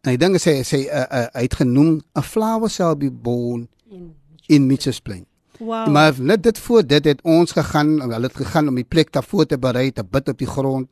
En 0.00 0.12
ek 0.12 0.20
dink 0.20 0.38
sy 0.38 0.62
sy 0.62 0.84
uh, 0.86 1.02
uh, 1.10 1.26
hy 1.32 1.42
het 1.48 1.54
genoem 1.54 2.02
'n 2.14 2.22
flower 2.22 2.70
shall 2.70 2.96
be 2.96 3.10
born 3.10 3.68
in 3.90 4.14
in 4.46 4.66
Mitchellsplein. 4.66 5.26
Wow. 5.58 5.88
Maar 5.88 6.14
net 6.18 6.42
dit 6.42 6.58
voor 6.58 6.86
dit 6.86 7.04
het 7.04 7.22
ons 7.22 7.52
gegaan, 7.52 8.00
hulle 8.00 8.26
het 8.26 8.36
gegaan 8.36 8.68
om 8.68 8.74
die 8.74 8.84
plek 8.84 9.12
daarvoor 9.12 9.46
te 9.46 9.58
berei, 9.58 9.92
te 9.92 10.04
bid 10.04 10.28
op 10.28 10.38
die 10.38 10.46
grond. 10.46 10.88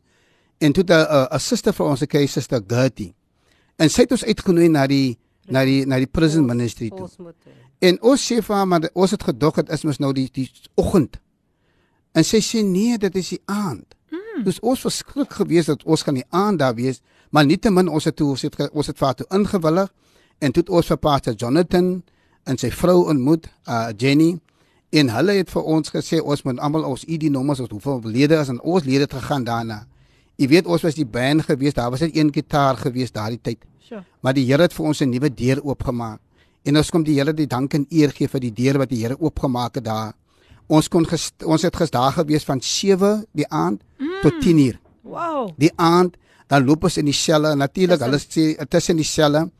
En 0.58 0.72
toe 0.72 0.84
'n 0.84 0.92
'n 0.92 1.26
'n 1.34 1.40
suster 1.40 1.72
vir 1.72 1.86
ons, 1.86 2.00
'n 2.00 2.06
keuse 2.06 2.32
suster 2.32 2.62
Gertie. 2.66 3.14
En 3.76 3.90
sy 3.90 4.00
het 4.02 4.10
ons 4.10 4.24
uitgenooi 4.24 4.68
na 4.68 4.86
die 4.86 5.18
na 5.48 5.64
die 5.64 5.86
na 5.86 5.98
die 5.98 6.06
prison 6.06 6.46
ministry 6.46 6.88
toe. 6.88 6.98
Portsmouth. 6.98 7.34
En 7.78 7.98
ons 8.02 8.32
sê 8.32 8.40
vir 8.42 8.56
haar 8.56 8.68
maar 8.68 8.88
ons 8.92 9.10
het 9.10 9.22
gedog 9.22 9.54
dit 9.54 9.70
is 9.70 9.84
mos 9.84 9.98
nou 9.98 10.12
die 10.12 10.28
die 10.32 10.50
oggend. 10.74 11.18
En 12.12 12.24
sy 12.24 12.40
sê 12.40 12.62
nee, 12.64 12.98
dit 12.98 13.16
is 13.16 13.28
die 13.28 13.40
aand. 13.44 13.94
Mm. 14.10 14.44
Dus 14.44 14.60
ons 14.60 14.82
was 14.82 14.96
skrik 14.96 15.32
geweest 15.32 15.66
dat 15.66 15.82
ons 15.82 16.02
gaan 16.02 16.14
die 16.14 16.28
aand 16.30 16.58
daar 16.58 16.74
wees, 16.74 17.02
maar 17.30 17.46
nietemin 17.46 17.88
ons 17.88 18.04
het 18.04 18.16
toe 18.16 18.30
ons 18.30 18.42
het 18.42 18.70
ons 18.70 18.86
het 18.86 18.98
vir 18.98 19.06
haar 19.06 19.14
toe 19.14 19.26
ingewillig 19.30 19.92
en 20.38 20.52
toe 20.52 20.62
het 20.62 20.70
ons 20.70 20.86
vir 20.86 20.96
Pastor 20.96 21.34
Jonathan 21.34 22.02
en 22.44 22.58
sy 22.60 22.70
vrou 22.70 23.08
ontmoet, 23.08 23.48
uh 23.68 23.88
Jenny 23.96 24.38
en 24.94 25.10
hulle 25.10 25.34
het 25.40 25.50
vir 25.50 25.66
ons 25.76 25.90
gesê 25.90 26.20
ons 26.22 26.42
moet 26.46 26.60
almal 26.62 26.86
ons 26.86 27.04
ID 27.10 27.26
nommers 27.32 27.60
of 27.60 27.72
hoeveel 27.74 28.02
lede 28.14 28.38
is 28.38 28.50
en 28.52 28.60
ons 28.62 28.84
lede 28.86 29.08
het 29.08 29.16
gegaan 29.16 29.44
daarna. 29.46 29.84
Jy 30.38 30.48
weet 30.50 30.66
ons 30.70 30.82
was 30.86 30.98
die 30.98 31.06
band 31.06 31.46
geweest, 31.46 31.78
daar 31.78 31.90
was 31.94 32.02
net 32.02 32.16
een 32.16 32.30
gitaar 32.34 32.78
geweest 32.78 33.14
daardie 33.14 33.40
tyd. 33.42 33.64
Sure. 33.82 34.02
Maar 34.22 34.34
die 34.34 34.46
Here 34.46 34.62
het 34.62 34.72
vir 34.72 34.86
ons 34.86 35.00
'n 35.00 35.10
nuwe 35.10 35.30
deur 35.34 35.60
oopgemaak. 35.62 36.20
En 36.64 36.76
ons 36.76 36.90
kom 36.90 37.02
die 37.04 37.14
Here 37.18 37.34
die 37.34 37.46
dank 37.46 37.74
en 37.74 37.86
eer 37.90 38.10
gee 38.10 38.28
vir 38.28 38.40
die 38.40 38.52
deur 38.52 38.78
wat 38.78 38.88
die 38.88 39.02
Here 39.02 39.16
oopgemaak 39.20 39.74
het 39.74 39.84
daar. 39.84 40.14
Ons 40.66 40.88
kon 40.88 41.04
ges, 41.04 41.32
ons 41.44 41.62
het 41.62 41.76
gesdaag 41.76 42.14
gewees 42.14 42.44
van 42.44 42.60
7 42.60 43.26
die 43.32 43.48
aand 43.48 43.82
mm. 43.98 44.22
tot 44.22 44.40
10 44.40 44.58
uur. 44.58 44.78
Wow. 45.02 45.50
Die 45.56 45.72
aand 45.76 46.16
dan 46.46 46.64
loop 46.64 46.84
ons 46.84 46.96
in 46.96 47.04
die 47.04 47.16
selle, 47.16 47.54
natuurlik 47.56 48.00
hulle 48.00 48.18
sê 48.18 48.54
tussen 48.68 48.96
die 48.96 49.04
selle 49.08 49.50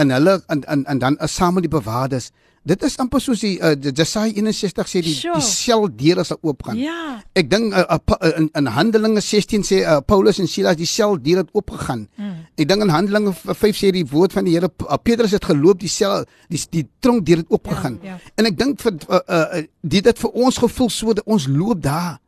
en 0.00 0.10
hulle 0.10 0.42
en 0.48 0.64
en, 0.64 0.84
en 0.86 0.98
dan 0.98 1.18
is 1.18 1.34
saam 1.34 1.54
met 1.54 1.62
die 1.62 1.72
bewaarders. 1.72 2.30
Dit 2.62 2.82
is 2.84 2.98
amper 3.00 3.22
soos 3.24 3.40
die 3.40 3.54
uh, 3.64 3.70
Jesaja 3.72 4.34
61 4.36 4.88
sê 4.90 5.00
die 5.00 5.14
Sure. 5.16 5.38
die 5.40 5.46
seldeure 5.46 6.24
sal 6.28 6.36
oopgaan. 6.44 6.76
Ja. 6.76 7.22
Ek 7.32 7.48
dink 7.48 7.72
uh, 7.72 7.86
uh, 7.96 8.18
in, 8.36 8.50
in 8.60 8.66
Handelinge 8.74 9.22
16 9.24 9.64
sê 9.64 9.78
uh, 9.80 9.94
Paulus 10.04 10.38
en 10.42 10.46
Silas 10.50 10.76
die 10.76 10.86
sel 10.86 11.16
deur 11.24 11.40
het 11.40 11.48
oopgegaan. 11.56 12.02
Mm. 12.20 12.34
Ek 12.60 12.68
dink 12.68 12.84
in 12.84 12.92
Handelinge 12.92 13.32
v- 13.32 13.56
5 13.62 13.80
sê 13.80 13.90
die 13.96 14.04
woord 14.12 14.36
van 14.36 14.44
die 14.44 14.58
Here 14.58 14.68
uh, 14.84 14.98
Petrus 15.02 15.32
het 15.32 15.48
geloop 15.48 15.80
die 15.80 15.88
sel 15.88 16.26
die 16.52 16.60
die 16.76 16.84
tronk 17.00 17.24
deur 17.30 17.40
het 17.40 17.48
oopgegaan. 17.48 17.96
Ja, 18.04 18.18
ja. 18.20 18.34
En 18.36 18.50
ek 18.52 18.60
dink 18.60 18.84
vir 18.84 18.98
uh, 19.08 19.22
uh, 19.24 19.64
dit 19.80 20.04
het 20.12 20.20
vir 20.20 20.36
ons 20.44 20.60
gevoel 20.60 20.92
so 20.92 21.16
dat 21.16 21.24
ons 21.24 21.48
loop 21.48 21.80
daar 21.80 22.18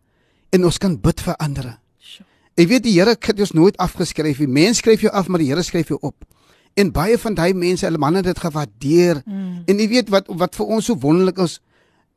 en 0.57 0.65
ons 0.65 0.79
kan 0.81 0.97
bid 0.97 1.21
vir 1.29 1.37
ander. 1.45 1.75
Sure. 2.01 2.25
Ek 2.57 2.73
weet 2.73 2.89
die 2.89 2.97
Here 2.97 3.19
het 3.21 3.41
ons 3.41 3.53
nooit 3.53 3.77
afgeskryf 3.77 4.41
nie. 4.41 4.49
Mense 4.49 4.81
skryf 4.81 5.05
jou 5.05 5.13
af, 5.13 5.29
maar 5.29 5.45
die 5.45 5.53
Here 5.53 5.63
skryf 5.63 5.93
jou 5.93 6.01
op. 6.01 6.25
En 6.75 6.93
baie 6.93 7.19
van 7.19 7.35
daai 7.35 7.53
mense, 7.55 7.85
hulle 7.85 7.99
manne 7.99 8.23
het 8.23 8.25
dit 8.25 8.39
gewaardeer. 8.39 9.23
Mm. 9.25 9.63
En 9.67 9.79
jy 9.79 9.89
weet 9.89 10.09
wat 10.09 10.27
wat 10.29 10.57
vir 10.57 10.67
ons 10.67 10.85
so 10.85 10.97
wonderlik 10.99 11.39
is, 11.39 11.61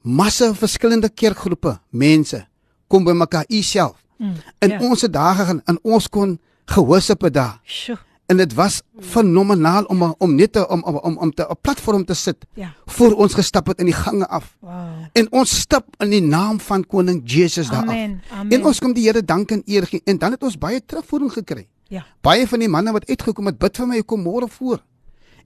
massa 0.01 0.53
verskillende 0.53 1.09
kerkgroepe, 1.09 1.79
mense 1.89 2.45
kom 2.87 3.03
by 3.03 3.11
mekaar 3.17 3.45
u 3.49 3.61
self. 3.61 4.03
Mm. 4.17 4.33
En 4.59 4.69
ja. 4.69 4.79
ons 4.79 5.01
het 5.01 5.13
daar 5.13 5.35
gegaan 5.35 5.61
en 5.65 5.79
ons 5.83 6.09
kon 6.09 6.37
gehoorsaam 6.65 7.23
het 7.27 7.33
daar. 7.33 7.59
Sjoe. 7.63 7.97
En 8.25 8.37
dit 8.37 8.53
was 8.53 8.81
fenomenaal 8.99 9.83
om 9.83 10.15
om 10.17 10.35
net 10.35 10.53
te, 10.53 10.67
om 10.69 10.83
om 10.83 10.95
om, 10.97 11.17
om 11.17 11.33
te 11.33 11.45
'n 11.49 11.57
platform 11.61 12.05
te 12.05 12.13
sit 12.13 12.45
Ja. 12.53 12.73
voor 12.85 13.11
ons 13.13 13.33
gestap 13.33 13.67
het 13.67 13.79
in 13.79 13.85
die 13.85 13.93
gange 13.93 14.27
af. 14.27 14.57
Wow. 14.59 14.71
En 15.13 15.31
ons 15.31 15.59
stap 15.59 15.85
in 15.97 16.09
die 16.09 16.21
naam 16.21 16.59
van 16.59 16.85
koning 16.87 17.21
Jesus 17.25 17.67
daar 17.67 17.83
af. 17.83 17.89
Amen. 17.89 18.21
Amen. 18.31 18.51
En 18.51 18.65
ons 18.65 18.79
kom 18.79 18.93
die 18.93 19.05
Here 19.05 19.25
dank 19.25 19.51
en 19.51 19.61
eer 19.65 19.85
gee 19.85 20.01
en 20.03 20.17
dan 20.17 20.31
het 20.31 20.43
ons 20.43 20.57
baie 20.57 20.85
terugvoering 20.85 21.31
gekry. 21.31 21.67
Ja. 21.89 22.05
Baie 22.21 22.47
van 22.47 22.59
die 22.59 22.69
manne 22.71 22.91
wat 22.95 23.09
uitgekom 23.09 23.45
het, 23.51 23.57
bid 23.61 23.77
vir 23.77 23.87
my, 23.87 24.01
kom 24.01 24.23
môre 24.25 24.47
voor. 24.49 24.81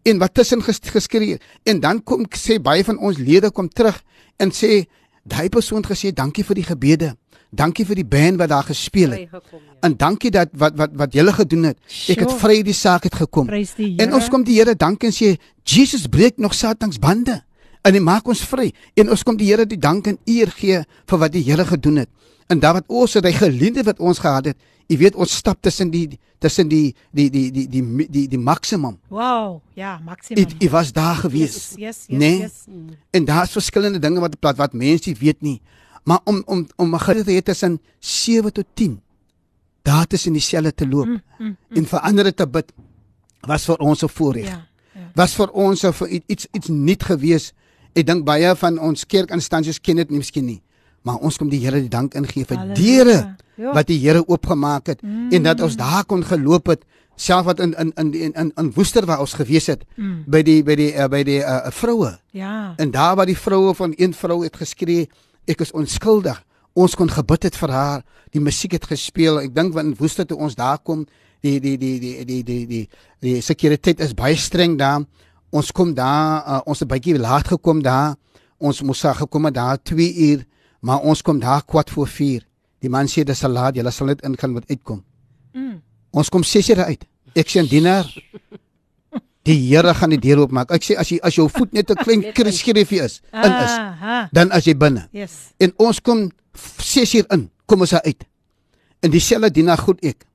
En 0.07 0.19
wat 0.21 0.33
tussen 0.33 0.61
ges 0.63 0.79
geskree 0.83 1.39
en 1.67 1.79
dan 1.83 2.03
kom 2.03 2.23
sê 2.35 2.59
baie 2.63 2.83
van 2.87 2.97
ons 2.97 3.17
lede 3.17 3.51
kom 3.51 3.67
terug 3.69 3.97
en 4.39 4.51
sê 4.55 4.85
daai 5.27 5.49
persoon 5.51 5.83
het 5.83 5.91
gesê 5.91 6.13
dankie 6.15 6.43
vir 6.47 6.55
die 6.55 6.63
gebede. 6.63 7.09
Dankie 7.51 7.83
vir 7.85 7.97
die 7.97 8.05
band 8.05 8.37
wat 8.39 8.49
daar 8.49 8.63
gespeel 8.63 9.11
het. 9.11 9.27
Vrygekom, 9.29 9.59
ja. 9.65 9.75
En 9.81 9.95
dankie 9.97 10.31
dat 10.31 10.49
wat 10.53 10.77
wat 10.77 10.91
wat 10.93 11.13
julle 11.17 11.33
gedoen 11.33 11.63
het. 11.71 11.77
Ek 12.07 12.19
het 12.19 12.29
Sure. 12.29 12.39
vry 12.39 12.61
die 12.63 12.73
saak 12.73 13.03
het 13.03 13.15
gekom. 13.15 13.49
En 13.49 14.13
ons 14.13 14.29
kom 14.29 14.43
die 14.43 14.55
Here 14.59 14.75
dank 14.75 15.03
en 15.03 15.11
sê 15.11 15.35
Jesus 15.63 16.07
breek 16.07 16.37
nog 16.37 16.53
Satans 16.53 16.99
bande 16.99 17.41
en 17.83 17.93
hy 17.93 17.99
maak 17.99 18.27
ons 18.27 18.41
vry. 18.45 18.71
En 18.95 19.09
ons 19.09 19.23
kom 19.23 19.37
die 19.37 19.47
Here 19.49 19.65
die 19.65 19.79
dank 19.79 20.07
en 20.07 20.17
eer 20.25 20.47
gee 20.51 20.83
vir 21.09 21.17
wat 21.17 21.31
die 21.31 21.43
Here 21.43 21.65
gedoen 21.65 21.97
het. 21.97 22.09
En 22.49 22.59
daar 22.59 22.73
wat 22.79 22.87
ons 22.87 23.13
het 23.13 23.25
hy 23.27 23.31
geleende 23.37 23.83
wat 23.85 23.99
ons 24.01 24.19
gehad 24.19 24.45
het. 24.49 24.57
Jy 24.89 24.97
weet 24.97 25.15
ons 25.15 25.35
stap 25.37 25.59
tussen 25.61 25.91
die 25.93 26.17
tussen 26.41 26.69
die 26.69 26.95
die 27.13 27.29
die 27.29 27.51
die 27.53 27.67
die 27.69 27.83
die, 27.83 28.07
die, 28.09 28.27
die 28.31 28.39
maksimum. 28.41 28.95
Wow. 29.13 29.59
Ja, 29.77 29.99
maksimum. 30.05 30.47
Dit 30.57 30.71
was 30.73 30.89
daar 30.95 31.19
gewees. 31.21 31.53
Yes, 31.53 31.73
yes, 31.77 31.99
yes, 32.07 32.17
nee? 32.17 32.39
yes. 32.39 32.63
En 33.13 33.25
daar's 33.25 33.53
verskillende 33.53 33.99
dinge 33.99 34.19
wat 34.19 34.37
wat, 34.41 34.57
wat 34.57 34.73
mense 34.73 35.13
weet 35.19 35.41
nie. 35.45 35.59
Maar 36.03 36.19
om 36.23 36.41
om 36.45 36.67
om 36.75 36.95
'n 36.95 36.99
gedeelte 36.99 37.31
het 37.31 37.45
tussen 37.45 37.79
7 37.99 38.53
tot 38.53 38.65
10 38.73 39.01
daar 39.81 40.07
tussen 40.07 40.33
die 40.33 40.41
selle 40.41 40.73
te 40.73 40.87
loop 40.87 41.05
mm, 41.05 41.21
mm, 41.37 41.45
mm. 41.45 41.77
en 41.77 41.85
vir 41.85 41.99
ander 41.99 42.33
te 42.35 42.47
bid 42.47 42.73
was 43.47 43.65
vir 43.65 43.77
ons 43.77 44.03
'n 44.03 44.09
voorreg 44.09 44.45
Ja. 44.45 44.67
ja. 44.93 45.11
was 45.15 45.35
vir 45.35 45.51
ons 45.51 45.81
vir 45.81 46.07
iets 46.27 46.47
iets 46.51 46.67
nuut 46.67 47.03
gewees. 47.03 47.53
Ek 47.93 48.05
dink 48.05 48.25
baie 48.25 48.55
van 48.55 48.79
ons 48.79 49.05
kerkinstansies 49.05 49.79
ken 49.81 49.95
dit 49.95 50.09
nie 50.09 50.17
miskien 50.17 50.45
nie. 50.45 50.61
Maar 51.03 51.15
ons 51.15 51.37
kom 51.37 51.49
die 51.49 51.59
Here 51.63 51.81
die 51.81 51.89
dank 51.91 52.13
ingee 52.13 52.45
vir 52.45 52.73
deure 52.75 53.35
Ja. 53.59 53.73
wat 53.75 53.89
die 53.89 53.97
Here 53.99 54.23
oopgemaak 54.27 54.87
het 54.87 55.01
mm. 55.03 55.31
en 55.35 55.43
dat 55.43 55.59
ons 55.61 55.75
daar 55.75 56.05
kon 56.07 56.23
geloop 56.23 56.67
het 56.71 56.85
self 57.19 57.43
wat 57.49 57.59
in 57.59 57.73
in 57.75 57.91
in 57.99 58.13
in 58.13 58.33
in, 58.33 58.51
in 58.55 58.71
Woester 58.75 59.05
waar 59.05 59.19
ons 59.19 59.33
gewees 59.35 59.67
het 59.67 59.83
mm. 59.95 60.23
by 60.31 60.39
die 60.47 60.63
by 60.63 60.75
die 60.79 60.93
uh, 60.95 61.07
by 61.11 61.23
die 61.27 61.41
uh, 61.43 61.67
vroue 61.75 62.13
Ja. 62.31 62.73
en 62.77 62.91
daar 62.91 63.17
waar 63.19 63.27
die 63.27 63.37
vroue 63.37 63.73
van 63.75 63.93
een 63.97 64.13
vrou 64.13 64.43
het 64.43 64.55
geskree 64.55 65.09
ek 65.45 65.59
is 65.65 65.71
onskuldig 65.75 66.39
ons 66.73 66.95
kon 66.95 67.11
gebid 67.11 67.49
het 67.49 67.57
vir 67.59 67.69
haar 67.75 68.05
die 68.31 68.39
musiek 68.39 68.77
het 68.77 68.87
gespeel 68.87 69.41
ek 69.41 69.51
dink 69.55 69.73
wanneer 69.75 69.91
in 69.91 69.99
Woester 69.99 70.25
toe 70.25 70.37
ons 70.39 70.55
daar 70.55 70.79
kom 70.79 71.03
die 71.43 71.59
die 71.59 71.75
die 71.77 71.99
die 71.99 72.25
die 72.25 72.43
die 72.43 72.65
die, 72.67 72.85
die 73.19 73.41
sekuriteit 73.41 73.99
is 73.99 74.15
baie 74.15 74.39
streng 74.39 74.77
daar 74.79 75.03
ons 75.51 75.71
kom 75.75 75.91
daar 75.93 76.47
uh, 76.47 76.61
ons 76.65 76.79
het 76.79 76.87
bietjie 76.87 77.19
laat 77.19 77.51
gekom 77.51 77.83
daar 77.83 78.15
ons 78.57 78.81
moes 78.87 79.01
daar 79.03 79.19
gekom 79.19 79.51
het 79.51 79.59
daar 79.59 79.83
2 79.83 80.15
uur 80.31 80.45
maar 80.79 80.99
ons 80.99 81.21
kom 81.21 81.39
daar 81.39 81.63
kwart 81.65 81.89
voor 81.89 82.07
4 82.07 82.45
die 82.79 82.89
man 82.89 83.07
sê 83.11 83.25
dis 83.27 83.39
te 83.39 83.47
laat 83.51 83.75
jy 83.75 83.83
sal 83.91 84.07
net 84.07 84.21
ingaan 84.23 84.53
wat 84.53 84.69
uitkom. 84.69 85.03
Mm. 85.53 85.81
ons 86.11 86.29
kom 86.29 86.43
6 86.43 86.69
uur 86.69 86.83
uit. 86.85 87.05
Ek 87.35 87.47
sê 87.47 87.61
'n 87.61 87.67
dienaar 87.67 88.05
die 89.43 89.57
Here 89.69 89.93
gaan 89.93 90.09
die 90.09 90.19
deur 90.19 90.39
oopmaak. 90.39 90.71
Ek 90.71 90.83
sê 90.83 90.95
as 90.97 91.09
jy 91.09 91.19
as 91.23 91.35
jou 91.35 91.49
voet 91.49 91.73
net 91.73 91.89
'n 91.89 91.95
klein 91.95 92.21
kriskriefie 92.37 93.01
is 93.01 93.21
in 93.33 93.51
is 93.51 93.73
Aha. 93.75 94.29
dan 94.31 94.51
as 94.51 94.65
jy 94.65 94.75
binne. 94.75 95.07
Yes. 95.11 95.53
en 95.59 95.73
ons 95.77 95.99
kom 95.99 96.31
6 96.77 97.13
uur 97.15 97.25
in 97.31 97.49
kom 97.65 97.81
ons 97.81 97.93
uit. 97.93 98.25
In 99.01 99.11
dieselfde 99.11 99.51
dienaar 99.51 99.77
goed 99.77 99.99
ek 100.03 100.25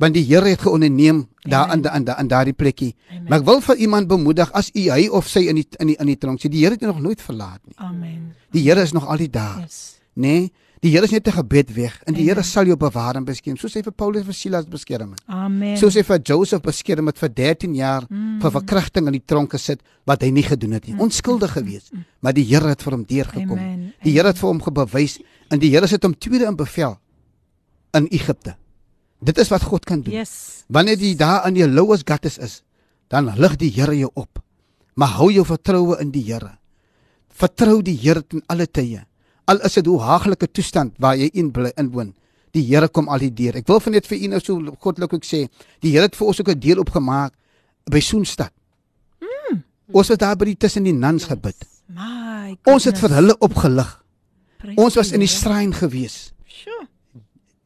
want 0.00 0.14
die 0.16 0.24
Here 0.24 0.48
het 0.48 0.62
geonderneem 0.64 1.26
daar 1.44 1.68
aan 1.74 1.84
aan 1.88 2.08
aan 2.08 2.28
daardie 2.28 2.54
plekkie 2.56 2.94
Amen. 3.10 3.26
maar 3.28 3.38
ek 3.40 3.44
wil 3.44 3.60
vir 3.60 3.76
iemand 3.76 4.08
bemoedig 4.08 4.50
as 4.52 4.70
u 4.74 4.86
hy 4.90 5.08
of 5.12 5.28
sy 5.28 5.40
in 5.52 5.60
die 5.60 5.66
in 5.78 5.86
die 5.92 5.96
in 6.00 6.06
die 6.06 6.16
tronk 6.16 6.40
sê 6.40 6.48
die 6.48 6.62
Here 6.64 6.72
het 6.74 6.80
jou 6.80 6.92
nog 6.92 7.02
nooit 7.04 7.20
verlaat 7.20 7.60
nie 7.66 7.76
Amen. 7.76 8.32
die 8.52 8.62
Here 8.64 8.80
is 8.82 8.92
nog 8.96 9.06
altyd 9.06 9.32
daar 9.32 9.60
Yes. 9.60 10.00
nê 10.16 10.22
nee? 10.40 10.50
die 10.80 10.90
Here 10.94 11.04
is 11.04 11.10
net 11.12 11.28
'n 11.28 11.32
gebed 11.32 11.74
weg 11.76 12.00
en 12.06 12.14
die. 12.14 12.24
Here 12.24 12.42
sal 12.42 12.64
jou 12.64 12.76
bewaar 12.76 13.16
en 13.16 13.24
beskerm 13.24 13.56
soos 13.58 13.74
hy 13.74 13.82
vir 13.82 13.92
Paulus 13.92 14.24
vir 14.24 14.32
Silas 14.34 14.64
beskerm 14.64 15.10
het 15.10 15.20
Amen. 15.28 15.76
soos 15.76 15.94
hy 15.94 16.02
vir 16.02 16.18
Joseph 16.24 16.62
beskerm 16.62 17.06
het 17.06 17.18
vir 17.18 17.28
13 17.28 17.74
jaar 17.74 18.06
Mm. 18.08 18.40
vir 18.40 18.50
verkrachting 18.50 19.06
in 19.06 19.12
die 19.12 19.22
tronk 19.26 19.50
gesit 19.52 19.80
wat 20.06 20.22
hy 20.22 20.30
nie 20.30 20.42
gedoen 20.42 20.72
het 20.72 20.86
nie 20.88 20.96
onskuldig 20.98 21.52
gewees 21.52 21.90
maar 22.20 22.32
die 22.32 22.44
Here 22.44 22.68
het 22.68 22.82
vir 22.82 22.92
hom 22.92 23.04
deurgekom 23.04 23.58
Amen. 23.58 23.92
die 24.02 24.12
Here 24.12 24.28
het 24.28 24.38
vir 24.38 24.48
hom 24.48 24.62
gebewys 24.62 25.18
en 25.50 25.58
die 25.58 25.68
Here 25.70 25.86
sit 25.86 26.02
hom 26.02 26.14
tweede 26.18 26.46
in 26.46 26.56
bevel 26.56 26.96
in 27.92 28.06
Egipte. 28.10 28.56
Dit 29.20 29.38
is 29.38 29.50
wat 29.52 29.62
God 29.62 29.84
kan 29.84 30.00
doen. 30.02 30.14
Yes. 30.14 30.64
Wanneer 30.68 30.98
jy 30.98 31.14
daar 31.16 31.46
in 31.48 31.58
jou 31.60 31.68
lowest 31.68 32.08
gutters 32.08 32.38
is, 32.38 32.62
dan 33.08 33.28
lig 33.36 33.56
die 33.60 33.70
Here 33.74 33.96
jou 33.96 34.10
op. 34.14 34.40
Maar 34.94 35.16
hou 35.18 35.30
jou 35.32 35.44
vertroue 35.44 35.98
in 36.00 36.10
die 36.14 36.24
Here. 36.24 36.56
Vertrou 37.28 37.80
die 37.82 37.96
Here 38.00 38.22
ten 38.22 38.42
alle 38.48 38.66
tye. 38.66 39.04
Al 39.50 39.60
is 39.66 39.76
dit 39.78 39.86
hoe 39.86 40.00
haaglike 40.00 40.48
toestand 40.50 40.94
waar 40.98 41.18
jy 41.18 41.30
in 41.34 41.50
bly 41.52 41.72
inwoon. 41.76 42.14
Die 42.54 42.62
Here 42.66 42.88
kom 42.88 43.08
al 43.08 43.22
die 43.22 43.32
deur. 43.34 43.60
Ek 43.60 43.68
wil 43.68 43.80
van 43.82 43.94
net 43.94 44.08
vir 44.10 44.24
u 44.24 44.30
nou 44.32 44.40
so 44.42 44.76
goddelik 44.82 45.12
ook 45.14 45.26
sê, 45.26 45.44
die 45.82 45.92
Here 45.94 46.08
het 46.08 46.16
vir 46.18 46.26
ons 46.26 46.40
ook 46.40 46.50
'n 46.50 46.60
deel 46.60 46.80
opgemaak 46.80 47.32
by 47.90 48.00
Soenstad. 48.00 48.52
Mm. 49.20 49.62
Ons 49.92 50.08
het 50.08 50.20
daar 50.20 50.36
by 50.36 50.44
die 50.44 50.56
tussen 50.56 50.84
die 50.84 50.92
nuns 50.92 51.24
gebid. 51.24 51.56
My 51.88 52.56
Ons 52.64 52.84
het 52.84 52.98
vir 52.98 53.10
hulle 53.10 53.36
opgelig. 53.38 54.04
Prys 54.58 54.76
Ons 54.76 54.94
was 54.94 55.12
in 55.12 55.20
die 55.20 55.28
shrine 55.28 55.72
gewees. 55.72 56.32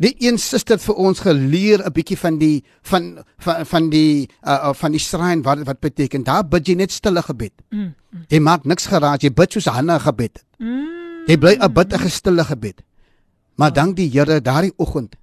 Die 0.05 0.13
een 0.21 0.39
suster 0.39 0.77
het 0.77 0.85
vir 0.85 0.99
ons 1.01 1.21
geleer 1.25 1.81
'n 1.81 1.93
bietjie 1.93 2.19
van 2.19 2.39
die 2.39 2.65
van 2.83 3.25
van 3.39 3.67
van 3.67 3.91
die 3.91 4.29
uh, 4.43 4.73
van 4.75 4.93
die 4.93 5.01
shrine 5.01 5.43
wat 5.43 5.65
wat 5.65 5.81
beteken. 5.81 6.25
Daar 6.25 6.45
bid 6.49 6.69
jy 6.69 6.75
net 6.75 6.93
stille 6.93 7.23
gebed. 7.23 7.53
Mm. 7.71 7.95
Jy 8.29 8.41
maak 8.41 8.65
niks 8.65 8.87
geraas, 8.87 9.23
jy 9.23 9.33
bid 9.33 9.53
soos 9.53 9.65
Hanna 9.65 9.99
gebed. 9.99 10.33
het. 10.37 10.45
Mm. 10.59 11.25
Jy 11.27 11.39
bly 11.39 11.57
'n 11.57 11.73
bid 11.73 11.95
'n 11.95 12.11
stille 12.11 12.45
gebed. 12.45 12.83
Maar 13.57 13.73
dank 13.73 13.97
die 13.97 14.11
Here 14.11 14.41
daardie 14.41 14.73
oggend 14.77 15.17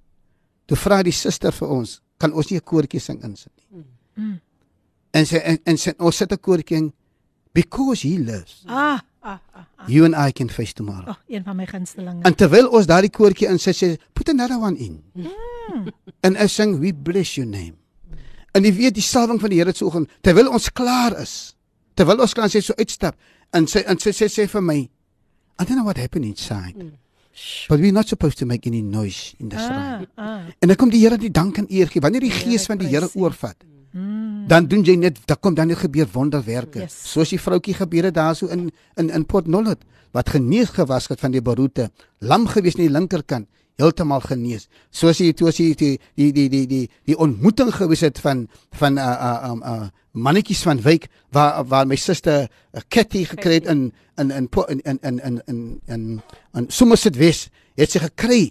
toe 0.66 0.76
vra 0.76 1.02
die 1.02 1.12
suster 1.12 1.52
vir 1.52 1.68
ons, 1.68 2.00
kan 2.18 2.32
ons 2.32 2.50
nie 2.50 2.58
'n 2.58 2.64
koortjie 2.64 3.00
sing 3.00 3.22
insit 3.22 3.52
nie. 3.70 3.84
Mm. 4.14 4.40
En 5.10 5.26
sy 5.26 5.36
en, 5.36 5.58
en 5.64 5.78
sy 5.78 5.92
ons 5.98 6.16
sit 6.16 6.32
'n 6.32 6.40
koortjie 6.40 6.76
in 6.76 6.92
because 7.52 8.08
he 8.08 8.18
lives. 8.18 8.64
Ah, 8.66 9.00
ah, 9.22 9.38
ah. 9.54 9.64
ah. 9.78 9.84
You 9.88 10.04
and 10.04 10.14
I 10.16 10.32
can 10.32 10.48
face 10.48 10.72
tomorrow. 10.72 11.08
Oh, 11.08 11.16
een 11.28 11.42
van 11.44 11.56
my 11.56 11.66
gunstelinge. 11.66 12.22
En 12.22 12.34
terwyl 12.34 12.68
ons 12.70 12.86
daardie 12.86 13.10
koortjie 13.10 13.48
insit, 13.48 13.76
sê 13.76 13.96
put 14.12 14.28
another 14.28 14.58
one 14.60 14.76
in. 14.78 15.00
En 16.20 16.36
ek 16.36 16.50
sing 16.50 16.78
we 16.80 16.92
bless 16.94 17.34
your 17.38 17.48
name. 17.48 17.74
En 18.52 18.64
jy 18.64 18.72
weet 18.76 18.94
die 18.98 19.02
salwing 19.04 19.40
van 19.40 19.50
die 19.50 19.58
Here 19.62 19.72
se 19.74 19.84
oggend, 19.86 20.10
terwyl 20.20 20.50
ons 20.52 20.68
klaar 20.72 21.14
is, 21.22 21.54
terwyl 21.96 22.20
ons 22.20 22.34
kan 22.36 22.50
sê 22.52 22.60
so 22.60 22.74
uitstap, 22.78 23.16
en 23.56 23.66
sy 23.66 23.80
en 23.88 23.98
sy 23.98 24.12
sê 24.12 24.28
sê 24.28 24.44
vir 24.48 24.62
my, 24.62 24.76
I 25.58 25.64
don't 25.64 25.76
know 25.78 25.84
what 25.86 25.96
happened 25.96 26.26
inside. 26.28 26.76
But 27.68 27.80
we're 27.80 27.92
not 27.96 28.08
supposed 28.08 28.36
to 28.40 28.46
make 28.46 28.66
any 28.68 28.82
noise 28.82 29.32
in 29.40 29.48
the 29.48 29.56
Ah, 29.56 29.64
shrine. 29.64 30.06
ah. 30.18 30.40
En 30.60 30.68
dan 30.68 30.76
kom 30.76 30.90
die 30.92 31.00
Here 31.00 31.16
die 31.16 31.30
dank 31.30 31.56
en 31.58 31.66
eer 31.70 31.88
gee. 31.88 32.00
Wanneer 32.00 32.20
die 32.20 32.30
gees 32.30 32.66
van 32.68 32.76
die 32.78 32.88
Here 32.88 33.08
prys 33.08 33.16
U. 33.16 33.20
Mm. 34.42 34.48
dan 34.48 34.66
doen 34.66 34.82
jy 34.82 34.96
net 34.98 35.18
dan 35.26 35.38
kom 35.40 35.54
dan 35.54 35.70
net 35.70 35.78
gebeur 35.78 36.08
wonderwerke. 36.12 36.80
Yes. 36.82 36.96
Soos 37.12 37.30
die 37.30 37.40
vroutjie 37.40 37.74
gebeure 37.74 38.10
daarso 38.10 38.46
in 38.50 38.70
in 38.96 39.10
in 39.10 39.26
Port 39.26 39.46
Nolloth 39.46 39.84
wat 40.12 40.28
genees 40.28 40.74
gewas 40.74 41.08
het 41.08 41.20
van 41.20 41.32
die 41.32 41.42
beroerte, 41.42 41.90
lam 42.20 42.46
gewees 42.46 42.74
aan 42.76 42.84
die 42.84 42.92
linkerkant, 42.92 43.46
heeltemal 43.80 44.20
genees. 44.20 44.68
Soos 44.90 45.20
jy 45.22 45.32
toe 45.32 45.48
as 45.48 45.60
jy 45.60 45.72
die 45.78 45.98
die 46.18 46.32
die 46.32 46.48
die 46.48 46.66
die 46.66 46.86
die 47.08 47.16
ontmoeting 47.16 47.72
gewees 47.72 48.02
het 48.04 48.18
van 48.18 48.48
van 48.78 48.98
uh 48.98 49.16
uh 49.28 49.50
um 49.50 49.62
uh 49.62 49.88
mannetjies 50.12 50.62
van 50.62 50.82
Wyk 50.84 51.08
waar 51.32 51.64
waar 51.64 51.86
my 51.86 51.96
suster 51.96 52.48
uh, 52.48 52.80
Cathy 52.88 53.24
gekry 53.24 53.60
het 53.60 53.66
in 53.66 53.92
in 54.18 54.30
in 54.30 54.48
in 54.68 54.80
in 54.82 54.98
in 55.00 55.20
in 55.20 55.42
in, 55.46 55.80
in, 55.86 56.20
in 56.52 56.66
Somerset 56.68 57.16
West, 57.16 57.48
het 57.76 57.90
sy 57.90 58.02
gekry 58.02 58.42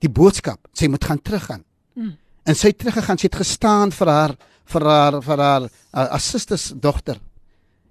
die 0.00 0.10
boodskap, 0.10 0.68
sy 0.72 0.88
moet 0.88 1.04
gaan 1.04 1.22
teruggaan. 1.22 1.64
Mm. 1.94 2.16
En 2.44 2.54
sy 2.56 2.70
het 2.72 2.78
teruggegaan, 2.78 3.18
sy 3.18 3.28
het 3.28 3.36
gestaan 3.42 3.92
vir 3.92 4.08
haar 4.08 4.36
vir 4.70 4.84
haar 4.86 5.16
vir 5.22 5.38
haar 5.42 5.64
uh, 5.66 6.04
assisters 6.14 6.70
dogter. 6.78 7.18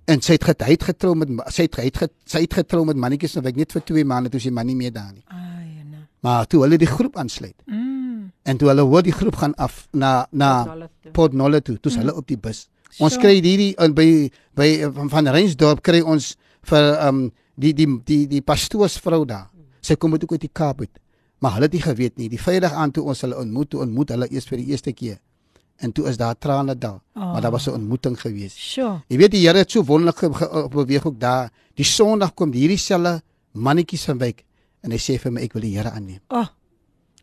En 0.10 0.22
sy 0.26 0.34
het 0.38 0.44
get, 0.48 0.64
hy 0.66 0.72
het 0.78 0.84
getrou 0.88 1.12
met 1.16 1.30
sy 1.54 1.68
het 1.68 1.76
hy 1.78 1.86
het 1.90 1.98
get, 1.98 2.14
sy 2.26 2.42
het 2.46 2.54
getrou 2.54 2.86
met 2.88 2.98
mannetjies 2.98 3.36
ek 3.38 3.56
net 3.60 3.72
vir 3.76 3.84
2 3.92 4.06
maande 4.08 4.32
toe 4.34 4.40
sy 4.42 4.50
man 4.50 4.66
nie 4.66 4.76
meer 4.80 4.94
daar 4.96 5.12
nie. 5.14 5.22
Ai, 5.28 5.84
nee. 5.84 6.06
Maar 6.26 6.48
toe 6.50 6.64
hulle 6.64 6.78
die 6.82 6.88
groep 6.90 7.18
aansluit 7.18 7.56
Mm. 7.68 8.32
en 8.44 8.58
toe 8.58 8.68
hulle 8.72 8.82
hoor 8.82 9.04
die 9.04 9.14
groep 9.14 9.36
gaan 9.36 9.54
af 9.56 9.88
na 9.94 10.26
na 10.32 10.64
toe. 10.66 11.12
Port 11.14 11.34
Nolloth 11.34 11.64
toe, 11.66 11.78
toe's 11.78 11.96
hulle 12.00 12.16
op 12.16 12.28
die 12.28 12.38
bus. 12.38 12.68
Ons 12.98 13.14
Sure. 13.14 13.22
kry 13.22 13.36
hierdie 13.42 13.76
uh, 13.78 13.88
by 13.94 14.32
by 14.56 14.68
uh, 14.88 14.90
van, 14.96 15.10
van 15.10 15.28
Reinsdorp 15.28 15.82
kry 15.84 16.02
ons 16.02 16.36
vir 16.64 16.90
um 17.08 17.32
die 17.56 17.74
die 17.74 17.88
die 18.06 18.26
die 18.28 18.42
pastoorsvrou 18.42 19.26
daar. 19.26 19.50
Sy 19.82 19.96
kom 19.96 20.14
uit 20.14 20.24
ook 20.24 20.32
uit 20.32 20.42
die 20.48 20.52
Kaap 20.54 20.82
uit. 20.82 20.92
Maar 21.40 21.52
hulle 21.53 21.64
het 21.70 21.74
nie 21.74 21.82
geweet 21.82 22.18
nie. 22.18 22.30
Die 22.30 22.40
Vrydag 22.41 22.74
aan 22.74 22.91
toe 22.91 23.03
ons 23.03 23.22
hulle 23.22 23.38
ontmoet, 23.38 23.70
toe 23.70 23.82
ontmoet 23.82 24.10
hulle 24.10 24.28
eers 24.32 24.45
vir 24.48 24.57
die 24.57 24.66
eerste 24.74 24.91
keer. 24.94 25.20
En 25.80 25.91
toe 25.91 26.07
is 26.10 26.18
daar 26.18 26.36
trane 26.38 26.76
daar. 26.78 26.99
Oh. 27.16 27.32
Maar 27.34 27.41
daar 27.41 27.52
was 27.52 27.68
'n 27.68 27.72
ontmoeting 27.74 28.20
gewees. 28.22 28.56
Sjoe. 28.57 29.02
Jy 29.07 29.18
weet 29.18 29.32
die 29.32 29.48
Here 29.48 29.57
het 29.57 29.72
so 29.72 29.84
wonderlik 29.84 30.20
beweeg 30.72 31.06
ook 31.06 31.20
daar. 31.20 31.52
Die 31.76 31.86
Sondag 31.86 32.34
kom 32.34 32.52
hierdie 32.52 32.78
selle 32.78 33.22
mannetjies 33.53 34.03
van 34.06 34.18
wyk 34.18 34.44
en 34.82 34.91
hy 34.91 34.98
sê 34.98 35.20
vir 35.20 35.32
my 35.32 35.41
ek 35.41 35.53
wil 35.53 35.61
die 35.61 35.78
Here 35.78 35.91
aanneem. 35.91 36.20
Oh, 36.30 36.48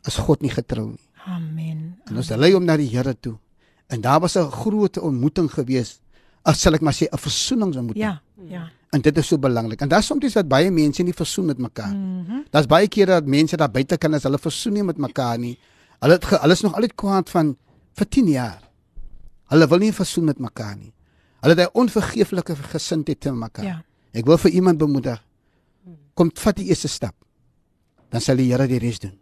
Is 0.06 0.16
God 0.16 0.40
nie 0.42 0.50
getrou 0.50 0.86
nie? 0.88 1.00
amen. 1.26 1.96
En 2.06 2.16
ons 2.16 2.28
lei 2.28 2.52
hom 2.52 2.64
na 2.64 2.76
die 2.76 2.88
Here 2.88 3.14
toe. 3.20 3.36
En 3.88 4.00
daar 4.00 4.20
was 4.20 4.36
'n 4.36 4.50
groot 4.50 4.98
ontmoeting 4.98 5.50
gewees. 5.50 6.00
As 6.46 6.60
sal 6.62 6.78
ek 6.78 6.84
maar 6.86 6.94
sê 6.94 7.08
'n 7.10 7.18
versoeningsontmoeting. 7.18 8.04
Ja, 8.04 8.22
ja. 8.48 8.70
En 8.94 9.00
dit 9.02 9.16
is 9.18 9.26
so 9.26 9.38
belangrik. 9.38 9.80
En 9.80 9.88
daar's 9.88 10.06
soms 10.06 10.34
wat 10.34 10.48
baie 10.48 10.70
mense 10.70 11.02
nie 11.02 11.12
versoen 11.12 11.46
met 11.46 11.58
mekaar. 11.58 11.94
Mhm. 11.94 12.46
Daar's 12.50 12.66
baie 12.66 12.88
kere 12.88 13.18
dat 13.18 13.26
mense 13.26 13.56
daar 13.56 13.70
buite 13.70 13.96
kan 13.98 14.14
as 14.14 14.22
hulle 14.22 14.38
versoen 14.38 14.72
nie 14.72 14.82
met 14.82 14.96
mekaar 14.96 15.38
nie. 15.38 15.58
Hulle 16.00 16.12
het 16.12 16.24
hulle 16.24 16.52
is 16.52 16.62
nog 16.62 16.74
altyd 16.74 16.94
kwaad 16.94 17.30
van 17.30 17.56
vir 17.94 18.06
10 18.08 18.28
jaar. 18.28 18.62
Hulle 19.50 19.66
wil 19.66 19.78
nie 19.78 19.92
versoen 19.92 20.24
met 20.24 20.38
mekaar 20.38 20.76
nie. 20.76 20.92
Hulle 21.40 21.54
het 21.54 21.68
'n 21.68 21.78
onvergeeflike 21.78 22.56
gesindheid 22.56 23.20
te 23.20 23.32
mekaar. 23.32 23.64
Ja. 23.64 23.84
Ek 24.12 24.24
wil 24.26 24.38
vir 24.38 24.50
iemand 24.50 24.78
bemoedig. 24.78 25.22
Kom 26.14 26.30
vat 26.34 26.56
die 26.56 26.68
eerste 26.68 26.88
stap. 26.88 27.14
Dan 28.10 28.20
sal 28.20 28.36
die 28.36 28.52
Here 28.52 28.66
die 28.66 28.78
res 28.78 28.98
doen. 28.98 29.18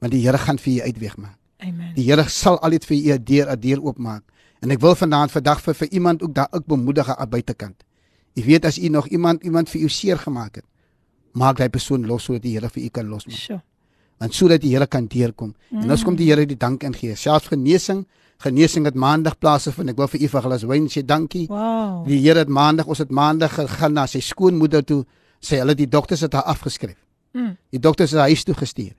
Want 0.00 0.12
die 0.12 0.22
Here 0.22 0.38
gaan 0.38 0.58
vir 0.58 0.72
jou 0.72 0.86
uitweg 0.86 1.16
maak. 1.16 1.38
Amen. 1.62 1.94
Die 1.94 2.04
Here 2.04 2.28
sal 2.28 2.58
altyd 2.58 2.84
vir 2.84 2.96
u 2.96 3.12
'n 3.12 3.24
deur 3.24 3.50
'n 3.50 3.60
deur 3.60 3.82
oopmaak. 3.82 4.22
En 4.62 4.70
ek 4.70 4.78
wil 4.82 4.94
vanaand 4.94 5.32
vandag 5.34 5.60
vir 5.64 5.74
vir 5.74 5.88
iemand 5.98 6.22
ook 6.22 6.34
daar 6.34 6.48
ook 6.54 6.66
bemoedig 6.70 7.08
aan 7.10 7.28
buitekant. 7.28 7.82
Jy 8.38 8.44
weet 8.46 8.64
as 8.64 8.78
u 8.78 8.88
nog 8.88 9.08
iemand 9.08 9.42
iemand 9.42 9.68
vir 9.68 9.82
u 9.82 9.88
seer 9.88 10.18
gemaak 10.18 10.60
het, 10.60 10.64
maak 11.32 11.58
daai 11.58 11.68
persoon 11.68 12.06
los 12.06 12.24
sodat 12.24 12.42
die 12.42 12.54
Here 12.54 12.68
vir 12.70 12.84
u 12.84 12.88
kan 12.88 13.08
losmaak. 13.08 13.36
Sjoe. 13.36 13.60
Want 14.22 14.34
sodat 14.34 14.60
die 14.62 14.70
Here 14.70 14.86
kan 14.86 15.06
deurkom. 15.06 15.54
Mm. 15.70 15.82
En 15.82 15.90
ons 15.90 16.04
kom 16.04 16.16
die 16.16 16.30
Here 16.30 16.46
die 16.46 16.56
dank 16.56 16.82
ingee. 16.86 17.16
Selfs 17.16 17.50
genesing, 17.50 18.06
genesing 18.38 18.86
het 18.86 18.94
maandag 18.94 19.38
plaasgevind. 19.38 19.90
Ek 19.90 19.98
wil 19.98 20.08
vir 20.14 20.22
u 20.22 20.28
vir 20.28 20.46
glas 20.46 20.66
wyn 20.70 20.86
sê 20.88 21.02
dankie. 21.02 21.48
Wow. 21.50 22.06
Die 22.06 22.20
Here 22.22 22.38
het 22.38 22.48
maandag, 22.48 22.86
ons 22.86 23.02
het 23.02 23.10
maandag 23.10 23.58
gegaan 23.58 23.98
na 23.98 24.06
sy 24.06 24.22
skoonmoeder 24.22 24.86
toe. 24.86 25.02
Sê 25.42 25.58
hulle 25.58 25.74
die 25.74 25.90
dokters 25.90 26.22
het 26.22 26.38
haar 26.38 26.46
afgeskryf. 26.54 27.00
Mm. 27.34 27.56
Die 27.74 27.82
dokters 27.82 28.14
het 28.14 28.20
haar 28.22 28.30
huis 28.30 28.46
toe 28.46 28.54
gestuur. 28.54 28.94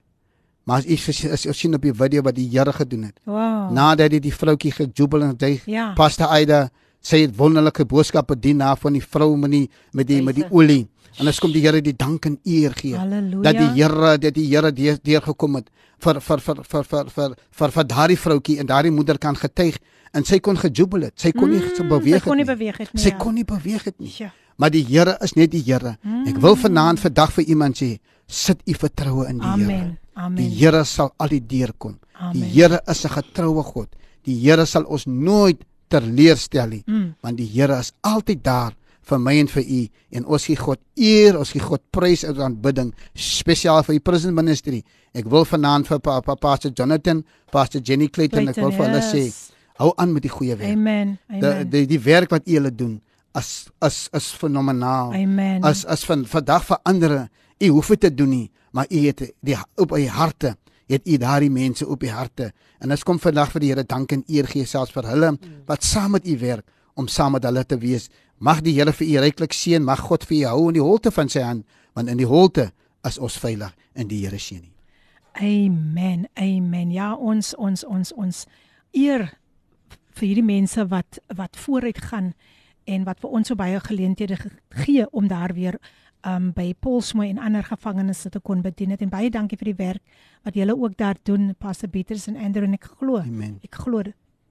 Maar 0.65 0.77
as 0.79 0.85
u 0.85 0.93
as, 0.95 1.25
as, 1.25 1.47
as 1.47 1.57
sien 1.59 1.73
op 1.75 1.81
die 1.81 1.93
video 1.93 2.21
wat 2.23 2.35
die 2.35 2.47
Here 2.49 2.71
gedoen 2.73 3.03
het. 3.09 3.17
Wow. 3.25 3.71
Nadat 3.75 4.11
hy 4.15 4.19
die 4.23 4.31
vroutjie 4.33 4.71
gejubel 4.71 5.23
en 5.23 5.35
hy 5.41 5.61
Ja. 5.65 5.91
Pastor 5.95 6.27
Aida 6.31 6.69
sê 7.03 7.23
het 7.25 7.33
wonderlike 7.37 7.85
boodskappe 7.85 8.35
dien 8.39 8.57
na 8.57 8.75
van 8.79 8.93
die 8.93 9.01
vrou 9.03 9.35
met 9.37 9.51
die 9.51 9.69
met 9.93 10.07
die 10.07 10.21
met 10.23 10.35
die 10.35 10.45
olie. 10.51 10.87
En 11.19 11.27
ons 11.27 11.39
kom 11.39 11.51
die 11.51 11.61
Here 11.61 11.81
die 11.81 11.93
dank 11.93 12.25
en 12.25 12.39
eer 12.43 12.71
gee. 12.73 12.95
Halleluja. 12.97 13.41
Dat 13.43 13.57
die 13.59 13.81
Here 13.81 14.17
dat 14.17 14.33
die 14.33 14.47
Here 14.47 14.71
deur 14.71 14.97
deur 15.03 15.21
gekom 15.21 15.55
het 15.59 15.67
vir 16.03 16.19
vir 16.21 16.39
vir 16.39 16.63
vir 16.63 16.83
vir 16.83 17.09
vir 17.09 17.35
vir, 17.51 17.71
vir 17.75 17.83
daardie 17.91 18.17
vroutjie 18.17 18.59
en 18.59 18.65
daardie 18.71 18.91
moeder 18.91 19.17
kan 19.17 19.35
getuig 19.35 19.77
en 20.13 20.23
sy 20.23 20.39
kon 20.39 20.55
gejubel 20.57 21.01
het. 21.09 21.13
Sy 21.19 21.31
kon 21.31 21.49
nie 21.51 21.59
Mm, 21.59 21.89
beweeg 21.89 22.21
sy 22.23 22.29
kon 22.29 22.37
nie 22.37 22.45
het 22.45 22.57
beweeg 22.57 22.77
het 22.77 22.93
nie, 22.93 23.01
Sy 23.01 23.09
ja. 23.09 23.17
kon 23.17 23.33
nie 23.33 23.43
beweeg 23.45 23.83
het 23.83 23.99
nie. 23.99 24.11
Ja. 24.17 24.31
Maar 24.57 24.69
die 24.69 24.83
Here 24.85 25.17
is 25.21 25.33
net 25.35 25.51
die 25.51 25.61
Here. 25.65 25.97
Ek 26.27 26.37
wil 26.37 26.55
vanaand 26.55 26.99
vandag 26.99 27.31
vir 27.33 27.43
iemand 27.49 27.75
sê, 27.81 27.97
sit 28.27 28.61
u 28.65 28.73
vertroue 28.73 29.27
in 29.27 29.39
die 29.39 29.47
Here. 29.47 29.63
Amen. 29.63 29.97
Amen. 30.15 30.35
Die 30.37 30.49
Here 30.49 30.83
sal 30.85 31.11
al 31.17 31.27
die 31.29 31.41
deur 31.45 31.73
kom. 31.77 31.99
Die. 32.33 32.43
Here 32.53 32.81
is 32.87 33.03
'n 33.05 33.09
getroue 33.09 33.63
God. 33.63 33.89
Die 34.25 34.35
Here 34.39 34.65
sal 34.65 34.83
ons 34.85 35.05
nooit 35.05 35.63
teleerstel 35.89 36.69
nie, 36.69 36.83
Mm. 36.87 37.15
want 37.21 37.37
die 37.37 37.45
Here 37.47 37.77
is 37.79 37.91
altyd 38.01 38.43
daar 38.43 38.73
vir 39.01 39.19
my 39.19 39.33
en 39.39 39.47
vir 39.47 39.63
u 39.63 39.87
en 40.11 40.25
ons 40.25 40.45
gee 40.45 40.55
God 40.55 40.79
eer, 40.95 41.37
ons 41.37 41.51
gee 41.51 41.59
God 41.61 41.81
prys 41.91 42.23
en 42.23 42.39
aanbidding 42.41 42.93
spesiaal 43.15 43.83
vir 43.83 43.93
die 43.95 43.99
prison 43.99 44.33
ministry. 44.33 44.83
Ek 45.13 45.25
wil 45.29 45.45
vanaand 45.45 45.87
vir 45.87 45.99
pa, 45.99 46.21
pa, 46.21 46.35
Pastor 46.35 46.71
Jonathan, 46.71 47.23
Pastor 47.51 47.81
Jenny 47.81 48.07
Clayton, 48.07 48.47
ek 48.49 48.55
wil 48.55 48.71
vir 48.71 48.87
hulle 48.87 49.01
sê, 49.01 49.25
yes. 49.25 49.51
hou 49.77 49.93
aan 49.97 50.13
met 50.13 50.23
die 50.23 50.29
goeie 50.29 50.55
werk. 50.55 50.71
Amen. 50.71 51.17
Die, 51.29 51.41
Amen. 51.45 51.69
die 51.69 51.85
die 51.85 51.99
werk 51.99 52.29
wat 52.31 52.45
julle 52.45 52.71
doen 52.71 53.01
as 53.33 53.67
as 53.81 54.09
is 54.13 54.31
fenomenaal. 54.31 55.13
Amen. 55.13 55.63
As 55.63 55.85
as 55.85 56.05
van 56.05 56.25
vandag 56.25 56.63
vir 56.69 56.79
ander, 56.85 57.29
u 57.59 57.67
hoef 57.67 57.87
dit 57.95 57.99
te 58.01 58.11
doen 58.13 58.29
nie, 58.29 58.51
maar 58.73 58.89
u 58.89 58.99
het 59.07 59.21
die 59.45 59.55
op 59.77 59.93
u 59.97 60.07
harte 60.07 60.55
het 60.91 61.07
u 61.07 61.17
daardie 61.17 61.49
mense 61.49 61.87
op 61.87 62.03
u 62.03 62.09
harte. 62.11 62.51
En 62.83 62.91
ons 62.91 63.03
kom 63.07 63.17
vandag 63.19 63.51
vir 63.53 63.61
die 63.63 63.69
Here 63.71 63.83
dank 63.87 64.11
en 64.11 64.23
eer 64.27 64.45
gee 64.51 64.65
selfs 64.67 64.91
vir 64.93 65.07
hulle 65.07 65.29
wat 65.65 65.83
saam 65.87 66.11
met 66.17 66.27
u 66.27 66.35
werk 66.41 66.65
om 66.99 67.07
saam 67.07 67.31
met 67.37 67.43
hulle 67.47 67.63
te 67.65 67.77
wees. 67.79 68.09
Mag 68.37 68.59
die 68.61 68.73
Here 68.75 68.91
vir 68.93 69.07
u 69.07 69.19
ryklik 69.23 69.53
seën, 69.55 69.81
mag 69.83 69.99
God 70.03 70.25
vir 70.27 70.37
u 70.37 70.43
hou 70.51 70.67
in 70.67 70.73
die 70.77 70.83
holte 70.83 71.11
van 71.11 71.29
sy 71.31 71.41
hand, 71.41 71.63
want 71.95 72.09
in 72.11 72.17
die 72.19 72.27
holte 72.27 72.71
is 73.07 73.17
ons 73.17 73.37
veilig 73.39 73.71
in 73.95 74.07
die 74.11 74.19
Here 74.25 74.37
seën. 74.39 74.65
Amen. 75.39 76.27
Amen. 76.37 76.91
Ja, 76.91 77.13
ons 77.15 77.55
ons 77.55 77.83
ons 77.83 78.11
ons 78.13 78.43
eer 78.93 79.31
vir 80.13 80.27
hierdie 80.27 80.45
mense 80.45 80.83
wat 80.91 81.17
wat 81.33 81.57
vooruit 81.57 81.97
gaan 82.11 82.33
en 82.85 83.05
wat 83.07 83.19
vir 83.23 83.29
ons 83.39 83.47
so 83.49 83.55
baie 83.57 83.79
geleenthede 83.79 84.35
ge- 84.37 84.51
gee 84.83 85.07
om 85.11 85.27
daar 85.27 85.53
weer 85.55 85.79
um 86.25 86.51
by 86.51 86.73
Paulsmoy 86.79 87.29
en 87.29 87.37
ander 87.37 87.63
gevangenes 87.63 88.25
te 88.29 88.39
kon 88.39 88.61
bedien 88.61 88.89
het 88.89 89.01
en 89.01 89.09
baie 89.09 89.29
dankie 89.29 89.57
vir 89.57 89.73
die 89.73 89.79
werk 89.85 90.01
wat 90.43 90.55
julle 90.55 90.75
ook 90.75 90.97
daar 90.97 91.17
doen 91.23 91.55
Pastor 91.59 91.89
Peters 91.89 92.27
en 92.27 92.37
Andrew 92.37 92.63
en 92.63 92.73
ek 92.73 92.83
glo 92.99 93.17
Amen. 93.17 93.59
ek 93.63 93.75
glo 93.75 94.03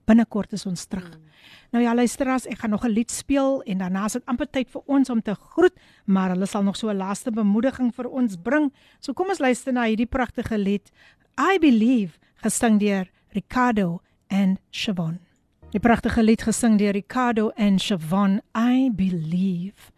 binnekort 0.09 0.53
is 0.53 0.66
ons 0.66 0.85
terug. 0.90 1.09
Mm. 1.09 1.31
Nou 1.73 1.82
ja 1.85 1.94
luisteraars, 1.94 2.47
ek 2.47 2.59
gaan 2.62 2.70
nog 2.70 2.85
'n 2.85 2.93
lied 2.93 3.11
speel 3.11 3.62
en 3.62 3.78
daarna 3.78 4.05
is 4.05 4.12
dit 4.12 4.27
amper 4.27 4.51
tyd 4.51 4.70
vir 4.70 4.82
ons 4.86 5.11
om 5.11 5.23
te 5.23 5.35
groet, 5.35 5.73
maar 6.05 6.28
hulle 6.31 6.47
sal 6.47 6.62
nog 6.62 6.77
so 6.77 6.89
'n 6.89 6.97
laaste 6.97 7.31
bemoediging 7.31 7.94
vir 7.94 8.09
ons 8.09 8.36
bring. 8.36 8.73
So 9.01 9.12
kom 9.12 9.28
ons 9.28 9.39
luister 9.39 9.73
na 9.73 9.85
hierdie 9.85 10.07
pragtige 10.07 10.59
lied 10.59 10.90
I 11.39 11.59
Believe 11.59 12.19
gesing 12.43 12.78
deur 12.78 13.09
Ricardo 13.32 14.01
en 14.28 14.59
Siobhan. 14.70 15.19
Die 15.70 15.81
pragtige 15.81 16.23
lied 16.23 16.43
gesing 16.43 16.78
deur 16.78 16.93
Ricardo 16.93 17.51
en 17.57 17.78
Siobhan 17.78 18.40
I 18.55 18.90
Believe. 18.90 19.90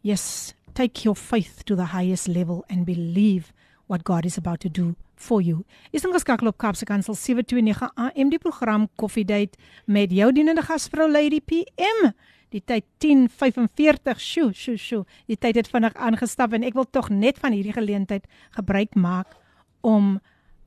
Yes, 0.00 0.54
take 0.74 1.04
your 1.04 1.16
faith 1.16 1.64
to 1.64 1.76
the 1.76 1.92
highest 1.92 2.28
level 2.28 2.64
and 2.68 2.84
believe 2.84 3.52
what 3.86 4.04
God 4.04 4.24
is 4.24 4.36
about 4.36 4.60
to 4.60 4.68
do 4.68 4.94
for 5.14 5.40
you. 5.40 5.64
Is 5.92 6.04
ons 6.06 6.16
geskakel 6.16 6.50
op 6.50 6.58
Kaapse 6.58 6.86
Kansel 6.88 7.14
729 7.18 7.90
AM 7.94 8.32
die 8.32 8.40
program 8.42 8.88
Coffee 8.96 9.24
Date 9.24 9.58
met 9.86 10.12
jou 10.12 10.30
dienende 10.32 10.64
gasvrou 10.66 11.10
Lady 11.10 11.40
PM. 11.40 12.12
Die 12.52 12.62
tyd 12.64 12.84
10:45. 12.98 14.20
Sjoe, 14.20 14.52
sjoe, 14.52 14.76
sjoe. 14.76 15.04
Die 15.26 15.36
tyd 15.36 15.56
het 15.56 15.68
vinnig 15.68 15.94
aangestap 15.94 16.52
en 16.52 16.62
ek 16.62 16.74
wil 16.74 16.88
tog 16.90 17.08
net 17.08 17.38
van 17.38 17.52
hierdie 17.52 17.72
geleentheid 17.72 18.26
gebruik 18.56 18.94
maak 18.94 19.36
om 19.80 20.20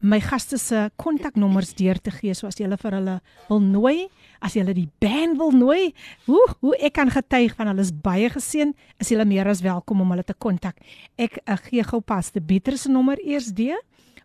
my 0.05 0.19
gaste 0.21 0.59
se 0.61 0.83
kontaknommers 1.01 1.71
deur 1.77 1.97
te 1.97 2.11
gee 2.13 2.33
soos 2.37 2.59
jy 2.59 2.65
hulle 2.67 2.77
vir 2.77 2.93
hulle 2.99 3.15
wil 3.49 3.61
nooi, 3.63 4.09
as 4.43 4.53
jy 4.53 4.61
hulle 4.61 4.75
die 4.77 4.91
band 5.01 5.39
wil 5.39 5.51
nooi, 5.55 5.93
hoe 6.27 6.45
hoe 6.61 6.75
ek 6.77 6.93
kan 6.99 7.09
getuig 7.13 7.55
van 7.57 7.67
hulle 7.71 7.83
is 7.85 7.93
baie 8.05 8.29
geseën, 8.29 8.73
is 9.01 9.09
hulle 9.09 9.25
meer 9.25 9.47
as 9.49 9.61
welkom 9.65 10.01
om 10.03 10.11
hulle 10.13 10.25
te 10.27 10.35
kontak. 10.37 10.75
Ek 11.17 11.39
uh, 11.41 11.57
gee 11.69 11.83
gou 11.87 12.01
pas 12.05 12.31
die 12.35 12.43
Pieter 12.43 12.77
se 12.77 12.89
nommer 12.91 13.17
eers 13.23 13.53
deur. 13.57 13.79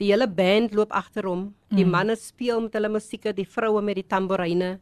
Die 0.00 0.08
hele 0.08 0.24
band 0.24 0.72
loop 0.72 0.94
agter 0.96 1.28
hom. 1.28 1.50
Die 1.68 1.84
mm. 1.84 1.92
manne 1.92 2.16
speel 2.16 2.62
met 2.64 2.76
hulle 2.78 2.88
musiek, 2.88 3.26
die 3.36 3.44
vroue 3.44 3.82
met 3.84 3.98
die 4.00 4.06
tamboreyne 4.08 4.78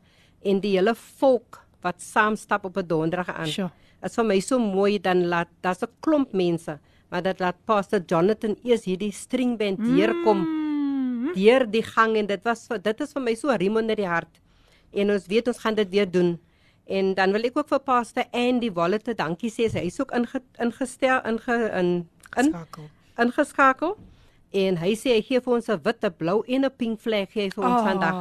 en 0.46 0.60
die 0.62 0.76
hele 0.76 0.94
volk 1.18 1.58
wat 1.82 1.98
saam 2.02 2.36
stap 2.38 2.68
op 2.68 2.78
'n 2.78 2.86
donderdag 2.86 3.34
aan. 3.34 3.50
Sure. 3.50 3.70
Dit 4.00 4.10
is 4.10 4.14
vir 4.14 4.24
my 4.24 4.38
so 4.40 4.58
mooi 4.58 4.98
dan 4.98 5.26
laat 5.26 5.48
daar's 5.60 5.82
'n 5.82 5.90
klomp 6.00 6.32
mense, 6.32 6.78
maar 7.10 7.22
dit 7.22 7.40
laat 7.40 7.56
Pastor 7.64 8.00
Jonathan 8.06 8.56
eers 8.62 8.84
hierdie 8.84 9.12
stringband 9.12 9.78
deurkom 9.78 10.38
Mm. 10.38 11.34
deur 11.34 11.66
die 11.70 11.82
gang 11.82 12.16
en 12.16 12.26
dit 12.26 12.44
was 12.44 12.68
dit 12.68 13.00
is 13.00 13.12
vir 13.12 13.22
my 13.22 13.34
so 13.34 13.48
'n 13.48 13.58
riem 13.58 13.76
onder 13.76 13.96
die 13.96 14.06
hart. 14.06 14.40
En 14.92 15.10
ons 15.10 15.26
weet 15.26 15.48
ons 15.48 15.58
gaan 15.58 15.74
dit 15.74 15.88
weer 15.88 16.10
doen. 16.10 16.38
En 16.88 17.14
dan 17.14 17.32
wil 17.32 17.44
ek 17.44 17.58
ook 17.58 17.68
vir 17.68 17.80
Pastor 17.84 18.24
Andy 18.32 18.70
Wallete 18.72 19.14
dankie 19.14 19.50
sê. 19.52 19.68
Hy's 19.74 20.00
ook 20.00 20.14
inge, 20.16 20.40
ingestel 20.58 21.20
inge 21.28 21.56
in 21.80 21.90
in 22.36 22.52
Skakel. 22.52 22.86
ingeskakel 23.16 23.96
en 24.50 24.76
hy 24.80 24.92
sê 24.96 25.14
hy 25.16 25.22
gee 25.24 25.40
vir 25.40 25.54
ons 25.54 25.68
'n 25.68 25.80
wit, 25.84 26.04
'n 26.04 26.14
blou 26.16 26.42
en 26.48 26.64
'n 26.64 26.70
pink 26.76 27.00
vlag 27.00 27.32
gee 27.32 27.50
vir 27.50 27.64
ons 27.64 27.80
Oh, 27.80 27.84
vandag. 27.84 28.14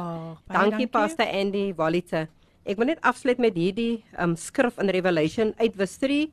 Dankie 0.46 0.70
dankie. 0.70 0.86
Pastor 0.86 1.26
Andy 1.26 1.72
Wallite. 1.74 2.28
Ek 2.64 2.76
wil 2.76 2.86
net 2.86 3.00
afsluit 3.00 3.38
met 3.38 3.54
hierdie 3.54 4.04
um, 4.18 4.36
skrif 4.36 4.78
in 4.78 4.88
Revelation 4.88 5.54
uit 5.56 5.74
vers 5.76 5.96
3. 5.98 6.30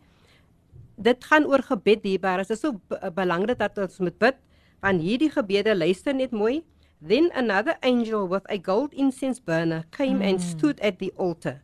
Dit 0.98 1.24
gaan 1.24 1.46
oor 1.46 1.64
gebed 1.64 2.04
hierbaar. 2.04 2.38
Dit 2.38 2.50
is 2.50 2.60
so 2.60 2.80
belangrik 3.16 3.58
dat 3.58 3.78
ons 3.78 4.00
moet 4.00 4.18
bid 4.20 4.36
want 4.82 5.02
hierdie 5.02 5.32
gebede 5.32 5.76
luister 5.76 6.14
net 6.14 6.32
mooi. 6.32 6.64
Then 7.02 7.30
another 7.36 7.76
angel 7.84 8.28
with 8.28 8.46
a 8.50 8.58
gold 8.58 8.94
incense 8.94 9.40
burner 9.40 9.86
came 9.92 10.22
and 10.22 10.42
stood 10.42 10.80
at 10.80 11.00
the 11.00 11.12
altar. 11.18 11.62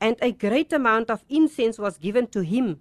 And 0.00 0.16
a 0.20 0.32
great 0.32 0.72
amount 0.72 1.10
of 1.10 1.24
incense 1.28 1.78
was 1.78 1.98
given 1.98 2.26
to 2.28 2.40
him 2.42 2.80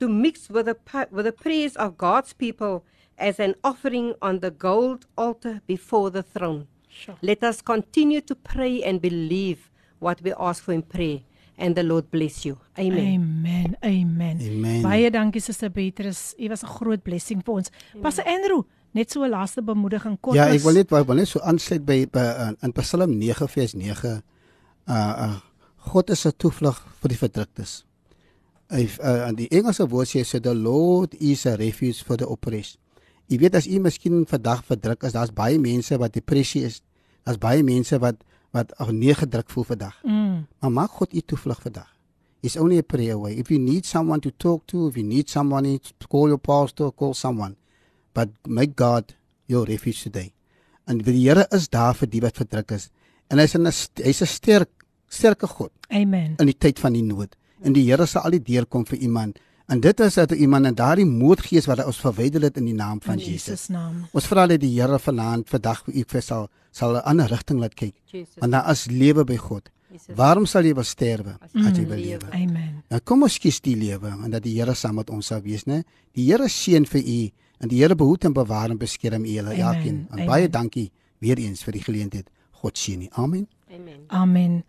to 0.00 0.08
mix 0.08 0.50
with 0.50 0.66
the 0.66 0.76
with 1.10 1.24
the 1.24 1.32
prayers 1.32 1.76
of 1.76 1.96
God's 1.96 2.32
people 2.32 2.84
as 3.16 3.38
an 3.38 3.54
offering 3.62 4.14
on 4.20 4.40
the 4.40 4.50
gold 4.50 5.06
altar 5.16 5.60
before 5.66 6.10
the 6.10 6.22
throne. 6.22 6.66
Sure. 6.88 7.16
Let 7.22 7.42
us 7.44 7.62
continue 7.62 8.20
to 8.22 8.34
pray 8.34 8.82
and 8.82 9.00
believe 9.00 9.70
what 10.00 10.20
we 10.22 10.32
ask 10.34 10.64
for 10.64 10.72
in 10.72 10.82
prayer 10.82 11.20
and 11.56 11.76
the 11.76 11.82
Lord 11.82 12.10
bless 12.10 12.44
you. 12.44 12.58
Amen. 12.78 12.98
Amen. 12.98 13.76
Amen. 13.84 14.38
Amen. 14.42 14.82
Baie 14.82 15.10
dankie 15.10 15.40
Suster 15.40 15.70
Beatrice. 15.70 16.34
U 16.38 16.48
was 16.48 16.64
'n 16.64 16.68
groot 16.68 17.04
blessing 17.04 17.42
vir 17.42 17.54
ons. 17.54 17.70
Pastor 18.02 18.22
Andrew, 18.26 18.64
net 18.94 19.10
so 19.10 19.24
'n 19.24 19.30
laaste 19.30 19.62
bemoediging 19.62 20.18
kort. 20.20 20.36
Ja, 20.36 20.46
ek 20.48 20.62
wil 20.62 20.78
net 20.78 20.90
wou 20.90 21.02
wil 21.04 21.16
net 21.16 21.28
so 21.28 21.40
aansluit 21.40 21.84
by, 21.84 22.06
by 22.10 22.24
in, 22.48 22.56
in 22.62 22.72
Psalm 22.72 23.18
9 23.18 23.48
vers 23.48 23.74
9. 23.74 24.22
Uh 24.86 24.94
uh 24.94 25.36
God 25.90 26.10
is 26.10 26.24
'n 26.26 26.32
toevlug 26.36 26.78
vir 27.00 27.08
die 27.08 27.18
verdruktes. 27.18 27.84
Hy 28.72 28.88
uh, 29.02 29.28
in 29.28 29.36
die 29.36 29.48
Engelse 29.52 29.84
woord 29.90 30.08
sê 30.08 30.24
so 30.24 30.38
the 30.40 30.54
Lord 30.54 31.14
is 31.20 31.46
a 31.46 31.56
refuge 31.56 32.02
for 32.04 32.16
the 32.16 32.26
oppressed. 32.26 32.78
Jy 33.28 33.38
weet 33.38 33.54
as 33.54 33.66
u 33.66 33.80
miskien 33.80 34.24
vandag 34.28 34.64
verdruk 34.64 35.02
is, 35.04 35.12
daar's 35.12 35.32
baie 35.32 35.58
mense 35.58 35.96
wat 35.98 36.12
depressie 36.12 36.64
is. 36.64 36.82
Daar's 37.24 37.38
baie 37.38 37.62
mense 37.62 37.98
wat 37.98 38.22
wat 38.54 38.70
ag 38.78 38.92
nee 38.92 39.14
gedruk 39.14 39.50
voel 39.50 39.64
vandag. 39.64 39.98
Mm. 40.04 40.46
Maar 40.60 40.72
maak 40.72 40.90
God 40.90 41.14
u 41.14 41.20
toevlug 41.20 41.60
vandag. 41.60 41.90
It's 42.40 42.56
only 42.56 42.78
a 42.78 42.82
prayer 42.82 43.14
away. 43.14 43.34
If 43.34 43.50
you 43.50 43.58
need 43.58 43.86
someone 43.86 44.20
to 44.20 44.30
talk 44.36 44.66
to, 44.66 44.88
if 44.88 44.96
you 44.96 45.06
need 45.06 45.28
someone 45.28 45.78
to 45.98 46.06
call 46.08 46.28
your 46.28 46.38
pastor, 46.38 46.92
call 46.92 47.14
someone. 47.14 47.56
But 48.14 48.30
make 48.46 48.76
God 48.78 49.14
your 49.50 49.66
refuge 49.66 50.02
today. 50.02 50.32
En 50.86 51.00
die 51.02 51.16
Here 51.28 51.46
is 51.50 51.68
daar 51.68 51.94
vir 51.98 52.10
die 52.12 52.20
wat 52.24 52.36
verdruk 52.38 52.74
is. 52.76 52.90
En 53.32 53.40
hy's 53.40 53.54
'n 53.56 53.66
hy's 54.04 54.22
'n 54.22 54.26
sterk 54.26 54.70
sterke 55.08 55.46
God 55.46 55.72
Amen. 55.88 56.34
in 56.38 56.46
die 56.46 56.58
tyd 56.58 56.78
van 56.78 56.92
die 56.92 57.02
nood. 57.02 57.36
En 57.62 57.72
die 57.72 57.84
Here 57.84 58.06
sal 58.06 58.22
al 58.22 58.30
die 58.30 58.42
deurkom 58.42 58.86
vir 58.86 58.98
iemand. 58.98 59.38
En 59.66 59.80
dit 59.80 60.00
is 60.00 60.14
dat 60.14 60.32
iemand 60.32 60.66
in 60.66 60.74
daardie 60.74 61.06
moedgees 61.06 61.66
wat 61.66 61.84
ons 61.84 62.00
verwyder 62.00 62.42
het 62.42 62.56
in 62.56 62.64
die 62.64 62.74
naam 62.74 63.00
van 63.00 63.18
In 63.18 63.24
Jesus. 63.24 63.46
Jesus 63.46 63.68
naam. 63.68 64.06
Ons 64.12 64.26
vra 64.26 64.46
dat 64.46 64.60
die 64.60 64.80
Here 64.80 64.98
vanaand 64.98 65.48
vandag 65.48 65.84
vir 65.84 65.94
u 65.94 66.20
sal 66.20 66.48
sal 66.70 66.96
'n 66.96 67.04
ander 67.04 67.28
rigting 67.28 67.60
laat 67.60 67.74
kyk. 67.74 67.94
Jesus. 68.04 68.34
Want 68.38 68.52
daar 68.52 68.70
is 68.70 68.86
lewe 68.86 69.24
by 69.24 69.36
God. 69.36 69.70
Jesus. 69.90 70.16
Waarom 70.16 70.46
sal 70.46 70.64
jy 70.64 70.74
wil 70.74 70.84
sterwe 70.84 71.36
as 71.40 71.52
jy 71.52 71.86
wil 71.86 71.96
lewe. 71.96 72.18
lewe? 72.18 72.32
Amen. 72.32 72.82
Nou 72.90 73.00
kom 73.00 73.22
ons 73.22 73.38
kies 73.38 73.60
die 73.60 73.76
lewe 73.76 74.08
en 74.24 74.30
dat 74.30 74.42
die 74.42 74.58
Here 74.58 74.74
saam 74.74 74.94
met 74.94 75.10
ons 75.10 75.26
sal 75.26 75.40
wees, 75.40 75.64
né? 75.64 75.84
Die 76.12 76.24
Here 76.30 76.48
seën 76.48 76.86
vir 76.86 77.00
u 77.00 77.30
en 77.64 77.70
die 77.72 77.80
Here 77.80 77.96
behoed 77.96 78.24
en 78.28 78.36
bewaar 78.36 78.70
en 78.70 78.78
beskerm 78.78 79.24
u 79.24 79.28
hele 79.28 79.54
elkeen. 79.56 80.06
En 80.10 80.18
Amen. 80.18 80.26
baie 80.26 80.48
dankie 80.48 80.90
weer 81.18 81.38
eens 81.40 81.64
vir 81.64 81.78
die 81.78 81.82
geleentheid. 81.82 82.30
God 82.60 82.78
seën 82.78 83.02
u. 83.02 83.08
Amen. 83.10 83.48
Amen. 83.72 84.04
Amen. 84.08 84.64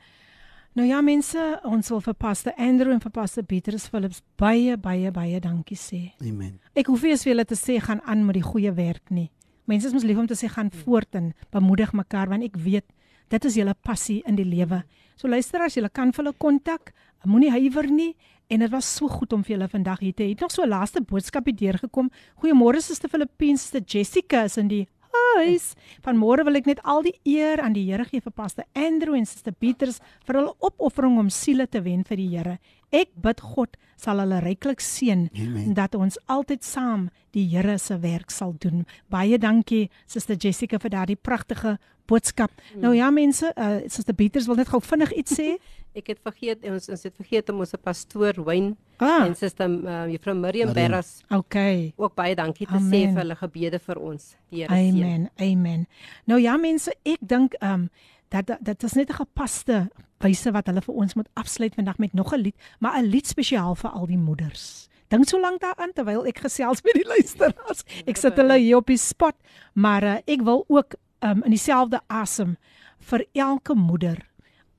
Nou 0.76 0.88
ja 0.88 1.02
mense, 1.02 1.40
ons 1.64 1.90
wil 1.90 2.02
vir 2.04 2.16
Pastor 2.20 2.56
Andrew 2.60 2.92
en 2.92 3.00
vir 3.00 3.12
Pastor 3.12 3.44
Petrus 3.48 3.88
Philips 3.88 4.22
baie 4.40 4.78
baie 4.78 5.12
baie 5.12 5.40
dankie 5.40 5.78
sê. 5.80 6.02
Amen. 6.24 6.58
Ek 6.76 6.88
hoef 6.92 7.04
nie 7.04 7.14
eens 7.16 7.24
vir 7.24 7.34
julle 7.34 7.46
te 7.48 7.56
sê 7.60 7.78
gaan 7.84 8.02
aan 8.04 8.26
met 8.28 8.40
die 8.40 8.44
goeie 8.44 8.74
werk 8.76 9.12
nie. 9.12 9.30
Mense 9.66 9.88
is 9.88 9.96
mos 9.96 10.04
lief 10.04 10.20
om 10.20 10.28
te 10.28 10.36
sê 10.36 10.50
gaan 10.52 10.72
voort 10.84 11.16
en 11.16 11.34
bemoedig 11.56 11.94
mekaar 11.96 12.32
want 12.32 12.44
ek 12.44 12.60
weet 12.60 12.88
dit 13.32 13.48
is 13.48 13.56
julle 13.56 13.76
passie 13.88 14.22
in 14.28 14.36
die 14.36 14.48
lewe. 14.48 14.84
So 15.16 15.32
luister 15.32 15.64
as 15.64 15.76
julle 15.80 15.90
kan 15.90 16.12
vir 16.12 16.26
hulle 16.26 16.36
kontak, 16.38 16.92
moenie 17.26 17.52
huiwer 17.56 17.88
nie 17.90 18.14
en 18.48 18.60
dit 18.60 18.72
was 18.72 18.96
so 18.96 19.08
goed 19.08 19.34
om 19.34 19.44
vir 19.44 19.56
julle 19.56 19.70
vandag 19.70 20.00
hier 20.00 20.14
te 20.14 20.24
hê. 20.24 20.30
Het 20.30 20.40
nog 20.42 20.52
so 20.52 20.64
'n 20.64 20.70
laaste 20.70 21.02
boodskapie 21.02 21.54
deurgekom. 21.54 22.12
Goeiemôre 22.42 22.82
Suster 22.82 23.10
Filippins, 23.10 23.70
te 23.70 23.82
Jessica 23.86 24.44
is 24.44 24.58
in 24.58 24.68
die 24.68 24.88
huis. 25.36 25.74
Vanmôre 26.06 26.46
wil 26.46 26.56
ek 26.56 26.66
net 26.66 26.82
al 26.84 27.04
die 27.06 27.16
eer 27.24 27.62
aan 27.64 27.74
die 27.74 27.86
Here 27.90 28.06
gee 28.06 28.24
vir 28.24 28.34
Pastor 28.36 28.66
Andrew 28.74 29.16
en 29.16 29.26
Suster 29.26 29.54
Pieters 29.54 30.00
vir 30.28 30.40
hulle 30.40 30.56
opoffering 30.60 31.18
om 31.22 31.30
siele 31.30 31.68
te 31.68 31.82
wen 31.86 32.04
vir 32.08 32.18
die 32.18 32.30
Here. 32.30 32.58
Ek 32.96 33.12
bid 33.26 33.42
God 33.44 33.76
sal 34.00 34.20
hulle 34.24 34.40
ryklik 34.44 34.80
seën 34.84 35.28
Amen. 35.36 35.74
dat 35.78 35.96
ons 35.96 36.18
altyd 36.32 36.64
saam 36.68 37.10
die 37.36 37.46
Here 37.52 37.78
se 37.80 37.98
werk 38.00 38.32
sal 38.32 38.54
doen. 38.64 38.86
Baie 39.12 39.38
dankie 39.40 39.90
Suster 40.08 40.36
Jessica 40.40 40.80
vir 40.80 40.94
daardie 40.94 41.16
pragtige 41.20 41.78
boodskap. 42.08 42.52
Mm. 42.76 42.82
Nou 42.84 42.94
ja 42.96 43.10
mense, 43.12 43.50
uh, 43.58 43.80
Suster 43.90 44.14
Pieters 44.16 44.48
wil 44.48 44.60
net 44.62 44.70
gou 44.72 44.80
vinnig 44.84 45.12
iets 45.20 45.36
sê. 45.40 45.56
Ek 46.00 46.10
het 46.12 46.20
vergeet 46.24 46.64
ons 46.68 46.90
ons 46.92 47.04
het 47.08 47.16
vergeet 47.16 47.50
om 47.54 47.62
ons 47.64 47.76
pastoor 47.84 48.40
Wyn 48.48 48.74
Ah. 49.00 49.26
en 49.28 49.34
suster 49.36 49.68
uh, 49.68 50.06
juffrou 50.08 50.32
Miriam 50.36 50.70
Miriam. 50.70 50.74
Berras 50.76 51.24
Okay. 51.32 51.94
ook 52.00 52.14
baie 52.16 52.36
dankie 52.36 52.68
te 52.68 52.78
Amen. 52.78 52.92
sê 52.92 53.02
vir 53.12 53.22
hulle 53.24 53.36
gebede 53.36 53.80
vir 53.84 54.00
ons. 54.00 54.36
Die 54.52 54.62
Here 54.64 54.76
seën. 54.76 54.96
Amen. 55.04 55.30
Amen. 55.44 55.88
Nou 56.28 56.40
ja 56.40 56.56
mense, 56.58 56.94
ek 57.04 57.20
dink 57.24 57.56
ehm 57.60 57.74
um, 57.88 57.90
dat 58.30 58.57
dat 58.60 58.84
is 58.84 58.93
net 58.93 59.10
'n 59.10 59.22
gepaste 59.22 59.89
wyse 60.18 60.52
wat 60.52 60.68
hulle 60.68 60.81
vir 60.81 60.95
ons 60.95 61.14
moet 61.14 61.30
afsluit 61.34 61.76
vandag 61.76 61.97
met 61.97 62.14
nog 62.14 62.34
'n 62.34 62.41
lied, 62.41 62.56
maar 62.80 62.97
'n 62.97 63.06
lied 63.06 63.27
spesiaal 63.27 63.76
vir 63.76 63.89
al 63.89 64.06
die 64.06 64.18
moeders. 64.18 64.89
Dink 65.07 65.27
so 65.27 65.39
lank 65.39 65.61
daaraan 65.61 65.93
terwyl 65.93 66.26
ek 66.26 66.39
gesels 66.39 66.81
met 66.81 66.93
die 66.93 67.07
luisteraars. 67.07 67.84
Ek 68.06 68.18
sit 68.18 68.35
hulle 68.35 68.57
hier 68.57 68.77
op 68.77 68.88
die 68.88 68.97
spot, 68.97 69.35
maar 69.73 70.03
uh, 70.03 70.18
ek 70.26 70.41
wil 70.41 70.65
ook 70.68 70.95
um, 71.22 71.43
in 71.43 71.53
dieselfde 71.53 72.02
asem 72.07 72.57
vir 72.99 73.26
elke 73.34 73.76
moeder 73.76 74.18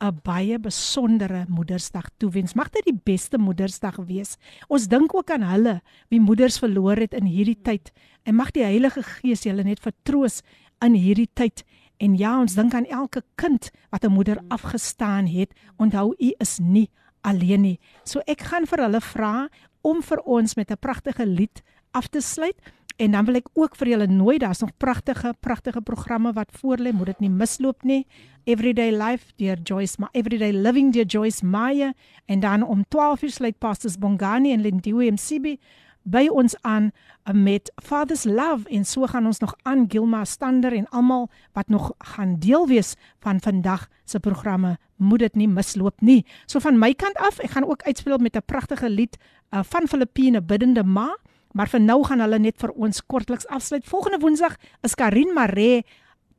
'n 0.01 0.21
baie 0.23 0.59
besondere 0.59 1.47
Moedersdag 1.49 2.11
toewens. 2.19 2.55
Mag 2.55 2.69
dit 2.71 2.85
die 2.85 3.01
beste 3.05 3.39
Moedersdag 3.39 3.97
wees. 4.05 4.37
Ons 4.69 4.89
dink 4.89 5.15
ook 5.15 5.31
aan 5.31 5.43
hulle 5.43 5.81
wie 6.09 6.21
moeders 6.21 6.59
verloor 6.59 6.97
het 7.01 7.15
in 7.15 7.25
hierdie 7.25 7.59
tyd 7.63 7.93
en 8.25 8.37
mag 8.37 8.51
die 8.53 8.65
Heilige 8.65 9.03
Gees 9.03 9.47
julle 9.47 9.65
net 9.65 9.81
vertroos 9.81 10.43
in 10.85 10.95
hierdie 10.95 11.31
tyd. 11.33 11.65
En 11.97 12.17
ja, 12.17 12.41
ons 12.41 12.55
dink 12.55 12.75
aan 12.75 12.87
elke 12.87 13.23
kind 13.35 13.71
wat 13.91 14.05
'n 14.05 14.13
moeder 14.13 14.39
afgestaan 14.49 15.27
het. 15.27 15.53
Onthou, 15.77 16.15
u 16.19 16.35
is 16.39 16.59
nie 16.59 16.91
alleen 17.21 17.61
nie. 17.61 17.79
So 18.05 18.21
ek 18.27 18.41
gaan 18.41 18.67
vir 18.67 18.79
hulle 18.79 19.01
vra 19.01 19.49
om 19.83 20.03
vir 20.03 20.21
ons 20.25 20.55
met 20.55 20.71
'n 20.71 20.79
pragtige 20.79 21.27
lied 21.27 21.63
af 21.91 22.09
te 22.09 22.21
sluit. 22.21 22.57
En 22.97 23.11
dan 23.11 23.25
wil 23.25 23.35
ek 23.35 23.49
ook 23.53 23.77
vir 23.77 23.89
julle 23.89 24.07
nooi, 24.07 24.39
daar's 24.39 24.61
nog 24.61 24.77
pragtige 24.77 25.35
pragtige 25.41 25.81
programme 25.81 26.33
wat 26.33 26.53
voorlê, 26.53 26.93
moet 26.93 27.07
dit 27.07 27.21
nie 27.21 27.31
misloop 27.31 27.83
nie. 27.83 28.07
Everyday 28.45 28.91
Life 28.91 29.33
deur 29.37 29.59
Joyce, 29.63 29.97
Ma 29.99 30.09
Everyday 30.13 30.53
Living 30.53 30.93
deur 30.93 31.05
Joyce 31.05 31.47
Meyer 31.47 31.93
en 32.25 32.41
dan 32.41 32.63
om 32.63 32.85
12:00 32.89 33.31
sluit 33.31 33.59
Pastors 33.59 33.99
Bongani 33.99 34.53
en 34.53 34.61
Lindiwe 34.61 35.13
MCB 35.13 35.59
by 36.07 36.27
ons 36.31 36.55
aan 36.63 36.91
uh, 36.91 37.35
met 37.35 37.73
Father's 37.83 38.25
Love 38.25 38.69
en 38.71 38.85
so 38.87 39.07
gaan 39.11 39.27
ons 39.27 39.43
nog 39.43 39.55
aan 39.67 39.87
Gilma 39.91 40.25
Stander 40.25 40.73
en 40.73 40.89
almal 40.95 41.29
wat 41.53 41.69
nog 41.69 41.93
gaan 42.15 42.39
deel 42.39 42.67
wees 42.71 42.95
van 43.21 43.41
vandag 43.43 43.89
se 44.05 44.21
programme 44.23 44.77
moet 44.97 45.27
dit 45.27 45.35
nie 45.35 45.49
misloop 45.49 46.01
nie. 46.01 46.25
So 46.47 46.63
van 46.63 46.79
my 46.79 46.93
kant 46.95 47.19
af, 47.19 47.41
ek 47.43 47.57
gaan 47.57 47.67
ook 47.67 47.83
uitspeel 47.83 48.19
met 48.19 48.37
'n 48.37 48.47
pragtige 48.47 48.89
lied 48.91 49.19
uh, 49.51 49.61
van 49.63 49.89
Filippine 49.89 50.43
Biddende 50.43 50.85
Ma, 50.85 51.17
maar 51.53 51.69
vir 51.69 51.81
nou 51.81 52.05
gaan 52.05 52.21
hulle 52.21 52.39
net 52.39 52.59
vir 52.59 52.71
ons 52.71 53.07
kortliks 53.07 53.47
afsluit. 53.47 53.85
Volgende 53.85 54.19
Woensdag 54.19 54.57
is 54.83 54.95
Karin 54.95 55.35
Maree 55.35 55.85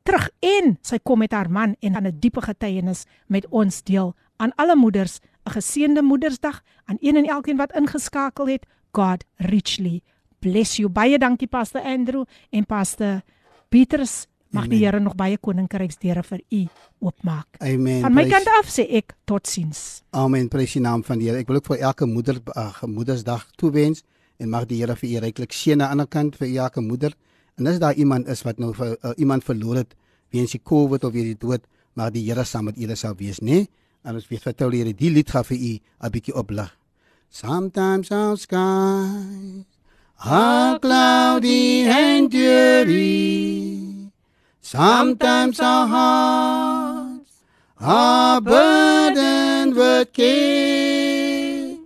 terug 0.02 0.30
en 0.40 0.78
sy 0.82 0.98
kom 1.02 1.18
met 1.18 1.32
haar 1.32 1.50
man 1.50 1.76
en 1.80 1.94
gaan 1.94 2.06
'n 2.06 2.18
diepe 2.18 2.40
getuienis 2.40 3.04
met 3.26 3.46
ons 3.50 3.82
deel 3.82 4.14
aan 4.36 4.52
alle 4.56 4.76
moeders 4.76 5.20
'n 5.44 5.50
geseënde 5.50 6.02
Moedersdag 6.02 6.62
aan 6.84 6.96
een 7.00 7.16
en 7.16 7.24
elkeen 7.24 7.56
wat 7.56 7.72
ingeskakel 7.72 8.48
het. 8.48 8.66
God 8.92 9.24
richly 9.36 10.02
bless 10.40 10.78
you. 10.78 10.88
Baie 10.88 11.18
dankie 11.18 11.48
Pastor 11.48 11.82
Andrew 11.82 12.24
en 12.50 12.66
Pastor 12.66 13.22
Petrus. 13.68 14.26
Mag 14.50 14.64
die 14.64 14.78
Amen. 14.78 14.84
Here 14.86 15.00
nog 15.00 15.14
baie 15.14 15.36
koninkryksdeure 15.36 16.22
vir 16.24 16.40
u 16.48 16.60
oopmaak. 17.04 17.58
Amen. 17.60 18.00
Van 18.00 18.14
my 18.14 18.22
Prys- 18.24 18.32
kant 18.32 18.48
af 18.56 18.70
sê 18.72 18.86
ek 18.96 19.12
totsiens. 19.28 20.02
Amen. 20.16 20.48
Prys 20.48 20.72
die 20.72 20.80
naam 20.80 21.02
van 21.04 21.20
die 21.20 21.28
Here. 21.28 21.42
Ek 21.42 21.50
wil 21.50 21.60
ook 21.60 21.68
vir 21.68 21.82
elke 21.84 22.06
moeder 22.08 22.40
uh, 22.56 22.70
Moedersdag 22.88 23.44
toewens 23.60 24.04
en 24.40 24.48
mag 24.48 24.64
die 24.70 24.80
Here 24.80 24.96
vir 24.96 25.10
u 25.10 25.20
ryklik 25.26 25.52
seën 25.52 25.76
aan 25.76 25.84
die 25.84 25.90
ander 25.90 26.08
kant 26.08 26.38
vir 26.40 26.48
elke 26.48 26.80
moeder. 26.80 27.12
En 27.58 27.66
as 27.66 27.78
daar 27.82 27.94
iemand 27.94 28.28
is 28.28 28.42
wat 28.46 28.58
nou 28.58 28.72
vir 28.72 28.96
uh, 28.96 29.12
iemand 29.18 29.44
verloor 29.44 29.82
het 29.82 29.94
weens 30.32 30.56
die 30.56 30.62
COVID 30.64 31.04
of 31.04 31.12
weens 31.12 31.34
die 31.34 31.40
dood, 31.44 31.68
mag 31.92 32.14
die 32.16 32.24
Here 32.24 32.44
saam 32.44 32.70
met 32.70 32.80
julle 32.80 32.96
sal 32.96 33.16
wees, 33.18 33.42
né? 33.42 33.52
Nee? 33.52 33.68
En 34.04 34.16
ons 34.16 34.28
weet 34.30 34.42
vertel 34.48 34.70
die 34.70 34.80
Here 34.80 34.96
die 34.96 35.12
lied 35.12 35.28
gaan 35.28 35.44
vir 35.44 35.58
u 35.58 35.72
'n 35.76 36.10
bietjie 36.10 36.34
oplig. 36.34 36.72
Sometimes 37.30 38.10
our 38.10 38.36
skies 38.36 39.64
are 40.24 40.78
cloudy 40.78 41.82
and 41.82 42.30
dreary. 42.30 44.10
Sometimes 44.60 45.60
our 45.60 45.86
hearts 45.86 47.44
are 47.78 48.40
burdened 48.40 49.76
with 49.76 50.12
care, 50.12 51.76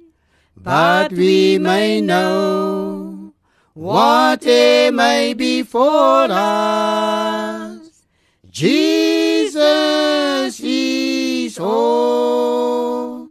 but 0.56 1.12
we 1.12 1.58
may 1.58 2.00
know 2.00 3.34
what 3.74 4.46
it 4.46 4.94
may 4.94 5.34
be 5.34 5.62
for 5.62 6.26
us. 6.30 8.02
Jesus 8.50 10.60
is 10.60 11.58
always 11.58 13.28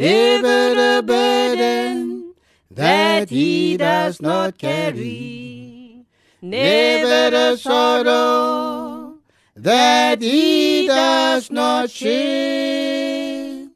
never 0.00 0.98
a 0.98 1.02
burden 1.02 2.32
that 2.70 3.28
he 3.28 3.76
does 3.76 4.22
not 4.22 4.56
carry, 4.56 6.06
never 6.40 7.36
a 7.36 7.56
sorrow 7.58 9.18
that 9.56 10.22
he 10.22 10.86
does 10.86 11.50
not 11.50 11.90
share. 11.90 13.68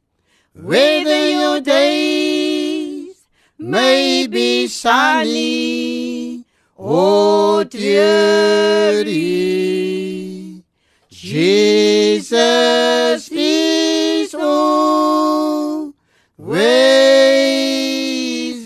Whether 0.55 1.29
your 1.29 1.61
days 1.61 3.27
may 3.59 4.25
be 4.25 4.67
sunny 4.67 6.43
or 6.75 7.65
dreary, 7.65 9.13
Jesus 11.11 12.31
is 13.31 14.33
always 16.45 16.67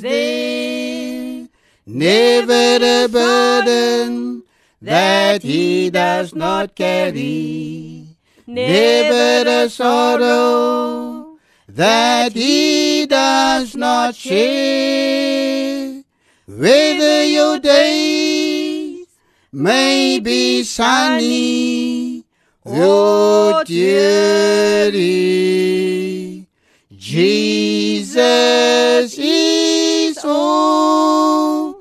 there. 0.01 1.47
Never 1.85 2.77
a 2.81 3.07
burden 3.07 4.43
that 4.81 5.41
he 5.43 5.89
does 5.89 6.35
not 6.35 6.76
carry, 6.76 8.06
never 8.45 9.49
a 9.49 9.69
sorrow 9.69 11.38
that 11.68 12.34
he 12.34 13.06
does 13.06 13.76
not 13.76 14.15
share. 14.15 16.03
Whether 16.47 17.26
your 17.26 17.60
days 17.60 19.07
may 19.51 20.19
be 20.19 20.64
sunny 20.64 22.26
or 22.64 23.64
dreary, 23.64 24.99
Jesus 26.97 27.59
is 29.18 30.18
always 30.26 31.80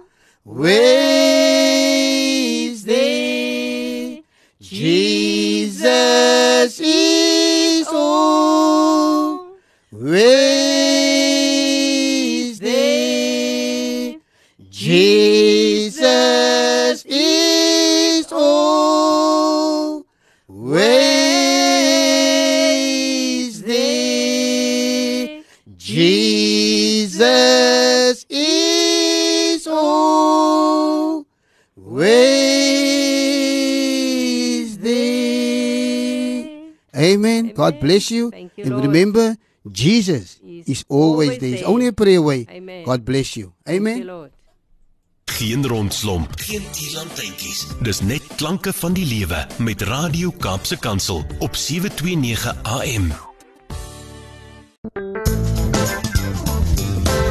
God 37.78 37.86
bless 37.86 38.08
you. 38.10 38.30
Thank 38.30 38.50
you, 38.56 38.64
and 38.64 38.72
Lord. 38.72 38.84
remember, 38.84 39.36
Jesus 39.70 40.38
Is 40.42 40.66
is 40.66 40.84
always 40.88 41.10
always 41.10 41.38
there. 41.38 41.50
It's 41.52 41.60
there. 41.62 41.70
only 41.72 41.86
a 41.86 41.92
prayer 41.92 42.18
away. 42.18 42.46
Amen. 42.50 42.84
God 42.84 43.04
bless 43.04 43.36
you. 43.36 43.52
Amen. 43.68 44.02
you. 44.02 44.28
Geen 45.28 45.66
rondslomp, 45.66 46.28
geen 46.40 46.62
tielantuintjies. 46.70 47.66
Dis 47.82 48.00
net 48.00 48.22
klanke 48.36 48.72
van 48.72 48.92
die 48.92 49.04
lewe 49.06 49.46
met 49.58 49.82
Radio 49.82 50.30
Kaapse 50.30 50.78
Kansel 50.78 51.24
op 51.38 51.54
729 51.56 52.62
AM. 52.62 53.27